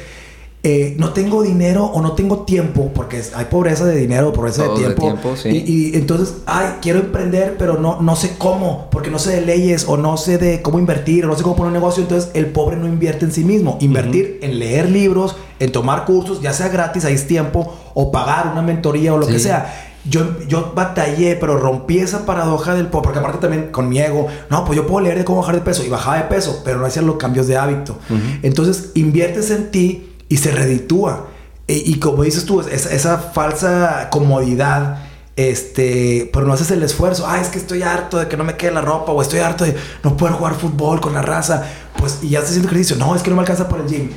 eh, 0.66 0.96
no 0.98 1.10
tengo 1.10 1.42
dinero 1.42 1.84
o 1.84 2.00
no 2.00 2.12
tengo 2.12 2.44
tiempo, 2.44 2.90
porque 2.94 3.22
hay 3.34 3.44
pobreza 3.44 3.84
de 3.84 3.96
dinero, 3.96 4.32
pobreza 4.32 4.66
de 4.66 4.94
tiempo. 4.94 5.34
y, 5.44 5.94
entonces, 5.94 6.36
ay, 6.46 6.76
quiero 6.80 7.00
emprender, 7.00 7.56
pero 7.58 7.78
no, 7.78 8.00
no 8.00 8.16
sé 8.16 8.36
cómo, 8.38 8.88
porque 8.90 9.10
no 9.10 9.18
sé 9.18 9.32
de 9.32 9.40
leyes 9.42 9.84
o 9.86 9.98
no 9.98 10.16
sé 10.16 10.38
de 10.38 10.62
cómo 10.62 10.78
invertir 10.78 11.26
o 11.26 11.28
no 11.28 11.36
sé 11.36 11.42
cómo 11.42 11.54
poner 11.54 11.68
un 11.68 11.74
negocio. 11.74 12.02
Entonces, 12.02 12.30
el 12.32 12.46
pobre 12.46 12.78
no 12.78 12.88
invierte 12.88 13.26
en 13.26 13.32
sí 13.32 13.44
mismo. 13.44 13.76
Invertir 13.82 14.38
en 14.40 14.58
leer 14.58 14.88
libros, 14.88 15.36
en 15.60 15.70
tomar 15.70 16.06
cursos, 16.06 16.40
ya 16.40 16.54
sea 16.54 16.68
gratis, 16.68 17.04
ahí 17.04 17.12
es 17.12 17.26
tiempo, 17.26 17.70
o 17.92 18.10
pagar 18.10 18.48
una 18.50 18.62
mentoría 18.62 19.12
o 19.12 19.18
lo 19.18 19.26
que 19.26 19.38
sea. 19.38 19.90
Yo, 20.08 20.46
yo 20.48 20.72
batallé, 20.74 21.36
pero 21.36 21.58
rompí 21.58 21.98
esa 21.98 22.24
paradoja 22.24 22.74
del 22.74 22.86
pobre, 22.86 23.04
porque 23.04 23.18
aparte 23.18 23.38
también 23.38 23.70
con 23.70 23.90
mi 23.90 23.98
ego, 23.98 24.28
no, 24.48 24.64
pues 24.64 24.78
yo 24.78 24.86
puedo 24.86 25.04
leer 25.04 25.18
de 25.18 25.24
cómo 25.26 25.40
bajar 25.40 25.56
de 25.56 25.60
peso 25.60 25.84
y 25.84 25.90
bajaba 25.90 26.16
de 26.16 26.24
peso, 26.24 26.62
pero 26.64 26.78
no 26.78 26.86
hacía 26.86 27.02
los 27.02 27.16
cambios 27.16 27.46
de 27.48 27.58
hábito. 27.58 27.98
Entonces, 28.42 28.92
inviertes 28.94 29.50
en 29.50 29.70
ti 29.70 30.13
y 30.28 30.36
se 30.38 30.50
reditúa. 30.50 31.28
E, 31.66 31.74
y, 31.74 31.98
como 31.98 32.22
dices 32.22 32.44
tú, 32.44 32.60
esa, 32.60 33.18
falsa 33.18 34.08
comodidad, 34.10 34.98
este, 35.36 36.30
pero 36.32 36.46
no 36.46 36.52
haces 36.52 36.70
el 36.70 36.82
esfuerzo. 36.82 37.26
Ah, 37.26 37.40
es 37.40 37.48
que 37.48 37.58
estoy 37.58 37.82
harto 37.82 38.18
de 38.18 38.28
que 38.28 38.36
no 38.36 38.44
me 38.44 38.56
quede 38.56 38.72
la 38.72 38.82
ropa, 38.82 39.12
o 39.12 39.22
estoy 39.22 39.40
harto 39.40 39.64
de 39.64 39.74
no 40.02 40.16
poder 40.16 40.34
jugar 40.34 40.54
fútbol 40.54 41.00
con 41.00 41.14
la 41.14 41.22
raza. 41.22 41.64
Pues, 41.96 42.18
y 42.22 42.30
ya 42.30 42.38
estás 42.38 42.50
haciendo 42.50 42.68
ejercicio. 42.68 42.96
No, 42.96 43.14
es 43.14 43.22
que 43.22 43.30
no 43.30 43.36
me 43.36 43.42
alcanza 43.42 43.68
por 43.68 43.80
el 43.80 43.86
gym. 43.86 44.10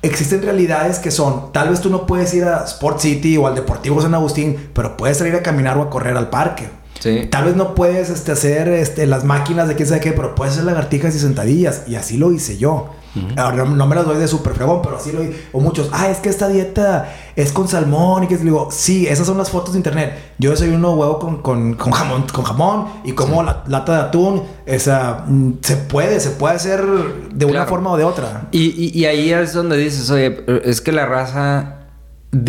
Existen 0.00 0.42
realidades 0.42 1.00
que 1.00 1.10
son, 1.10 1.52
tal 1.52 1.70
vez 1.70 1.80
tú 1.80 1.90
no 1.90 2.06
puedes 2.06 2.32
ir 2.32 2.44
a 2.44 2.64
Sport 2.64 3.00
City 3.00 3.36
o 3.36 3.48
al 3.48 3.56
Deportivo 3.56 4.00
San 4.00 4.14
Agustín, 4.14 4.70
pero 4.72 4.96
puedes 4.96 5.18
salir 5.18 5.34
a 5.34 5.42
caminar 5.42 5.76
o 5.76 5.82
a 5.82 5.90
correr 5.90 6.16
al 6.16 6.30
parque. 6.30 6.68
Sí. 7.00 7.26
Tal 7.30 7.44
vez 7.44 7.56
no 7.56 7.74
puedes 7.74 8.08
este, 8.08 8.32
hacer 8.32 8.68
este, 8.68 9.06
las 9.06 9.24
máquinas 9.24 9.66
de 9.66 9.74
quién 9.74 9.88
sabe 9.88 10.00
qué, 10.00 10.12
pero 10.12 10.36
puedes 10.36 10.54
hacer 10.54 10.64
lagartijas 10.64 11.14
y 11.16 11.18
sentadillas. 11.18 11.82
Y 11.88 11.96
así 11.96 12.16
lo 12.16 12.32
hice 12.32 12.58
yo. 12.58 12.90
Ahora 13.36 13.64
no, 13.64 13.86
me 13.86 13.94
las 13.94 14.04
doy 14.04 14.18
de 14.18 14.28
súper 14.28 14.54
fregón, 14.54 14.80
pero 14.82 14.96
así 14.96 15.12
lo 15.12 15.18
doy. 15.18 15.36
O 15.52 15.60
muchos, 15.60 15.88
ah, 15.92 16.08
es 16.08 16.18
que 16.18 16.28
esta 16.28 16.48
dieta 16.48 17.14
es 17.36 17.52
con 17.52 17.68
salmón 17.68 18.24
y 18.24 18.26
que 18.26 18.36
digo, 18.36 18.68
sí, 18.70 19.06
esas 19.06 19.26
son 19.26 19.38
las 19.38 19.50
fotos 19.50 19.74
de 19.74 19.78
internet. 19.78 20.34
Yo 20.38 20.56
soy 20.56 20.70
uno 20.70 20.92
huevo 20.92 21.18
con, 21.18 21.42
con, 21.42 21.74
con, 21.74 21.92
jamón, 21.92 22.24
con 22.32 22.44
jamón 22.44 22.86
y 23.04 23.12
como 23.12 23.42
la 23.42 23.64
lata 23.66 23.94
de 23.94 24.00
atún. 24.02 24.42
Esa 24.66 25.24
mm, 25.26 25.52
se 25.60 25.76
puede, 25.76 26.20
se 26.20 26.30
puede 26.30 26.56
hacer 26.56 26.84
de 27.32 27.44
una 27.44 27.66
forma 27.66 27.90
o 27.90 27.96
de 27.96 28.04
otra. 28.04 28.48
Y, 28.52 28.98
y, 28.98 29.04
ahí 29.04 29.32
es 29.32 29.52
donde 29.52 29.76
dices, 29.76 30.10
oye, 30.10 30.44
es 30.64 30.80
que 30.80 30.92
la 30.92 31.06
raza 31.06 31.78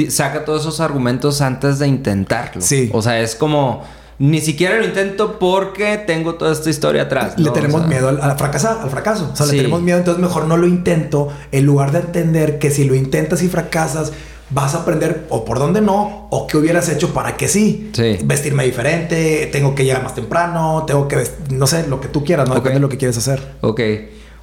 saca 0.10 0.46
todos 0.46 0.62
esos 0.62 0.80
argumentos 0.80 1.42
antes 1.42 1.80
de 1.80 1.88
intentarlo. 1.88 2.62
Sí. 2.62 2.90
O 2.94 3.02
sea, 3.02 3.20
es 3.20 3.36
como 3.36 3.84
ni 4.20 4.42
siquiera 4.42 4.78
lo 4.78 4.86
intento 4.86 5.40
porque 5.40 5.98
tengo 5.98 6.36
toda 6.36 6.52
esta 6.52 6.70
historia 6.70 7.04
atrás. 7.04 7.34
Le 7.38 7.50
tenemos 7.52 7.88
miedo 7.88 8.10
al, 8.10 8.38
fracasar, 8.38 8.80
al 8.82 8.90
fracaso. 8.90 9.30
O 9.32 9.36
sea, 9.36 9.46
le 9.46 9.54
tenemos 9.54 9.82
miedo, 9.82 9.98
entonces 9.98 10.22
mejor 10.22 10.46
no 10.46 10.58
lo 10.58 10.68
intento 10.68 11.30
en 11.52 11.66
lugar 11.66 11.94
de 11.94 12.00
entender 12.00 12.60
que 12.60 12.70
si 12.70 12.84
lo 12.84 12.96
intentas 12.96 13.42
y 13.42 13.48
fracasas, 13.48 14.12
vas 14.50 14.76
a 14.76 14.80
aprender 14.80 15.26
o 15.30 15.46
por 15.46 15.58
dónde 15.58 15.80
no, 15.80 16.28
o 16.32 16.48
qué 16.48 16.58
hubieras 16.58 16.90
hecho 16.90 17.14
para 17.14 17.38
que 17.38 17.48
sí. 17.48 17.92
Vestirme 18.26 18.66
diferente, 18.66 19.48
tengo 19.52 19.74
que 19.74 19.86
llegar 19.86 20.04
más 20.04 20.16
temprano, 20.16 20.84
tengo 20.86 21.08
que, 21.08 21.24
no 21.52 21.66
sé, 21.66 21.88
lo 21.88 22.02
que 22.02 22.10
tú 22.10 22.24
quieras, 22.26 22.48
no 22.48 22.56
depende 22.56 22.76
de 22.76 22.82
lo 22.82 22.90
que 22.90 22.98
quieres 22.98 23.18
hacer. 23.18 23.42
Ok. 23.62 23.82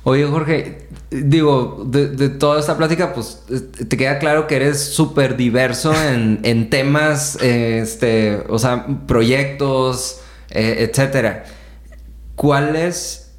Oye, 0.05 0.25
Jorge, 0.25 0.86
digo, 1.11 1.85
de, 1.87 2.29
toda 2.29 2.59
esta 2.59 2.77
plática, 2.77 3.15
pues 3.15 3.43
te 3.89 3.97
queda 3.97 4.19
claro 4.19 4.47
que 4.47 4.57
eres 4.57 4.81
súper 4.81 5.37
diverso 5.37 5.93
en, 6.43 6.71
temas, 6.71 7.37
este, 7.43 8.43
o 8.49 8.59
sea, 8.59 8.87
proyectos, 9.07 10.21
eh, 10.51 10.89
etcétera. 10.89 11.45
¿Cuáles 12.35 13.33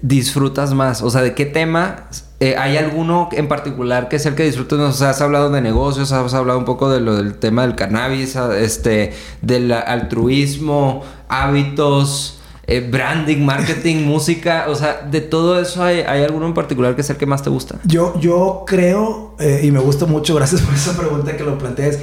disfrutas 0.00 0.74
más? 0.74 1.02
O 1.02 1.10
sea, 1.10 1.22
¿de 1.22 1.34
qué 1.34 1.46
tema? 1.46 2.08
Eh, 2.40 2.56
¿Hay 2.58 2.76
alguno 2.76 3.28
en 3.32 3.46
particular 3.46 4.08
que 4.08 4.16
es 4.16 4.26
el 4.26 4.34
que 4.34 4.42
disfrutas? 4.42 4.78
O 4.80 4.92
sea, 4.92 5.10
has 5.10 5.20
hablado 5.20 5.50
de 5.50 5.60
negocios, 5.60 6.12
has 6.12 6.34
hablado 6.34 6.58
un 6.58 6.64
poco 6.64 6.90
de 6.90 7.00
lo 7.00 7.16
del 7.16 7.36
tema 7.36 7.62
del 7.62 7.76
cannabis, 7.76 8.36
este, 8.36 9.12
del 9.42 9.72
altruismo, 9.72 11.04
hábitos. 11.28 12.41
Eh, 12.72 12.80
branding, 12.80 13.44
marketing, 13.44 13.96
música, 14.06 14.64
o 14.68 14.74
sea, 14.74 15.02
de 15.02 15.20
todo 15.20 15.60
eso 15.60 15.84
hay, 15.84 16.00
alguno 16.00 16.46
en 16.46 16.54
particular 16.54 16.94
que 16.94 17.02
es 17.02 17.10
el 17.10 17.18
que 17.18 17.26
más 17.26 17.42
te 17.42 17.50
gusta. 17.50 17.78
Yo, 17.84 18.18
yo 18.18 18.64
creo, 18.66 19.34
eh, 19.38 19.60
y 19.62 19.70
me 19.70 19.78
gusta 19.78 20.06
mucho, 20.06 20.34
gracias 20.36 20.62
por 20.62 20.74
esa 20.74 20.96
pregunta 20.96 21.36
que 21.36 21.44
lo 21.44 21.58
plantees, 21.58 21.98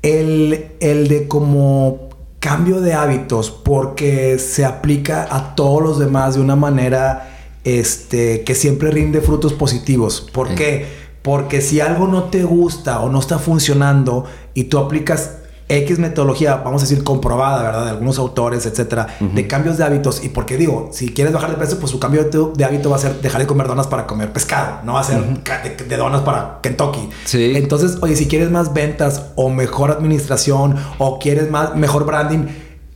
el, 0.00 0.68
el 0.80 1.08
de 1.08 1.28
como 1.28 2.08
cambio 2.38 2.80
de 2.80 2.94
hábitos, 2.94 3.50
porque 3.50 4.38
se 4.38 4.64
aplica 4.64 5.28
a 5.30 5.54
todos 5.54 5.82
los 5.82 5.98
demás 5.98 6.36
de 6.36 6.40
una 6.40 6.56
manera 6.56 7.36
este, 7.64 8.42
que 8.42 8.54
siempre 8.54 8.90
rinde 8.90 9.20
frutos 9.20 9.52
positivos. 9.52 10.26
¿Por 10.32 10.54
qué? 10.54 10.86
Porque 11.20 11.60
si 11.60 11.80
algo 11.80 12.06
no 12.06 12.24
te 12.24 12.42
gusta 12.42 13.00
o 13.00 13.10
no 13.10 13.18
está 13.18 13.38
funcionando 13.38 14.24
y 14.54 14.64
tú 14.64 14.78
aplicas 14.78 15.40
X 15.68 15.98
metodología, 15.98 16.56
vamos 16.56 16.82
a 16.82 16.86
decir, 16.86 17.02
comprobada, 17.02 17.62
¿verdad? 17.62 17.84
De 17.84 17.90
algunos 17.90 18.18
autores, 18.18 18.66
etcétera, 18.66 19.08
de 19.18 19.46
cambios 19.48 19.76
de 19.76 19.84
hábitos. 19.84 20.22
Y 20.24 20.28
porque 20.28 20.56
digo, 20.56 20.90
si 20.92 21.08
quieres 21.08 21.32
bajar 21.32 21.50
de 21.50 21.56
peso, 21.56 21.80
pues 21.80 21.90
su 21.90 21.98
cambio 21.98 22.24
de, 22.24 22.64
hábito 22.64 22.88
va 22.88 22.96
a 22.96 23.00
ser 23.00 23.20
dejar 23.20 23.40
de 23.40 23.48
comer 23.48 23.66
donas 23.66 23.88
para 23.88 24.06
comer 24.06 24.32
pescado, 24.32 24.80
no 24.84 24.94
va 24.94 25.00
a 25.00 25.04
ser 25.04 25.22
de, 25.24 25.96
donas 25.96 26.22
para 26.22 26.60
Kentucky. 26.62 27.10
Sí. 27.24 27.52
Entonces, 27.56 27.98
oye, 28.00 28.14
si 28.14 28.28
quieres 28.28 28.50
más 28.50 28.74
ventas 28.74 29.32
o 29.34 29.50
mejor 29.50 29.90
administración 29.90 30.76
o 30.98 31.18
quieres 31.18 31.50
más, 31.50 31.74
mejor 31.74 32.06
branding, 32.06 32.46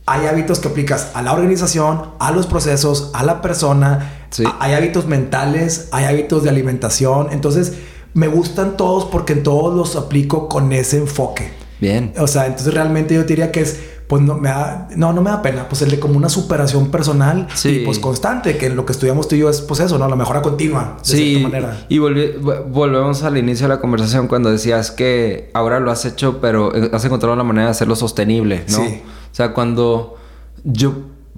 hay 0.05 0.27
hábitos 0.27 0.59
que 0.59 0.69
aplicas 0.69 1.11
a 1.13 1.21
la 1.21 1.33
organización, 1.33 2.11
a 2.19 2.31
los 2.31 2.47
procesos, 2.47 3.11
a 3.13 3.23
la 3.23 3.41
persona. 3.41 4.17
Sí. 4.29 4.45
hay 4.61 4.73
hábitos 4.73 5.07
mentales, 5.07 5.89
hay 5.91 6.05
hábitos 6.05 6.43
de 6.43 6.49
alimentación. 6.49 7.27
Entonces, 7.31 7.73
me 8.13 8.27
gustan 8.27 8.77
todos 8.77 9.05
porque 9.05 9.33
en 9.33 9.43
todos 9.43 9.75
los 9.75 9.97
aplico 9.97 10.47
con 10.47 10.71
ese 10.71 10.97
enfoque. 10.97 11.51
Bien. 11.81 12.13
O 12.19 12.27
sea, 12.27 12.45
entonces 12.45 12.71
realmente 12.73 13.15
yo 13.15 13.23
diría 13.23 13.51
que 13.51 13.61
es, 13.61 13.79
pues 14.05 14.21
no 14.21 14.37
me 14.37 14.49
da, 14.49 14.87
no, 14.95 15.13
no 15.13 15.21
me 15.23 15.31
da 15.31 15.41
pena, 15.41 15.67
pues 15.67 15.81
el 15.81 15.89
de 15.89 15.99
como 15.99 16.15
una 16.15 16.29
superación 16.29 16.91
personal 16.91 17.47
y 17.63 17.79
pues 17.79 17.97
constante, 17.97 18.55
que 18.55 18.69
lo 18.69 18.85
que 18.85 18.91
estudiamos 18.91 19.27
tú 19.27 19.35
y 19.35 19.39
yo 19.39 19.49
es 19.49 19.61
pues 19.61 19.79
eso, 19.79 19.97
¿no? 19.97 20.07
La 20.07 20.15
mejora 20.15 20.43
continua, 20.43 20.97
de 20.99 21.05
sí, 21.05 21.29
cierta 21.29 21.49
manera. 21.49 21.85
Y 21.89 21.97
volvemos 21.97 23.23
al 23.23 23.37
inicio 23.37 23.67
de 23.67 23.73
la 23.73 23.81
conversación 23.81 24.27
cuando 24.27 24.51
decías 24.51 24.91
que 24.91 25.49
ahora 25.55 25.79
lo 25.79 25.89
has 25.89 26.05
hecho, 26.05 26.39
pero 26.39 26.75
eh, 26.75 26.91
has 26.93 27.03
encontrado 27.03 27.35
la 27.35 27.43
manera 27.43 27.65
de 27.65 27.71
hacerlo 27.71 27.95
sostenible, 27.95 28.63
¿no? 28.69 28.77
Sí. 28.77 29.01
O 29.31 29.35
sea, 29.35 29.53
cuando 29.53 30.17
yo 30.63 30.93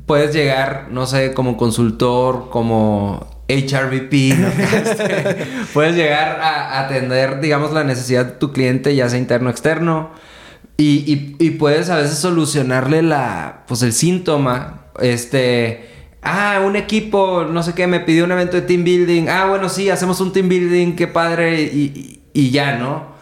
puedes 0.05 0.35
llegar, 0.35 0.87
no 0.91 1.05
sé, 1.05 1.33
como 1.33 1.55
consultor, 1.55 2.49
como 2.49 3.27
HRVP, 3.47 4.31
este, 4.75 5.47
puedes 5.73 5.95
llegar 5.95 6.41
a 6.41 6.81
atender, 6.81 7.39
digamos, 7.39 7.71
la 7.71 7.85
necesidad 7.85 8.25
de 8.25 8.31
tu 8.33 8.51
cliente, 8.51 8.93
ya 8.93 9.07
sea 9.07 9.19
interno 9.19 9.47
o 9.47 9.51
externo 9.51 10.32
y, 10.77 11.35
y, 11.39 11.51
puedes 11.51 11.89
a 11.89 11.97
veces 11.97 12.17
solucionarle 12.17 13.03
la, 13.03 13.63
pues 13.67 13.83
el 13.83 13.93
síntoma, 13.93 14.87
este, 14.99 15.87
ah, 16.23 16.61
un 16.65 16.75
equipo, 16.75 17.43
no 17.43 17.61
sé 17.61 17.73
qué, 17.73 17.85
me 17.85 17.99
pidió 17.99 18.25
un 18.25 18.31
evento 18.31 18.57
de 18.57 18.63
team 18.63 18.83
building, 18.83 19.27
ah, 19.29 19.45
bueno, 19.47 19.69
sí, 19.69 19.89
hacemos 19.89 20.19
un 20.19 20.33
team 20.33 20.49
building, 20.49 20.95
qué 20.95 21.07
padre, 21.07 21.61
y, 21.61 22.21
y 22.33 22.49
ya, 22.49 22.77
¿no? 22.77 23.13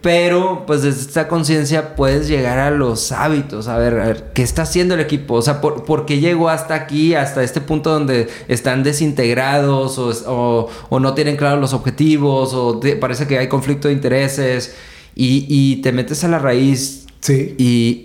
Pero, 0.00 0.64
pues 0.66 0.82
desde 0.82 1.00
esta 1.00 1.26
conciencia 1.26 1.96
puedes 1.96 2.28
llegar 2.28 2.58
a 2.58 2.70
los 2.70 3.10
hábitos, 3.10 3.66
a 3.66 3.78
ver, 3.78 4.30
¿qué 4.32 4.42
está 4.42 4.62
haciendo 4.62 4.94
el 4.94 5.00
equipo? 5.00 5.34
O 5.34 5.42
sea, 5.42 5.60
¿por, 5.60 6.06
qué 6.06 6.20
llegó 6.20 6.48
hasta 6.48 6.74
aquí, 6.74 7.14
hasta 7.14 7.42
este 7.42 7.60
punto 7.60 7.90
donde 7.90 8.28
están 8.46 8.84
desintegrados 8.84 9.98
o, 9.98 10.68
o, 10.88 11.00
no 11.00 11.14
tienen 11.14 11.36
claros 11.36 11.60
los 11.60 11.72
objetivos 11.72 12.54
o 12.54 12.80
parece 13.00 13.26
que 13.26 13.38
hay 13.38 13.48
conflicto 13.48 13.88
de 13.88 13.94
intereses? 13.94 14.76
Y, 15.14 15.76
te 15.82 15.92
metes 15.92 16.24
a 16.24 16.28
la 16.28 16.38
raíz. 16.38 17.06
Sí. 17.20 17.54
Y, 17.58 18.04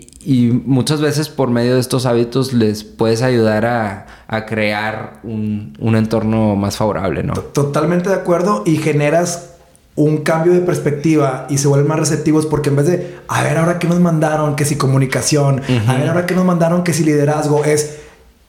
muchas 0.65 1.01
veces 1.01 1.27
por 1.27 1.49
medio 1.49 1.73
de 1.73 1.81
estos 1.81 2.05
hábitos 2.05 2.53
les 2.53 2.85
puedes 2.85 3.21
ayudar 3.21 3.65
a, 3.65 4.45
crear 4.45 5.19
un, 5.23 5.75
entorno 5.79 6.55
más 6.55 6.77
favorable, 6.77 7.23
¿no? 7.23 7.33
Totalmente 7.33 8.09
de 8.09 8.15
acuerdo 8.15 8.63
y 8.65 8.77
generas 8.77 9.49
un 9.95 10.17
cambio 10.17 10.53
de 10.53 10.61
perspectiva 10.61 11.45
y 11.49 11.57
se 11.57 11.67
vuelven 11.67 11.87
más 11.87 11.99
receptivos 11.99 12.45
porque 12.45 12.69
en 12.69 12.77
vez 12.77 12.87
de, 12.87 13.15
a 13.27 13.43
ver, 13.43 13.57
ahora 13.57 13.77
que 13.77 13.87
nos 13.87 13.99
mandaron, 13.99 14.55
que 14.55 14.65
si 14.65 14.75
comunicación, 14.75 15.61
a 15.87 15.95
ver, 15.95 16.09
ahora 16.09 16.25
que 16.25 16.33
nos 16.33 16.45
mandaron, 16.45 16.83
que 16.83 16.93
si 16.93 17.03
liderazgo, 17.03 17.63
es, 17.63 17.97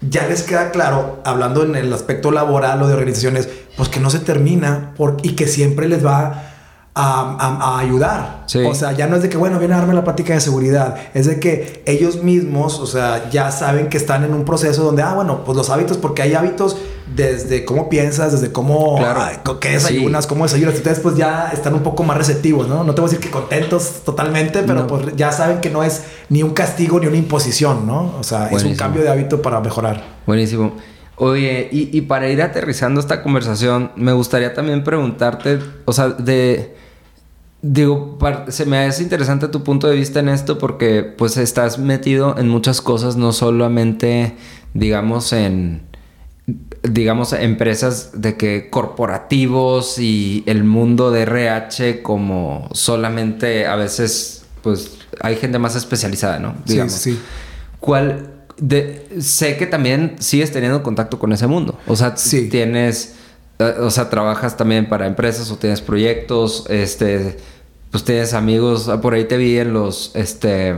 ya 0.00 0.26
les 0.26 0.42
queda 0.42 0.70
claro, 0.70 1.20
hablando 1.24 1.62
en 1.62 1.76
el 1.76 1.92
aspecto 1.92 2.30
laboral 2.30 2.82
o 2.82 2.86
de 2.86 2.94
organizaciones, 2.94 3.48
pues 3.76 3.88
que 3.88 4.00
no 4.00 4.10
se 4.10 4.20
termina 4.20 4.92
por, 4.96 5.18
y 5.22 5.30
que 5.30 5.46
siempre 5.46 5.88
les 5.88 6.04
va 6.04 6.53
a, 6.94 7.78
ayudar. 7.78 8.44
O 8.66 8.74
sea, 8.74 8.92
ya 8.92 9.06
no 9.06 9.16
es 9.16 9.22
de 9.22 9.28
que, 9.28 9.36
bueno, 9.36 9.58
viene 9.58 9.74
a 9.74 9.78
darme 9.78 9.94
la 9.94 10.04
práctica 10.04 10.34
de 10.34 10.40
seguridad. 10.40 10.96
Es 11.12 11.26
de 11.26 11.40
que 11.40 11.82
ellos 11.86 12.22
mismos, 12.22 12.78
o 12.78 12.86
sea, 12.86 13.28
ya 13.30 13.50
saben 13.50 13.88
que 13.88 13.96
están 13.96 14.24
en 14.24 14.32
un 14.32 14.44
proceso 14.44 14.84
donde, 14.84 15.02
ah, 15.02 15.14
bueno, 15.14 15.42
pues 15.44 15.56
los 15.56 15.70
hábitos, 15.70 15.98
porque 15.98 16.22
hay 16.22 16.34
hábitos 16.34 16.76
desde 17.14 17.64
cómo 17.64 17.88
piensas, 17.88 18.32
desde 18.32 18.52
cómo, 18.52 18.96
claro. 18.96 19.58
qué 19.60 19.70
desayunas, 19.70 20.26
cómo 20.26 20.44
desayunas. 20.44 20.76
Entonces, 20.76 21.02
pues 21.02 21.16
ya 21.16 21.50
están 21.52 21.74
un 21.74 21.82
poco 21.82 22.04
más 22.04 22.16
receptivos, 22.16 22.68
¿no? 22.68 22.84
No 22.84 22.94
te 22.94 23.00
voy 23.00 23.08
a 23.08 23.10
decir 23.10 23.24
que 23.24 23.30
contentos 23.30 24.02
totalmente, 24.04 24.62
pero 24.62 24.86
pues 24.86 25.16
ya 25.16 25.32
saben 25.32 25.60
que 25.60 25.70
no 25.70 25.82
es 25.82 26.04
ni 26.28 26.42
un 26.42 26.50
castigo 26.50 27.00
ni 27.00 27.06
una 27.06 27.16
imposición, 27.16 27.86
¿no? 27.86 28.14
O 28.18 28.22
sea, 28.22 28.48
es 28.48 28.62
un 28.62 28.76
cambio 28.76 29.02
de 29.02 29.10
hábito 29.10 29.42
para 29.42 29.60
mejorar. 29.60 30.02
Buenísimo. 30.26 30.72
Oye, 31.16 31.68
y, 31.70 31.96
y 31.96 32.00
para 32.02 32.28
ir 32.28 32.42
aterrizando 32.42 33.00
esta 33.00 33.22
conversación, 33.22 33.92
me 33.94 34.12
gustaría 34.12 34.52
también 34.52 34.82
preguntarte, 34.82 35.60
o 35.84 35.92
sea, 35.92 36.08
de 36.08 36.74
Digo, 37.66 38.18
se 38.48 38.66
me 38.66 38.76
hace 38.76 39.02
interesante 39.02 39.48
tu 39.48 39.64
punto 39.64 39.86
de 39.86 39.96
vista 39.96 40.20
en 40.20 40.28
esto 40.28 40.58
porque 40.58 41.02
pues 41.02 41.38
estás 41.38 41.78
metido 41.78 42.36
en 42.36 42.46
muchas 42.46 42.82
cosas, 42.82 43.16
no 43.16 43.32
solamente, 43.32 44.36
digamos, 44.74 45.32
en, 45.32 45.80
digamos, 46.82 47.32
empresas 47.32 48.20
de 48.20 48.36
que 48.36 48.68
corporativos 48.68 49.98
y 49.98 50.42
el 50.44 50.62
mundo 50.64 51.10
de 51.10 51.22
RH 51.22 52.02
como 52.02 52.68
solamente 52.72 53.66
a 53.66 53.76
veces, 53.76 54.44
pues 54.60 54.98
hay 55.22 55.36
gente 55.36 55.58
más 55.58 55.74
especializada, 55.74 56.38
¿no? 56.38 56.56
Digamos. 56.66 56.92
Sí, 56.92 57.12
sí. 57.12 57.20
¿Cuál, 57.80 58.44
de, 58.58 59.08
sé 59.20 59.56
que 59.56 59.66
también 59.66 60.16
sigues 60.18 60.52
teniendo 60.52 60.82
contacto 60.82 61.18
con 61.18 61.32
ese 61.32 61.46
mundo, 61.46 61.78
o 61.86 61.96
sea, 61.96 62.14
tienes, 62.14 63.14
eh, 63.58 63.74
o 63.80 63.88
sea, 63.88 64.10
trabajas 64.10 64.58
también 64.58 64.86
para 64.86 65.06
empresas 65.06 65.50
o 65.50 65.56
tienes 65.56 65.80
proyectos, 65.80 66.66
este 66.68 67.38
pues 67.94 68.02
tienes 68.02 68.34
amigos, 68.34 68.88
ah, 68.88 69.00
por 69.00 69.14
ahí 69.14 69.22
te 69.26 69.36
vi 69.36 69.56
en 69.56 69.72
los, 69.72 70.10
este, 70.16 70.74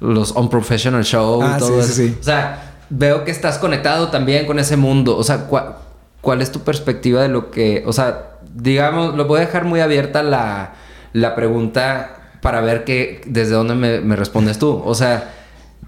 los 0.00 0.30
Unprofessional 0.30 1.04
Show 1.04 1.42
y 1.42 1.44
ah, 1.44 1.56
todo 1.58 1.78
eso. 1.78 2.04
O 2.18 2.22
sea, 2.22 2.78
veo 2.88 3.22
que 3.24 3.30
estás 3.30 3.58
conectado 3.58 4.08
también 4.08 4.46
con 4.46 4.58
ese 4.58 4.78
mundo. 4.78 5.18
O 5.18 5.22
sea, 5.22 5.46
¿cuál, 5.46 6.40
es 6.40 6.50
tu 6.50 6.60
perspectiva 6.60 7.20
de 7.20 7.28
lo 7.28 7.50
que, 7.50 7.82
o 7.84 7.92
sea, 7.92 8.38
digamos, 8.54 9.14
lo 9.14 9.26
voy 9.26 9.36
a 9.36 9.40
dejar 9.40 9.66
muy 9.66 9.80
abierta 9.80 10.22
la, 10.22 10.72
la 11.12 11.34
pregunta 11.34 12.16
para 12.40 12.62
ver 12.62 12.84
que, 12.84 13.20
desde 13.26 13.52
dónde 13.52 13.74
me, 13.74 14.00
me 14.00 14.16
respondes 14.16 14.58
tú. 14.58 14.82
O 14.86 14.94
sea, 14.94 15.34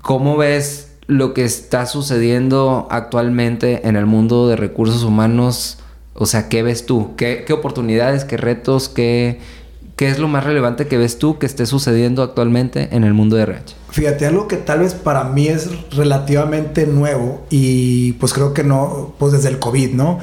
¿cómo 0.03 0.37
ves 0.37 0.93
lo 1.07 1.33
que 1.33 1.47
está 1.47 1.87
sucediendo 1.87 2.87
actualmente 2.91 3.89
en 3.89 3.97
el 3.97 4.05
mundo 4.05 4.47
de 4.47 4.57
recursos 4.57 5.05
humanos? 5.05 5.79
O 6.13 6.27
sea, 6.27 6.51
¿qué 6.51 6.63
ves 6.63 6.85
tú? 6.85 7.17
¿Qué, 7.17 7.45
qué 7.47 7.55
oportunidades, 7.55 8.27
qué 8.27 8.37
retos, 8.37 8.91
qué 8.91 9.41
¿Qué 10.01 10.09
es 10.09 10.19
lo 10.19 10.29
más 10.29 10.45
relevante 10.45 10.87
que 10.87 10.97
ves 10.97 11.19
tú 11.19 11.37
que 11.37 11.45
esté 11.45 11.67
sucediendo 11.67 12.23
actualmente 12.23 12.89
en 12.93 13.05
el 13.05 13.13
mundo 13.13 13.37
de 13.37 13.43
RH? 13.43 13.75
Fíjate, 13.91 14.25
algo 14.25 14.49
que 14.49 14.57
tal 14.57 14.79
vez 14.79 14.95
para 14.95 15.25
mí 15.25 15.49
es 15.49 15.69
relativamente 15.91 16.87
nuevo 16.87 17.43
y 17.51 18.13
pues 18.13 18.33
creo 18.33 18.55
que 18.55 18.65
no, 18.65 19.13
pues 19.19 19.35
desde 19.35 19.51
el 19.51 19.59
COVID, 19.59 19.91
¿no? 19.91 20.19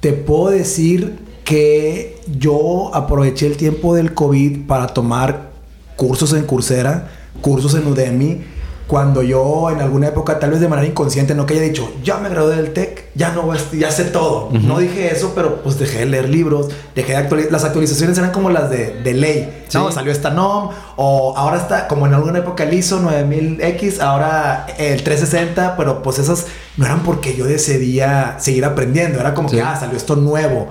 Te 0.00 0.12
puedo 0.12 0.50
decir 0.50 1.20
que 1.42 2.20
yo 2.38 2.94
aproveché 2.94 3.46
el 3.46 3.56
tiempo 3.56 3.94
del 3.94 4.12
COVID 4.12 4.66
para 4.66 4.88
tomar 4.88 5.52
cursos 5.96 6.34
en 6.34 6.44
Coursera, 6.44 7.08
cursos 7.40 7.74
en 7.76 7.86
Udemy 7.86 8.42
cuando 8.86 9.22
yo 9.22 9.70
en 9.70 9.80
alguna 9.80 10.08
época, 10.08 10.38
tal 10.38 10.50
vez 10.50 10.60
de 10.60 10.68
manera 10.68 10.86
inconsciente, 10.86 11.34
no 11.34 11.46
que 11.46 11.54
haya 11.54 11.62
dicho, 11.62 11.90
ya 12.02 12.18
me 12.18 12.28
gradué 12.28 12.56
del 12.56 12.72
TEC, 12.74 13.06
ya 13.14 13.32
no 13.32 13.50
ya 13.72 13.90
sé 13.90 14.04
todo. 14.04 14.50
No 14.52 14.78
dije 14.78 15.10
eso, 15.10 15.32
pero 15.34 15.62
pues 15.62 15.78
dejé 15.78 16.00
de 16.00 16.06
leer 16.06 16.28
libros, 16.28 16.68
dejé 16.94 17.12
de 17.12 17.18
actualizar. 17.18 17.52
Las 17.52 17.64
actualizaciones 17.64 18.18
eran 18.18 18.30
como 18.30 18.50
las 18.50 18.68
de, 18.70 19.00
de 19.02 19.14
ley. 19.14 19.64
No, 19.72 19.90
salió 19.90 20.12
esta 20.12 20.30
NOM, 20.30 20.70
o 20.96 21.34
ahora 21.36 21.56
está, 21.56 21.88
como 21.88 22.06
en 22.06 22.14
alguna 22.14 22.40
época 22.40 22.64
el 22.64 22.74
ISO 22.74 23.00
9000X, 23.00 24.00
ahora 24.00 24.66
el 24.78 25.02
360, 25.02 25.76
pero 25.76 26.02
pues 26.02 26.18
esas 26.18 26.46
no 26.76 26.84
eran 26.84 27.02
porque 27.02 27.34
yo 27.34 27.46
decidía 27.46 28.36
seguir 28.38 28.64
aprendiendo, 28.66 29.18
era 29.18 29.32
como 29.32 29.48
que, 29.48 29.62
ah, 29.62 29.76
salió 29.78 29.96
esto 29.96 30.16
nuevo. 30.16 30.68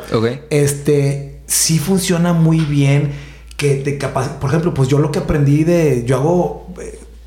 Este, 0.51 1.41
sí 1.47 1.79
funciona 1.79 2.33
muy 2.33 2.59
bien 2.59 3.11
que 3.57 3.75
te 3.75 3.97
capaz, 3.97 4.29
por 4.39 4.49
ejemplo, 4.49 4.73
pues 4.73 4.87
yo 4.87 4.99
lo 4.99 5.11
que 5.11 5.19
aprendí 5.19 5.63
de, 5.63 6.03
yo 6.05 6.17
hago 6.17 6.73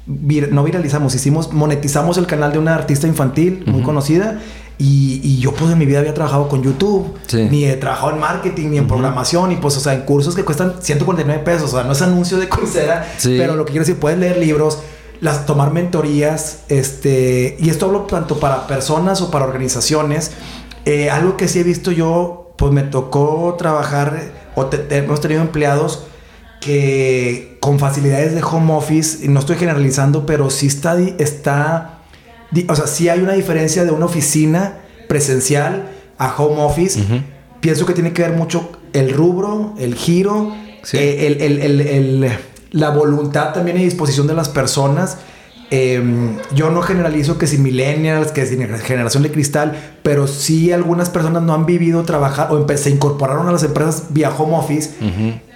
no 0.07 0.62
viralizamos, 0.62 1.14
hicimos, 1.14 1.52
monetizamos 1.52 2.16
el 2.16 2.26
canal 2.26 2.52
de 2.52 2.59
una 2.59 2.74
artista 2.74 3.07
infantil 3.07 3.64
muy 3.66 3.82
conocida. 3.82 4.40
Y, 4.78 5.38
yo 5.38 5.52
pues 5.54 5.72
en 5.72 5.78
mi 5.78 5.86
vida 5.86 6.00
había 6.00 6.12
trabajado 6.12 6.48
con 6.48 6.62
YouTube, 6.62 7.14
ni 7.50 7.64
he 7.64 7.76
trabajado 7.76 8.12
en 8.12 8.20
marketing, 8.20 8.68
ni 8.70 8.78
en 8.78 8.86
programación, 8.86 9.52
y 9.52 9.57
pues, 9.57 9.76
o 9.76 9.80
sea, 9.80 9.94
en 9.94 10.02
cursos 10.02 10.34
que 10.34 10.44
cuestan 10.44 10.74
149 10.80 11.42
pesos, 11.42 11.72
o 11.72 11.76
sea, 11.76 11.84
no 11.84 11.92
es 11.92 12.02
anuncio 12.02 12.36
de 12.36 12.48
Coursera, 12.48 13.07
pero 13.22 13.57
lo 13.57 13.64
que 13.64 13.72
quiero 13.72 13.86
decir, 13.86 13.98
puedes 13.98 14.18
leer 14.18 14.36
libros, 14.36 14.80
las, 15.20 15.46
tomar 15.46 15.72
mentorías, 15.72 16.64
este, 16.68 17.57
y 17.59 17.70
esto 17.70 17.86
hablo 17.86 18.02
tanto 18.02 18.38
para 18.38 18.66
personas 18.66 19.22
o 19.22 19.30
para 19.30 19.46
organizaciones. 19.46 20.32
Eh, 20.84 21.09
algo 21.09 21.38
que 21.38 21.48
sí 21.48 21.61
he 21.61 21.64
visto 21.64 21.90
yo, 21.90 22.52
pues 22.59 22.70
me 22.70 22.82
tocó 22.82 23.54
trabajar, 23.57 24.30
o 24.57 24.68
hemos 24.90 25.20
tenido 25.22 25.40
empleados 25.40 26.04
que 26.61 27.55
con 27.66 27.80
facilidades 27.80 28.32
de 28.32 28.44
home 28.44 28.72
office, 28.74 29.24
y 29.24 29.28
no 29.28 29.40
estoy 29.40 29.56
generalizando, 29.56 30.24
pero 30.24 30.50
sí 30.50 30.68
está, 30.68 30.96
está, 31.00 31.98
o 32.68 32.76
sea, 32.76 32.86
sí 32.86 33.08
hay 33.08 33.18
una 33.18 33.32
diferencia 33.32 33.84
de 33.84 33.90
una 33.90 34.04
oficina 34.04 34.74
presencial 35.08 35.88
a 36.16 36.32
home 36.36 36.62
office. 36.62 37.00
Pienso 37.58 37.84
que 37.84 37.92
tiene 37.92 38.12
que 38.12 38.22
ver 38.22 38.34
mucho 38.34 38.70
el 38.92 39.12
rubro, 39.12 39.74
el 39.80 39.96
giro, 39.96 40.54
eh, 40.92 41.36
el, 41.40 42.30
la 42.70 42.90
voluntad 42.90 43.52
también 43.52 43.80
y 43.80 43.82
disposición 43.82 44.28
de 44.28 44.34
las 44.34 44.48
personas. 44.48 45.18
Em, 45.72 46.36
yo 46.54 46.70
no 46.70 46.82
generalizo 46.82 47.36
que 47.36 47.48
si 47.48 47.58
millennials, 47.58 48.30
que 48.30 48.46
si 48.46 48.56
generación 48.56 49.24
de 49.24 49.32
cristal, 49.32 49.95
pero 50.07 50.28
sí 50.28 50.70
algunas 50.70 51.11
personas 51.11 51.42
no 51.42 51.52
han 51.52 51.66
vivido 51.66 52.04
trabajar 52.04 52.52
o 52.52 52.64
se 52.76 52.90
incorporaron 52.90 53.48
a 53.48 53.50
las 53.50 53.64
empresas 53.64 54.04
vía 54.11 54.30
home 54.30 54.57
office 54.57 54.90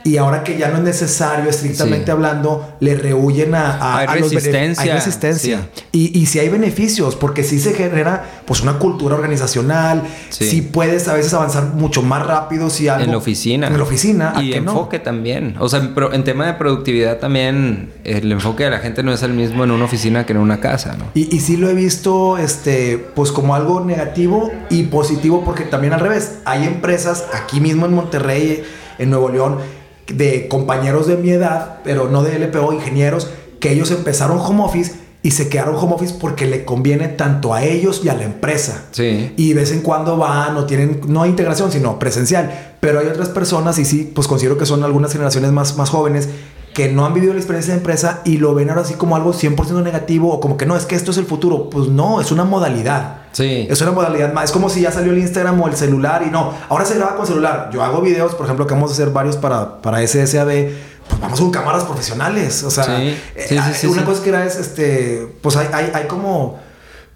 y 0.03 0.16
ahora 0.16 0.44
que 0.44 0.57
ya 0.57 0.70
no 0.70 0.78
es 0.78 0.82
necesario, 0.82 1.51
estrictamente 1.51 2.11
hablando, 2.11 2.74
le 2.80 2.94
rehuyen 2.94 3.55
a, 3.55 3.98
hay 3.98 4.22
resistencia. 4.22 4.82
hay 4.82 4.90
resistencia. 4.90 5.68
Y, 5.92 6.18
y 6.18 6.26
si 6.26 6.38
hay 6.38 6.48
beneficios, 6.48 7.16
porque 7.16 7.44
sí 7.44 7.61
se 7.61 7.74
genera 7.74 8.24
pues 8.46 8.62
una 8.62 8.78
cultura 8.78 9.14
organizacional, 9.14 10.03
sí. 10.30 10.62
puedes 10.62 11.07
a 11.09 11.14
veces 11.14 11.34
avanzar 11.34 11.74
mucho 11.74 12.03
más 12.03 12.26
rápido 12.26 12.70
si 12.70 12.88
algo... 12.88 13.05
En 13.05 13.11
la 13.11 13.18
oficina. 13.18 13.66
En 13.66 13.76
la 13.76 13.82
oficina. 13.82 14.34
Y 14.40 14.55
enfoque 14.55 14.98
también. 14.98 15.57
O 15.61 15.68
sea, 15.68 15.80
en, 16.12 16.24
tema 16.24 16.46
de 16.46 16.55
productividad 16.55 17.18
también, 17.18 17.90
el 18.05 18.32
enfoque 18.32 18.64
de 18.64 18.70
la 18.70 18.78
gente 18.78 19.03
no 19.03 19.12
es 19.12 19.22
el 19.22 19.34
mismo 19.34 19.64
en 19.64 19.70
una 19.70 19.84
oficina 19.84 20.24
que 20.24 20.32
en 20.32 20.38
una 20.38 20.61
casa, 20.61 20.96
¿no? 20.98 21.07
Y, 21.14 21.34
y 21.34 21.40
sí 21.40 21.59
lo 21.59 21.68
he 21.68 21.74
visto, 21.74 22.38
este, 22.38 22.96
pues 23.14 23.32
como 23.32 23.55
algo 23.55 23.84
negativo 23.84 24.39
y 24.70 24.84
positivo, 24.84 25.43
porque 25.45 25.64
también 25.64 25.93
al 25.93 26.01
revés, 26.01 26.38
hay 26.45 26.64
empresas 26.64 27.26
aquí 27.32 27.61
mismo 27.61 27.86
en 27.86 27.95
Monterrey, 27.95 28.62
en 28.99 29.11
Nuevo 29.11 29.28
León, 29.28 29.59
de 30.07 30.49
compañeros 30.49 31.07
de 31.07 31.16
mi 31.16 31.30
edad, 31.30 31.80
pero 31.84 32.09
no 32.09 32.22
de 32.22 32.38
LPO, 32.38 32.72
ingenieros, 32.72 33.28
que 33.61 33.72
ellos 33.72 33.91
empezaron 33.91 34.38
home 34.38 34.62
office 34.62 34.93
y 35.22 35.32
se 35.32 35.49
quedaron 35.49 35.76
home 35.76 35.95
office 35.95 36.14
porque 36.18 36.47
le 36.47 36.64
conviene 36.64 37.09
tanto 37.09 37.53
a 37.53 37.62
ellos 37.62 38.01
y 38.05 38.09
a 38.09 38.14
la 38.14 38.24
empresa. 38.24 38.84
Sí. 38.93 39.32
Y 39.36 39.51
de 39.51 39.61
vez 39.61 39.72
en 39.72 39.82
cuando 39.82 40.16
van 40.16 40.57
o 40.57 40.64
tienen, 40.64 41.01
no 41.09 41.26
integración, 41.26 41.70
sino 41.70 41.99
presencial. 41.99 42.74
Pero 42.80 43.01
hay 43.01 43.07
otras 43.07 43.28
personas, 43.28 43.78
y 43.78 43.84
sí, 43.84 44.11
pues 44.14 44.26
considero 44.26 44.57
que 44.57 44.66
son 44.66 44.82
algunas 44.82 45.12
generaciones 45.12 45.53
más, 45.53 45.76
más 45.76 45.91
jóvenes, 45.91 46.28
que 46.74 46.88
no 46.88 47.05
han 47.05 47.12
vivido 47.12 47.32
la 47.32 47.41
experiencia 47.41 47.74
de 47.74 47.78
empresa 47.78 48.22
y 48.24 48.38
lo 48.38 48.55
ven 48.55 48.70
ahora 48.70 48.82
así 48.82 48.95
como 48.95 49.16
algo 49.16 49.32
100% 49.32 49.82
negativo 49.82 50.32
o 50.32 50.41
como 50.41 50.57
que 50.57 50.66
no, 50.66 50.76
es 50.76 50.86
que 50.86 50.95
esto 50.95 51.11
es 51.11 51.18
el 51.18 51.26
futuro. 51.26 51.68
Pues 51.68 51.88
no, 51.88 52.20
es 52.20 52.30
una 52.32 52.45
modalidad. 52.45 53.19
Sí. 53.33 53.66
Es 53.70 53.81
una 53.81 53.93
modalidad 53.93 54.33
más. 54.33 54.47
Es 54.47 54.53
como 54.53 54.68
si 54.68 54.81
ya 54.81 54.91
salió 54.91 55.12
el 55.12 55.18
Instagram 55.18 55.61
o 55.61 55.68
el 55.68 55.76
celular 55.76 56.22
y 56.26 56.31
no, 56.31 56.53
ahora 56.68 56.85
se 56.85 56.97
graba 56.97 57.16
con 57.16 57.26
celular. 57.26 57.70
Yo 57.72 57.83
hago 57.83 58.01
videos, 58.01 58.35
por 58.35 58.47
ejemplo, 58.47 58.66
que 58.66 58.74
vamos 58.74 58.91
a 58.91 58.95
hacer 58.95 59.11
varios 59.11 59.37
para, 59.37 59.81
para 59.81 60.07
SSAB. 60.07 60.47
Pues 61.09 61.20
vamos 61.20 61.41
con 61.41 61.51
cámaras 61.51 61.85
profesionales. 61.85 62.62
O 62.64 62.70
sea, 62.70 62.85
sí. 62.85 63.16
Sí, 63.74 63.87
una 63.87 64.05
cosa 64.05 64.22
que 64.22 64.28
era 64.28 64.45
es, 64.45 64.57
este, 64.57 65.26
pues 65.43 65.57
hay, 65.57 65.68
hay, 65.72 65.91
hay 65.95 66.07
como 66.07 66.59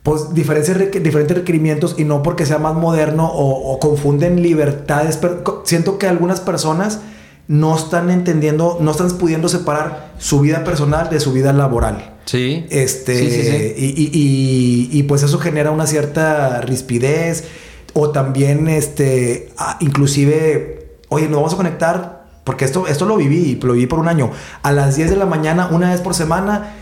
pues 0.02 0.34
diferentes, 0.34 1.02
diferentes 1.02 1.36
requerimientos 1.36 1.94
y 1.96 2.04
no 2.04 2.22
porque 2.22 2.44
sea 2.44 2.58
más 2.58 2.74
moderno 2.74 3.26
o, 3.26 3.72
o 3.72 3.78
confunden 3.78 4.42
libertades. 4.42 5.16
Pero 5.16 5.62
siento 5.64 5.98
que 5.98 6.06
algunas 6.06 6.40
personas 6.40 7.00
no 7.46 7.76
están 7.76 8.10
entendiendo, 8.10 8.78
no 8.80 8.90
están 8.90 9.10
pudiendo 9.18 9.48
separar 9.48 10.12
su 10.18 10.40
vida 10.40 10.64
personal 10.64 11.10
de 11.10 11.20
su 11.20 11.32
vida 11.32 11.52
laboral. 11.52 12.14
Sí. 12.24 12.66
Este, 12.70 13.74
Y, 13.76 15.02
pues 15.04 15.22
eso 15.22 15.38
genera 15.38 15.70
una 15.70 15.86
cierta 15.86 16.60
rispidez 16.62 17.44
o 17.92 18.10
también, 18.10 18.68
este, 18.68 19.52
inclusive, 19.80 20.96
oye, 21.08 21.28
nos 21.28 21.36
vamos 21.36 21.54
a 21.54 21.56
conectar, 21.56 22.26
porque 22.44 22.64
esto, 22.64 22.86
esto 22.88 23.04
lo 23.04 23.16
viví, 23.16 23.58
lo 23.62 23.74
viví 23.74 23.86
por 23.86 23.98
un 23.98 24.08
año, 24.08 24.30
a 24.62 24.72
las 24.72 24.96
10 24.96 25.10
de 25.10 25.16
la 25.16 25.26
mañana, 25.26 25.68
una 25.70 25.90
vez 25.90 26.00
por 26.00 26.14
semana, 26.14 26.74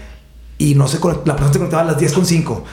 y 0.58 0.74
no 0.74 0.88
sé, 0.88 0.98
la 1.24 1.36
persona 1.36 1.52
se 1.52 1.58
conectaba 1.58 1.82
a 1.82 1.86
las 1.86 1.98
10 1.98 2.12
con 2.12 2.24
5 2.24 2.64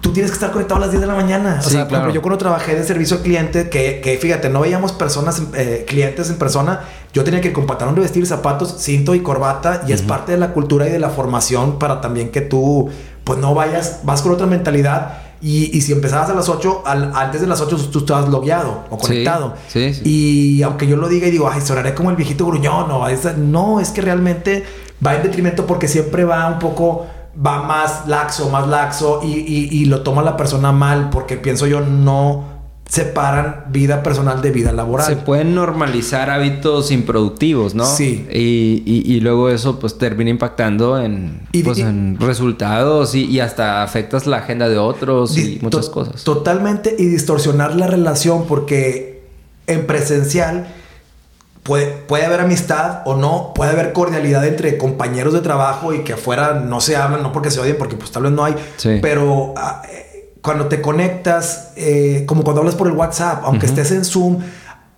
tú 0.00 0.12
tienes 0.12 0.30
que 0.30 0.34
estar 0.34 0.52
conectado 0.52 0.78
a 0.78 0.80
las 0.80 0.90
10 0.90 1.00
de 1.00 1.06
la 1.06 1.14
mañana. 1.14 1.60
O 1.64 1.68
sea, 1.68 1.88
yo 2.12 2.22
cuando 2.22 2.38
trabajé 2.38 2.74
de 2.74 2.84
servicio 2.84 3.16
al 3.16 3.22
cliente, 3.22 3.68
que, 3.68 4.00
que 4.00 4.18
fíjate, 4.18 4.48
no 4.48 4.60
veíamos 4.60 4.92
personas, 4.92 5.42
eh, 5.54 5.84
clientes 5.86 6.30
en 6.30 6.36
persona, 6.36 6.84
yo 7.12 7.24
tenía 7.24 7.40
que 7.40 7.48
ir 7.48 7.54
con 7.54 7.66
pantalón 7.66 7.94
de 7.94 8.02
vestir, 8.02 8.26
zapatos, 8.26 8.76
cinto 8.78 9.14
y 9.14 9.20
corbata, 9.20 9.82
y 9.86 9.92
es 9.92 10.02
parte 10.02 10.32
de 10.32 10.38
la 10.38 10.52
cultura 10.52 10.88
y 10.88 10.92
de 10.92 10.98
la 10.98 11.10
formación 11.10 11.78
para 11.78 12.00
también 12.00 12.30
que 12.30 12.40
tú, 12.40 12.90
pues 13.24 13.38
no 13.38 13.54
vayas, 13.54 14.00
vas 14.04 14.22
con 14.22 14.32
otra 14.32 14.46
mentalidad. 14.46 15.18
Y, 15.42 15.76
y 15.76 15.82
si 15.82 15.92
empezabas 15.92 16.30
a 16.30 16.34
las 16.34 16.48
8, 16.48 16.82
antes 16.86 17.42
de 17.42 17.46
las 17.46 17.60
8 17.60 17.90
tú 17.92 17.98
estabas 18.00 18.28
logueado 18.28 18.84
o 18.88 18.96
conectado. 18.96 19.54
Sí, 19.68 19.92
sí, 19.92 20.02
y 20.04 20.62
aunque 20.62 20.86
yo 20.86 20.96
lo 20.96 21.08
diga 21.08 21.26
y 21.26 21.30
digo, 21.30 21.48
ay, 21.50 21.60
sonaré 21.60 21.94
como 21.94 22.10
el 22.10 22.16
viejito 22.16 22.46
gruñón, 22.46 22.88
no, 22.88 23.04
no, 23.36 23.80
es 23.80 23.90
que 23.90 24.00
realmente 24.00 24.64
va 25.04 25.14
en 25.14 25.22
detrimento 25.22 25.66
porque 25.66 25.88
siempre 25.88 26.24
va 26.24 26.46
un 26.48 26.58
poco 26.58 27.06
va 27.44 27.62
más 27.62 28.06
laxo, 28.06 28.48
más 28.50 28.68
laxo 28.68 29.20
y, 29.22 29.30
y, 29.70 29.84
lo 29.86 30.02
toma 30.02 30.22
la 30.22 30.36
persona 30.36 30.72
mal 30.72 31.10
porque 31.10 31.36
pienso 31.36 31.66
yo 31.66 31.80
no 31.80 32.56
separan 32.88 33.64
vida 33.70 34.02
personal 34.02 34.40
de 34.40 34.52
vida 34.52 34.72
laboral. 34.72 35.06
Se 35.06 35.16
pueden 35.16 35.54
normalizar 35.54 36.30
hábitos 36.30 36.90
improductivos, 36.92 37.74
¿no? 37.74 37.84
Sí. 37.84 38.26
Y, 38.32 38.82
y 38.86 39.20
luego 39.20 39.50
eso 39.50 39.80
pues 39.80 39.98
termina 39.98 40.30
impactando 40.30 41.00
en, 41.00 41.42
pues, 41.64 41.78
en 41.78 42.16
resultados 42.20 43.14
y, 43.14 43.40
hasta 43.40 43.82
afectas 43.82 44.26
la 44.26 44.38
agenda 44.38 44.68
de 44.68 44.78
otros 44.78 45.36
y 45.36 45.58
muchas 45.60 45.90
cosas. 45.90 46.24
Totalmente 46.24 46.94
y 46.98 47.06
distorsionar 47.06 47.74
la 47.74 47.86
relación 47.86 48.46
porque 48.46 49.24
en 49.66 49.86
presencial 49.86 50.68
Puede, 51.66 52.24
haber 52.24 52.40
amistad 52.40 53.02
o 53.06 53.16
no, 53.16 53.52
puede 53.54 53.72
haber 53.72 53.92
cordialidad 53.92 54.46
entre 54.46 54.78
compañeros 54.78 55.34
de 55.34 55.40
trabajo 55.40 55.92
y 55.92 56.04
que 56.04 56.12
afuera 56.12 56.54
no 56.54 56.80
se 56.80 56.96
hablan, 56.96 57.22
no 57.22 57.32
porque 57.32 57.50
se 57.50 57.58
odien, 57.58 57.76
porque 57.76 57.96
pues 57.96 58.12
tal 58.12 58.22
vez 58.22 58.32
no 58.32 58.44
hay, 58.44 58.54
pero 59.02 59.52
ah, 59.56 59.82
eh, 59.90 60.32
cuando 60.42 60.66
te 60.66 60.80
conectas, 60.80 61.72
eh, 61.74 62.22
como 62.26 62.44
cuando 62.44 62.60
hablas 62.60 62.76
por 62.76 62.86
el 62.86 62.92
WhatsApp, 62.92 63.40
aunque 63.42 63.66
estés 63.66 63.90
en 63.90 64.04
Zoom, 64.04 64.38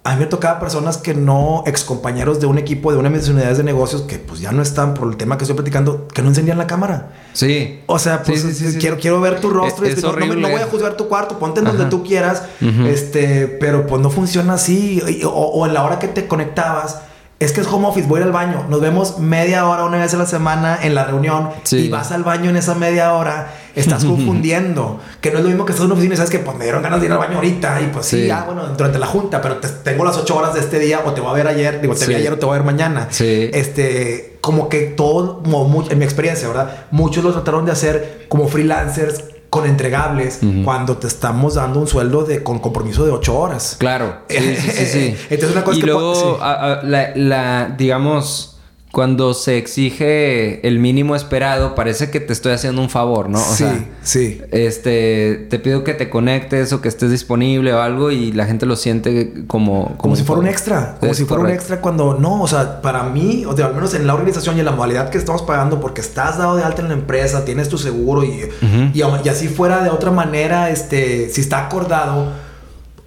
a 0.04 0.14
mí 0.14 0.20
me 0.20 0.26
tocaba 0.26 0.58
personas 0.58 0.96
que 0.96 1.12
no, 1.12 1.64
ex 1.66 1.84
compañeros 1.84 2.40
de 2.40 2.46
un 2.46 2.56
equipo, 2.56 2.92
de 2.92 2.98
una 2.98 3.10
de 3.10 3.16
mis 3.16 3.28
unidades 3.28 3.58
de 3.58 3.64
negocios, 3.64 4.02
que 4.02 4.18
pues 4.18 4.40
ya 4.40 4.52
no 4.52 4.62
están 4.62 4.94
por 4.94 5.08
el 5.08 5.16
tema 5.16 5.36
que 5.36 5.44
estoy 5.44 5.56
platicando, 5.56 6.08
que 6.08 6.22
no 6.22 6.28
encendían 6.28 6.56
la 6.56 6.66
cámara. 6.66 7.10
Sí. 7.34 7.80
O 7.86 7.98
sea, 7.98 8.22
pues 8.22 8.42
quiero, 8.80 8.98
quiero 8.98 9.20
ver 9.20 9.40
tu 9.40 9.50
rostro. 9.50 9.86
y 9.86 9.94
no, 9.94 10.34
no, 10.36 10.48
voy 10.48 10.60
a 10.62 10.66
juzgar 10.66 10.96
tu 10.96 11.08
cuarto, 11.08 11.38
ponte 11.38 11.60
en 11.60 11.66
donde 11.66 11.86
tú 11.86 12.04
quieras. 12.04 12.44
Este, 12.86 13.48
pero 13.48 13.86
pues 13.86 14.00
no 14.00 14.10
funciona 14.10 14.54
así. 14.54 15.02
O, 15.24 15.28
o 15.28 15.66
en 15.66 15.74
la 15.74 15.84
hora 15.84 15.98
que 15.98 16.08
te 16.08 16.26
conectabas 16.26 17.02
es 17.40 17.52
que 17.52 17.60
es 17.60 17.68
home 17.68 17.86
office, 17.86 18.08
voy 18.08 18.20
al 18.20 18.32
baño. 18.32 18.66
Nos 18.68 18.80
vemos 18.80 19.18
media 19.18 19.68
hora, 19.68 19.84
una 19.84 19.98
vez 19.98 20.12
a 20.12 20.16
la 20.16 20.26
semana 20.26 20.80
en 20.82 20.94
la 20.96 21.04
reunión 21.04 21.50
y 21.70 21.88
vas 21.88 22.10
al 22.10 22.24
baño 22.24 22.50
en 22.50 22.56
esa 22.56 22.74
media 22.74 23.14
hora. 23.14 23.54
Estás 23.76 24.04
confundiendo. 24.06 24.98
que 25.20 25.30
no 25.30 25.38
es 25.38 25.44
lo 25.44 25.50
mismo 25.50 25.64
que 25.64 25.70
estás 25.70 25.84
en 25.84 25.92
una 25.92 25.94
oficina 25.94 26.14
y 26.14 26.16
sabes 26.16 26.30
que 26.30 26.40
pues 26.40 26.56
me 26.56 26.64
dieron 26.64 26.82
ganas 26.82 27.00
de 27.00 27.06
ir 27.06 27.12
al 27.12 27.18
baño 27.18 27.36
ahorita 27.36 27.80
y 27.80 27.86
pues 27.92 28.06
sí, 28.06 28.28
ah, 28.28 28.42
bueno, 28.44 28.66
durante 28.76 28.98
la 28.98 29.06
junta, 29.06 29.40
pero 29.40 29.58
tengo 29.58 30.04
las 30.04 30.16
ocho 30.16 30.36
horas 30.36 30.54
de 30.54 30.60
este 30.60 30.80
día 30.80 31.02
o 31.04 31.12
te 31.12 31.20
voy 31.20 31.30
a 31.30 31.34
ver 31.34 31.46
ayer, 31.46 31.80
digo, 31.80 31.94
te 31.94 32.06
vi 32.06 32.14
ayer 32.14 32.32
o 32.32 32.38
te 32.38 32.44
voy 32.44 32.56
a 32.56 32.58
ver 32.58 32.66
mañana. 32.66 33.06
Sí. 33.10 33.50
Este, 33.52 34.38
como 34.40 34.68
que 34.68 34.80
todo, 34.82 35.42
en 35.90 35.98
mi 35.98 36.04
experiencia, 36.04 36.48
¿verdad? 36.48 36.86
Muchos 36.90 37.22
lo 37.22 37.32
trataron 37.32 37.64
de 37.66 37.72
hacer 37.72 38.26
como 38.28 38.48
freelancers 38.48 39.22
con 39.50 39.66
entregables 39.66 40.40
cuando 40.64 40.98
te 40.98 41.06
estamos 41.06 41.54
dando 41.54 41.80
un 41.80 41.86
sueldo 41.86 42.24
de 42.24 42.42
con 42.42 42.58
compromiso 42.58 43.04
de 43.04 43.12
ocho 43.12 43.38
horas. 43.38 43.76
Claro. 43.78 44.18
Sí, 44.28 44.56
sí, 44.56 44.86
sí, 44.86 45.16
Entonces 45.30 45.52
una 45.52 45.64
cosa 45.64 45.78
y 45.78 45.82
luego, 45.82 46.38
la, 46.38 47.12
la, 47.14 47.74
digamos 47.76 48.57
cuando 48.90 49.34
se 49.34 49.58
exige 49.58 50.66
el 50.66 50.78
mínimo 50.78 51.14
esperado, 51.14 51.74
parece 51.74 52.10
que 52.10 52.20
te 52.20 52.32
estoy 52.32 52.52
haciendo 52.52 52.80
un 52.80 52.88
favor, 52.88 53.28
¿no? 53.28 53.38
O 53.38 53.54
sí, 53.54 53.66
sí. 54.02 54.40
Este, 54.50 55.46
te 55.50 55.58
pido 55.58 55.84
que 55.84 55.92
te 55.92 56.08
conectes 56.08 56.72
o 56.72 56.80
que 56.80 56.88
estés 56.88 57.10
disponible 57.10 57.74
o 57.74 57.82
algo 57.82 58.10
y 58.10 58.32
la 58.32 58.46
gente 58.46 58.64
lo 58.64 58.76
siente 58.76 59.44
como... 59.46 59.94
Como, 59.98 60.16
si 60.16 60.24
fuera 60.24 60.40
un 60.40 60.48
extra. 60.48 60.96
Como 61.00 61.12
si 61.12 61.26
fuera 61.26 61.42
un 61.42 61.50
extra 61.50 61.82
cuando 61.82 62.14
no, 62.14 62.40
o 62.40 62.48
sea, 62.48 62.80
para 62.80 63.02
mí, 63.02 63.44
o 63.44 63.54
sea, 63.54 63.66
al 63.66 63.74
menos 63.74 63.92
en 63.92 64.06
la 64.06 64.14
organización 64.14 64.56
y 64.56 64.60
en 64.60 64.64
la 64.64 64.72
modalidad 64.72 65.10
que 65.10 65.18
estamos 65.18 65.42
pagando 65.42 65.80
porque 65.80 66.00
estás 66.00 66.38
dado 66.38 66.56
de 66.56 66.64
alta 66.64 66.80
en 66.80 66.88
la 66.88 66.94
empresa, 66.94 67.44
tienes 67.44 67.68
tu 67.68 67.76
seguro 67.76 68.24
y, 68.24 68.48
y, 68.94 69.02
así 69.02 69.48
fuera 69.48 69.82
de 69.82 69.90
otra 69.90 70.10
manera, 70.10 70.70
este, 70.70 71.28
si 71.28 71.42
está 71.42 71.66
acordado, 71.66 72.32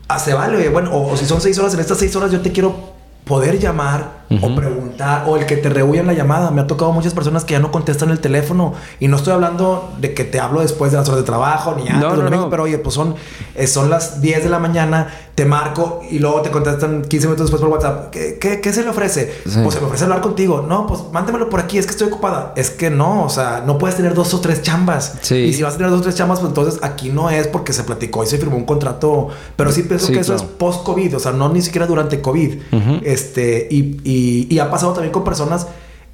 ah, 0.08 0.20
se 0.20 0.36
vale, 0.36 0.70
bueno, 0.70 0.92
o 0.94 1.18
si 1.18 1.26
son 1.26 1.42
seis 1.42 1.58
horas, 1.58 1.74
en 1.74 1.80
estas 1.80 1.98
seis 1.98 2.16
horas 2.16 2.32
yo 2.32 2.42
te 2.42 2.52
quiero 2.52 2.94
poder 3.26 3.58
llamar 3.58 4.20
o 4.42 4.56
preguntar 4.56 5.26
o 5.28 5.38
el 5.38 5.46
que 5.46 5.58
te 5.58 5.70
rehuyan 5.70 6.08
la 6.08 6.14
llamada. 6.14 6.52
Me 6.52 6.62
ha 6.62 6.68
tocado 6.68 6.92
muchas 6.92 7.14
personas 7.14 7.46
que 7.46 7.54
ya 7.54 7.60
no 7.60 7.72
contestan 7.72 8.10
el 8.10 8.20
teléfono 8.20 8.74
y 9.00 9.08
no 9.08 9.18
estoy 9.18 9.34
hablando 9.34 9.92
de 10.00 10.14
que 10.14 10.24
te 10.24 10.40
hablo 10.40 10.62
después 10.62 10.92
de 10.92 10.98
las 10.98 11.08
horas 11.08 11.22
de 11.22 11.26
trabajo 11.26 11.76
ni 11.76 11.90
antes, 11.90 12.18
no, 12.18 12.30
no, 12.30 12.50
pero 12.50 12.64
oye, 12.64 12.78
pues 12.78 12.96
son, 12.96 13.16
eh, 13.56 13.68
son 13.68 13.90
las 13.90 14.22
10 14.22 14.44
de 14.44 14.50
la 14.50 14.60
mañana, 14.60 15.08
te 15.36 15.46
marco 15.46 16.02
y 16.10 16.20
luego 16.20 16.42
te 16.42 16.52
contestan 16.52 17.04
15 17.04 17.28
minutos 17.28 17.48
después 17.48 17.62
por 17.62 17.72
WhatsApp. 17.72 18.12
¿Qué, 18.12 18.60
qué, 18.62 18.74
se 18.74 18.84
le 18.84 18.90
ofrece? 18.90 19.34
Pues 19.44 19.74
se 19.74 19.80
me 19.80 19.88
ofrece 19.88 20.04
hablar 20.04 20.22
contigo. 20.22 20.66
No, 20.68 20.86
pues 20.88 21.02
mándemelo 21.12 21.50
por 21.50 21.60
aquí, 21.60 21.78
es 21.78 21.86
que 21.86 21.92
estoy 21.92 22.08
ocupada. 22.08 22.54
Es 22.56 22.70
que 22.70 22.90
no, 22.90 23.24
o 23.24 23.30
sea, 23.30 23.64
no 23.66 23.78
puedes 23.78 23.96
tener 23.96 24.14
dos 24.14 24.34
o 24.34 24.42
tres 24.42 24.62
chambas. 24.62 25.32
Y 25.32 25.54
si 25.54 25.64
vas 25.64 25.76
a 25.76 25.78
tener 25.78 25.92
dos 25.92 26.02
o 26.02 26.04
tres 26.04 26.16
chambas, 26.16 26.40
pues 26.40 26.50
entonces 26.50 26.80
aquí 26.84 27.10
no 27.10 27.30
es 27.30 27.48
porque 27.48 27.74
se 27.74 27.84
platicó 27.84 28.24
y 28.24 28.28
se 28.28 28.38
firmó 28.38 28.58
un 28.58 28.66
contrato. 28.66 29.30
Pero 29.56 29.72
sí 29.72 29.84
pienso 29.84 30.12
que 30.12 30.20
eso 30.20 30.36
es 30.36 30.44
post-COVID, 30.44 31.16
o 31.16 31.20
sea, 31.20 31.32
no 31.32 31.50
ni 31.50 31.62
siquiera 31.62 31.88
durante 31.88 32.22
COVID. 32.22 32.60
Este, 33.04 33.68
y, 33.70 34.00
y, 34.04 34.20
y 34.49 34.59
ha 34.59 34.69
pasado 34.69 34.93
también 34.93 35.11
con 35.11 35.24
personas 35.24 35.67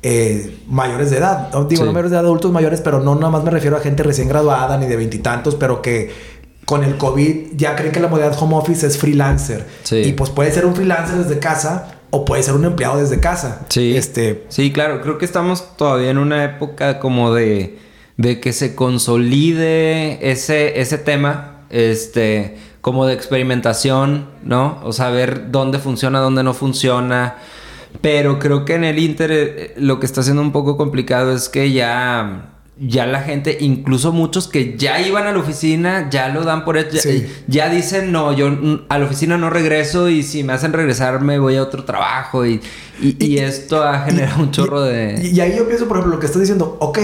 eh, 0.04 0.60
mayores 0.68 1.10
de 1.10 1.18
edad. 1.18 1.50
Digo, 1.68 1.86
no 1.86 1.92
mayores 1.92 2.12
de 2.12 2.18
edad, 2.18 2.26
adultos 2.26 2.52
mayores, 2.52 2.82
pero 2.82 3.00
no 3.00 3.16
nada 3.16 3.30
más 3.30 3.44
me 3.44 3.52
refiero 3.52 3.78
a 3.78 3.80
gente 3.80 4.04
recién 4.04 4.28
graduada 4.28 4.78
ni 4.78 4.86
de 4.86 4.96
veintitantos, 4.96 5.56
pero 5.56 5.82
que 5.82 6.38
con 6.66 6.84
el 6.84 6.98
COVID 6.98 7.54
ya 7.56 7.76
creen 7.76 7.92
que 7.92 8.00
la 8.00 8.08
modalidad 8.08 8.38
home 8.42 8.56
office 8.56 8.86
es 8.86 8.98
freelancer. 8.98 9.66
Y 9.92 10.12
pues 10.14 10.30
puede 10.30 10.52
ser 10.52 10.66
un 10.66 10.76
freelancer 10.76 11.18
desde 11.18 11.40
casa 11.40 11.96
o 12.10 12.26
puede 12.26 12.44
ser 12.44 12.54
un 12.56 12.66
empleado 12.66 13.00
desde 13.00 13.20
casa. 13.20 13.66
Sí. 13.70 13.96
Este... 13.96 14.46
Sí, 14.50 14.72
claro. 14.72 15.02
Creo 15.02 15.18
que 15.18 15.26
estamos 15.26 15.76
todavía 15.78 16.10
en 16.10 16.18
una 16.18 16.44
época 16.44 17.00
como 17.00 17.34
de, 17.34 17.80
de 18.18 18.40
que 18.40 18.54
se 18.54 18.76
consolide 18.76 20.32
ese, 20.32 20.80
ese 20.80 20.98
tema. 20.98 21.54
Este 21.70 22.58
como 22.80 23.06
de 23.06 23.14
experimentación, 23.14 24.30
¿no? 24.44 24.80
O 24.86 24.94
saber 24.94 25.52
dónde 25.52 25.80
funciona, 25.80 26.22
dónde 26.22 26.44
no 26.44 26.54
funciona. 26.54 27.36
Pero 28.02 28.40
creo 28.40 28.66
que 28.66 28.76
en 28.76 28.84
el 28.84 29.00
Inter 29.00 29.32
eh, 29.32 29.74
lo 29.78 30.00
que 30.00 30.06
está 30.06 30.24
siendo 30.24 30.42
un 30.42 30.52
poco 30.52 30.78
complicado 30.78 31.34
es 31.34 31.50
que 31.50 31.72
ya, 31.72 32.54
ya 32.80 33.06
la 33.06 33.22
gente, 33.22 33.58
incluso 33.60 34.12
muchos 34.12 34.48
que 34.48 34.78
ya 34.78 35.02
iban 35.02 35.26
a 35.28 35.32
la 35.32 35.40
oficina, 35.40 36.10
ya 36.10 36.30
lo 36.30 36.44
dan 36.44 36.66
por 36.66 36.78
hecho. 36.78 36.98
Ya, 37.48 37.70
dicen, 37.70 38.12
no, 38.12 38.34
yo 38.34 38.50
a 38.90 39.00
la 39.00 39.06
oficina 39.06 39.38
no 39.38 39.50
regreso 39.50 40.10
y 40.10 40.24
si 40.24 40.44
me 40.44 40.54
hacen 40.54 40.74
regresar 40.74 41.22
me 41.22 41.40
voy 41.40 41.56
a 41.56 41.64
otro 41.64 41.84
trabajo. 41.86 42.46
Y, 42.46 42.62
y, 43.00 43.38
esto 43.38 43.84
ha 43.84 44.00
generado 44.00 44.42
un 44.42 44.52
chorro 44.52 44.82
de... 44.82 45.30
Y 45.32 45.40
ahí 45.40 45.56
yo 45.58 45.68
pienso, 45.68 45.88
por 45.88 45.98
ejemplo, 45.98 46.16
lo 46.16 46.20
que 46.20 46.26
estás 46.26 46.42
diciendo, 46.42 46.78
ok, 46.80 47.00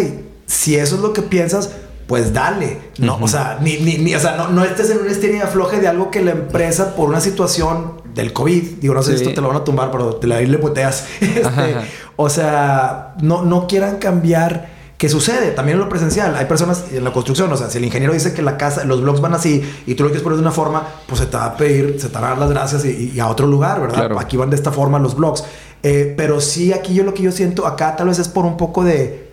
si 0.45 0.75
eso 0.75 0.95
es 0.95 1.01
lo 1.01 1.13
que 1.13 1.21
piensas, 1.21 1.71
pues 2.07 2.33
dale, 2.33 2.79
¿no? 2.97 3.17
O 3.21 3.27
sea, 3.27 3.59
ni, 3.61 3.77
ni, 3.77 4.13
o 4.15 4.19
sea, 4.19 4.35
no, 4.35 4.49
no 4.49 4.63
estés 4.63 4.89
en 4.89 4.99
un 4.99 5.07
estilo 5.07 5.35
y 5.35 5.39
afloje 5.39 5.79
de 5.79 5.87
algo 5.87 6.11
que 6.11 6.21
la 6.21 6.31
empresa, 6.31 6.95
por 6.95 7.09
una 7.09 7.21
situación 7.21 8.01
del 8.13 8.33
COVID, 8.33 8.63
digo, 8.79 8.93
no 8.93 9.01
sé 9.01 9.17
si 9.17 9.23
esto 9.23 9.35
te 9.35 9.41
lo 9.41 9.47
van 9.47 9.57
a 9.57 9.63
tumbar, 9.63 9.91
pero 9.91 10.15
te 10.15 10.27
la 10.27 10.39
le 10.41 10.57
puteas. 10.57 11.05
Este, 11.21 11.75
o 12.15 12.29
sea, 12.29 13.15
no, 13.21 13.43
no 13.43 13.67
quieran 13.67 13.97
cambiar. 13.97 14.71
¿Qué 14.97 15.09
sucede? 15.09 15.51
También 15.51 15.77
en 15.77 15.83
lo 15.83 15.89
presencial. 15.89 16.35
Hay 16.35 16.45
personas 16.45 16.85
en 16.93 17.03
la 17.03 17.11
construcción, 17.11 17.51
o 17.51 17.57
sea, 17.57 17.69
si 17.69 17.77
el 17.77 17.83
ingeniero 17.83 18.13
dice 18.13 18.33
que 18.33 18.41
la 18.41 18.55
casa, 18.55 18.85
los 18.85 19.01
blogs 19.01 19.19
van 19.19 19.33
así 19.33 19.61
y 19.85 19.95
tú 19.95 20.03
lo 20.03 20.09
quieres 20.09 20.23
poner 20.23 20.37
de 20.37 20.43
una 20.43 20.51
forma, 20.51 20.87
pues 21.07 21.19
se 21.19 21.25
te 21.25 21.35
va 21.35 21.45
a 21.45 21.57
pedir, 21.57 21.99
se 21.99 22.07
te 22.07 22.13
va 22.19 22.27
a 22.27 22.29
dar 22.29 22.37
las 22.37 22.51
gracias 22.51 22.85
y, 22.85 23.19
a 23.19 23.27
otro 23.27 23.47
lugar, 23.47 23.81
¿verdad? 23.81 24.15
Aquí 24.17 24.37
van 24.37 24.49
de 24.49 24.55
esta 24.55 24.71
forma 24.71 24.99
los 24.99 25.15
blogs. 25.15 25.43
Eh, 25.81 26.13
pero 26.15 26.39
sí, 26.39 26.71
aquí 26.71 26.93
yo 26.93 27.03
lo 27.03 27.13
que 27.13 27.23
yo 27.23 27.31
siento 27.31 27.67
acá 27.67 27.95
tal 27.97 28.07
vez 28.07 28.19
es 28.19 28.29
por 28.29 28.45
un 28.45 28.55
poco 28.55 28.85
de, 28.85 29.31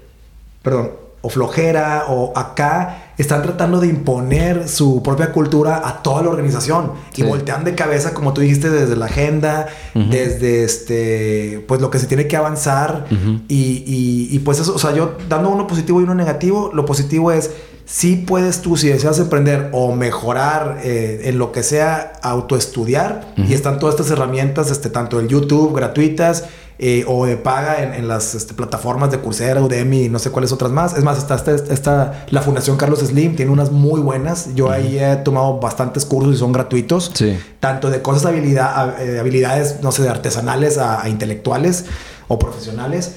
perdón, 0.63 0.91
o 1.23 1.29
flojera 1.29 2.07
o 2.09 2.33
acá 2.37 3.13
están 3.19 3.43
tratando 3.43 3.81
de 3.81 3.89
imponer 3.89 4.69
su 4.69 5.03
propia 5.03 5.33
cultura 5.33 5.87
a 5.87 6.03
toda 6.03 6.23
la 6.23 6.31
organización 6.31 6.93
y 7.15 7.23
voltean 7.23 7.65
de 7.65 7.75
cabeza 7.75 8.15
como 8.15 8.33
tú 8.33 8.41
dijiste 8.41 8.71
desde 8.71 8.97
la 8.97 9.07
agenda 9.07 9.67
desde 9.95 10.65
este 10.65 11.63
pues 11.69 11.83
lo 11.83 11.91
que 11.91 11.99
se 11.99 12.07
tiene 12.07 12.27
que 12.27 12.37
avanzar 12.37 13.05
y, 13.49 14.29
y, 14.31 14.39
pues 14.39 14.61
eso 14.61 14.75
o 14.75 14.79
sea 14.79 14.95
yo 14.95 15.17
dando 15.29 15.51
uno 15.51 15.67
positivo 15.67 16.01
y 16.01 16.05
uno 16.05 16.15
negativo 16.15 16.71
lo 16.73 16.87
positivo 16.87 17.31
es 17.31 17.51
si 17.85 18.17
puedes 18.17 18.63
tú 18.63 18.79
si 18.79 18.89
deseas 18.89 19.19
emprender 19.19 19.69
o 19.73 19.95
mejorar 19.95 20.79
eh, 20.83 21.23
en 21.25 21.39
lo 21.39 21.53
que 21.53 21.63
sea 21.63 22.13
autoestudiar 22.23 23.35
y 23.37 23.53
están 23.53 23.79
todas 23.79 23.97
estas 23.97 24.11
herramientas 24.11 24.71
este 24.71 24.89
tanto 24.89 25.21
el 25.21 25.29
YouTube 25.29 25.75
gratuitas 25.75 26.45
eh, 26.83 27.05
o 27.07 27.27
de 27.27 27.37
paga 27.37 27.95
en, 27.95 28.09
las 28.09 28.35
este, 28.35 28.55
plataformas 28.55 29.11
de 29.11 29.21
Coursera, 29.21 29.61
Udemy 29.61 30.09
no 30.09 30.19
sé 30.19 30.31
cuáles 30.31 30.51
otras 30.51 30.73
más. 30.73 30.97
Es 30.97 31.05
más, 31.05 31.19
está, 31.19 31.35
está, 31.55 32.25
la 32.31 32.41
Fundación 32.41 32.79
Carlos 32.79 33.01
Slim, 33.01 33.37
tiene 33.37 33.53
unas 33.53 33.71
muy 33.71 34.01
buenas. 34.01 34.55
Yo 34.55 34.71
ahí 34.71 34.99
he 34.99 35.17
tomado 35.17 35.61
bastantes 35.61 36.07
cursos 36.07 36.35
y 36.35 36.39
son 36.39 36.53
gratuitos. 36.53 37.11
Sí. 37.13 37.39
Tanto 37.61 37.91
de 37.91 38.01
cosas 38.01 38.23
de 38.23 38.31
habilidad, 38.31 38.99
eh, 38.99 39.21
habilidades, 39.21 39.83
no 39.83 39.93
sé, 39.93 40.05
de 40.05 40.09
artesanales 40.09 40.79
a, 40.79 41.07
intelectuales 41.11 41.85
o 42.29 42.39
profesionales. 42.39 43.17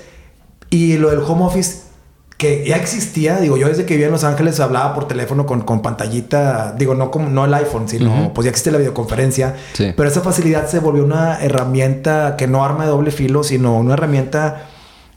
Y 0.69 0.97
lo 0.97 1.11
del 1.11 1.19
home 1.19 1.45
office 1.45 1.82
que 2.43 2.65
ya 2.67 2.75
existía, 2.75 3.37
digo, 3.37 3.55
yo 3.55 3.69
desde 3.69 3.85
que 3.85 3.93
vivía 3.93 4.07
en 4.07 4.11
Los 4.11 4.25
Ángeles 4.25 4.59
hablaba 4.59 4.93
por 4.93 5.07
teléfono 5.07 5.45
con, 5.45 5.61
con 5.61 5.81
pantallita, 5.81 6.75
digo, 6.77 6.93
no 6.93 7.09
como 7.09 7.29
no 7.29 7.45
el 7.45 7.53
iPhone, 7.53 7.87
sino 7.87 8.33
pues 8.33 8.43
ya 8.43 8.49
existe 8.49 8.69
la 8.69 8.79
videoconferencia, 8.79 9.55
pero 9.77 10.03
esa 10.03 10.19
facilidad 10.19 10.67
se 10.67 10.79
volvió 10.79 11.05
una 11.05 11.41
herramienta 11.41 12.35
que 12.37 12.45
no 12.47 12.65
arma 12.65 12.83
de 12.83 12.89
doble 12.89 13.11
filo, 13.11 13.45
sino 13.45 13.77
una 13.77 13.93
herramienta 13.93 14.67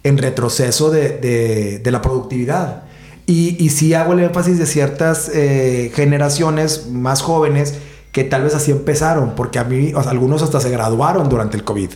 en 0.04 0.18
retroceso 0.18 0.92
de, 0.92 1.80
de, 1.82 1.90
la 1.90 2.00
productividad. 2.00 2.84
Y, 3.26 3.56
y 3.58 3.70
sí 3.70 3.92
hago 3.92 4.12
el 4.12 4.20
énfasis 4.20 4.56
de 4.56 4.66
ciertas 4.66 5.28
eh, 5.34 5.90
generaciones 5.96 6.86
más 6.92 7.22
jóvenes 7.22 7.74
que 8.16 8.24
tal 8.24 8.44
vez 8.44 8.54
así 8.54 8.70
empezaron, 8.70 9.34
porque 9.34 9.58
a 9.58 9.64
mí, 9.64 9.92
o 9.94 10.02
sea, 10.02 10.10
algunos 10.10 10.42
hasta 10.42 10.58
se 10.58 10.70
graduaron 10.70 11.28
durante 11.28 11.54
el 11.58 11.64
COVID. 11.64 11.90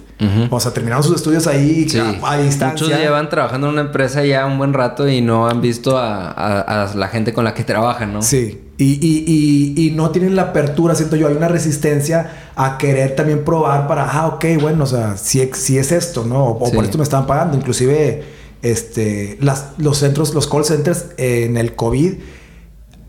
O 0.50 0.60
sea, 0.60 0.70
terminaron 0.70 1.02
sus 1.02 1.16
estudios 1.16 1.46
ahí 1.46 1.86
a, 2.22 2.36
distancia. 2.36 2.86
Muchos 2.86 3.00
llevan 3.00 3.30
trabajando 3.30 3.68
en 3.68 3.72
una 3.72 3.80
empresa 3.80 4.22
ya 4.22 4.44
un 4.44 4.58
buen 4.58 4.74
rato 4.74 5.08
y 5.08 5.22
no 5.22 5.48
han 5.48 5.62
visto 5.62 5.96
a, 5.96 6.92
la 6.94 7.08
gente 7.08 7.32
con 7.32 7.44
la 7.44 7.54
que 7.54 7.64
trabajan, 7.64 8.12
¿no? 8.12 8.20
Sí. 8.20 8.60
Y, 8.76 8.98
y, 9.00 9.72
y, 9.82 9.90
no 9.92 10.10
tienen 10.10 10.36
la 10.36 10.42
apertura, 10.42 10.94
siento 10.94 11.16
yo, 11.16 11.26
hay 11.26 11.36
una 11.36 11.48
resistencia 11.48 12.50
a 12.54 12.76
querer 12.76 13.16
también 13.16 13.42
probar 13.42 13.88
para, 13.88 14.04
ah, 14.10 14.26
ok, 14.26 14.44
bueno, 14.60 14.84
o 14.84 14.86
sea, 14.86 15.16
si, 15.16 15.48
si 15.54 15.78
es 15.78 15.90
esto, 15.90 16.26
¿no? 16.26 16.48
O, 16.48 16.70
por 16.70 16.84
esto 16.84 16.98
me 16.98 17.04
estaban 17.04 17.26
pagando. 17.26 17.56
Inclusive, 17.56 18.24
este, 18.60 19.38
las, 19.40 19.68
los 19.78 19.96
centros, 19.96 20.34
los 20.34 20.46
call 20.46 20.66
centers 20.66 21.06
en 21.16 21.56
el 21.56 21.74
COVID 21.74 22.12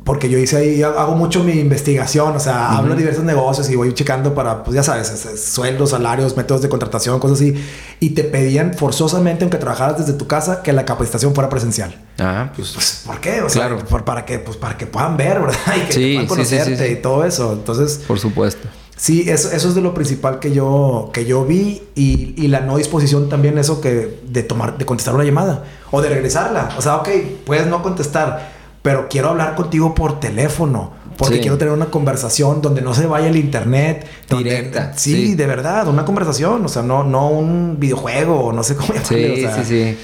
porque 0.04 0.30
yo 0.30 0.40
hice 0.40 0.58
ahí, 0.58 0.82
hago 0.82 1.16
mucho 1.16 1.44
mi 1.44 1.54
investigación, 1.54 2.36
o 2.36 2.40
sea, 2.40 2.76
hablo 2.76 2.96
de 2.96 3.02
diversos 3.02 3.24
negocios 3.24 3.70
y 3.70 3.76
voy 3.76 3.94
checando 3.94 4.34
para, 4.34 4.64
pues 4.64 4.74
ya 4.74 4.82
sabes, 4.82 5.12
sueldos, 5.40 5.92
salarios, 5.92 6.36
métodos 6.36 6.64
de 6.64 6.70
contratación, 6.70 7.20
cosas 7.20 7.38
así. 7.38 7.54
Y 8.00 8.12
te 8.12 8.24
pedían 8.24 8.74
forzosamente, 8.74 9.44
aunque 9.44 9.58
trabajaras 9.58 10.00
desde 10.00 10.14
tu 10.14 10.26
casa, 10.26 10.64
que 10.64 10.74
la 10.74 10.86
capacitación 10.86 11.36
fuera 11.36 11.50
presencial. 11.50 11.96
Ah, 12.18 12.52
pues. 12.56 12.72
pues 12.72 13.04
¿Por 13.06 13.20
qué? 13.20 13.42
O 13.42 13.50
sea, 13.50 13.68
claro. 13.68 14.04
para, 14.04 14.26
que, 14.26 14.40
pues, 14.40 14.58
para 14.58 14.76
que 14.76 14.88
puedan 14.88 15.18
ver, 15.18 15.40
¿verdad? 15.40 15.58
Y 15.78 15.82
que 15.82 16.14
puedan 16.14 16.28
conocerte 16.28 16.92
y 16.92 16.96
todo 16.96 17.24
eso. 17.24 17.54
Entonces. 17.54 18.02
Por 18.08 18.18
supuesto. 18.18 18.68
Sí, 18.98 19.30
eso, 19.30 19.52
eso 19.52 19.70
es 19.70 19.76
de 19.76 19.82
lo 19.82 19.94
principal 19.94 20.40
que 20.40 20.52
yo, 20.52 21.10
que 21.14 21.26
yo 21.26 21.46
vi 21.46 21.82
y, 21.96 22.36
y, 22.38 22.48
la 22.48 22.60
no 22.60 22.78
disposición 22.78 23.30
también 23.30 23.58
eso 23.58 23.82
que 23.82 24.20
de 24.28 24.44
tomar, 24.44 24.78
de 24.78 24.86
contestar 24.86 25.16
una 25.16 25.24
llamada 25.24 25.64
o 25.90 26.02
de 26.02 26.10
regresarla. 26.10 26.70
O 26.78 26.82
sea, 26.84 26.98
ok, 26.98 27.10
puedes 27.44 27.66
no 27.66 27.82
contestar 27.82 28.61
pero 28.82 29.08
quiero 29.10 29.30
hablar 29.30 29.56
contigo 29.56 29.94
por 29.94 30.20
teléfono. 30.20 31.00
Porque 31.18 31.40
quiero 31.40 31.58
tener 31.58 31.74
una 31.74 31.88
conversación 31.88 32.64
donde 32.64 32.82
no 32.82 32.96
se 32.96 33.06
vaya 33.06 33.28
el 33.28 33.36
internet. 33.36 34.08
Directa. 34.28 34.94
sí, 34.96 35.36
de 35.36 35.46
verdad, 35.46 35.88
una 35.88 36.04
conversación. 36.04 36.66
O 36.66 36.68
sea, 36.68 36.82
no, 36.82 37.04
no 37.04 37.30
un 37.30 37.80
videojuego, 37.80 38.52
no 38.54 38.64
sé 38.64 38.76
cómo 38.76 38.88
llamarlo. 38.94 39.36
Sí, 39.36 39.46
sí, 39.56 39.64
sí. 39.66 39.98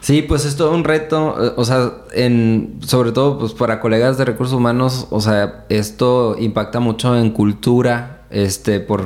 Sí, 0.00 0.22
pues 0.22 0.46
es 0.46 0.56
todo 0.56 0.74
un 0.74 0.84
reto, 0.84 1.36
eh, 1.44 1.52
o 1.56 1.64
sea, 1.64 1.92
en, 2.12 2.78
sobre 2.80 3.12
todo 3.12 3.38
pues 3.38 3.52
para 3.52 3.80
colegas 3.80 4.16
de 4.16 4.24
recursos 4.24 4.56
humanos, 4.56 5.06
o 5.10 5.20
sea, 5.20 5.66
esto 5.68 6.36
impacta 6.38 6.80
mucho 6.80 7.16
en 7.18 7.30
cultura, 7.30 8.22
este, 8.30 8.80
por 8.80 9.04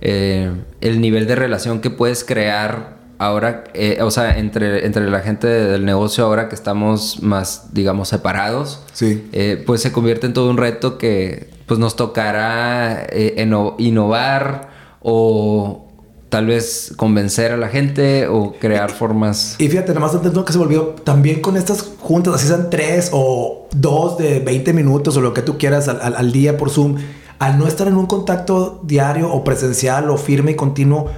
eh, 0.00 0.52
el 0.80 1.00
nivel 1.00 1.26
de 1.26 1.34
relación 1.34 1.80
que 1.80 1.90
puedes 1.90 2.22
crear 2.22 2.97
ahora, 3.18 3.64
eh, 3.74 3.98
o 4.02 4.10
sea, 4.10 4.38
entre, 4.38 4.86
entre 4.86 5.10
la 5.10 5.20
gente 5.20 5.46
del 5.46 5.84
negocio 5.84 6.24
ahora 6.24 6.48
que 6.48 6.54
estamos 6.54 7.22
más, 7.22 7.74
digamos, 7.74 8.08
separados, 8.08 8.82
sí. 8.92 9.28
Eh, 9.32 9.62
pues 9.66 9.82
se 9.82 9.92
convierte 9.92 10.26
en 10.26 10.32
todo 10.32 10.48
un 10.50 10.56
reto 10.56 10.98
que 10.98 11.50
pues 11.66 11.78
nos 11.78 11.96
tocará 11.96 13.06
eh, 13.10 13.46
innovar 13.78 14.70
o 15.02 15.84
tal 16.30 16.46
vez 16.46 16.94
convencer 16.96 17.52
a 17.52 17.56
la 17.56 17.68
gente 17.68 18.26
o 18.26 18.54
crear 18.58 18.90
formas. 18.90 19.56
Y 19.58 19.68
fíjate, 19.68 19.88
nada 19.88 20.00
más 20.00 20.14
entiendo 20.14 20.44
que 20.44 20.52
se 20.52 20.58
volvió 20.58 20.94
también 21.04 21.40
con 21.40 21.56
estas 21.56 21.82
juntas, 22.00 22.34
así 22.34 22.46
sean 22.46 22.70
tres 22.70 23.10
o 23.12 23.68
dos 23.72 24.18
de 24.18 24.40
20 24.40 24.72
minutos 24.72 25.16
o 25.16 25.20
lo 25.20 25.34
que 25.34 25.42
tú 25.42 25.58
quieras 25.58 25.88
al, 25.88 26.14
al 26.14 26.32
día 26.32 26.56
por 26.56 26.70
Zoom, 26.70 26.96
al 27.38 27.58
no 27.58 27.66
estar 27.66 27.88
en 27.88 27.96
un 27.96 28.06
contacto 28.06 28.80
diario 28.84 29.32
o 29.32 29.44
presencial 29.44 30.10
o 30.10 30.16
firme 30.16 30.52
y 30.52 30.54
continuo, 30.54 31.08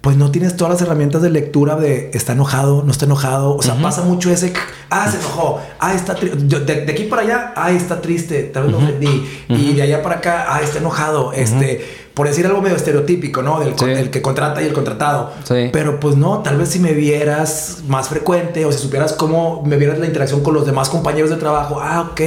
pues 0.00 0.16
no 0.16 0.30
tienes 0.30 0.56
todas 0.56 0.74
las 0.74 0.82
herramientas 0.82 1.20
de 1.20 1.28
lectura 1.28 1.76
de 1.76 2.10
está 2.14 2.32
enojado, 2.32 2.82
no 2.84 2.90
está 2.90 3.04
enojado. 3.04 3.56
O 3.56 3.62
sea, 3.62 3.74
pasa 3.82 4.02
mucho 4.02 4.30
ese, 4.30 4.52
ah, 4.88 5.10
se 5.10 5.18
enojó, 5.18 5.60
ah, 5.78 5.92
está 5.94 6.14
triste. 6.14 6.60
De, 6.60 6.90
aquí 6.90 7.04
para 7.04 7.22
allá, 7.22 7.52
ah, 7.54 7.70
está 7.70 8.00
triste, 8.00 8.44
tal 8.44 8.64
vez 8.64 8.72
lo 8.72 8.78
ofendí. 8.78 9.28
Y 9.48 9.74
de 9.74 9.82
allá 9.82 10.02
para 10.02 10.16
acá, 10.16 10.46
ah, 10.48 10.62
está 10.62 10.78
enojado. 10.78 11.34
Este, 11.34 11.84
por 12.14 12.26
decir 12.26 12.46
algo 12.46 12.62
medio 12.62 12.76
estereotípico, 12.76 13.42
¿no? 13.42 13.60
Del 13.60 13.74
el 13.90 14.10
que 14.10 14.22
contrata 14.22 14.62
y 14.62 14.66
el 14.66 14.72
contratado. 14.72 15.32
Sí. 15.44 15.68
Pero 15.70 16.00
pues 16.00 16.16
no, 16.16 16.38
tal 16.38 16.56
vez 16.56 16.70
si 16.70 16.78
me 16.78 16.94
vieras 16.94 17.80
más 17.86 18.08
frecuente 18.08 18.64
o 18.64 18.72
si 18.72 18.78
supieras 18.78 19.12
cómo 19.12 19.62
me 19.66 19.76
vieras 19.76 19.98
la 19.98 20.06
interacción 20.06 20.42
con 20.42 20.54
los 20.54 20.64
demás 20.64 20.88
compañeros 20.88 21.28
de 21.28 21.36
trabajo, 21.36 21.78
ah, 21.78 22.08
ok. 22.10 22.20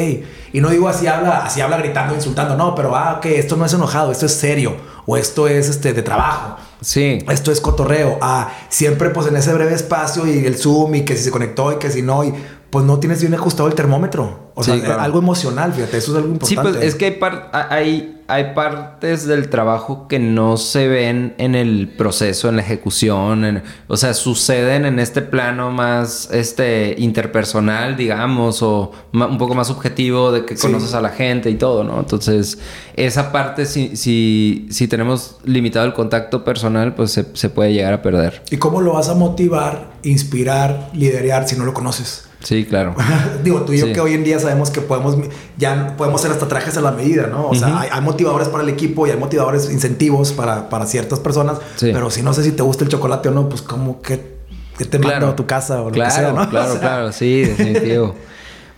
Y 0.53 0.61
no 0.61 0.69
digo 0.69 0.87
así 0.87 1.07
habla, 1.07 1.39
así 1.39 1.59
habla 1.59 1.77
gritando, 1.77 2.13
insultando, 2.13 2.55
no, 2.55 2.75
pero 2.75 2.95
ah, 2.95 3.15
ok, 3.17 3.25
esto 3.25 3.57
no 3.57 3.65
es 3.65 3.73
enojado, 3.73 4.11
esto 4.11 4.27
es 4.27 4.33
serio 4.33 4.75
o 5.07 5.17
esto 5.17 5.47
es 5.47 5.69
este 5.69 5.93
de 5.93 6.03
trabajo. 6.03 6.57
Sí. 6.83 7.19
Esto 7.29 7.51
es 7.51 7.61
cotorreo. 7.61 8.17
Ah, 8.21 8.53
siempre 8.69 9.09
pues 9.09 9.27
en 9.27 9.35
ese 9.35 9.53
breve 9.53 9.73
espacio 9.73 10.27
y 10.27 10.45
el 10.45 10.57
Zoom 10.57 10.95
y 10.95 11.05
que 11.05 11.15
si 11.15 11.23
se 11.23 11.31
conectó 11.31 11.71
y 11.71 11.77
que 11.77 11.89
si 11.89 12.01
no 12.01 12.23
y 12.23 12.33
pues 12.73 12.85
no 12.85 12.97
tienes 12.97 13.21
bien 13.21 13.35
ajustado 13.35 13.69
el 13.69 13.75
termómetro. 13.75 14.51
O 14.55 14.63
sea, 14.63 14.73
algo 15.03 15.19
emocional, 15.19 15.73
fíjate, 15.73 15.97
eso 15.97 16.11
es 16.11 16.17
algo 16.17 16.29
importante. 16.29 16.71
Sí, 16.71 16.79
pues 16.79 16.83
es 16.83 16.95
que 16.95 17.19
hay, 17.51 17.65
hay, 17.69 18.23
hay, 18.27 18.53
partes 18.55 19.27
del 19.27 19.49
trabajo 19.49 20.07
que 20.07 20.17
no 20.17 20.57
se 20.57 20.87
ven 20.87 21.35
en 21.37 21.53
el 21.53 21.93
proceso, 21.95 22.49
en 22.49 22.55
la 22.55 22.63
ejecución, 22.63 23.61
o 23.87 23.95
sea, 23.95 24.15
suceden 24.15 24.85
en 24.85 24.97
este 24.97 25.21
plano 25.21 25.69
más 25.69 26.29
este 26.31 26.95
interpersonal, 26.97 27.95
digamos, 27.95 28.63
o 28.63 28.91
un 29.11 29.37
poco 29.37 29.53
más 29.53 29.67
subjetivo 29.67 30.31
de 30.31 30.43
que 30.43 30.55
conoces 30.55 30.95
a 30.95 31.01
la 31.01 31.09
gente 31.09 31.51
y 31.51 31.55
todo, 31.55 31.83
¿no? 31.83 31.99
Entonces, 31.99 32.57
esa 32.95 33.31
parte, 33.31 33.67
si, 33.67 33.95
si, 33.95 34.67
si 34.71 34.87
tenemos 34.87 35.37
limitado 35.43 35.85
el 35.85 35.93
contacto 35.93 36.43
personal, 36.43 36.95
pues 36.95 37.11
se, 37.11 37.27
se 37.33 37.49
puede 37.49 37.71
llegar 37.71 37.93
a 37.93 38.01
perder. 38.01 38.41
¿Y 38.49 38.57
cómo 38.57 38.81
lo 38.81 38.93
vas 38.93 39.09
a 39.09 39.13
motivar, 39.13 39.91
inspirar, 40.01 40.89
liderar 40.93 41.47
si 41.47 41.55
no 41.55 41.65
lo 41.65 41.75
conoces? 41.75 42.32
Sí, 42.43 42.65
claro. 42.65 42.95
Digo, 43.43 43.61
tú 43.61 43.73
y 43.73 43.79
yo 43.79 43.91
que 43.93 44.01
hoy 44.01 44.13
en 44.13 44.23
día 44.23 44.37
sabemos 44.37 44.69
que 44.69 44.81
podemos, 44.81 45.17
ya 45.57 45.95
podemos 45.97 46.21
hacer 46.21 46.31
hasta 46.31 46.47
trajes 46.47 46.77
a 46.77 46.81
la 46.81 46.91
medida, 46.91 47.27
¿no? 47.27 47.47
O 47.47 47.55
sea, 47.55 47.79
hay, 47.79 48.01
motivadores 48.01 48.49
para 48.49 48.63
el 48.63 48.69
equipo 48.69 49.07
y 49.07 49.11
hay 49.11 49.17
motivadores, 49.17 49.71
incentivos 49.71 50.33
para, 50.33 50.69
para 50.69 50.85
ciertas 50.85 51.19
personas. 51.19 51.57
Pero 51.79 52.11
si 52.11 52.21
no 52.21 52.33
sé 52.33 52.43
si 52.43 52.51
te 52.51 52.61
gusta 52.61 52.83
el 52.83 52.89
chocolate 52.89 53.29
o 53.29 53.31
no, 53.31 53.47
pues 53.47 53.61
como 53.61 54.01
que, 54.01 54.33
te 54.77 54.99
claro. 54.99 55.29
a 55.29 55.35
tu 55.35 55.45
casa 55.45 55.81
o 55.81 55.85
lo 55.85 55.91
claro, 55.91 56.09
que 56.09 56.19
sea, 56.19 56.33
¿no? 56.33 56.49
Claro, 56.49 56.79
claro, 56.79 57.11
sí, 57.11 57.41
definitivo. 57.41 58.15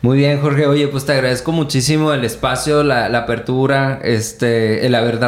Muy 0.06 0.20
bien, 0.20 0.40
Jorge. 0.40 0.68
Oye, 0.68 0.88
pues 0.88 1.04
te 1.08 1.14
agradezco 1.14 1.52
muchísimo 1.52 2.14
el 2.14 2.24
espacio, 2.24 2.84
la, 2.84 3.08
apertura, 3.08 4.00
este, 4.04 4.86
el 4.86 4.94
haber, 4.94 5.20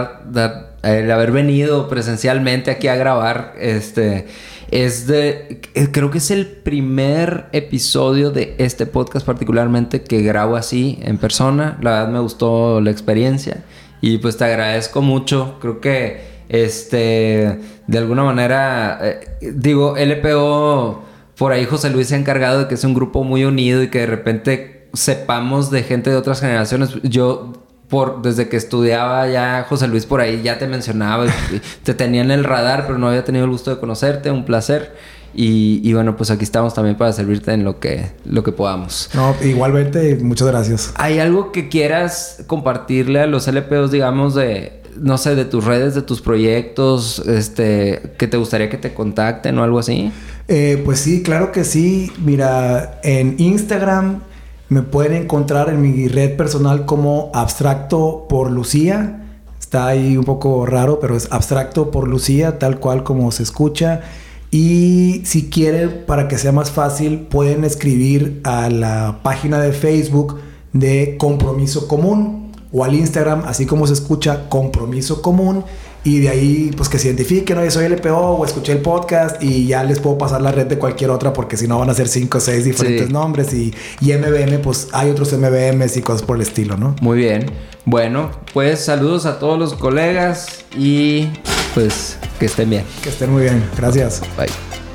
el 0.84 1.10
haber 1.10 1.32
venido 1.32 1.90
presencialmente 1.90 2.70
aquí 2.70 2.88
a 2.88 2.96
grabar, 2.96 3.56
este 3.58 4.28
es 4.70 5.08
de. 5.08 5.62
Eh, 5.74 5.88
creo 5.92 6.12
que 6.12 6.20
es 6.20 6.30
el 6.30 6.46
primer 6.46 7.48
episodio 7.54 8.30
de 8.30 8.54
este 8.60 8.86
podcast, 8.86 9.26
particularmente, 9.26 10.04
que 10.04 10.22
grabo 10.22 10.56
así 10.56 11.00
en 11.02 11.18
persona. 11.18 11.80
La 11.82 11.94
verdad 11.94 12.10
me 12.10 12.20
gustó 12.20 12.80
la 12.80 12.92
experiencia. 12.92 13.64
Y 14.00 14.20
pues 14.20 14.38
te 14.38 14.46
agradezco 14.46 15.02
mucho. 15.02 15.58
Creo 15.60 15.82
que. 15.82 16.22
Este. 16.50 17.58
De 17.88 17.98
alguna 17.98 18.22
manera. 18.22 19.00
Eh, 19.02 19.38
digo, 19.56 19.96
LPO. 19.98 21.07
Por 21.38 21.52
ahí 21.52 21.66
José 21.66 21.90
Luis 21.90 22.08
se 22.08 22.16
ha 22.16 22.18
encargado 22.18 22.60
de 22.60 22.68
que 22.68 22.78
sea 22.78 22.90
un 22.90 22.96
grupo 22.96 23.24
muy 23.24 23.44
unido 23.44 23.84
y 23.84 23.90
que 23.90 24.00
de 24.00 24.06
repente 24.08 24.88
sepamos 24.94 25.70
de 25.70 25.84
gente 25.84 26.10
de 26.10 26.16
otras 26.16 26.42
generaciones. 26.42 26.92
Yo 27.04 27.54
por 27.90 28.22
desde 28.22 28.50
que 28.50 28.58
estudiaba 28.58 29.28
ya 29.30 29.66
José 29.70 29.88
Luis 29.88 30.06
por 30.06 30.20
ahí 30.20 30.42
ya 30.42 30.58
te 30.58 30.68
mencionaba, 30.68 31.26
te 31.84 31.94
tenía 31.94 32.22
en 32.22 32.32
el 32.32 32.44
radar, 32.44 32.86
pero 32.86 32.98
no 32.98 33.08
había 33.08 33.24
tenido 33.24 33.46
el 33.46 33.52
gusto 33.52 33.70
de 33.70 33.80
conocerte, 33.80 34.32
un 34.32 34.46
placer. 34.46 34.96
Y, 35.40 35.94
bueno, 35.94 36.18
pues 36.18 36.32
aquí 36.32 36.44
estamos 36.44 36.74
también 36.74 36.98
para 36.98 37.14
servirte 37.14 37.54
en 37.54 37.64
lo 37.64 37.80
que, 37.80 38.08
lo 38.26 38.44
que 38.44 38.52
podamos. 38.52 39.12
No, 39.14 39.36
igualmente, 39.44 40.16
muchas 40.16 40.48
gracias. 40.48 40.94
¿Hay 40.96 41.20
algo 41.20 41.52
que 41.52 41.70
quieras 41.70 42.44
compartirle 42.48 43.20
a 43.20 43.28
los 43.28 43.48
LPOs, 43.48 43.92
digamos, 43.92 44.34
de, 44.34 44.82
no 45.00 45.18
sé, 45.18 45.36
de 45.36 45.46
tus 45.46 45.64
redes, 45.64 45.96
de 45.96 46.02
tus 46.02 46.22
proyectos, 46.22 47.20
este, 47.20 48.14
que 48.18 48.28
te 48.28 48.38
gustaría 48.38 48.70
que 48.70 48.78
te 48.78 48.94
contacten 48.94 49.58
o 49.60 49.64
algo 49.64 49.80
así? 49.80 50.12
Eh, 50.48 50.82
pues 50.86 51.00
sí, 51.00 51.24
claro 51.24 51.52
que 51.52 51.64
sí. 51.64 52.12
Mira, 52.24 53.00
en 53.04 53.36
Instagram 53.38 54.22
me 54.70 54.82
pueden 54.82 55.14
encontrar 55.24 55.70
en 55.70 55.82
mi 55.82 56.08
red 56.08 56.36
personal 56.36 56.86
como 56.86 57.32
Abstracto 57.34 58.26
por 58.28 58.52
Lucía. 58.52 59.24
Está 59.60 59.88
ahí 59.88 60.18
un 60.18 60.26
poco 60.26 60.66
raro, 60.66 61.00
pero 61.00 61.16
es 61.16 61.28
Abstracto 61.32 61.92
por 61.92 62.08
Lucía, 62.08 62.60
tal 62.60 62.80
cual 62.80 63.04
como 63.04 63.32
se 63.32 63.44
escucha. 63.44 64.02
Y 64.50 65.22
si 65.26 65.50
quieren, 65.50 66.04
para 66.08 66.28
que 66.28 66.38
sea 66.38 66.52
más 66.54 66.72
fácil, 66.72 67.28
pueden 67.30 67.64
escribir 67.64 68.40
a 68.44 68.70
la 68.70 69.20
página 69.24 69.60
de 69.60 69.74
Facebook 69.74 70.40
de 70.72 71.18
Compromiso 71.18 71.88
Común 71.88 72.47
o 72.72 72.84
al 72.84 72.94
Instagram, 72.96 73.44
así 73.46 73.66
como 73.66 73.88
se 73.88 73.94
escucha 73.94 74.50
Compromiso 74.50 75.22
Común. 75.22 75.64
y 76.04 76.20
de 76.20 76.30
ahí, 76.30 76.72
pues 76.78 76.88
que 76.88 77.00
se 77.00 77.08
identifiquen, 77.08 77.58
oye, 77.58 77.70
soy 77.70 77.90
LPO 77.90 78.16
o 78.16 78.46
escuché 78.46 78.72
el 78.72 78.78
podcast 78.78 79.44
y 79.44 79.68
ya 79.68 79.84
les 79.84 80.00
puedo 80.00 80.18
pasar 80.18 80.42
la 80.42 80.54
red 80.54 80.66
de 80.68 80.78
cualquier 80.78 81.10
otra 81.10 81.34
porque 81.34 81.58
si 81.58 81.68
no 81.68 81.80
van 81.80 81.90
a 81.90 81.94
ser 81.94 82.08
cinco 82.08 82.38
o 82.38 82.42
seis 82.42 82.64
diferentes 82.64 83.10
nombres 83.10 83.54
y, 83.54 83.74
y 84.00 84.14
MBM, 84.14 84.62
pues 84.62 84.88
hay 84.94 85.10
otros 85.10 85.34
MBMs 85.34 85.98
y 85.98 86.02
cosas 86.02 86.22
por 86.24 86.38
el 86.38 86.44
estilo, 86.44 86.78
¿no? 86.78 86.96
Muy 87.02 87.18
bien. 87.18 87.48
Bueno, 87.84 88.32
pues 88.54 88.86
saludos 88.86 89.26
a 89.26 89.38
todos 89.40 89.60
los 89.60 89.74
colegas 89.74 90.64
y 90.78 91.28
pues 91.74 92.18
que 92.40 92.46
estén 92.46 92.70
bien. 92.70 92.86
Que 93.04 93.10
estén 93.10 93.30
muy 93.30 93.44
bien. 93.44 93.62
Gracias. 93.78 94.22
Bye. 94.38 94.87